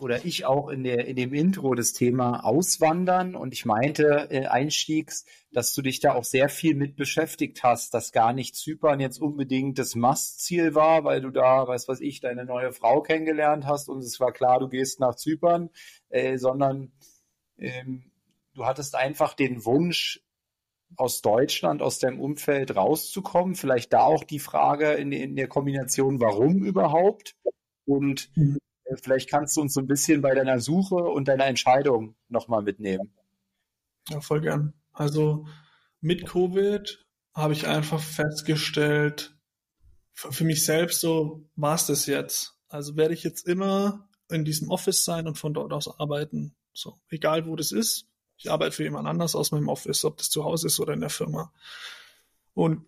oder 0.00 0.24
ich 0.24 0.44
auch 0.44 0.68
in 0.68 0.82
der 0.82 1.06
in 1.06 1.16
dem 1.16 1.32
Intro 1.32 1.74
das 1.74 1.92
Thema 1.92 2.44
Auswandern 2.44 3.36
und 3.36 3.52
ich 3.52 3.64
meinte 3.64 4.28
äh, 4.30 4.46
einstiegs, 4.46 5.24
dass 5.52 5.72
du 5.74 5.82
dich 5.82 6.00
da 6.00 6.14
auch 6.14 6.24
sehr 6.24 6.48
viel 6.48 6.74
mit 6.74 6.96
beschäftigt 6.96 7.62
hast, 7.62 7.94
dass 7.94 8.12
gar 8.12 8.32
nicht 8.32 8.56
Zypern 8.56 9.00
jetzt 9.00 9.20
unbedingt 9.20 9.78
das 9.78 9.94
Mastziel 9.94 10.74
war, 10.74 11.04
weil 11.04 11.20
du 11.20 11.30
da, 11.30 11.66
weiß 11.68 11.88
was 11.88 12.00
ich, 12.00 12.20
deine 12.20 12.44
neue 12.44 12.72
Frau 12.72 13.02
kennengelernt 13.02 13.66
hast 13.66 13.88
und 13.88 13.98
es 13.98 14.18
war 14.18 14.32
klar, 14.32 14.58
du 14.58 14.68
gehst 14.68 15.00
nach 15.00 15.14
Zypern, 15.14 15.70
äh, 16.08 16.38
sondern 16.38 16.92
ähm, 17.58 18.10
du 18.54 18.66
hattest 18.66 18.96
einfach 18.96 19.34
den 19.34 19.64
Wunsch, 19.64 20.20
aus 20.96 21.22
Deutschland, 21.22 21.82
aus 21.82 21.98
deinem 21.98 22.20
Umfeld 22.20 22.76
rauszukommen. 22.76 23.54
Vielleicht 23.54 23.92
da 23.92 24.02
auch 24.02 24.24
die 24.24 24.38
Frage 24.38 24.92
in, 24.92 25.12
in 25.12 25.36
der 25.36 25.48
Kombination, 25.48 26.20
warum 26.20 26.64
überhaupt? 26.64 27.34
Und 27.84 28.30
mhm. 28.36 28.58
Vielleicht 29.02 29.28
kannst 29.28 29.56
du 29.56 29.60
uns 29.60 29.74
so 29.74 29.80
ein 29.80 29.86
bisschen 29.86 30.20
bei 30.20 30.34
deiner 30.34 30.60
Suche 30.60 30.96
und 30.96 31.28
deiner 31.28 31.46
Entscheidung 31.46 32.14
nochmal 32.28 32.62
mitnehmen. 32.62 33.12
Ja, 34.08 34.20
voll 34.20 34.40
gern. 34.40 34.74
Also 34.92 35.46
mit 36.00 36.26
Covid 36.26 37.04
habe 37.34 37.52
ich 37.52 37.66
einfach 37.66 38.00
festgestellt, 38.00 39.34
für 40.12 40.44
mich 40.44 40.64
selbst 40.64 41.00
so, 41.00 41.48
war 41.56 41.74
es 41.74 41.86
das 41.86 42.06
jetzt? 42.06 42.56
Also 42.68 42.96
werde 42.96 43.14
ich 43.14 43.24
jetzt 43.24 43.46
immer 43.46 44.08
in 44.30 44.44
diesem 44.44 44.70
Office 44.70 45.04
sein 45.04 45.26
und 45.26 45.36
von 45.38 45.54
dort 45.54 45.72
aus 45.72 45.98
arbeiten. 45.98 46.54
So, 46.72 46.98
egal 47.08 47.46
wo 47.46 47.56
das 47.56 47.72
ist. 47.72 48.06
Ich 48.36 48.50
arbeite 48.50 48.72
für 48.72 48.82
jemand 48.84 49.08
anders 49.08 49.34
aus 49.34 49.52
meinem 49.52 49.68
Office, 49.68 50.04
ob 50.04 50.16
das 50.18 50.28
zu 50.30 50.44
Hause 50.44 50.66
ist 50.66 50.80
oder 50.80 50.92
in 50.92 51.00
der 51.00 51.10
Firma. 51.10 51.52
Und 52.52 52.84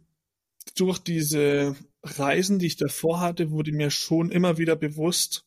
durch 0.76 0.98
diese 0.98 1.76
Reisen, 2.02 2.58
die 2.58 2.66
ich 2.66 2.76
davor 2.76 3.20
hatte, 3.20 3.50
wurde 3.50 3.72
mir 3.72 3.90
schon 3.90 4.30
immer 4.30 4.58
wieder 4.58 4.76
bewusst, 4.76 5.46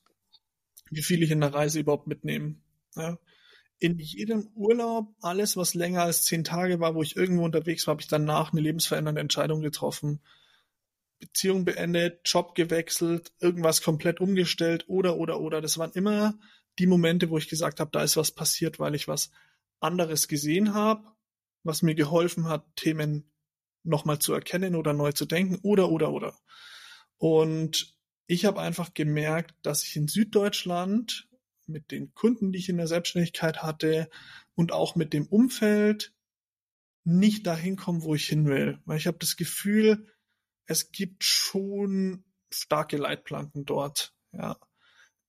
wie 0.92 1.02
viel 1.02 1.24
ich 1.24 1.32
in 1.32 1.42
der 1.42 1.54
Reise 1.54 1.80
überhaupt 1.80 2.08
mitnehme. 2.08 2.56
Ja. 2.96 3.18
In 3.80 3.98
jedem 3.98 4.50
Urlaub, 4.56 5.16
alles, 5.22 5.56
was 5.56 5.74
länger 5.74 6.04
als 6.04 6.24
zehn 6.24 6.44
Tage 6.44 6.80
war, 6.80 6.96
wo 6.96 7.02
ich 7.02 7.16
irgendwo 7.16 7.46
unterwegs 7.46 7.88
war, 7.88 7.94
habe 7.94 8.02
ich 8.02 8.08
danach 8.08 8.52
eine 8.52 8.62
lebensverändernde 8.62 9.22
Entscheidung 9.22 9.62
getroffen. 9.62 10.20
Beziehung 11.20 11.66
beendet, 11.66 12.22
Job 12.26 12.56
gewechselt, 12.56 13.32
irgendwas 13.40 13.82
komplett 13.82 14.20
umgestellt 14.20 14.86
oder, 14.88 15.18
oder, 15.18 15.40
oder. 15.40 15.62
Das 15.62 15.78
waren 15.78 15.92
immer 15.94 16.38
die 16.78 16.88
Momente, 16.88 17.30
wo 17.30 17.38
ich 17.38 17.50
gesagt 17.50 17.80
habe, 17.80 17.92
da 17.92 18.04
ist 18.04 18.18
was 18.18 18.32
passiert, 18.32 18.80
weil 18.80 18.96
ich 18.96 19.08
was 19.08 19.32
anderes 19.80 20.28
gesehen 20.28 20.74
habe, 20.74 21.04
was 21.64 21.82
mir 21.82 21.96
geholfen 21.96 22.48
hat, 22.48 22.66
Themen 22.76 23.32
nochmal 23.84 24.20
zu 24.20 24.34
erkennen 24.34 24.76
oder 24.76 24.94
neu 24.94 25.12
zu 25.12 25.26
denken 25.26 25.60
oder, 25.64 25.90
oder, 25.90 26.12
oder. 26.12 26.38
Und 27.18 27.99
ich 28.30 28.46
habe 28.46 28.62
einfach 28.62 28.94
gemerkt, 28.94 29.56
dass 29.64 29.84
ich 29.84 29.96
in 29.96 30.08
Süddeutschland 30.08 31.28
mit 31.66 31.90
den 31.90 32.14
Kunden, 32.14 32.52
die 32.52 32.60
ich 32.60 32.70
in 32.70 32.78
der 32.78 32.86
Selbstständigkeit 32.86 33.64
hatte 33.64 34.08
und 34.54 34.72
auch 34.72 34.96
mit 34.96 35.14
dem 35.14 35.26
Umfeld 35.26 36.14
nicht 37.04 37.48
dahin 37.48 37.76
komme, 37.76 38.04
wo 38.04 38.14
ich 38.14 38.28
hin 38.28 38.46
will. 38.46 38.78
Weil 38.86 38.98
ich 38.98 39.08
habe 39.08 39.18
das 39.18 39.36
Gefühl, 39.36 40.06
es 40.68 40.92
gibt 40.92 41.24
schon 41.24 42.24
starke 42.52 42.98
Leitplanken 42.98 43.66
dort. 43.66 44.14
Ja. 44.32 44.60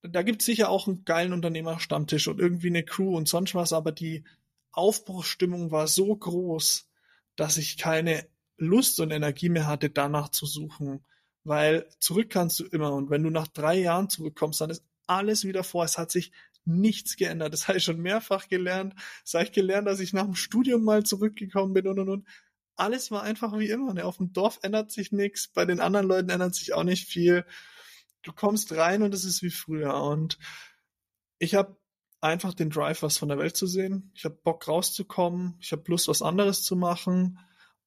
Da 0.03 0.21
gibt 0.21 0.43
es 0.43 0.45
sicher 0.45 0.69
auch 0.69 0.87
einen 0.87 1.03
geilen 1.03 1.33
Unternehmerstammtisch 1.33 2.27
und 2.27 2.39
irgendwie 2.39 2.67
eine 2.67 2.85
Crew 2.85 3.17
und 3.17 3.27
sonst 3.27 3.55
was, 3.55 3.73
aber 3.73 3.91
die 3.91 4.25
Aufbruchsstimmung 4.73 5.71
war 5.71 5.87
so 5.87 6.15
groß, 6.15 6.87
dass 7.35 7.57
ich 7.57 7.79
keine 7.79 8.27
Lust 8.57 8.99
und 8.99 9.09
Energie 9.09 9.49
mehr 9.49 9.65
hatte, 9.65 9.89
danach 9.89 10.29
zu 10.29 10.45
suchen 10.45 11.03
weil 11.43 11.87
zurück 11.99 12.29
kannst 12.29 12.59
du 12.59 12.65
immer 12.65 12.93
und 12.93 13.09
wenn 13.09 13.23
du 13.23 13.29
nach 13.29 13.47
drei 13.47 13.79
Jahren 13.79 14.09
zurückkommst, 14.09 14.61
dann 14.61 14.69
ist 14.69 14.83
alles 15.07 15.43
wieder 15.45 15.63
vor. 15.63 15.83
Es 15.83 15.97
hat 15.97 16.11
sich 16.11 16.31
nichts 16.65 17.15
geändert. 17.15 17.53
Das 17.53 17.67
habe 17.67 17.77
ich 17.79 17.83
schon 17.83 17.99
mehrfach 17.99 18.47
gelernt. 18.47 18.93
Das 19.23 19.33
habe 19.33 19.45
ich 19.45 19.51
gelernt, 19.51 19.87
dass 19.87 19.99
ich 19.99 20.13
nach 20.13 20.25
dem 20.25 20.35
Studium 20.35 20.83
mal 20.83 21.03
zurückgekommen 21.03 21.73
bin 21.73 21.87
und 21.87 21.99
und 21.99 22.09
und. 22.09 22.27
Alles 22.75 23.11
war 23.11 23.23
einfach 23.23 23.57
wie 23.57 23.69
immer. 23.69 23.93
Ne? 23.93 24.05
Auf 24.05 24.17
dem 24.17 24.33
Dorf 24.33 24.59
ändert 24.61 24.91
sich 24.91 25.11
nichts, 25.11 25.47
bei 25.47 25.65
den 25.65 25.79
anderen 25.79 26.07
Leuten 26.07 26.29
ändert 26.29 26.55
sich 26.55 26.73
auch 26.73 26.83
nicht 26.83 27.07
viel. 27.07 27.45
Du 28.23 28.31
kommst 28.31 28.71
rein 28.73 29.03
und 29.03 29.13
es 29.13 29.25
ist 29.25 29.41
wie 29.41 29.49
früher. 29.49 30.01
Und 30.01 30.37
ich 31.37 31.55
habe 31.55 31.77
einfach 32.21 32.53
den 32.53 32.69
Drive, 32.69 33.01
was 33.01 33.17
von 33.17 33.29
der 33.29 33.39
Welt 33.39 33.57
zu 33.57 33.65
sehen. 33.65 34.11
Ich 34.15 34.25
habe 34.25 34.35
Bock 34.35 34.67
rauszukommen. 34.67 35.57
Ich 35.59 35.71
habe 35.71 35.83
Lust, 35.87 36.07
was 36.07 36.21
anderes 36.21 36.63
zu 36.63 36.75
machen. 36.75 37.39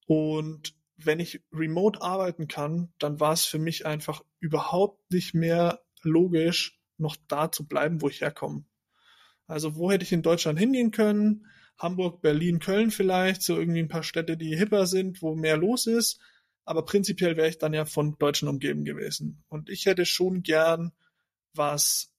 Und 0.07 0.75
wenn 0.97 1.21
ich 1.21 1.43
remote 1.53 2.03
arbeiten 2.03 2.49
kann, 2.49 2.93
dann 2.99 3.21
war 3.21 3.33
es 3.33 3.45
für 3.45 3.59
mich 3.59 3.87
einfach 3.87 4.25
überhaupt 4.41 5.11
nicht 5.11 5.35
mehr 5.35 5.83
logisch, 6.03 6.79
noch 6.97 7.17
da 7.29 7.51
zu 7.51 7.67
bleiben, 7.67 8.01
wo 8.01 8.09
ich 8.09 8.21
herkomme. 8.21 8.65
Also 9.47 9.77
wo 9.77 9.91
hätte 9.91 10.05
ich 10.05 10.13
in 10.13 10.23
Deutschland 10.23 10.59
hingehen 10.59 10.91
können? 10.91 11.47
Hamburg, 11.79 12.23
Berlin, 12.23 12.61
Köln 12.61 12.91
vielleicht, 12.91 13.43
so 13.43 13.59
irgendwie 13.59 13.81
ein 13.81 13.89
paar 13.89 14.05
Städte, 14.05 14.37
die 14.37 14.57
hipper 14.57 14.87
sind, 14.87 15.23
wo 15.23 15.35
mehr 15.35 15.57
los 15.57 15.87
ist. 15.87 16.21
Aber 16.65 16.85
prinzipiell 16.85 17.37
wäre 17.37 17.49
ich 17.49 17.59
dann 17.59 17.75
ja 17.75 17.85
von 17.85 18.17
Deutschen 18.19 18.49
umgeben 18.49 18.85
gewesen. 18.85 19.45
Und 19.49 19.69
ich 19.69 19.87
hätte 19.87 20.07
schon 20.07 20.43
gern 20.43 20.93
was 21.53 22.13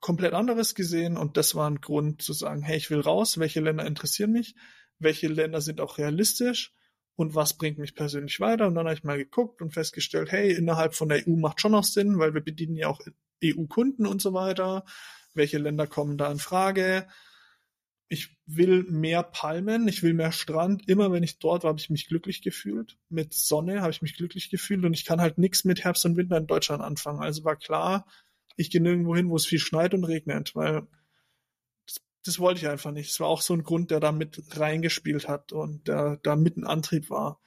komplett 0.00 0.34
anderes 0.34 0.74
gesehen 0.74 1.16
und 1.16 1.36
das 1.36 1.54
war 1.54 1.68
ein 1.68 1.80
Grund 1.80 2.22
zu 2.22 2.32
sagen, 2.32 2.62
hey, 2.62 2.76
ich 2.76 2.90
will 2.90 3.00
raus, 3.00 3.38
welche 3.38 3.60
Länder 3.60 3.86
interessieren 3.86 4.30
mich, 4.30 4.54
welche 4.98 5.26
Länder 5.26 5.60
sind 5.60 5.80
auch 5.80 5.98
realistisch 5.98 6.75
und 7.16 7.34
was 7.34 7.54
bringt 7.54 7.78
mich 7.78 7.94
persönlich 7.94 8.40
weiter. 8.40 8.66
Und 8.66 8.74
dann 8.74 8.86
habe 8.86 8.94
ich 8.94 9.04
mal 9.04 9.18
geguckt 9.18 9.62
und 9.62 9.72
festgestellt, 9.72 10.30
hey, 10.30 10.52
innerhalb 10.52 10.94
von 10.94 11.08
der 11.08 11.26
EU 11.26 11.36
macht 11.36 11.60
schon 11.60 11.72
noch 11.72 11.84
Sinn, 11.84 12.18
weil 12.18 12.34
wir 12.34 12.42
bedienen 12.42 12.76
ja 12.76 12.88
auch 12.88 13.00
EU-Kunden 13.42 14.06
und 14.06 14.22
so 14.22 14.34
weiter. 14.34 14.84
Welche 15.34 15.58
Länder 15.58 15.86
kommen 15.86 16.18
da 16.18 16.30
in 16.30 16.38
Frage? 16.38 17.08
Ich 18.08 18.36
will 18.46 18.84
mehr 18.84 19.22
Palmen, 19.22 19.88
ich 19.88 20.02
will 20.02 20.14
mehr 20.14 20.30
Strand. 20.30 20.88
Immer 20.88 21.10
wenn 21.10 21.22
ich 21.22 21.38
dort 21.38 21.64
war, 21.64 21.70
habe 21.70 21.80
ich 21.80 21.90
mich 21.90 22.06
glücklich 22.06 22.42
gefühlt. 22.42 22.98
Mit 23.08 23.34
Sonne 23.34 23.80
habe 23.80 23.90
ich 23.90 24.02
mich 24.02 24.16
glücklich 24.16 24.50
gefühlt 24.50 24.84
und 24.84 24.92
ich 24.92 25.04
kann 25.04 25.20
halt 25.20 25.38
nichts 25.38 25.64
mit 25.64 25.84
Herbst 25.84 26.04
und 26.04 26.16
Winter 26.16 26.36
in 26.36 26.46
Deutschland 26.46 26.82
anfangen. 26.82 27.20
Also 27.20 27.44
war 27.44 27.56
klar, 27.56 28.06
ich 28.56 28.70
gehe 28.70 28.80
nirgendwo 28.80 29.16
hin, 29.16 29.28
wo 29.28 29.36
es 29.36 29.46
viel 29.46 29.58
schneit 29.58 29.92
und 29.94 30.04
regnet, 30.04 30.54
weil 30.54 30.86
das 32.26 32.38
wollte 32.38 32.60
ich 32.60 32.68
einfach 32.68 32.92
nicht. 32.92 33.10
Es 33.10 33.20
war 33.20 33.28
auch 33.28 33.40
so 33.40 33.54
ein 33.54 33.62
Grund, 33.62 33.90
der 33.90 34.00
da 34.00 34.12
mit 34.12 34.42
reingespielt 34.58 35.28
hat 35.28 35.52
und 35.52 35.88
der 35.88 36.18
da 36.22 36.36
mit 36.36 36.56
ein 36.56 36.64
Antrieb 36.64 37.10
war. 37.10 37.40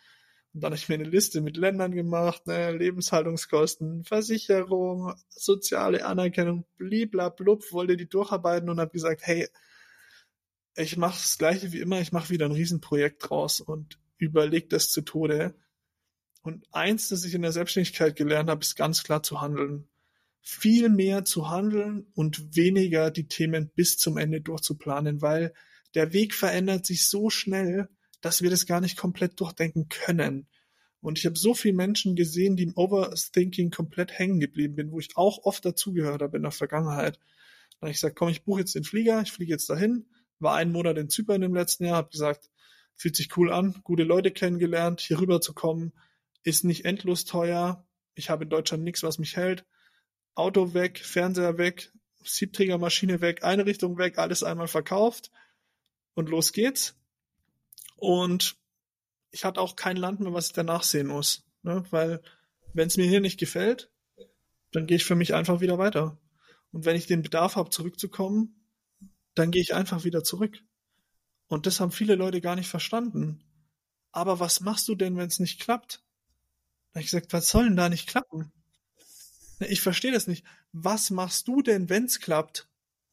Und 0.54 0.62
dann 0.62 0.72
habe 0.72 0.78
ich 0.78 0.90
mir 0.90 0.96
eine 0.96 1.04
Liste 1.04 1.42
mit 1.42 1.58
Ländern 1.58 1.92
gemacht, 1.92 2.48
ne, 2.48 2.72
Lebenshaltungskosten, 2.72 4.04
Versicherung, 4.04 5.14
soziale 5.30 6.06
Anerkennung, 6.06 6.66
bliblablub, 6.78 7.72
wollte 7.72 7.98
die 7.98 8.10
durcharbeiten 8.10 8.70
und 8.70 8.80
habe 8.80 8.92
gesagt, 8.92 9.22
hey, 9.24 9.48
ich 10.76 10.98
mache 10.98 11.20
das 11.22 11.38
gleiche 11.38 11.72
wie 11.72 11.82
immer, 11.82 12.00
ich 12.00 12.12
mache 12.12 12.30
wieder 12.30 12.46
ein 12.46 12.52
Riesenprojekt 12.52 13.30
draus 13.30 13.62
und 13.62 14.00
überlege 14.18 14.68
das 14.68 14.90
zu 14.92 15.02
Tode. 15.02 15.54
Und 16.42 16.66
eins, 16.72 17.10
das 17.10 17.26
ich 17.26 17.36
in 17.36 17.42
der 17.42 17.52
Selbstständigkeit 17.52 18.16
gelernt 18.16 18.50
habe, 18.50 18.62
ist 18.62 18.76
ganz 18.76 19.04
klar 19.04 19.22
zu 19.22 19.42
handeln 19.42 19.88
viel 20.42 20.90
mehr 20.90 21.26
zu 21.26 21.50
handeln 21.50 22.08
und 22.16 22.56
weniger 22.56 23.12
die 23.12 23.28
Themen 23.28 23.70
bis 23.76 23.98
zum 23.98 24.18
Ende 24.18 24.42
durchzuplanen, 24.42 25.22
weil 25.22 25.54
der 25.96 26.14
Weg 26.14 26.34
verändert 26.34 26.86
sich 26.86 27.08
so 27.08 27.30
schnell, 27.30 27.90
dass 28.22 28.42
wir 28.42 28.50
das 28.50 28.66
gar 28.66 28.82
nicht 28.82 28.98
komplett 28.98 29.40
durchdenken 29.40 29.90
können. 29.90 30.48
Und 31.02 31.18
ich 31.18 31.26
habe 31.26 31.38
so 31.38 31.54
viele 31.54 31.76
Menschen 31.76 32.16
gesehen, 32.16 32.56
die 32.56 32.64
im 32.64 32.76
Overthinking 32.76 33.72
komplett 33.72 34.12
hängen 34.12 34.40
geblieben 34.40 34.76
bin, 34.76 34.92
wo 34.92 35.00
ich 35.00 35.16
auch 35.16 35.40
oft 35.44 35.64
dazugehört 35.64 36.22
habe 36.22 36.38
in 36.38 36.44
der 36.44 36.52
Vergangenheit. 36.52 37.18
Da 37.72 37.82
habe 37.82 37.92
ich 37.92 37.98
gesagt, 37.98 38.18
komm, 38.18 38.30
ich 38.30 38.44
buche 38.44 38.60
jetzt 38.60 38.76
den 38.76 38.84
Flieger, 38.84 39.22
ich 39.22 39.32
fliege 39.32 39.54
jetzt 39.54 39.70
dahin, 39.70 40.08
war 40.40 40.56
einen 40.56 40.74
Monat 40.74 40.98
in 40.98 41.10
Zypern 41.10 41.42
im 41.42 41.54
letzten 41.54 41.86
Jahr, 41.86 41.98
habe 41.98 42.10
gesagt, 42.10 42.50
fühlt 42.96 43.16
sich 43.16 43.38
cool 43.38 43.52
an, 43.52 43.80
gute 43.84 44.04
Leute 44.04 44.32
kennengelernt, 44.32 45.00
hier 45.00 45.20
rüber 45.20 45.40
zu 45.40 45.54
kommen, 45.54 45.94
ist 46.44 46.66
nicht 46.66 46.84
endlos 46.84 47.24
teuer, 47.24 47.88
ich 48.16 48.30
habe 48.30 48.44
in 48.44 48.50
Deutschland 48.50 48.84
nichts, 48.84 49.04
was 49.04 49.20
mich 49.20 49.38
hält, 49.38 49.66
Auto 50.36 50.74
weg, 50.74 51.00
Fernseher 51.00 51.58
weg, 51.58 51.92
Siebträgermaschine 52.24 53.22
weg, 53.22 53.44
Einrichtung 53.44 53.98
weg, 53.98 54.18
alles 54.18 54.44
einmal 54.44 54.68
verkauft 54.68 55.32
und 56.14 56.30
los 56.30 56.54
geht's. 56.54 56.96
Und 57.96 58.58
ich 59.32 59.46
hatte 59.46 59.62
auch 59.62 59.76
kein 59.76 59.98
Land 59.98 60.20
mehr, 60.20 60.34
was 60.34 60.48
ich 60.48 60.54
danach 60.54 60.84
sehen 60.84 61.08
muss. 61.08 61.44
Ne? 61.64 61.84
Weil 61.92 62.22
wenn 62.74 62.88
es 62.88 62.98
mir 62.98 63.08
hier 63.08 63.22
nicht 63.22 63.40
gefällt, 63.40 63.92
dann 64.72 64.88
gehe 64.88 64.98
ich 64.98 65.06
für 65.06 65.16
mich 65.16 65.34
einfach 65.34 65.62
wieder 65.62 65.78
weiter. 65.78 66.18
Und 66.72 66.86
wenn 66.86 66.96
ich 66.96 67.08
den 67.08 67.24
Bedarf 67.24 67.56
habe, 67.56 67.70
zurückzukommen, 67.70 68.64
dann 69.34 69.52
gehe 69.52 69.62
ich 69.62 69.74
einfach 69.74 70.04
wieder 70.04 70.24
zurück. 70.24 70.62
Und 71.48 71.66
das 71.66 71.80
haben 71.80 71.92
viele 71.92 72.16
Leute 72.16 72.42
gar 72.42 72.56
nicht 72.56 72.70
verstanden. 72.70 73.44
Aber 74.12 74.40
was 74.40 74.62
machst 74.62 74.88
du 74.88 74.96
denn, 74.96 75.18
wenn 75.18 75.28
es 75.28 75.40
nicht 75.40 75.60
klappt? 75.60 76.04
Da 76.92 76.96
habe 76.96 77.02
ich 77.02 77.08
gesagt, 77.08 77.34
was 77.34 77.50
soll 77.50 77.66
denn 77.66 77.76
da 77.76 77.90
nicht 77.90 78.08
klappen? 78.08 78.52
Ich 79.60 79.82
verstehe 79.82 80.12
das 80.12 80.28
nicht. 80.28 80.46
Was 80.72 81.10
machst 81.10 81.48
du 81.48 81.62
denn, 81.62 81.90
wenn's 81.90 82.20
klappt? 82.20 82.68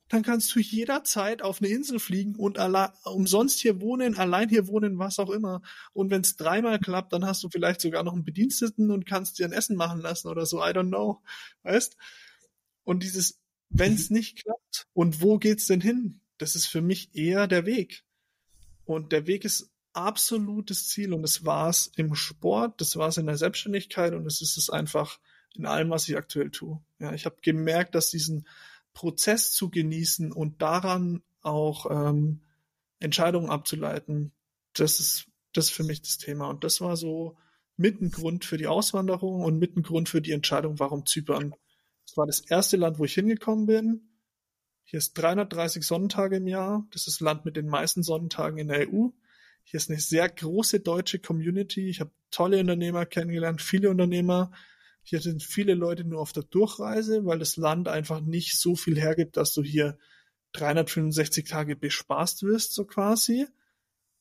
Dann 0.08 0.22
kannst 0.22 0.54
du 0.54 0.60
jederzeit 0.60 1.42
auf 1.42 1.60
eine 1.60 1.68
Insel 1.68 1.98
fliegen 1.98 2.36
und 2.36 2.58
allein, 2.58 2.90
umsonst 3.04 3.58
hier 3.58 3.80
wohnen, 3.80 4.16
allein 4.16 4.48
hier 4.48 4.68
wohnen, 4.68 4.98
was 4.98 5.18
auch 5.18 5.30
immer. 5.30 5.62
Und 5.92 6.10
wenn's 6.10 6.36
dreimal 6.36 6.78
klappt, 6.78 7.12
dann 7.12 7.26
hast 7.26 7.42
du 7.42 7.48
vielleicht 7.48 7.80
sogar 7.80 8.04
noch 8.04 8.12
einen 8.12 8.24
Bediensteten 8.24 8.92
und 8.92 9.04
kannst 9.04 9.38
dir 9.38 9.46
ein 9.46 9.52
Essen 9.52 9.76
machen 9.76 10.00
lassen 10.00 10.28
oder 10.28 10.46
so. 10.46 10.58
I 10.58 10.68
don't 10.70 10.88
know. 10.88 11.22
Weißt? 11.64 11.96
Und 12.84 13.02
dieses 13.02 13.40
wenn 13.70 13.94
es 13.94 14.10
nicht 14.10 14.42
klappt? 14.42 14.86
Und 14.92 15.20
wo 15.20 15.38
geht's 15.38 15.66
denn 15.66 15.80
hin? 15.80 16.20
Das 16.38 16.54
ist 16.54 16.66
für 16.66 16.82
mich 16.82 17.14
eher 17.14 17.46
der 17.46 17.66
Weg. 17.66 18.04
Und 18.84 19.12
der 19.12 19.26
Weg 19.26 19.44
ist 19.44 19.70
absolutes 19.92 20.88
Ziel 20.88 21.14
und 21.14 21.22
das 21.22 21.44
war's 21.44 21.90
im 21.96 22.14
Sport, 22.14 22.80
das 22.80 22.96
war's 22.96 23.16
in 23.16 23.26
der 23.26 23.38
Selbstständigkeit 23.38 24.12
und 24.12 24.26
es 24.26 24.42
ist 24.42 24.58
es 24.58 24.68
einfach 24.68 25.18
in 25.58 25.66
allem, 25.66 25.90
was 25.90 26.08
ich 26.08 26.16
aktuell 26.16 26.50
tue. 26.50 26.80
Ja, 26.98 27.12
ich 27.12 27.26
habe 27.26 27.36
gemerkt, 27.42 27.94
dass 27.94 28.10
diesen 28.10 28.46
Prozess 28.92 29.52
zu 29.52 29.70
genießen 29.70 30.32
und 30.32 30.62
daran 30.62 31.22
auch 31.42 31.90
ähm, 31.90 32.42
Entscheidungen 32.98 33.50
abzuleiten, 33.50 34.32
das 34.72 35.00
ist 35.00 35.26
das 35.56 35.66
ist 35.66 35.70
für 35.72 35.84
mich 35.84 36.02
das 36.02 36.18
Thema 36.18 36.48
und 36.48 36.64
das 36.64 36.80
war 36.80 36.96
so 36.96 37.36
mit 37.76 38.00
ein 38.00 38.10
Grund 38.10 38.44
für 38.44 38.56
die 38.56 38.66
Auswanderung 38.66 39.42
und 39.42 39.58
mit 39.58 39.76
ein 39.76 39.82
Grund 39.82 40.08
für 40.08 40.20
die 40.20 40.32
Entscheidung, 40.32 40.78
warum 40.78 41.06
Zypern. 41.06 41.54
Das 42.06 42.16
war 42.16 42.26
das 42.26 42.40
erste 42.40 42.76
Land, 42.76 42.98
wo 42.98 43.04
ich 43.04 43.14
hingekommen 43.14 43.66
bin. 43.66 44.08
Hier 44.84 44.98
ist 44.98 45.14
330 45.14 45.82
Sonnentage 45.84 46.36
im 46.36 46.46
Jahr. 46.46 46.86
Das 46.90 47.02
ist 47.02 47.16
das 47.16 47.20
Land 47.20 47.44
mit 47.44 47.56
den 47.56 47.68
meisten 47.68 48.02
Sonnentagen 48.02 48.58
in 48.58 48.68
der 48.68 48.88
EU. 48.88 49.08
Hier 49.64 49.78
ist 49.78 49.90
eine 49.90 49.98
sehr 49.98 50.28
große 50.28 50.80
deutsche 50.80 51.18
Community. 51.18 51.88
Ich 51.88 52.00
habe 52.00 52.12
tolle 52.30 52.60
Unternehmer 52.60 53.04
kennengelernt, 53.04 53.60
viele 53.60 53.90
Unternehmer. 53.90 54.52
Hier 55.08 55.20
sind 55.20 55.44
viele 55.44 55.74
Leute 55.74 56.02
nur 56.02 56.20
auf 56.20 56.32
der 56.32 56.42
Durchreise, 56.42 57.24
weil 57.24 57.38
das 57.38 57.56
Land 57.56 57.86
einfach 57.86 58.20
nicht 58.20 58.58
so 58.58 58.74
viel 58.74 59.00
hergibt, 59.00 59.36
dass 59.36 59.54
du 59.54 59.62
hier 59.62 59.96
365 60.54 61.48
Tage 61.48 61.76
bespaßt 61.76 62.42
wirst, 62.42 62.74
so 62.74 62.84
quasi. 62.84 63.46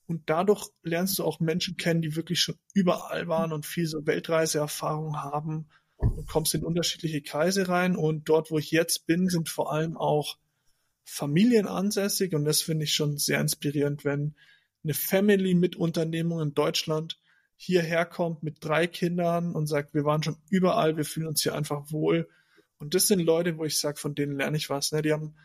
Und 0.06 0.30
dadurch 0.30 0.70
lernst 0.84 1.18
du 1.18 1.24
auch 1.24 1.40
Menschen 1.40 1.76
kennen, 1.76 2.04
die 2.04 2.16
wirklich 2.16 2.40
schon 2.40 2.60
überall 2.76 3.28
waren 3.28 3.52
und 3.52 3.66
viel 3.66 3.88
so 3.88 4.06
Weltreiseerfahrung 4.06 5.24
haben 5.24 5.70
und 5.96 6.28
kommst 6.28 6.54
in 6.54 6.64
unterschiedliche 6.64 7.24
Kreise 7.24 7.68
rein. 7.68 7.96
Und 7.96 8.30
dort, 8.30 8.52
wo 8.52 8.60
ich 8.60 8.70
jetzt 8.70 9.08
bin, 9.08 9.28
sind 9.28 9.50
vor 9.50 9.74
allem 9.74 9.98
auch 9.98 10.38
Familien 11.04 11.66
ansässig. 11.66 12.36
Und 12.36 12.46
das 12.46 12.62
finde 12.62 12.84
ich 12.84 12.94
schon 12.94 13.18
sehr 13.18 13.42
inspirierend, 13.42 14.06
wenn 14.06 14.36
eine 14.84 14.94
Family 14.94 15.56
mit 15.56 15.76
Unternehmung 15.76 16.42
in 16.42 16.54
Deutschland 16.54 17.20
hierher 17.58 18.06
kommt 18.06 18.44
mit 18.44 18.64
drei 18.64 18.88
Kindern 18.88 19.54
und 19.54 19.68
sagt, 19.68 19.94
wir 19.94 20.06
waren 20.06 20.24
schon 20.24 20.38
überall, 20.50 20.98
wir 20.98 21.06
fühlen 21.06 21.28
uns 21.28 21.42
hier 21.42 21.56
einfach 21.56 21.92
wohl. 21.92 22.30
Und 22.78 22.94
das 22.94 23.08
sind 23.08 23.20
Leute, 23.20 23.58
wo 23.58 23.66
ich 23.66 23.80
sage, 23.80 23.98
von 23.98 24.16
denen 24.16 24.38
lerne 24.38 24.58
ich 24.58 24.70
was. 24.70 24.92
Ne? 24.92 25.02
Die 25.02 25.14
haben 25.14 25.36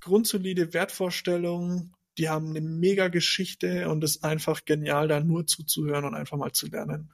grundsolide 0.00 0.72
Wertvorstellungen, 0.72 1.94
die 2.18 2.28
haben 2.28 2.50
eine 2.50 2.60
mega 2.60 3.08
Geschichte 3.08 3.88
und 3.88 4.02
es 4.02 4.16
ist 4.16 4.24
einfach 4.24 4.64
genial, 4.64 5.08
da 5.08 5.20
nur 5.20 5.46
zuzuhören 5.46 6.04
und 6.04 6.14
einfach 6.14 6.36
mal 6.36 6.52
zu 6.52 6.68
lernen. 6.68 7.12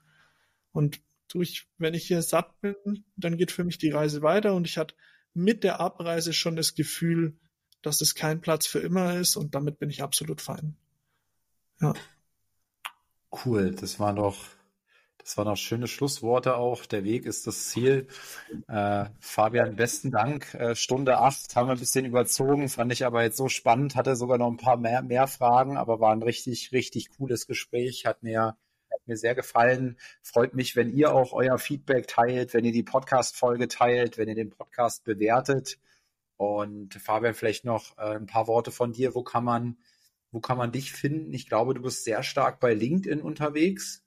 Und 0.73 1.01
durch, 1.29 1.67
wenn 1.79 1.95
ich 1.95 2.07
hier 2.07 2.23
satt 2.23 2.61
bin, 2.61 3.05
dann 3.17 3.37
geht 3.37 3.51
für 3.51 3.65
mich 3.65 3.79
die 3.79 3.91
Reise 3.91 4.23
weiter 4.23 4.55
und 4.55 4.67
ich 4.67 4.79
hatte 4.79 4.95
mit 5.35 5.65
der 5.65 5.81
Abreise 5.81 6.33
schon 6.33 6.57
das 6.57 6.75
Gefühl, 6.75 7.39
dass 7.81 8.01
es 8.01 8.15
kein 8.15 8.41
Platz 8.41 8.67
für 8.67 8.79
immer 8.79 9.17
ist 9.19 9.37
und 9.37 9.55
damit 9.55 9.79
bin 9.79 9.91
ich 9.91 10.03
absolut 10.03 10.41
fein. 10.41 10.77
Ja. 11.81 11.95
Cool, 13.33 13.71
das 13.75 13.99
war 13.99 14.15
doch, 14.15 14.37
das 15.19 15.37
waren 15.39 15.47
doch 15.47 15.57
schöne 15.57 15.87
Schlussworte 15.89 16.57
auch. 16.57 16.85
Der 16.85 17.03
Weg 17.05 17.25
ist 17.25 17.47
das 17.47 17.71
Ziel. 17.71 18.07
Äh, 18.69 19.07
Fabian, 19.21 19.75
besten 19.77 20.11
Dank. 20.11 20.53
Äh, 20.55 20.75
Stunde 20.77 21.19
acht 21.19 21.57
haben 21.57 21.69
wir 21.69 21.73
ein 21.73 21.79
bisschen 21.79 22.05
überzogen, 22.05 22.69
fand 22.69 22.93
ich 22.93 23.07
aber 23.07 23.23
jetzt 23.23 23.39
so 23.39 23.49
spannend, 23.49 23.97
hatte 23.97 24.17
sogar 24.17 24.37
noch 24.39 24.51
ein 24.51 24.59
paar 24.59 24.77
mehr, 24.77 25.03
mehr 25.03 25.27
Fragen, 25.29 25.79
aber 25.79 25.99
war 25.99 26.13
ein 26.13 26.23
richtig, 26.23 26.73
richtig 26.73 27.09
cooles 27.17 27.47
Gespräch, 27.47 28.05
hat 28.05 28.23
mir, 28.23 28.57
hat 28.91 29.07
mir 29.07 29.17
sehr 29.17 29.35
gefallen. 29.35 29.97
Freut 30.23 30.55
mich, 30.55 30.77
wenn 30.77 30.91
ihr 30.93 31.15
auch 31.15 31.33
euer 31.33 31.59
Feedback 31.59 32.09
teilt, 32.09 32.53
wenn 32.53 32.65
ihr 32.67 32.73
die 32.73 32.83
Podcast-Folge 32.83 33.69
teilt, 33.69 34.19
wenn 34.19 34.29
ihr 34.29 34.35
den 34.35 34.51
Podcast 34.51 35.05
bewertet. 35.05 35.79
Und 36.37 36.95
Fabian, 36.95 37.35
vielleicht 37.35 37.65
noch 37.65 37.97
äh, 37.99 38.17
ein 38.17 38.27
paar 38.27 38.47
Worte 38.47 38.73
von 38.73 38.93
dir. 38.93 39.15
Wo 39.15 39.23
kann 39.23 39.45
man 39.45 39.79
wo 40.33 40.41
kann 40.41 40.59
man 40.59 40.73
dich 40.73 40.93
finden? 40.93 41.33
Ich 41.33 41.47
glaube, 41.47 41.75
du 41.75 41.83
bist 41.83 42.05
sehr 42.05 42.23
stark 42.23 42.59
bei 42.59 42.75
LinkedIn 42.75 43.21
unterwegs. 43.21 44.03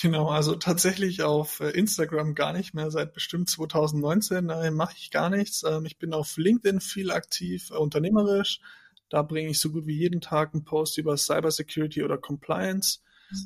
Genau, 0.00 0.28
also 0.28 0.54
tatsächlich 0.54 1.22
auf 1.22 1.58
äh, 1.58 1.70
Instagram 1.70 2.36
gar 2.36 2.52
nicht 2.52 2.72
mehr. 2.72 2.90
Seit 2.90 3.14
bestimmt 3.14 3.50
2019 3.50 4.48
äh, 4.50 4.70
mache 4.70 4.94
ich 4.96 5.10
gar 5.10 5.30
nichts. 5.30 5.64
Ähm, 5.64 5.86
ich 5.86 5.98
bin 5.98 6.12
auf 6.12 6.36
LinkedIn 6.36 6.80
viel 6.80 7.10
aktiv, 7.10 7.70
äh, 7.70 7.76
unternehmerisch. 7.76 8.60
Da 9.08 9.22
bringe 9.22 9.50
ich 9.50 9.58
so 9.58 9.70
gut 9.72 9.86
wie 9.86 9.96
jeden 9.96 10.20
Tag 10.20 10.52
einen 10.52 10.64
Post 10.64 10.98
über 10.98 11.16
Cybersecurity 11.16 12.04
oder 12.04 12.18
Compliance. 12.18 13.00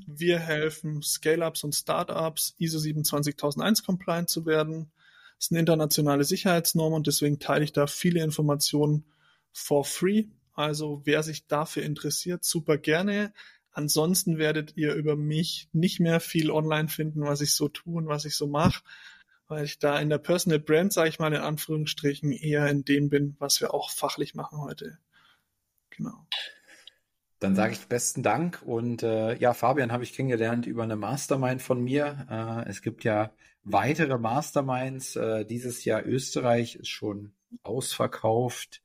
Wir 0.06 0.38
helfen 0.38 1.02
Scale-Ups 1.02 1.64
und 1.64 1.74
Startups 1.74 2.54
ISO 2.58 2.78
27001 2.78 3.84
compliant 3.84 4.28
zu 4.28 4.44
werden. 4.44 4.92
Das 5.38 5.46
ist 5.46 5.52
eine 5.52 5.60
internationale 5.60 6.24
Sicherheitsnorm 6.24 6.92
und 6.92 7.06
deswegen 7.06 7.38
teile 7.38 7.64
ich 7.64 7.72
da 7.72 7.86
viele 7.86 8.22
Informationen 8.22 9.04
for 9.52 9.84
free 9.84 10.26
also 10.54 11.02
wer 11.04 11.22
sich 11.22 11.46
dafür 11.46 11.82
interessiert, 11.82 12.44
super 12.44 12.78
gerne. 12.78 13.32
Ansonsten 13.72 14.38
werdet 14.38 14.76
ihr 14.76 14.94
über 14.94 15.16
mich 15.16 15.68
nicht 15.72 15.98
mehr 15.98 16.20
viel 16.20 16.50
online 16.50 16.88
finden, 16.88 17.22
was 17.22 17.40
ich 17.40 17.54
so 17.54 17.68
tue 17.68 17.96
und 17.96 18.06
was 18.06 18.26
ich 18.26 18.36
so 18.36 18.46
mache, 18.46 18.82
weil 19.48 19.64
ich 19.64 19.78
da 19.78 19.98
in 19.98 20.10
der 20.10 20.18
Personal 20.18 20.58
Brand, 20.58 20.92
sage 20.92 21.08
ich 21.08 21.18
mal 21.18 21.32
in 21.32 21.40
Anführungsstrichen, 21.40 22.32
eher 22.32 22.66
in 22.68 22.84
dem 22.84 23.08
bin, 23.08 23.36
was 23.38 23.60
wir 23.60 23.72
auch 23.72 23.90
fachlich 23.90 24.34
machen 24.34 24.58
heute. 24.60 24.98
Genau. 25.90 26.26
Dann 27.38 27.56
sage 27.56 27.72
ich 27.72 27.88
besten 27.88 28.22
Dank 28.22 28.62
und 28.62 29.02
äh, 29.02 29.34
ja, 29.36 29.52
Fabian 29.52 29.90
habe 29.90 30.04
ich 30.04 30.12
kennengelernt 30.12 30.66
über 30.66 30.84
eine 30.84 30.96
Mastermind 30.96 31.60
von 31.60 31.82
mir. 31.82 32.26
Äh, 32.30 32.70
es 32.70 32.82
gibt 32.82 33.04
ja 33.04 33.32
weitere 33.64 34.18
Masterminds. 34.18 35.16
Äh, 35.16 35.44
dieses 35.44 35.84
Jahr 35.84 36.06
Österreich 36.06 36.76
ist 36.76 36.88
schon 36.88 37.32
ausverkauft. 37.62 38.82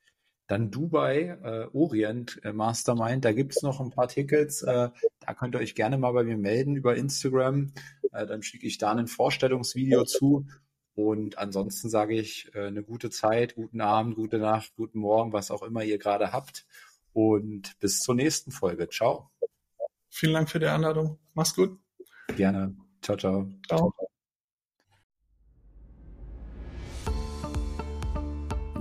Dann 0.48 0.72
Dubai, 0.72 1.38
äh, 1.44 1.68
Orient 1.74 2.40
äh, 2.44 2.54
Mastermind, 2.54 3.26
da 3.26 3.34
gibt's 3.34 3.62
noch 3.62 3.82
ein 3.82 3.92
paar 3.92 4.08
Tickets. 4.08 4.62
Äh, 4.64 4.90
da 5.20 5.34
könnt 5.34 5.56
ihr 5.56 5.60
euch 5.60 5.76
gerne 5.76 5.98
mal 5.98 6.14
bei 6.14 6.24
mir 6.24 6.38
melden 6.38 6.76
über 6.76 6.96
Instagram. 6.96 7.74
Äh, 8.14 8.26
dann 8.26 8.42
schicke 8.44 8.66
ich 8.66 8.78
da 8.78 8.94
ein 8.94 9.08
Vorstellungsvideo 9.08 10.06
zu. 10.06 10.48
Und 10.96 11.38
ansonsten 11.38 11.90
sage 11.90 12.16
ich 12.16 12.50
äh, 12.56 12.68
eine 12.68 12.82
gute 12.82 13.10
Zeit, 13.10 13.56
guten 13.56 13.82
Abend, 13.82 14.16
gute 14.16 14.40
Nacht, 14.40 14.74
guten 14.76 15.00
Morgen, 15.00 15.34
was 15.34 15.52
auch 15.52 15.64
immer 15.64 15.84
ihr 15.84 16.00
gerade 16.00 16.32
habt. 16.32 16.66
Und 17.14 17.78
bis 17.80 18.00
zur 18.00 18.16
nächsten 18.16 18.52
Folge. 18.52 18.88
Ciao. 18.90 19.30
Vielen 20.10 20.34
Dank 20.34 20.50
für 20.50 20.60
die 20.60 20.66
Einladung. 20.66 21.20
Mach's 21.34 21.54
gut. 21.54 21.78
Gerne. 22.36 22.76
Ciao, 23.02 23.18
ciao. 23.18 23.48
Ciao. 23.68 23.94